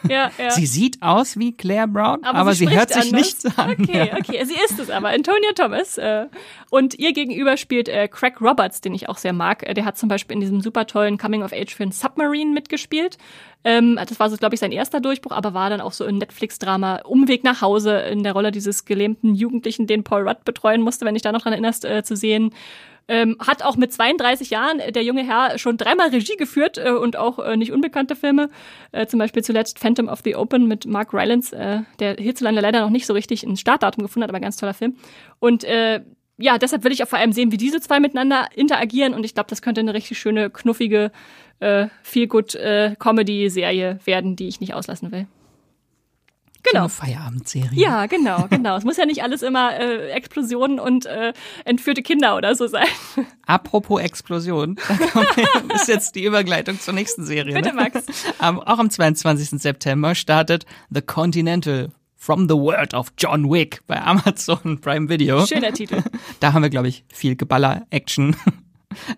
ja, 0.09 0.31
ja. 0.39 0.51
sie 0.51 0.67
sieht 0.67 1.03
aus 1.03 1.39
wie 1.39 1.53
Claire 1.53 1.89
Brown, 1.89 2.25
aber, 2.25 2.39
aber 2.39 2.53
sie, 2.55 2.67
sie 2.67 2.77
hört 2.77 2.91
sich 2.91 3.13
anders. 3.13 3.13
nichts 3.13 3.59
an. 3.59 3.71
Okay, 3.71 4.09
ja. 4.09 4.17
okay, 4.19 4.45
sie 4.45 4.55
ist 4.55 4.79
es 4.79 4.91
aber, 4.91 5.09
Antonia 5.09 5.53
Thomas. 5.55 5.99
Äh, 5.99 6.27
und 6.71 6.99
ihr 6.99 7.13
gegenüber 7.13 7.57
spielt 7.57 7.89
äh, 7.89 8.09
Craig 8.09 8.41
Roberts, 8.41 8.81
den 8.81 8.95
ich 8.95 9.09
auch 9.09 9.19
sehr 9.19 9.33
mag. 9.33 9.69
Äh, 9.69 9.75
der 9.75 9.85
hat 9.85 9.99
zum 9.99 10.09
Beispiel 10.09 10.35
in 10.35 10.41
diesem 10.41 10.61
super 10.61 10.87
tollen 10.87 11.19
Coming-of-Age-Film 11.19 11.93
Submarine 11.93 12.53
mitgespielt. 12.53 13.19
Ähm, 13.65 13.97
das 13.97 14.19
war 14.21 14.31
so, 14.31 14.37
glaube 14.37 14.55
ich, 14.55 14.61
sein 14.61 14.73
erster 14.73 15.01
Durchbruch, 15.01 15.33
aber 15.33 15.55
war 15.55 15.71
dann 15.71 15.81
auch 15.81 15.93
so 15.93 16.05
ein 16.05 16.19
Netflix-Drama 16.19 17.03
Umweg 17.05 17.45
nach 17.45 17.61
Hause 17.61 17.99
in 17.99 18.23
der 18.23 18.33
Rolle 18.33 18.53
dieses 18.53 18.85
gelähmten 18.85 19.35
Jugendlichen, 19.35 19.87
den 19.87 20.05
Paul 20.05 20.29
Rudd 20.29 20.45
betreuen 20.45 20.83
musste, 20.83 21.05
wenn 21.05 21.17
ich 21.17 21.23
da 21.23 21.33
noch 21.33 21.43
dran 21.43 21.53
erinnerst, 21.53 21.87
zu 22.05 22.17
sehen. 22.17 22.53
Ähm, 23.09 23.37
hat 23.39 23.63
auch 23.63 23.77
mit 23.77 23.93
32 23.93 24.51
Jahren 24.51 24.81
äh, 24.81 24.91
der 24.91 25.05
junge 25.05 25.25
Herr 25.25 25.59
schon 25.59 25.77
dreimal 25.77 26.09
Regie 26.09 26.37
geführt 26.37 26.77
äh, 26.79 26.91
und 26.91 27.17
auch 27.17 27.39
äh, 27.39 27.57
nicht 27.57 27.73
unbekannte 27.73 28.17
Filme. 28.17 28.51
Äh, 28.91 29.07
zum 29.07 29.19
Beispiel 29.19 29.45
zuletzt 29.45 29.79
Phantom 29.79 30.09
of 30.09 30.21
the 30.25 30.35
Open 30.35 30.67
mit 30.67 30.87
Mark 30.87 31.13
Rylance, 31.13 31.55
äh, 31.55 31.81
der 32.01 32.17
hierzulande 32.17 32.61
leider 32.61 32.81
noch 32.81 32.91
nicht 32.91 33.07
so 33.07 33.13
richtig 33.13 33.45
ein 33.45 33.57
Startdatum 33.57 34.03
gefunden 34.03 34.25
hat, 34.25 34.31
aber 34.31 34.41
ganz 34.41 34.57
toller 34.57 34.75
Film. 34.75 34.97
Und 35.39 35.63
äh, 35.65 36.01
ja, 36.39 36.59
deshalb 36.59 36.85
will 36.85 36.93
ich 36.93 37.03
auch 37.03 37.09
vor 37.09 37.19
allem 37.19 37.33
sehen, 37.33 37.53
wie 37.53 37.57
diese 37.57 37.81
zwei 37.81 38.01
miteinander 38.01 38.49
interagieren 38.55 39.15
und 39.15 39.25
ich 39.25 39.35
glaube, 39.35 39.49
das 39.49 39.63
könnte 39.63 39.81
eine 39.81 39.95
richtig 39.95 40.19
schöne, 40.19 40.51
knuffige, 40.51 41.11
äh, 41.61 41.87
feel 42.03 42.27
good 42.27 42.55
äh, 42.57 42.95
werden, 42.99 44.37
die 44.37 44.49
ich 44.49 44.61
nicht 44.61 44.75
auslassen 44.75 45.13
will. 45.13 45.27
Genau. 46.71 46.89
So 46.89 47.03
eine 47.03 47.15
Feierabendserie. 47.15 47.79
Ja, 47.81 48.07
genau, 48.07 48.47
genau. 48.49 48.77
es 48.77 48.85
muss 48.85 48.97
ja 48.97 49.07
nicht 49.07 49.23
alles 49.23 49.43
immer 49.43 49.79
äh, 49.79 50.11
Explosionen 50.11 50.81
und 50.81 51.07
äh, 51.07 51.33
entführte 51.65 52.03
Kinder 52.03 52.37
oder 52.37 52.55
so 52.55 52.67
sein. 52.67 52.87
Apropos 53.47 54.01
Explosion, 54.01 54.77
ist 55.75 55.89
jetzt 55.89 56.15
die 56.15 56.25
Übergleitung 56.25 56.81
zur 56.81 56.95
nächsten 56.95 57.25
Serie. 57.25 57.55
Bitte, 57.55 57.75
ne? 57.75 57.75
Max. 57.75 58.05
Um, 58.41 58.61
auch 58.61 58.79
am 58.79 58.91
22. 58.91 59.61
September 59.61 60.15
startet 60.15 60.67
The 60.91 61.03
Continental 61.03 61.91
From 62.17 62.49
the 62.49 62.57
World 62.57 62.95
of 62.95 63.13
John 63.19 63.51
Wick 63.51 63.83
bei 63.87 64.01
Amazon 64.01 64.81
Prime 64.81 65.09
Video. 65.09 65.47
Schöner 65.47 65.73
Titel. 65.73 66.03
Da 66.41 66.53
haben 66.53 66.63
wir, 66.63 66.71
glaube 66.71 66.89
ich, 66.89 67.05
viel 67.13 67.37
Geballer, 67.37 67.87
Action. 67.91 68.37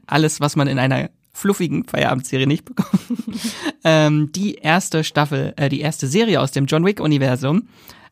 Alles, 0.07 0.41
was 0.41 0.57
man 0.57 0.69
in 0.69 0.79
einer 0.79 1.11
fluffigen 1.39 1.85
Feierabendserie 1.85 2.47
nicht 2.47 2.65
bekommt. 2.65 3.01
ähm, 3.85 4.33
die 4.33 4.57
erste 4.57 5.05
Staffel, 5.05 5.55
äh, 5.57 5.69
die 5.69 5.81
erste 5.81 6.07
Serie 6.07 6.41
aus 6.41 6.53
dem 6.53 6.67
John 6.67 6.85
Wick-Universum, 6.85 7.69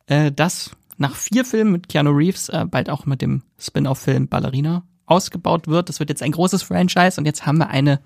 äh, 0.07 0.33
das 0.33 0.71
nach 0.97 1.15
vier 1.15 1.45
Filmen 1.45 1.73
mit 1.73 1.89
Keanu 1.89 2.11
Reeves, 2.11 2.49
äh, 2.49 2.65
bald 2.71 2.89
auch 2.89 3.05
mit 3.05 3.21
dem 3.23 3.43
Spin-off-Film 3.59 4.29
Ballerina 4.29 4.85
ausgebaut 5.07 5.69
wird. 5.69 5.89
Das 5.89 5.99
wird 5.99 6.11
jetzt 6.11 6.23
ein 6.23 6.33
großes 6.33 6.63
Franchise 6.63 7.21
und 7.21 7.27
jetzt 7.27 7.47
haben 7.47 7.59
wir 7.59 7.69
eine 7.69 8.01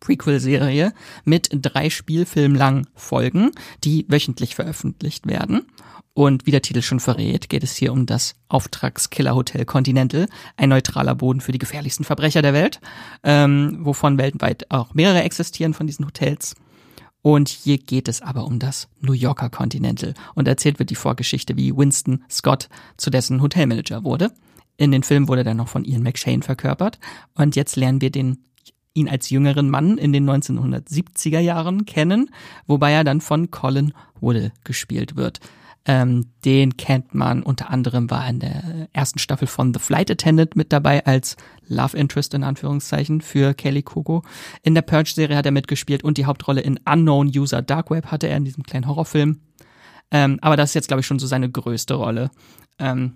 Prequel-Serie 0.00 0.92
mit 1.24 1.50
drei 1.52 1.90
spielfilmlangen 1.90 2.88
Folgen, 2.94 3.52
die 3.84 4.06
wöchentlich 4.08 4.54
veröffentlicht 4.54 5.26
werden. 5.26 5.66
Und 6.12 6.44
wie 6.44 6.50
der 6.50 6.62
Titel 6.62 6.82
schon 6.82 7.00
verrät, 7.00 7.48
geht 7.48 7.62
es 7.62 7.76
hier 7.76 7.92
um 7.92 8.04
das 8.04 8.34
Auftragskiller-Hotel 8.48 9.64
Continental, 9.64 10.26
ein 10.56 10.70
neutraler 10.70 11.14
Boden 11.14 11.40
für 11.40 11.52
die 11.52 11.58
gefährlichsten 11.58 12.04
Verbrecher 12.04 12.42
der 12.42 12.52
Welt, 12.52 12.80
ähm, 13.22 13.78
wovon 13.80 14.18
weltweit 14.18 14.70
auch 14.70 14.92
mehrere 14.92 15.22
existieren 15.22 15.72
von 15.72 15.86
diesen 15.86 16.06
Hotels. 16.06 16.56
Und 17.22 17.48
hier 17.48 17.78
geht 17.78 18.08
es 18.08 18.22
aber 18.22 18.44
um 18.44 18.58
das 18.58 18.88
New 19.00 19.12
Yorker 19.12 19.50
Continental 19.50 20.14
und 20.34 20.48
erzählt 20.48 20.78
wird 20.78 20.90
die 20.90 20.94
Vorgeschichte, 20.94 21.56
wie 21.56 21.76
Winston 21.76 22.24
Scott 22.30 22.68
zu 22.96 23.10
dessen 23.10 23.42
Hotelmanager 23.42 24.04
wurde. 24.04 24.32
In 24.76 24.90
den 24.90 25.02
Film 25.02 25.28
wurde 25.28 25.44
er 25.44 25.54
noch 25.54 25.68
von 25.68 25.84
Ian 25.84 26.02
McShane 26.02 26.42
verkörpert 26.42 26.98
und 27.34 27.56
jetzt 27.56 27.76
lernen 27.76 28.00
wir 28.00 28.10
den 28.10 28.38
ihn 28.94 29.08
als 29.08 29.30
jüngeren 29.30 29.70
Mann 29.70 29.98
in 29.98 30.12
den 30.12 30.28
1970er 30.28 31.38
Jahren 31.38 31.86
kennen, 31.86 32.30
wobei 32.66 32.92
er 32.92 33.04
dann 33.04 33.20
von 33.20 33.50
Colin 33.50 33.92
Woodle 34.20 34.52
gespielt 34.64 35.16
wird. 35.16 35.40
Ähm, 35.86 36.26
den 36.44 36.76
kennt 36.76 37.14
man 37.14 37.42
unter 37.42 37.70
anderem, 37.70 38.10
war 38.10 38.28
in 38.28 38.38
der 38.38 38.88
ersten 38.92 39.18
Staffel 39.18 39.46
von 39.46 39.72
The 39.72 39.80
Flight 39.80 40.10
Attendant 40.10 40.54
mit 40.54 40.72
dabei 40.72 41.04
als 41.06 41.36
Love 41.66 41.96
Interest 41.96 42.34
in 42.34 42.44
Anführungszeichen 42.44 43.22
für 43.22 43.54
Kelly 43.54 43.82
Kugo. 43.82 44.22
In 44.62 44.74
der 44.74 44.82
Purge-Serie 44.82 45.36
hat 45.36 45.46
er 45.46 45.52
mitgespielt 45.52 46.04
und 46.04 46.18
die 46.18 46.26
Hauptrolle 46.26 46.60
in 46.60 46.78
Unknown 46.84 47.28
User 47.28 47.62
Dark 47.62 47.90
Web 47.90 48.06
hatte 48.06 48.28
er 48.28 48.36
in 48.36 48.44
diesem 48.44 48.62
kleinen 48.62 48.86
Horrorfilm. 48.86 49.40
Ähm, 50.10 50.38
aber 50.42 50.56
das 50.56 50.70
ist 50.70 50.74
jetzt, 50.74 50.88
glaube 50.88 51.00
ich, 51.00 51.06
schon 51.06 51.18
so 51.18 51.26
seine 51.26 51.50
größte 51.50 51.94
Rolle. 51.94 52.30
Ähm, 52.78 53.14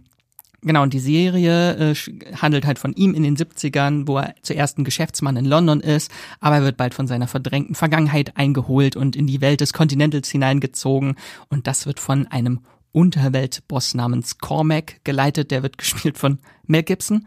Genau, 0.65 0.83
und 0.83 0.95
die 0.95 0.99
Serie 0.99 1.93
äh, 1.93 1.95
handelt 2.37 2.65
halt 2.67 2.79
von 2.79 2.95
ihm 2.95 3.13
in 3.13 3.23
den 3.23 3.37
70ern, 3.37 4.09
wo 4.09 4.19
er 4.19 4.35
zuerst 4.41 4.79
ein 4.79 4.85
Geschäftsmann 4.85 5.37
in 5.37 5.45
London 5.45 5.81
ist, 5.81 6.11
aber 6.41 6.57
er 6.57 6.63
wird 6.63 6.79
bald 6.79 6.95
von 6.95 7.07
seiner 7.07 7.29
verdrängten 7.29 7.75
Vergangenheit 7.75 8.37
eingeholt 8.37 8.97
und 8.97 9.15
in 9.15 9.27
die 9.27 9.43
Welt 9.43 9.61
des 9.61 9.75
Continentals 9.75 10.31
hineingezogen. 10.31 11.17
Und 11.51 11.67
das 11.67 11.85
wird 11.87 12.01
von 12.01 12.27
einem 12.29 12.61
Unterweltboss 12.93 13.95
namens 13.95 14.39
Cormac 14.39 15.05
geleitet, 15.05 15.51
der 15.51 15.63
wird 15.63 15.77
gespielt 15.79 16.17
von 16.17 16.39
Mel 16.67 16.83
Gibson. 16.83 17.27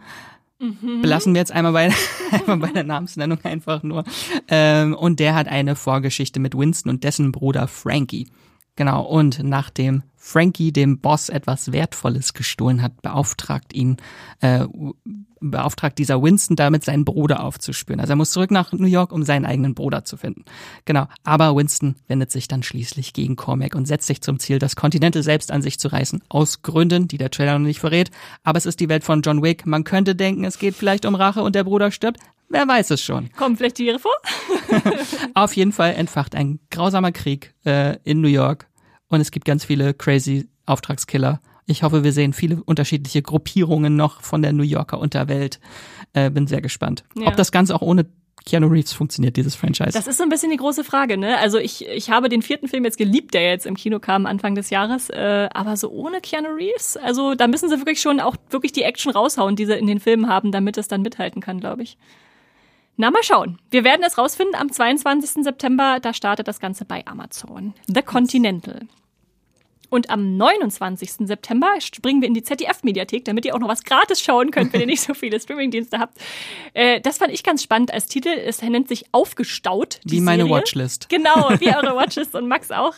Mhm. 0.59 1.03
Belassen 1.03 1.35
wir 1.35 1.39
jetzt 1.39 1.51
einmal 1.51 1.73
bei, 1.73 1.91
einmal 2.31 2.57
bei 2.57 2.71
der 2.71 2.83
Namensnennung 2.83 3.37
einfach 3.43 3.83
nur. 3.83 4.03
Ähm, 4.47 4.95
und 4.95 5.19
der 5.19 5.35
hat 5.35 5.47
eine 5.47 5.75
Vorgeschichte 5.75 6.39
mit 6.39 6.57
Winston 6.57 6.89
und 6.89 7.03
dessen 7.03 7.31
Bruder 7.31 7.67
Frankie. 7.67 8.27
Genau, 8.77 9.01
und 9.01 9.43
nachdem 9.43 10.03
Frankie 10.15 10.71
dem 10.71 10.99
Boss 10.99 11.29
etwas 11.29 11.71
Wertvolles 11.71 12.33
gestohlen 12.33 12.81
hat, 12.83 13.01
beauftragt 13.01 13.73
ihn, 13.73 13.97
äh, 14.41 14.65
beauftragt 15.39 15.97
dieser 15.97 16.21
Winston 16.21 16.55
damit, 16.55 16.83
seinen 16.83 17.03
Bruder 17.03 17.43
aufzuspüren. 17.43 17.99
Also 17.99 18.13
er 18.13 18.17
muss 18.17 18.31
zurück 18.31 18.51
nach 18.51 18.71
New 18.73 18.85
York, 18.85 19.11
um 19.11 19.23
seinen 19.23 19.45
eigenen 19.45 19.73
Bruder 19.73 20.05
zu 20.05 20.15
finden. 20.15 20.45
Genau, 20.85 21.07
aber 21.23 21.55
Winston 21.55 21.95
wendet 22.07 22.29
sich 22.31 22.47
dann 22.47 22.61
schließlich 22.61 23.13
gegen 23.13 23.35
Cormac 23.35 23.73
und 23.73 23.87
setzt 23.87 24.05
sich 24.05 24.21
zum 24.21 24.37
Ziel, 24.37 24.59
das 24.59 24.75
Continental 24.75 25.23
selbst 25.23 25.51
an 25.51 25.63
sich 25.63 25.79
zu 25.79 25.87
reißen. 25.87 26.21
Aus 26.29 26.61
Gründen, 26.61 27.07
die 27.07 27.17
der 27.17 27.31
Trailer 27.31 27.57
noch 27.57 27.65
nicht 27.65 27.79
verrät. 27.79 28.11
Aber 28.43 28.57
es 28.57 28.67
ist 28.67 28.79
die 28.79 28.89
Welt 28.89 29.03
von 29.03 29.21
John 29.23 29.41
Wick. 29.41 29.65
Man 29.65 29.85
könnte 29.85 30.13
denken, 30.13 30.43
es 30.43 30.59
geht 30.59 30.75
vielleicht 30.75 31.05
um 31.05 31.15
Rache 31.15 31.41
und 31.41 31.55
der 31.55 31.63
Bruder 31.63 31.89
stirbt. 31.89 32.19
Wer 32.49 32.67
weiß 32.67 32.91
es 32.91 33.01
schon. 33.01 33.29
Kommen 33.33 33.57
vielleicht 33.57 33.75
Tiere 33.75 33.99
vor? 33.99 34.15
Auf 35.33 35.55
jeden 35.55 35.71
Fall 35.71 35.93
entfacht 35.93 36.35
ein 36.35 36.59
grausamer 36.71 37.11
Krieg 37.11 37.53
äh, 37.65 37.97
in 38.03 38.21
New 38.21 38.27
York 38.27 38.67
und 39.09 39.21
es 39.21 39.31
gibt 39.31 39.45
ganz 39.45 39.65
viele 39.65 39.93
crazy 39.93 40.47
Auftragskiller. 40.65 41.39
Ich 41.65 41.83
hoffe, 41.83 42.03
wir 42.03 42.13
sehen 42.13 42.31
viele 42.31 42.63
unterschiedliche 42.63 43.21
Gruppierungen 43.21 43.95
noch 43.95 44.21
von 44.21 44.41
der 44.41 44.53
New 44.53 44.63
Yorker 44.63 44.99
Unterwelt. 44.99 45.59
Äh, 46.13 46.29
bin 46.29 46.47
sehr 46.47 46.61
gespannt. 46.61 47.03
Ja. 47.15 47.27
Ob 47.27 47.35
das 47.35 47.51
Ganze 47.51 47.75
auch 47.75 47.81
ohne 47.81 48.05
Keanu 48.45 48.67
Reeves 48.67 48.93
funktioniert, 48.93 49.35
dieses 49.35 49.55
Franchise? 49.55 49.91
Das 49.91 50.07
ist 50.07 50.17
so 50.17 50.23
ein 50.23 50.29
bisschen 50.29 50.49
die 50.51 50.57
große 50.57 50.85
Frage, 50.85 51.17
ne? 51.17 51.37
Also 51.39 51.57
ich, 51.57 51.85
ich 51.85 52.09
habe 52.09 52.29
den 52.29 52.41
vierten 52.41 52.69
Film 52.69 52.85
jetzt 52.85 52.97
geliebt, 52.97 53.33
der 53.33 53.43
jetzt 53.43 53.65
im 53.65 53.75
Kino 53.75 53.99
kam 53.99 54.25
Anfang 54.25 54.55
des 54.55 54.69
Jahres, 54.69 55.09
äh, 55.09 55.49
aber 55.53 55.75
so 55.75 55.89
ohne 55.89 56.21
Keanu 56.21 56.49
Reeves, 56.49 56.95
also 56.95 57.35
da 57.35 57.47
müssen 57.47 57.67
sie 57.67 57.77
wirklich 57.77 57.99
schon 57.99 58.21
auch 58.21 58.37
wirklich 58.49 58.71
die 58.71 58.83
Action 58.83 59.11
raushauen, 59.11 59.57
die 59.57 59.65
sie 59.65 59.73
in 59.73 59.87
den 59.87 59.99
Filmen 59.99 60.29
haben, 60.29 60.53
damit 60.53 60.77
es 60.77 60.87
dann 60.87 61.01
mithalten 61.01 61.41
kann, 61.41 61.59
glaube 61.59 61.83
ich. 61.83 61.97
Na, 62.99 63.11
mal 63.11 63.21
schauen. 63.21 63.59
Wir 63.69 63.83
werden 63.83 64.03
es 64.03 64.17
rausfinden 64.17 64.55
am 64.55 64.71
22. 64.71 65.43
September. 65.43 65.99
Da 66.01 66.13
startet 66.13 66.47
das 66.47 66.59
Ganze 66.59 66.83
bei 66.83 67.05
Amazon. 67.05 67.75
The 67.85 68.01
Continental. 68.01 68.87
Und 69.89 70.09
am 70.09 70.37
29. 70.37 71.27
September 71.27 71.75
springen 71.79 72.21
wir 72.21 72.27
in 72.27 72.33
die 72.33 72.43
ZDF-Mediathek, 72.43 73.25
damit 73.25 73.45
ihr 73.45 73.55
auch 73.55 73.59
noch 73.59 73.67
was 73.67 73.83
gratis 73.83 74.21
schauen 74.21 74.51
könnt, 74.51 74.73
wenn 74.73 74.81
ihr 74.81 74.87
nicht 74.87 75.01
so 75.01 75.13
viele 75.13 75.39
Streamingdienste 75.39 75.99
habt. 75.99 76.17
Äh, 76.73 77.01
das 77.01 77.17
fand 77.17 77.31
ich 77.31 77.43
ganz 77.43 77.63
spannend 77.63 77.93
als 77.93 78.07
Titel. 78.07 78.29
Es 78.29 78.61
nennt 78.61 78.87
sich 78.87 79.05
Aufgestaut. 79.11 79.99
Wie 80.03 80.19
meine 80.19 80.43
Serie. 80.43 80.55
Watchlist. 80.55 81.09
Genau, 81.09 81.49
wie 81.59 81.67
eure 81.67 81.95
Watchlist 81.95 82.35
und 82.35 82.47
Max 82.47 82.71
auch. 82.71 82.95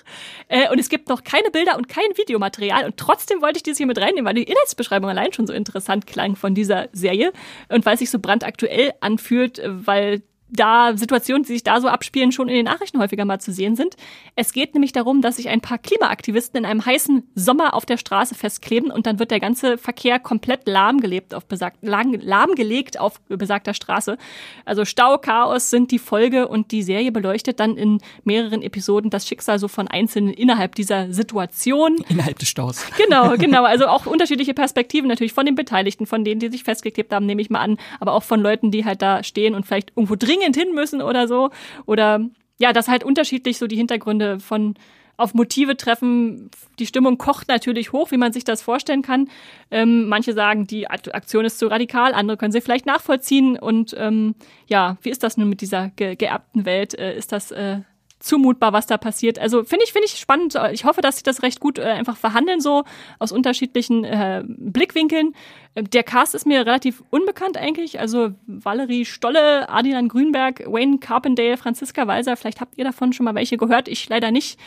Äh, 0.48 0.70
und 0.72 0.80
es 0.80 0.90
gibt 0.90 1.10
noch 1.10 1.24
keine 1.24 1.52
Bilder 1.52 1.78
und 1.78 1.88
kein 1.88 2.10
Videomaterial. 2.16 2.86
Und 2.86 2.98
trotzdem 2.98 3.42
wollte 3.42 3.58
ich 3.58 3.64
dieses 3.64 3.78
hier 3.78 3.88
mit 3.88 4.00
reinnehmen, 4.00 4.26
weil 4.26 4.36
die 4.36 4.44
Inhaltsbeschreibung 4.44 5.10
allein 5.10 5.34
schon 5.34 5.48
so 5.48 5.54
interessant 5.54 6.08
klang 6.08 6.36
von 6.36 6.56
dieser 6.56 6.90
Serie. 6.92 7.32
Und 7.70 7.86
weil 7.86 7.94
es 7.94 8.00
sich 8.00 8.10
so 8.10 8.20
brandaktuell 8.20 8.94
anfühlt, 9.00 9.62
weil 9.66 10.22
da 10.52 10.96
Situationen, 10.96 11.44
die 11.44 11.54
sich 11.54 11.64
da 11.64 11.80
so 11.82 11.88
abspielen, 11.88 12.32
schon 12.32 12.50
in 12.50 12.56
den 12.56 12.66
Nachrichten 12.66 13.00
häufiger 13.00 13.26
mal 13.26 13.40
zu 13.40 13.52
sehen 13.52 13.76
sind. 13.76 13.96
Es 14.36 14.54
geht 14.54 14.74
nämlich 14.74 14.92
darum, 14.92 15.22
dass 15.22 15.38
sich 15.38 15.50
ein 15.50 15.62
paar 15.62 15.78
Klimaaktivisten 15.78 16.60
in 16.60 16.66
einem 16.66 16.86
heißen 16.86 17.24
Sommer 17.36 17.74
auf 17.74 17.86
der 17.86 17.98
Straße 17.98 18.36
festkleben 18.36 18.92
und 18.92 19.06
dann 19.06 19.20
wird 19.20 19.32
der 19.32 19.40
ganze 19.40 19.78
Verkehr 19.78 20.20
komplett 20.20 20.68
lahmgelebt 20.68 21.34
auf 21.34 21.46
besagt, 21.46 21.78
lahmgelegt 21.82 23.00
auf 23.00 23.22
besagter 23.28 23.74
Straße. 23.74 24.18
Also 24.66 24.86
Stau, 24.86 25.18
Chaos 25.18 25.70
sind 25.70 25.92
die 25.92 26.00
Folge 26.00 26.48
und 26.48 26.72
die 26.72 26.84
Serie 26.84 27.12
beleuchtet 27.12 27.60
dann 27.60 27.78
in 27.78 28.00
mehreren 28.24 28.62
Episoden 28.62 29.10
das 29.10 29.28
Schicksal 29.28 29.60
so 29.60 29.68
von 29.68 29.88
Einzelnen 29.88 30.34
innerhalb 30.34 30.76
dieser 30.76 31.14
Situation. 31.14 31.98
Innerhalb 32.10 32.40
des 32.40 32.50
Staus. 32.50 32.86
Genau, 32.98 33.34
genau. 33.38 33.64
Also 33.64 33.88
auch 33.88 34.06
unterschiedliche 34.06 34.54
Perspektiven 34.54 35.08
natürlich 35.08 35.34
von 35.34 35.46
den 35.46 35.56
Beteiligten, 35.56 36.06
von 36.06 36.24
denen, 36.24 36.40
die 36.40 36.50
sich 36.50 36.64
festgeklebt 36.64 37.14
haben, 37.14 37.26
nehme 37.26 37.42
ich 37.42 37.50
mal 37.50 37.60
an, 37.60 37.78
aber 38.00 38.14
auch 38.14 38.24
von 38.24 38.42
Leuten, 38.42 38.72
die 38.72 38.86
halt 38.86 39.02
da 39.02 39.24
stehen 39.24 39.56
und 39.56 39.66
vielleicht 39.66 39.92
irgendwo 39.96 40.16
dringend 40.16 40.39
dringend 40.40 40.56
hin 40.56 40.74
müssen 40.74 41.02
oder 41.02 41.28
so. 41.28 41.50
Oder 41.86 42.22
ja, 42.60 42.74
das 42.74 42.88
halt 42.88 43.04
unterschiedlich 43.04 43.58
so 43.58 43.68
die 43.68 43.76
Hintergründe 43.76 44.40
von 44.40 44.76
auf 45.18 45.34
Motive 45.34 45.76
treffen. 45.76 46.50
Die 46.80 46.86
Stimmung 46.86 47.18
kocht 47.18 47.50
natürlich 47.50 47.92
hoch, 47.92 48.12
wie 48.12 48.18
man 48.18 48.32
sich 48.32 48.46
das 48.46 48.62
vorstellen 48.62 49.02
kann. 49.02 49.30
Ähm, 49.70 50.08
manche 50.08 50.32
sagen, 50.32 50.66
die 50.66 50.90
Aktion 50.90 51.44
ist 51.44 51.60
zu 51.60 51.68
radikal, 51.68 52.14
andere 52.14 52.38
können 52.38 52.54
sie 52.54 52.62
vielleicht 52.62 52.86
nachvollziehen. 52.86 53.60
Und 53.60 53.94
ähm, 53.98 54.36
ja, 54.68 54.98
wie 55.02 55.10
ist 55.10 55.24
das 55.24 55.36
nun 55.36 55.50
mit 55.50 55.60
dieser 55.60 55.90
ge 55.90 56.16
geerbten 56.16 56.66
Welt? 56.66 56.98
Äh, 56.98 57.18
ist 57.18 57.34
das 57.34 57.52
äh, 57.52 57.80
zumutbar, 58.20 58.74
was 58.74 58.86
da 58.86 58.98
passiert. 58.98 59.40
Also 59.40 59.64
finde 59.64 59.86
ich, 59.86 59.94
finde 59.94 60.08
ich 60.08 60.18
spannend. 60.20 60.58
Ich 60.72 60.86
hoffe, 60.86 61.02
dass 61.02 61.18
sie 61.18 61.24
das 61.24 61.42
recht 61.42 61.60
gut 61.60 61.80
äh, 61.80 61.84
einfach 61.84 62.18
verhandeln, 62.18 62.60
so 62.60 62.84
aus 63.18 63.32
unterschiedlichen 63.32 64.04
äh, 64.04 64.44
Blickwinkeln. 64.46 65.34
Äh, 65.76 65.84
der 65.84 66.04
Cast 66.04 66.36
ist 66.36 66.46
mir 66.46 66.66
relativ 66.66 67.02
unbekannt 67.10 67.58
eigentlich. 67.58 68.00
Also 68.00 68.32
Valerie 68.46 69.06
Stolle, 69.06 69.70
Adrian 69.70 70.10
Grünberg, 70.10 70.64
Wayne 70.68 71.00
Carpendale, 71.00 71.58
Franziska 71.58 72.08
Walser. 72.08 72.36
Vielleicht 72.36 72.62
habt 72.62 72.78
ihr 72.78 72.84
davon 72.84 73.14
schon 73.14 73.24
mal 73.24 73.36
welche 73.36 73.58
gehört. 73.58 73.88
Ich 73.88 74.08
leider 74.10 74.32
nicht. 74.32 74.60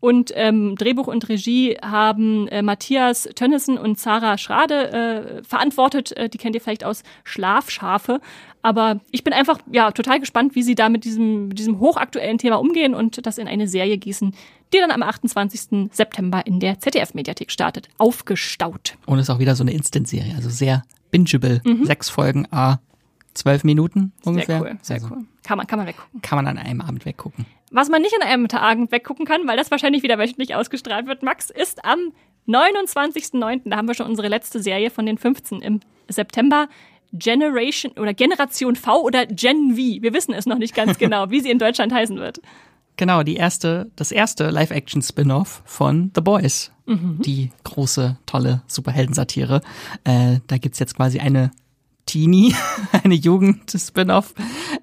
Und 0.00 0.32
ähm, 0.34 0.76
Drehbuch 0.76 1.08
und 1.08 1.28
Regie 1.28 1.76
haben 1.82 2.46
äh, 2.48 2.62
Matthias 2.62 3.28
Tönnissen 3.34 3.76
und 3.76 3.98
Sarah 3.98 4.38
Schrade 4.38 4.92
äh, 4.92 5.42
verantwortet. 5.42 6.16
Äh, 6.16 6.28
die 6.28 6.38
kennt 6.38 6.54
ihr 6.54 6.60
vielleicht 6.60 6.84
aus 6.84 7.02
Schlafschafe. 7.24 8.20
Aber 8.62 9.00
ich 9.10 9.24
bin 9.24 9.32
einfach 9.32 9.58
ja 9.72 9.90
total 9.90 10.20
gespannt, 10.20 10.54
wie 10.54 10.62
sie 10.62 10.76
da 10.76 10.88
mit 10.88 11.04
diesem, 11.04 11.48
mit 11.48 11.58
diesem 11.58 11.80
hochaktuellen 11.80 12.38
Thema 12.38 12.56
umgehen 12.56 12.94
und 12.94 13.26
das 13.26 13.38
in 13.38 13.48
eine 13.48 13.66
Serie 13.66 13.98
gießen, 13.98 14.34
die 14.72 14.78
dann 14.78 14.90
am 14.90 15.02
28. 15.02 15.90
September 15.92 16.46
in 16.46 16.60
der 16.60 16.78
ZDF-Mediathek 16.78 17.50
startet. 17.50 17.88
Aufgestaut. 17.98 18.96
Und 19.06 19.18
ist 19.18 19.30
auch 19.30 19.38
wieder 19.38 19.56
so 19.56 19.64
eine 19.64 19.72
Instant-Serie, 19.72 20.34
also 20.36 20.48
sehr 20.48 20.84
bingeable. 21.10 21.60
Mhm. 21.64 21.84
Sechs 21.86 22.08
Folgen, 22.08 22.46
a 22.52 22.80
zwölf 23.34 23.64
Minuten 23.64 24.12
ungefähr. 24.24 24.60
Sehr 24.60 24.70
cool, 24.70 24.78
sehr 24.82 24.96
also, 24.96 25.08
cool. 25.10 25.24
Kann 25.42 25.58
man, 25.58 25.66
kann 25.66 25.78
man 25.78 25.88
weggucken. 25.88 26.22
Kann 26.22 26.36
man 26.36 26.46
an 26.46 26.58
einem 26.58 26.80
Abend 26.80 27.04
weggucken. 27.04 27.46
Was 27.70 27.88
man 27.88 28.02
nicht 28.02 28.14
an 28.14 28.26
einem 28.26 28.46
Abend 28.46 28.92
weggucken 28.92 29.26
kann, 29.26 29.46
weil 29.46 29.56
das 29.56 29.70
wahrscheinlich 29.70 30.02
wieder 30.02 30.18
wöchentlich 30.18 30.54
ausgestrahlt 30.54 31.06
wird, 31.06 31.22
Max, 31.22 31.50
ist 31.50 31.84
am 31.84 32.12
29.09., 32.46 33.62
da 33.66 33.76
haben 33.76 33.88
wir 33.88 33.94
schon 33.94 34.06
unsere 34.06 34.28
letzte 34.28 34.62
Serie 34.62 34.90
von 34.90 35.04
den 35.04 35.18
15 35.18 35.60
im 35.60 35.80
September, 36.08 36.68
Generation 37.12 37.92
oder 37.92 38.14
Generation 38.14 38.76
V 38.76 39.02
oder 39.02 39.26
Gen 39.26 39.72
V. 39.72 40.02
Wir 40.02 40.12
wissen 40.12 40.34
es 40.34 40.46
noch 40.46 40.58
nicht 40.58 40.74
ganz 40.74 40.98
genau, 40.98 41.30
wie 41.30 41.40
sie 41.40 41.50
in 41.50 41.58
Deutschland 41.58 41.92
heißen 41.92 42.16
wird. 42.18 42.40
Genau, 42.96 43.22
die 43.22 43.36
erste, 43.36 43.90
das 43.96 44.10
erste 44.10 44.50
Live-Action-Spin-off 44.50 45.62
von 45.64 46.10
The 46.14 46.20
Boys. 46.20 46.72
Mhm. 46.86 47.20
Die 47.20 47.52
große, 47.64 48.18
tolle 48.26 48.62
Superheldensatire. 48.66 49.60
Äh, 50.04 50.40
da 50.48 50.58
gibt's 50.58 50.80
jetzt 50.80 50.96
quasi 50.96 51.20
eine 51.20 51.52
Teenie, 52.08 52.54
eine 53.04 53.14
Jugend-Spin-off. 53.14 54.34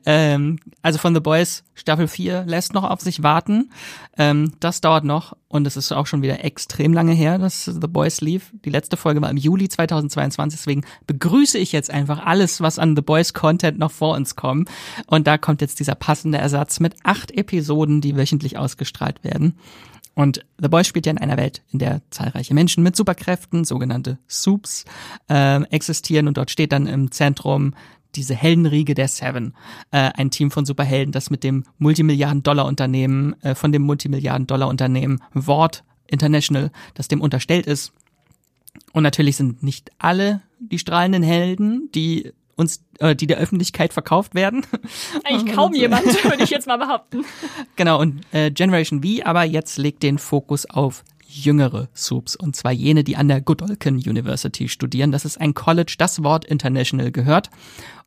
Ähm, 0.06 0.60
also 0.84 1.00
von 1.00 1.16
The 1.16 1.20
Boys 1.20 1.64
Staffel 1.74 2.08
4 2.08 2.46
lässt 2.46 2.74
noch 2.74 2.84
auf 2.84 3.02
sich 3.02 3.24
warten. 3.24 3.72
Ähm, 4.18 4.54
das 4.60 4.80
dauert 4.80 5.04
noch 5.04 5.36
und 5.48 5.66
es 5.66 5.76
ist 5.76 5.92
auch 5.92 6.06
schon 6.06 6.22
wieder 6.22 6.44
extrem 6.46 6.94
lange 6.94 7.14
her, 7.14 7.40
dass 7.40 7.66
The 7.66 7.88
Boys 7.88 8.22
lief. 8.22 8.52
Die 8.64 8.70
letzte 8.70 8.96
Folge 8.96 9.22
war 9.22 9.30
im 9.32 9.38
Juli 9.38 9.68
2022, 9.68 10.60
deswegen 10.60 10.84
begrüße 11.08 11.58
ich 11.58 11.72
jetzt 11.72 11.90
einfach 11.90 12.24
alles, 12.24 12.62
was 12.62 12.78
an 12.78 12.96
The 12.96 13.02
Boys 13.02 13.34
Content 13.34 13.80
noch 13.80 13.92
vor 13.92 14.16
uns 14.16 14.36
kommt. 14.36 14.70
Und 15.08 15.26
da 15.26 15.40
kommt 15.40 15.62
jetzt 15.62 15.80
dieser 15.80 15.96
passende 15.96 16.38
Ersatz 16.38 16.80
mit 16.80 16.96
acht 17.04 17.32
Episoden, 17.32 18.02
die 18.02 18.16
wöchentlich 18.16 18.58
ausgestrahlt 18.58 19.24
werden. 19.24 19.58
Und 20.16 20.46
The 20.60 20.70
Boys 20.70 20.88
spielt 20.88 21.06
ja 21.06 21.12
in 21.12 21.18
einer 21.18 21.38
Welt, 21.38 21.62
in 21.72 21.80
der 21.80 22.02
zahlreiche 22.10 22.54
Menschen 22.54 22.84
mit 22.84 22.96
Superkräften, 22.96 23.66
sogenannte 23.66 24.18
Soups, 24.28 24.86
äh, 25.30 25.62
existieren 25.66 26.28
und 26.28 26.38
dort 26.38 26.50
steht 26.50 26.72
dann 26.72 26.88
im 26.88 27.12
Zentrum 27.12 27.74
diese 28.16 28.34
Heldenriege 28.34 28.94
der 28.94 29.10
Seven, 29.10 29.54
äh, 29.92 30.12
ein 30.16 30.32
Team 30.32 30.52
von 30.52 30.66
Superhelden, 30.66 31.12
das 31.12 31.30
mit 31.30 31.44
dem 31.44 31.66
Multimilliarden-Dollar-Unternehmen, 31.80 33.36
äh, 33.44 33.56
von 33.56 33.74
dem 33.74 33.82
Multimilliarden-Dollar-Unternehmen 33.84 35.22
Ward 35.34 35.84
International, 36.08 36.72
das 36.94 37.10
dem 37.10 37.22
unterstellt 37.22 37.68
ist. 37.68 37.92
Und 38.94 39.04
natürlich 39.04 39.36
sind 39.36 39.64
nicht 39.64 39.92
alle 39.98 40.42
die 40.60 40.80
strahlenden 40.80 41.24
Helden, 41.24 41.90
die 41.94 42.32
uns, 42.56 42.84
äh, 43.00 43.16
die 43.16 43.28
der 43.28 43.38
Öffentlichkeit 43.38 43.94
verkauft 43.94 44.36
werden. 44.36 44.66
Eigentlich 45.24 45.56
kaum 45.56 45.74
jemand, 45.76 46.06
würde 46.24 46.44
ich 46.44 46.50
jetzt 46.50 46.68
mal 46.68 46.78
behaupten. 46.78 47.26
Genau, 47.76 48.00
und 48.00 48.22
äh, 48.32 48.52
Generation 48.52 49.04
V 49.04 49.26
aber 49.26 49.44
jetzt 49.44 49.78
legt 49.78 50.04
den 50.04 50.18
Fokus 50.18 50.66
auf 50.70 51.04
jüngere 51.28 51.90
Soups, 51.94 52.36
und 52.36 52.56
zwar 52.56 52.72
jene, 52.72 53.04
die 53.04 53.18
an 53.18 53.28
der 53.28 53.42
Godolphin 53.42 53.96
University 53.96 54.70
studieren. 54.70 55.12
Das 55.12 55.26
ist 55.26 55.40
ein 55.40 55.54
College, 55.54 55.96
das 55.98 56.24
Wort 56.24 56.46
International 56.46 57.12
gehört 57.12 57.50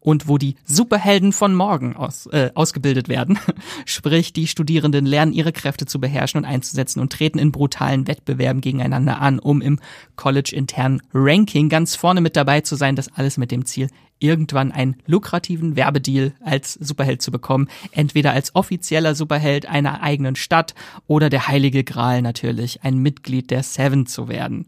und 0.00 0.28
wo 0.28 0.38
die 0.38 0.54
Superhelden 0.64 1.32
von 1.32 1.54
morgen 1.54 1.96
aus, 1.96 2.26
äh, 2.26 2.50
ausgebildet 2.54 3.08
werden. 3.08 3.38
Sprich, 3.84 4.32
die 4.32 4.46
Studierenden 4.46 5.04
lernen 5.04 5.32
ihre 5.32 5.52
Kräfte 5.52 5.86
zu 5.86 6.00
beherrschen 6.00 6.38
und 6.38 6.44
einzusetzen 6.44 7.00
und 7.00 7.12
treten 7.12 7.38
in 7.38 7.52
brutalen 7.52 8.06
Wettbewerben 8.06 8.60
gegeneinander 8.60 9.20
an, 9.20 9.38
um 9.38 9.60
im 9.60 9.80
College-internen 10.16 11.02
Ranking 11.12 11.68
ganz 11.68 11.96
vorne 11.96 12.20
mit 12.20 12.36
dabei 12.36 12.60
zu 12.60 12.76
sein. 12.76 12.96
Das 12.96 13.12
alles 13.12 13.36
mit 13.36 13.50
dem 13.50 13.64
Ziel, 13.66 13.88
irgendwann 14.18 14.72
einen 14.72 14.96
lukrativen 15.06 15.76
Werbedeal 15.76 16.32
als 16.44 16.74
Superheld 16.74 17.22
zu 17.22 17.30
bekommen. 17.30 17.68
Entweder 17.92 18.32
als 18.32 18.54
offizieller 18.54 19.14
Superheld 19.14 19.66
einer 19.66 20.02
eigenen 20.02 20.36
Stadt 20.36 20.74
oder 21.06 21.30
der 21.30 21.48
heilige 21.48 21.84
Gral 21.84 22.22
natürlich, 22.22 22.82
ein 22.82 22.98
Mitglied 22.98 23.50
der 23.50 23.62
Seven 23.62 24.06
zu 24.06 24.28
werden. 24.28 24.66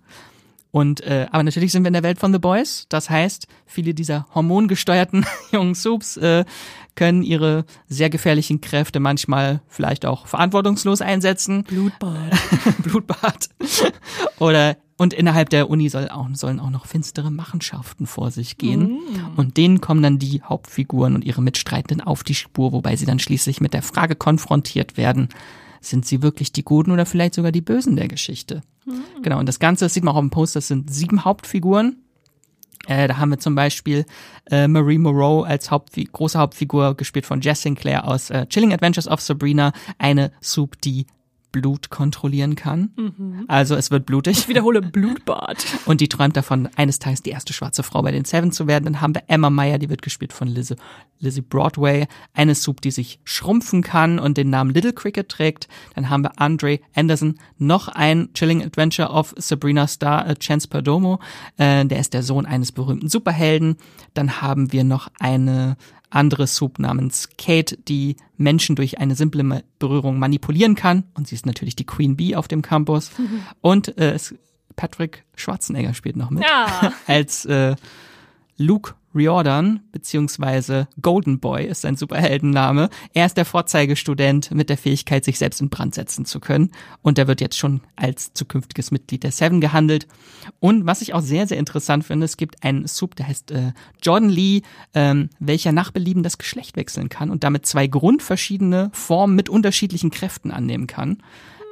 Und 0.73 1.01
äh, 1.01 1.27
aber 1.33 1.43
natürlich 1.43 1.73
sind 1.73 1.83
wir 1.83 1.89
in 1.89 1.95
der 1.95 2.05
Welt 2.05 2.21
von 2.21 2.33
The 2.33 2.39
Boys. 2.39 2.87
Das 2.89 3.11
heißt, 3.11 3.49
viele 3.67 3.93
dieser 3.93 4.27
hormongesteuerten 4.35 5.27
jungen 5.53 5.75
Soups 5.75 6.17
äh, 6.17 6.45
können 6.95 7.23
ihre 7.23 7.65
sehr 7.89 8.11
gefährlichen 8.11 8.61
Kräfte 8.61 9.01
manchmal 9.01 9.63
vielleicht 9.69 10.07
auch 10.07 10.27
verantwortungslos 10.27 11.01
einsetzen. 11.01 11.65
Blutbad. 11.65 12.31
Blutbad. 12.83 13.49
Oder 14.39 14.77
und 15.01 15.15
innerhalb 15.15 15.49
der 15.49 15.71
Uni 15.71 15.89
soll 15.89 16.11
auch, 16.11 16.29
sollen 16.35 16.61
auch 16.61 16.69
noch 16.69 16.85
finstere 16.85 17.31
Machenschaften 17.31 18.07
vor 18.07 18.31
sich 18.31 18.59
gehen. 18.59 18.99
Mm. 19.01 19.39
Und 19.39 19.57
denen 19.57 19.81
kommen 19.81 20.03
dann 20.03 20.19
die 20.19 20.43
Hauptfiguren 20.43 21.15
und 21.15 21.25
ihre 21.25 21.41
Mitstreitenden 21.41 22.07
auf 22.07 22.23
die 22.23 22.35
Spur, 22.35 22.73
wobei 22.73 22.97
sie 22.97 23.07
dann 23.07 23.19
schließlich 23.19 23.63
mit 23.63 23.73
der 23.73 23.81
Frage 23.81 24.15
konfrontiert 24.15 24.99
werden, 24.99 25.31
sind 25.81 26.05
sie 26.05 26.21
wirklich 26.21 26.53
die 26.53 26.65
Guten 26.65 26.91
oder 26.91 27.07
vielleicht 27.07 27.33
sogar 27.33 27.51
die 27.51 27.63
Bösen 27.63 27.97
der 27.97 28.09
Geschichte? 28.09 28.61
Mhm. 28.85 29.23
Genau, 29.23 29.39
und 29.39 29.49
das 29.49 29.59
Ganze, 29.59 29.87
das 29.87 29.95
sieht 29.95 30.05
man 30.05 30.15
auch 30.15 30.21
im 30.21 30.29
Post, 30.29 30.55
das 30.55 30.69
sind 30.69 30.93
sieben 30.93 31.25
Hauptfiguren. 31.25 31.97
Äh, 32.87 33.09
da 33.09 33.17
haben 33.17 33.31
wir 33.31 33.39
zum 33.39 33.55
Beispiel 33.55 34.05
äh, 34.51 34.69
Marie 34.69 34.99
Moreau 34.99 35.45
als 35.45 35.71
Hauptfi 35.71 36.11
große 36.13 36.39
Hauptfigur, 36.39 36.95
gespielt 36.95 37.25
von 37.25 37.41
Jess 37.41 37.63
Sinclair 37.63 38.07
aus 38.07 38.29
äh, 38.29 38.45
Chilling 38.49 38.75
Adventures 38.75 39.09
of 39.09 39.23
Sabrina, 39.23 39.73
eine 39.97 40.31
Soup, 40.43 40.79
die 40.83 41.07
Blut 41.53 41.91
kontrollieren 41.91 42.55
kann. 42.55 42.91
Mhm. 42.97 43.45
Also 43.49 43.75
es 43.75 43.91
wird 43.91 44.07
blutig. 44.07 44.39
Ich 44.39 44.49
wiederhole 44.49 44.83
Blutbad. 44.83 45.65
Und 45.87 46.01
die 46.01 46.09
träumt 46.09 46.37
davon, 46.37 46.69
eines 46.77 46.99
Tages 46.99 47.23
die 47.23 47.31
erste 47.31 47.53
schwarze 47.53 47.83
Frau 47.83 48.03
bei 48.03 48.13
den 48.13 48.25
Seven 48.25 48.53
zu 48.53 48.67
werden. 48.67 48.85
Dann 48.85 49.01
haben 49.01 49.15
wir 49.15 49.23
Emma 49.29 49.51
Meyer, 49.51 49.79
die 49.79 49.89
wird 49.89 50.03
gespielt 50.03 50.33
von 50.33 50.49
Lizzie, 50.49 50.77
Lizzie 51.19 51.43
Broadway. 51.43 52.07
Eine 52.35 52.55
Soup, 52.55 52.81
die 52.81 52.91
sich 52.91 53.21
schrumpfen 53.25 53.83
kann 53.83 54.19
und 54.19 54.37
den 54.37 54.51
Namen 54.51 54.73
Little 54.73 54.93
Cricket 54.93 55.29
trägt. 55.29 55.69
Dann 55.95 56.11
haben 56.11 56.23
wir 56.23 56.41
Andre 56.41 56.81
Anderson, 56.95 57.39
noch 57.59 57.89
ein 57.89 58.31
Chilling 58.35 58.63
Adventure 58.63 59.11
of 59.11 59.35
Sabrina 59.37 59.87
Star, 59.87 60.29
äh, 60.29 60.35
Chance 60.35 60.69
Perdomo. 60.69 61.21
Äh, 61.57 61.85
der 61.87 62.01
ist 62.01 62.15
der 62.15 62.23
Sohn 62.23 62.47
eines 62.47 62.73
berühmten 62.73 63.09
Superhelden. 63.09 63.77
Dann 64.15 64.41
haben 64.41 64.73
wir 64.73 64.85
noch 64.85 65.09
eine 65.19 65.77
andere 66.11 66.47
Soup 66.47 66.79
namens 66.79 67.29
Kate, 67.39 67.77
die 67.77 68.17
Menschen 68.37 68.77
durch 68.77 68.99
eine 68.99 69.15
simple 69.15 69.65
Berührung 69.79 70.19
manipulieren 70.19 70.75
kann. 70.75 71.05
Und 71.15 71.29
sie 71.29 71.35
ist 71.35 71.47
natürlich 71.47 71.77
die 71.77 71.87
Queen 71.87 72.17
Bee 72.17 72.37
auf 72.37 72.49
dem 72.49 72.63
Campus. 72.63 73.11
Mhm. 73.19 73.43
Und 73.61 73.97
äh, 73.99 74.19
Patrick 74.77 75.25
Schwarzenegger 75.37 75.95
spielt 75.95 76.17
noch 76.17 76.31
mit. 76.31 76.43
Ja. 76.43 76.93
Als 77.07 77.45
äh, 77.47 77.77
Luke 78.57 78.95
Riordan, 79.15 79.81
beziehungsweise 79.91 80.89
Golden 81.03 81.41
Boy 81.41 81.67
ist 81.67 81.83
sein 81.83 81.97
Superheldenname. 81.97 82.91
Er 83.13 83.27
ist 83.27 83.37
der 83.37 83.45
Vorzeigestudent 83.45 84.53
mit 84.53 84.71
der 84.71 84.79
Fähigkeit, 84.79 85.25
sich 85.25 85.39
selbst 85.39 85.61
in 85.61 85.69
Brand 85.69 85.95
setzen 85.95 86.25
zu 86.25 86.39
können. 86.39 86.71
Und 87.03 87.19
er 87.19 87.27
wird 87.27 87.41
jetzt 87.41 87.59
schon 87.59 87.81
als 87.97 88.33
zukünftiges 88.35 88.91
Mitglied 88.91 89.25
der 89.25 89.33
Seven 89.33 89.61
gehandelt. 89.61 90.07
Und 90.61 90.87
was 90.87 91.03
ich 91.03 91.13
auch 91.15 91.23
sehr, 91.23 91.47
sehr 91.47 91.59
interessant 91.59 92.05
finde, 92.05 92.25
es 92.25 92.37
gibt 92.37 92.63
einen 92.63 92.87
Sub, 92.87 93.17
der 93.17 93.27
heißt 93.27 93.51
äh, 93.51 93.73
Jordan 94.03 94.31
Lee, 94.31 94.63
ähm, 94.95 95.31
welcher 95.41 95.73
nach 95.73 95.91
Belieben 95.91 96.23
das 96.23 96.39
Geschlecht 96.39 96.77
wechseln 96.77 97.09
kann 97.09 97.31
und 97.31 97.43
damit 97.43 97.67
zwei 97.67 97.87
grundverschiedene 97.87 98.91
Formen 98.93 99.35
mit 99.35 99.49
unterschiedlichen 99.49 100.11
Kräften 100.11 100.53
annehmen 100.53 100.87
kann. 100.87 101.23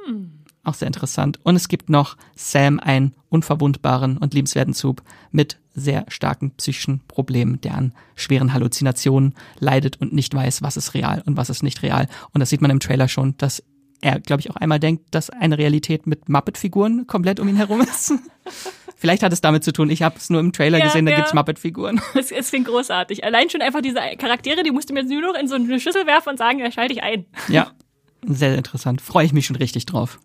Hm. 0.05 0.38
Auch 0.63 0.73
sehr 0.73 0.87
interessant. 0.87 1.39
Und 1.43 1.55
es 1.55 1.67
gibt 1.67 1.89
noch 1.89 2.17
Sam, 2.35 2.79
einen 2.79 3.15
unverwundbaren 3.29 4.17
und 4.17 4.33
liebenswerten 4.33 4.73
Sub 4.73 5.01
mit 5.31 5.57
sehr 5.73 6.05
starken 6.09 6.51
psychischen 6.51 7.01
Problemen, 7.07 7.61
der 7.61 7.75
an 7.75 7.93
schweren 8.15 8.53
Halluzinationen 8.53 9.35
leidet 9.59 10.01
und 10.01 10.13
nicht 10.13 10.33
weiß, 10.33 10.61
was 10.61 10.77
ist 10.77 10.93
real 10.93 11.23
und 11.25 11.37
was 11.37 11.49
ist 11.49 11.63
nicht 11.63 11.81
real. 11.81 12.07
Und 12.33 12.39
das 12.39 12.49
sieht 12.49 12.61
man 12.61 12.71
im 12.71 12.79
Trailer 12.79 13.07
schon, 13.07 13.35
dass 13.37 13.63
er, 14.01 14.19
glaube 14.19 14.41
ich, 14.41 14.49
auch 14.49 14.55
einmal 14.55 14.79
denkt, 14.79 15.07
dass 15.11 15.29
eine 15.29 15.57
Realität 15.57 16.07
mit 16.07 16.29
Muppet-Figuren 16.29 17.07
komplett 17.07 17.39
um 17.39 17.47
ihn 17.47 17.57
herum 17.57 17.81
ist. 17.81 18.13
Vielleicht 18.95 19.23
hat 19.23 19.31
es 19.31 19.39
damit 19.39 19.63
zu 19.63 19.71
tun, 19.71 19.89
ich 19.89 20.01
habe 20.01 20.17
es 20.17 20.29
nur 20.29 20.41
im 20.41 20.51
Trailer 20.51 20.77
ja, 20.77 20.85
gesehen, 20.85 21.05
da 21.05 21.11
ja. 21.11 21.17
gibt's 21.17 21.33
Muppet-Figuren. 21.33 22.01
Es, 22.15 22.31
es 22.31 22.49
klingt 22.49 22.67
großartig. 22.67 23.23
Allein 23.23 23.49
schon 23.49 23.61
einfach 23.61 23.81
diese 23.81 23.99
Charaktere, 24.17 24.63
die 24.63 24.71
musst 24.71 24.89
du 24.89 24.93
mir 24.93 25.01
jetzt 25.01 25.09
nur 25.09 25.21
noch 25.21 25.39
in 25.39 25.47
so 25.47 25.55
eine 25.55 25.79
Schüssel 25.79 26.05
werfen 26.05 26.29
und 26.29 26.37
sagen, 26.37 26.59
da 26.59 26.71
schalte 26.71 26.93
ich 26.93 27.01
ein. 27.01 27.25
Ja, 27.47 27.71
sehr 28.25 28.57
interessant. 28.57 29.01
Freue 29.01 29.25
ich 29.25 29.31
mich 29.31 29.45
schon 29.45 29.55
richtig 29.55 29.85
drauf. 29.85 30.19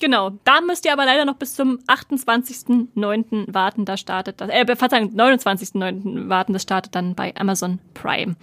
Genau, 0.00 0.30
da 0.44 0.60
müsst 0.62 0.86
ihr 0.86 0.92
aber 0.92 1.04
leider 1.04 1.24
noch 1.24 1.36
bis 1.36 1.54
zum 1.54 1.78
28.09. 1.86 3.52
warten, 3.52 3.84
da 3.84 3.96
startet 3.96 4.40
das, 4.40 4.48
äh, 4.48 4.64
Verzeihung, 4.74 5.14
29.09. 5.14 6.28
warten, 6.28 6.54
das 6.54 6.62
startet 6.62 6.94
dann 6.94 7.14
bei 7.14 7.34
Amazon 7.36 7.78
Prime 7.94 8.34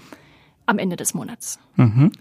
am 0.68 0.78
Ende 0.78 0.96
des 0.96 1.14
Monats. 1.14 1.60
Mhm. 1.76 2.12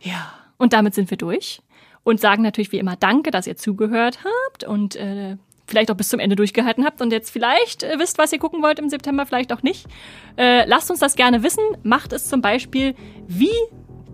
Ja, 0.00 0.32
und 0.56 0.72
damit 0.72 0.94
sind 0.94 1.10
wir 1.10 1.18
durch 1.18 1.60
und 2.04 2.20
sagen 2.20 2.42
natürlich 2.42 2.72
wie 2.72 2.78
immer 2.78 2.96
Danke, 2.96 3.30
dass 3.30 3.46
ihr 3.46 3.56
zugehört 3.56 4.20
habt 4.24 4.64
und 4.64 4.96
äh, 4.96 5.36
vielleicht 5.66 5.90
auch 5.90 5.96
bis 5.96 6.08
zum 6.08 6.20
Ende 6.20 6.36
durchgehalten 6.36 6.84
habt 6.84 7.02
und 7.02 7.12
jetzt 7.12 7.30
vielleicht 7.30 7.82
äh, 7.82 7.98
wisst, 7.98 8.18
was 8.18 8.32
ihr 8.32 8.38
gucken 8.38 8.62
wollt 8.62 8.78
im 8.78 8.88
September, 8.88 9.26
vielleicht 9.26 9.52
auch 9.52 9.62
nicht. 9.62 9.86
Äh, 10.36 10.66
lasst 10.66 10.90
uns 10.90 11.00
das 11.00 11.16
gerne 11.16 11.42
wissen. 11.42 11.62
Macht 11.82 12.12
es 12.12 12.28
zum 12.28 12.40
Beispiel 12.40 12.94
wie 13.26 13.52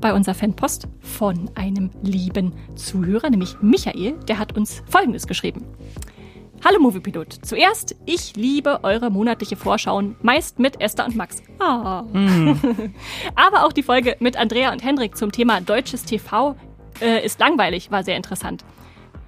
bei 0.02 0.12
unserer 0.12 0.34
Fanpost 0.34 0.88
von 1.00 1.50
einem 1.54 1.90
lieben 2.02 2.52
Zuhörer, 2.74 3.30
nämlich 3.30 3.56
Michael. 3.62 4.18
Der 4.28 4.38
hat 4.38 4.54
uns 4.54 4.82
Folgendes 4.86 5.26
geschrieben. 5.26 5.64
Hallo 6.64 6.78
Moviepilot. 6.80 7.38
Zuerst, 7.42 7.96
ich 8.04 8.36
liebe 8.36 8.80
eure 8.82 9.10
monatliche 9.10 9.56
Vorschauen, 9.56 10.16
meist 10.20 10.58
mit 10.58 10.80
Esther 10.80 11.06
und 11.06 11.16
Max. 11.16 11.42
Ah. 11.58 12.02
Mm. 12.12 12.54
Aber 13.34 13.64
auch 13.64 13.72
die 13.72 13.82
Folge 13.82 14.16
mit 14.20 14.36
Andrea 14.36 14.70
und 14.70 14.84
Hendrik 14.84 15.16
zum 15.16 15.32
Thema 15.32 15.60
deutsches 15.60 16.04
TV 16.04 16.56
äh, 17.00 17.24
ist 17.24 17.40
langweilig, 17.40 17.90
war 17.90 18.04
sehr 18.04 18.16
interessant. 18.16 18.64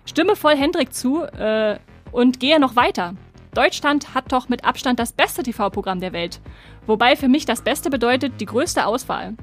Stimme 0.05 0.37
voll 0.37 0.57
Hendrik 0.57 0.93
zu 0.93 1.23
äh, 1.23 1.79
und 2.13 2.39
gehe 2.39 2.61
noch 2.61 2.77
weiter. 2.77 3.15
Deutschland 3.55 4.15
hat 4.15 4.33
doch 4.33 4.49
mit 4.49 4.65
Abstand 4.65 4.99
das 4.99 5.13
beste 5.13 5.43
TV-Programm 5.43 6.01
der 6.01 6.13
Welt. 6.13 6.41
Wobei 6.87 7.17
für 7.17 7.29
mich 7.29 7.47
das 7.47 7.63
Beste 7.63 7.91
bedeutet 7.91 8.41
die 8.41 8.47
größte 8.47 8.87
Auswahl. 8.87 9.35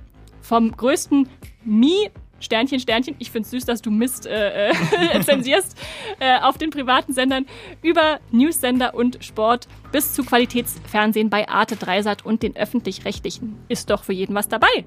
Vom 0.42 0.72
größten 0.72 1.30
Mi 1.64 2.10
Sternchen, 2.42 2.80
Sternchen, 2.80 3.16
ich 3.20 3.32
finde 3.32 3.46
es 3.46 3.52
süß, 3.52 3.66
dass 3.66 3.82
du 3.82 3.92
Mist 3.92 4.26
äh, 4.26 4.70
äh, 4.70 5.22
zensierst, 5.24 5.78
äh, 6.20 6.40
auf 6.40 6.58
den 6.58 6.72
privaten 6.72 7.14
Sendern 7.14 7.46
über 7.82 8.20
News-Sender 8.32 8.96
und 8.96 9.24
Sport 9.24 9.68
bis 9.92 10.14
zu 10.14 10.24
Qualitätsfernsehen 10.24 11.30
bei 11.30 11.48
Arte 11.48 11.76
Dreisat 11.76 12.26
und 12.26 12.44
den 12.44 12.56
öffentlich-rechtlichen. 12.56 13.58
Ist 13.70 13.90
doch 13.90 14.04
für 14.04 14.14
jeden 14.14 14.36
was 14.36 14.50
dabei. 14.50 14.86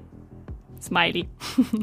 Smiley. 0.81 1.27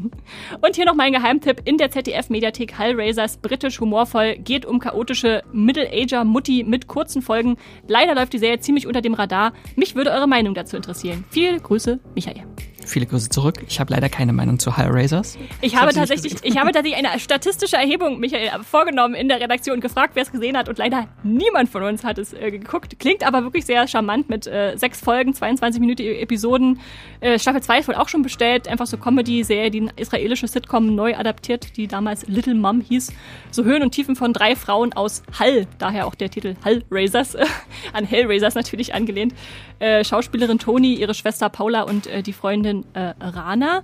und 0.61 0.75
hier 0.75 0.85
noch 0.85 0.95
mein 0.95 1.11
Geheimtipp. 1.11 1.61
In 1.65 1.77
der 1.77 1.91
ZDF-Mediathek 1.91 2.77
Hellraisers 2.77 3.37
britisch 3.37 3.81
humorvoll 3.81 4.37
geht 4.37 4.65
um 4.65 4.79
chaotische 4.79 5.43
Middle-Ager-Mutti 5.51 6.63
mit 6.63 6.87
kurzen 6.87 7.21
Folgen. 7.21 7.57
Leider 7.87 8.15
läuft 8.15 8.31
die 8.31 8.39
Serie 8.39 8.59
ziemlich 8.59 8.87
unter 8.87 9.01
dem 9.01 9.13
Radar. 9.13 9.51
Mich 9.75 9.95
würde 9.95 10.11
eure 10.11 10.27
Meinung 10.27 10.53
dazu 10.53 10.77
interessieren. 10.77 11.25
Viele 11.31 11.59
Grüße, 11.59 11.99
Michael. 12.15 12.43
Viele 12.85 13.05
Grüße 13.05 13.29
zurück. 13.29 13.63
Ich 13.67 13.79
habe 13.79 13.93
leider 13.93 14.09
keine 14.09 14.33
Meinung 14.33 14.59
zu 14.59 14.75
Hellraisers. 14.77 15.37
Ich 15.61 15.75
habe 15.75 15.93
tatsächlich, 15.93 16.35
ich 16.43 16.57
habe 16.57 16.71
tatsächlich 16.71 17.05
eine 17.05 17.19
statistische 17.19 17.77
Erhebung, 17.77 18.19
Michael, 18.19 18.49
vorgenommen 18.63 19.15
in 19.15 19.27
der 19.27 19.39
Redaktion, 19.39 19.79
gefragt, 19.79 20.11
wer 20.15 20.23
es 20.23 20.31
gesehen 20.31 20.57
hat 20.57 20.69
und 20.69 20.77
leider 20.77 21.07
niemand 21.23 21.69
von 21.69 21.83
uns 21.83 22.03
hat 22.03 22.17
es 22.17 22.33
äh, 22.33 22.51
geguckt. 22.51 22.99
Klingt 22.99 23.25
aber 23.25 23.43
wirklich 23.43 23.65
sehr 23.65 23.87
charmant 23.87 24.29
mit 24.29 24.47
äh, 24.47 24.75
sechs 24.77 24.99
Folgen, 24.99 25.33
22 25.33 25.79
Minuten 25.79 26.03
Episoden. 26.03 26.79
Äh, 27.19 27.39
Staffel 27.39 27.61
2 27.61 27.79
ist 27.79 27.87
wohl 27.87 27.95
auch 27.95 28.09
schon 28.09 28.21
bestellt. 28.21 28.67
Einfach 28.67 28.87
so 28.87 28.97
Comedy-Serie, 28.97 29.71
die 29.71 29.89
israelische 29.95 30.47
Sitcom 30.47 30.95
neu 30.95 31.15
adaptiert, 31.15 31.77
die 31.77 31.87
damals 31.87 32.27
Little 32.27 32.55
Mom 32.55 32.81
hieß. 32.81 33.13
So 33.51 33.63
Höhen 33.63 33.83
und 33.83 33.91
Tiefen 33.91 34.15
von 34.15 34.33
drei 34.33 34.55
Frauen 34.55 34.93
aus 34.93 35.23
Hall, 35.39 35.67
daher 35.77 36.07
auch 36.07 36.15
der 36.15 36.29
Titel 36.29 36.55
Hellraisers, 36.63 37.37
an 37.93 38.05
Hellraisers 38.05 38.55
natürlich 38.55 38.93
angelehnt. 38.93 39.33
Äh, 39.79 40.03
Schauspielerin 40.03 40.59
Toni, 40.59 40.95
ihre 40.95 41.13
Schwester 41.13 41.49
Paula 41.49 41.83
und 41.83 42.07
äh, 42.07 42.23
die 42.23 42.33
Freundin 42.33 42.72
äh, 42.93 43.13
Rana. 43.19 43.83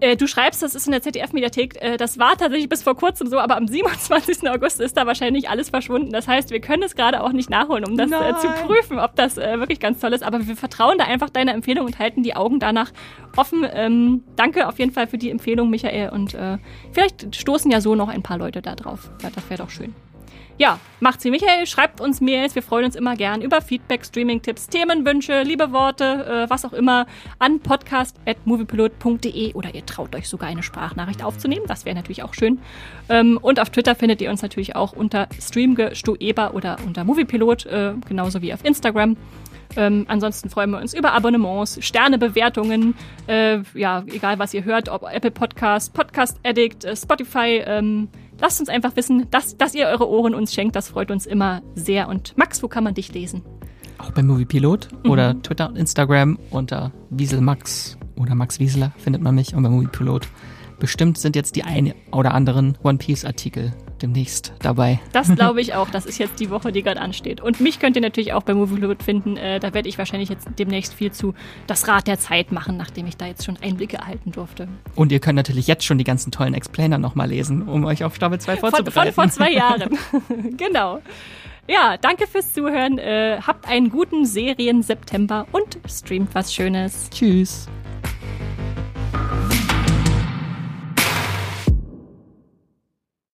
Äh, 0.00 0.16
du 0.16 0.28
schreibst, 0.28 0.62
das 0.62 0.74
ist 0.74 0.86
in 0.86 0.92
der 0.92 1.02
ZDF-Mediathek. 1.02 1.82
Äh, 1.82 1.96
das 1.96 2.18
war 2.18 2.36
tatsächlich 2.36 2.68
bis 2.68 2.82
vor 2.82 2.96
kurzem 2.96 3.26
so, 3.26 3.38
aber 3.38 3.56
am 3.56 3.66
27. 3.68 4.48
August 4.48 4.80
ist 4.80 4.96
da 4.96 5.06
wahrscheinlich 5.06 5.48
alles 5.48 5.70
verschwunden. 5.70 6.12
Das 6.12 6.28
heißt, 6.28 6.50
wir 6.50 6.60
können 6.60 6.84
es 6.84 6.94
gerade 6.94 7.22
auch 7.22 7.32
nicht 7.32 7.50
nachholen, 7.50 7.84
um 7.84 7.96
das 7.96 8.10
äh, 8.10 8.34
zu 8.40 8.48
prüfen, 8.64 8.98
ob 8.98 9.16
das 9.16 9.38
äh, 9.38 9.58
wirklich 9.58 9.80
ganz 9.80 10.00
toll 10.00 10.12
ist. 10.12 10.22
Aber 10.22 10.46
wir 10.46 10.56
vertrauen 10.56 10.98
da 10.98 11.04
einfach 11.04 11.30
deiner 11.30 11.54
Empfehlung 11.54 11.86
und 11.86 11.98
halten 11.98 12.22
die 12.22 12.36
Augen 12.36 12.60
danach 12.60 12.92
offen. 13.36 13.66
Ähm, 13.72 14.22
danke 14.36 14.68
auf 14.68 14.78
jeden 14.78 14.92
Fall 14.92 15.08
für 15.08 15.18
die 15.18 15.30
Empfehlung, 15.30 15.68
Michael. 15.70 16.10
Und 16.10 16.34
äh, 16.34 16.58
vielleicht 16.92 17.34
stoßen 17.34 17.70
ja 17.70 17.80
so 17.80 17.94
noch 17.94 18.08
ein 18.08 18.22
paar 18.22 18.38
Leute 18.38 18.62
da 18.62 18.76
drauf. 18.76 19.10
Ja, 19.22 19.30
das 19.34 19.50
wäre 19.50 19.62
doch 19.62 19.70
schön. 19.70 19.94
Ja, 20.58 20.80
macht 20.98 21.20
sie 21.20 21.30
Michael, 21.30 21.66
schreibt 21.68 22.00
uns 22.00 22.20
Mails, 22.20 22.56
wir 22.56 22.62
freuen 22.62 22.84
uns 22.84 22.96
immer 22.96 23.14
gern 23.14 23.42
über 23.42 23.62
Feedback, 23.62 24.04
Streaming-Tipps, 24.04 24.66
Themenwünsche, 24.66 25.42
liebe 25.42 25.70
Worte, 25.70 26.46
äh, 26.48 26.50
was 26.50 26.64
auch 26.64 26.72
immer 26.72 27.06
an 27.38 27.60
podcast.moviepilot.de 27.60 29.54
oder 29.54 29.72
ihr 29.72 29.86
traut 29.86 30.16
euch 30.16 30.28
sogar 30.28 30.48
eine 30.48 30.64
Sprachnachricht 30.64 31.22
aufzunehmen, 31.22 31.66
das 31.68 31.84
wäre 31.84 31.94
natürlich 31.94 32.24
auch 32.24 32.34
schön. 32.34 32.58
Ähm, 33.08 33.38
und 33.40 33.60
auf 33.60 33.70
Twitter 33.70 33.94
findet 33.94 34.20
ihr 34.20 34.30
uns 34.30 34.42
natürlich 34.42 34.74
auch 34.74 34.92
unter 34.92 35.28
Streamgestueber 35.40 36.52
oder 36.54 36.78
unter 36.84 37.04
Moviepilot, 37.04 37.66
äh, 37.66 37.92
genauso 38.08 38.42
wie 38.42 38.52
auf 38.52 38.64
Instagram. 38.64 39.16
Ähm, 39.76 40.06
ansonsten 40.08 40.50
freuen 40.50 40.70
wir 40.70 40.80
uns 40.80 40.92
über 40.92 41.12
Abonnements, 41.12 41.78
Sternebewertungen, 41.80 42.96
äh, 43.28 43.60
ja, 43.74 44.02
egal 44.08 44.40
was 44.40 44.54
ihr 44.54 44.64
hört, 44.64 44.88
ob 44.88 45.04
Apple 45.04 45.30
Podcast, 45.30 45.94
Podcast 45.94 46.40
Addict, 46.42 46.84
äh, 46.84 46.96
Spotify, 46.96 47.62
ähm, 47.64 48.08
Lasst 48.40 48.60
uns 48.60 48.68
einfach 48.68 48.94
wissen, 48.94 49.26
dass, 49.30 49.56
dass 49.56 49.74
ihr 49.74 49.86
eure 49.86 50.08
Ohren 50.08 50.34
uns 50.34 50.54
schenkt. 50.54 50.76
Das 50.76 50.88
freut 50.88 51.10
uns 51.10 51.26
immer 51.26 51.62
sehr. 51.74 52.08
Und 52.08 52.36
Max, 52.36 52.62
wo 52.62 52.68
kann 52.68 52.84
man 52.84 52.94
dich 52.94 53.12
lesen? 53.12 53.42
Auch 53.98 54.12
beim 54.12 54.28
Moviepilot 54.28 54.88
mhm. 55.02 55.10
oder 55.10 55.42
Twitter 55.42 55.68
und 55.68 55.76
Instagram 55.76 56.38
unter 56.50 56.92
Wieselmax 57.10 57.98
oder 58.16 58.34
Max 58.36 58.60
Wieseler 58.60 58.92
findet 58.96 59.22
man 59.22 59.34
mich 59.34 59.54
und 59.54 59.62
beim 59.64 59.72
Moviepilot. 59.72 60.28
Bestimmt 60.78 61.18
sind 61.18 61.34
jetzt 61.34 61.56
die 61.56 61.64
ein 61.64 61.92
oder 62.12 62.32
anderen 62.32 62.78
One 62.84 62.98
Piece 62.98 63.24
Artikel 63.24 63.72
demnächst 64.02 64.52
dabei. 64.60 65.00
Das 65.12 65.34
glaube 65.34 65.60
ich 65.62 65.74
auch. 65.74 65.90
Das 65.90 66.06
ist 66.06 66.18
jetzt 66.18 66.40
die 66.40 66.50
Woche, 66.50 66.72
die 66.72 66.82
gerade 66.82 67.00
ansteht. 67.00 67.40
Und 67.40 67.60
mich 67.60 67.78
könnt 67.78 67.96
ihr 67.96 68.02
natürlich 68.02 68.32
auch 68.32 68.42
bei 68.42 68.54
Moviepilot 68.54 69.02
finden. 69.02 69.36
Äh, 69.36 69.60
da 69.60 69.74
werde 69.74 69.88
ich 69.88 69.98
wahrscheinlich 69.98 70.28
jetzt 70.28 70.48
demnächst 70.58 70.94
viel 70.94 71.12
zu 71.12 71.34
Das 71.66 71.86
Rad 71.88 72.06
der 72.06 72.18
Zeit 72.18 72.52
machen, 72.52 72.76
nachdem 72.76 73.06
ich 73.06 73.16
da 73.16 73.26
jetzt 73.26 73.44
schon 73.44 73.56
Einblicke 73.62 73.98
erhalten 73.98 74.32
durfte. 74.32 74.68
Und 74.94 75.12
ihr 75.12 75.20
könnt 75.20 75.36
natürlich 75.36 75.66
jetzt 75.66 75.84
schon 75.84 75.98
die 75.98 76.04
ganzen 76.04 76.30
tollen 76.30 76.54
Explainer 76.54 76.98
nochmal 76.98 77.28
lesen, 77.28 77.68
um 77.68 77.84
euch 77.84 78.04
auf 78.04 78.14
Staffel 78.14 78.40
2 78.40 78.56
vorzubereiten. 78.56 79.12
Von, 79.12 79.12
von 79.12 79.30
vor 79.30 79.30
zwei 79.30 79.52
Jahren. 79.52 79.98
genau. 80.56 81.00
Ja, 81.66 81.98
danke 81.98 82.26
fürs 82.26 82.52
Zuhören. 82.54 82.98
Äh, 82.98 83.40
habt 83.46 83.68
einen 83.68 83.90
guten 83.90 84.24
Serien-September 84.24 85.46
und 85.52 85.78
streamt 85.86 86.34
was 86.34 86.54
Schönes. 86.54 87.10
Tschüss. 87.10 87.68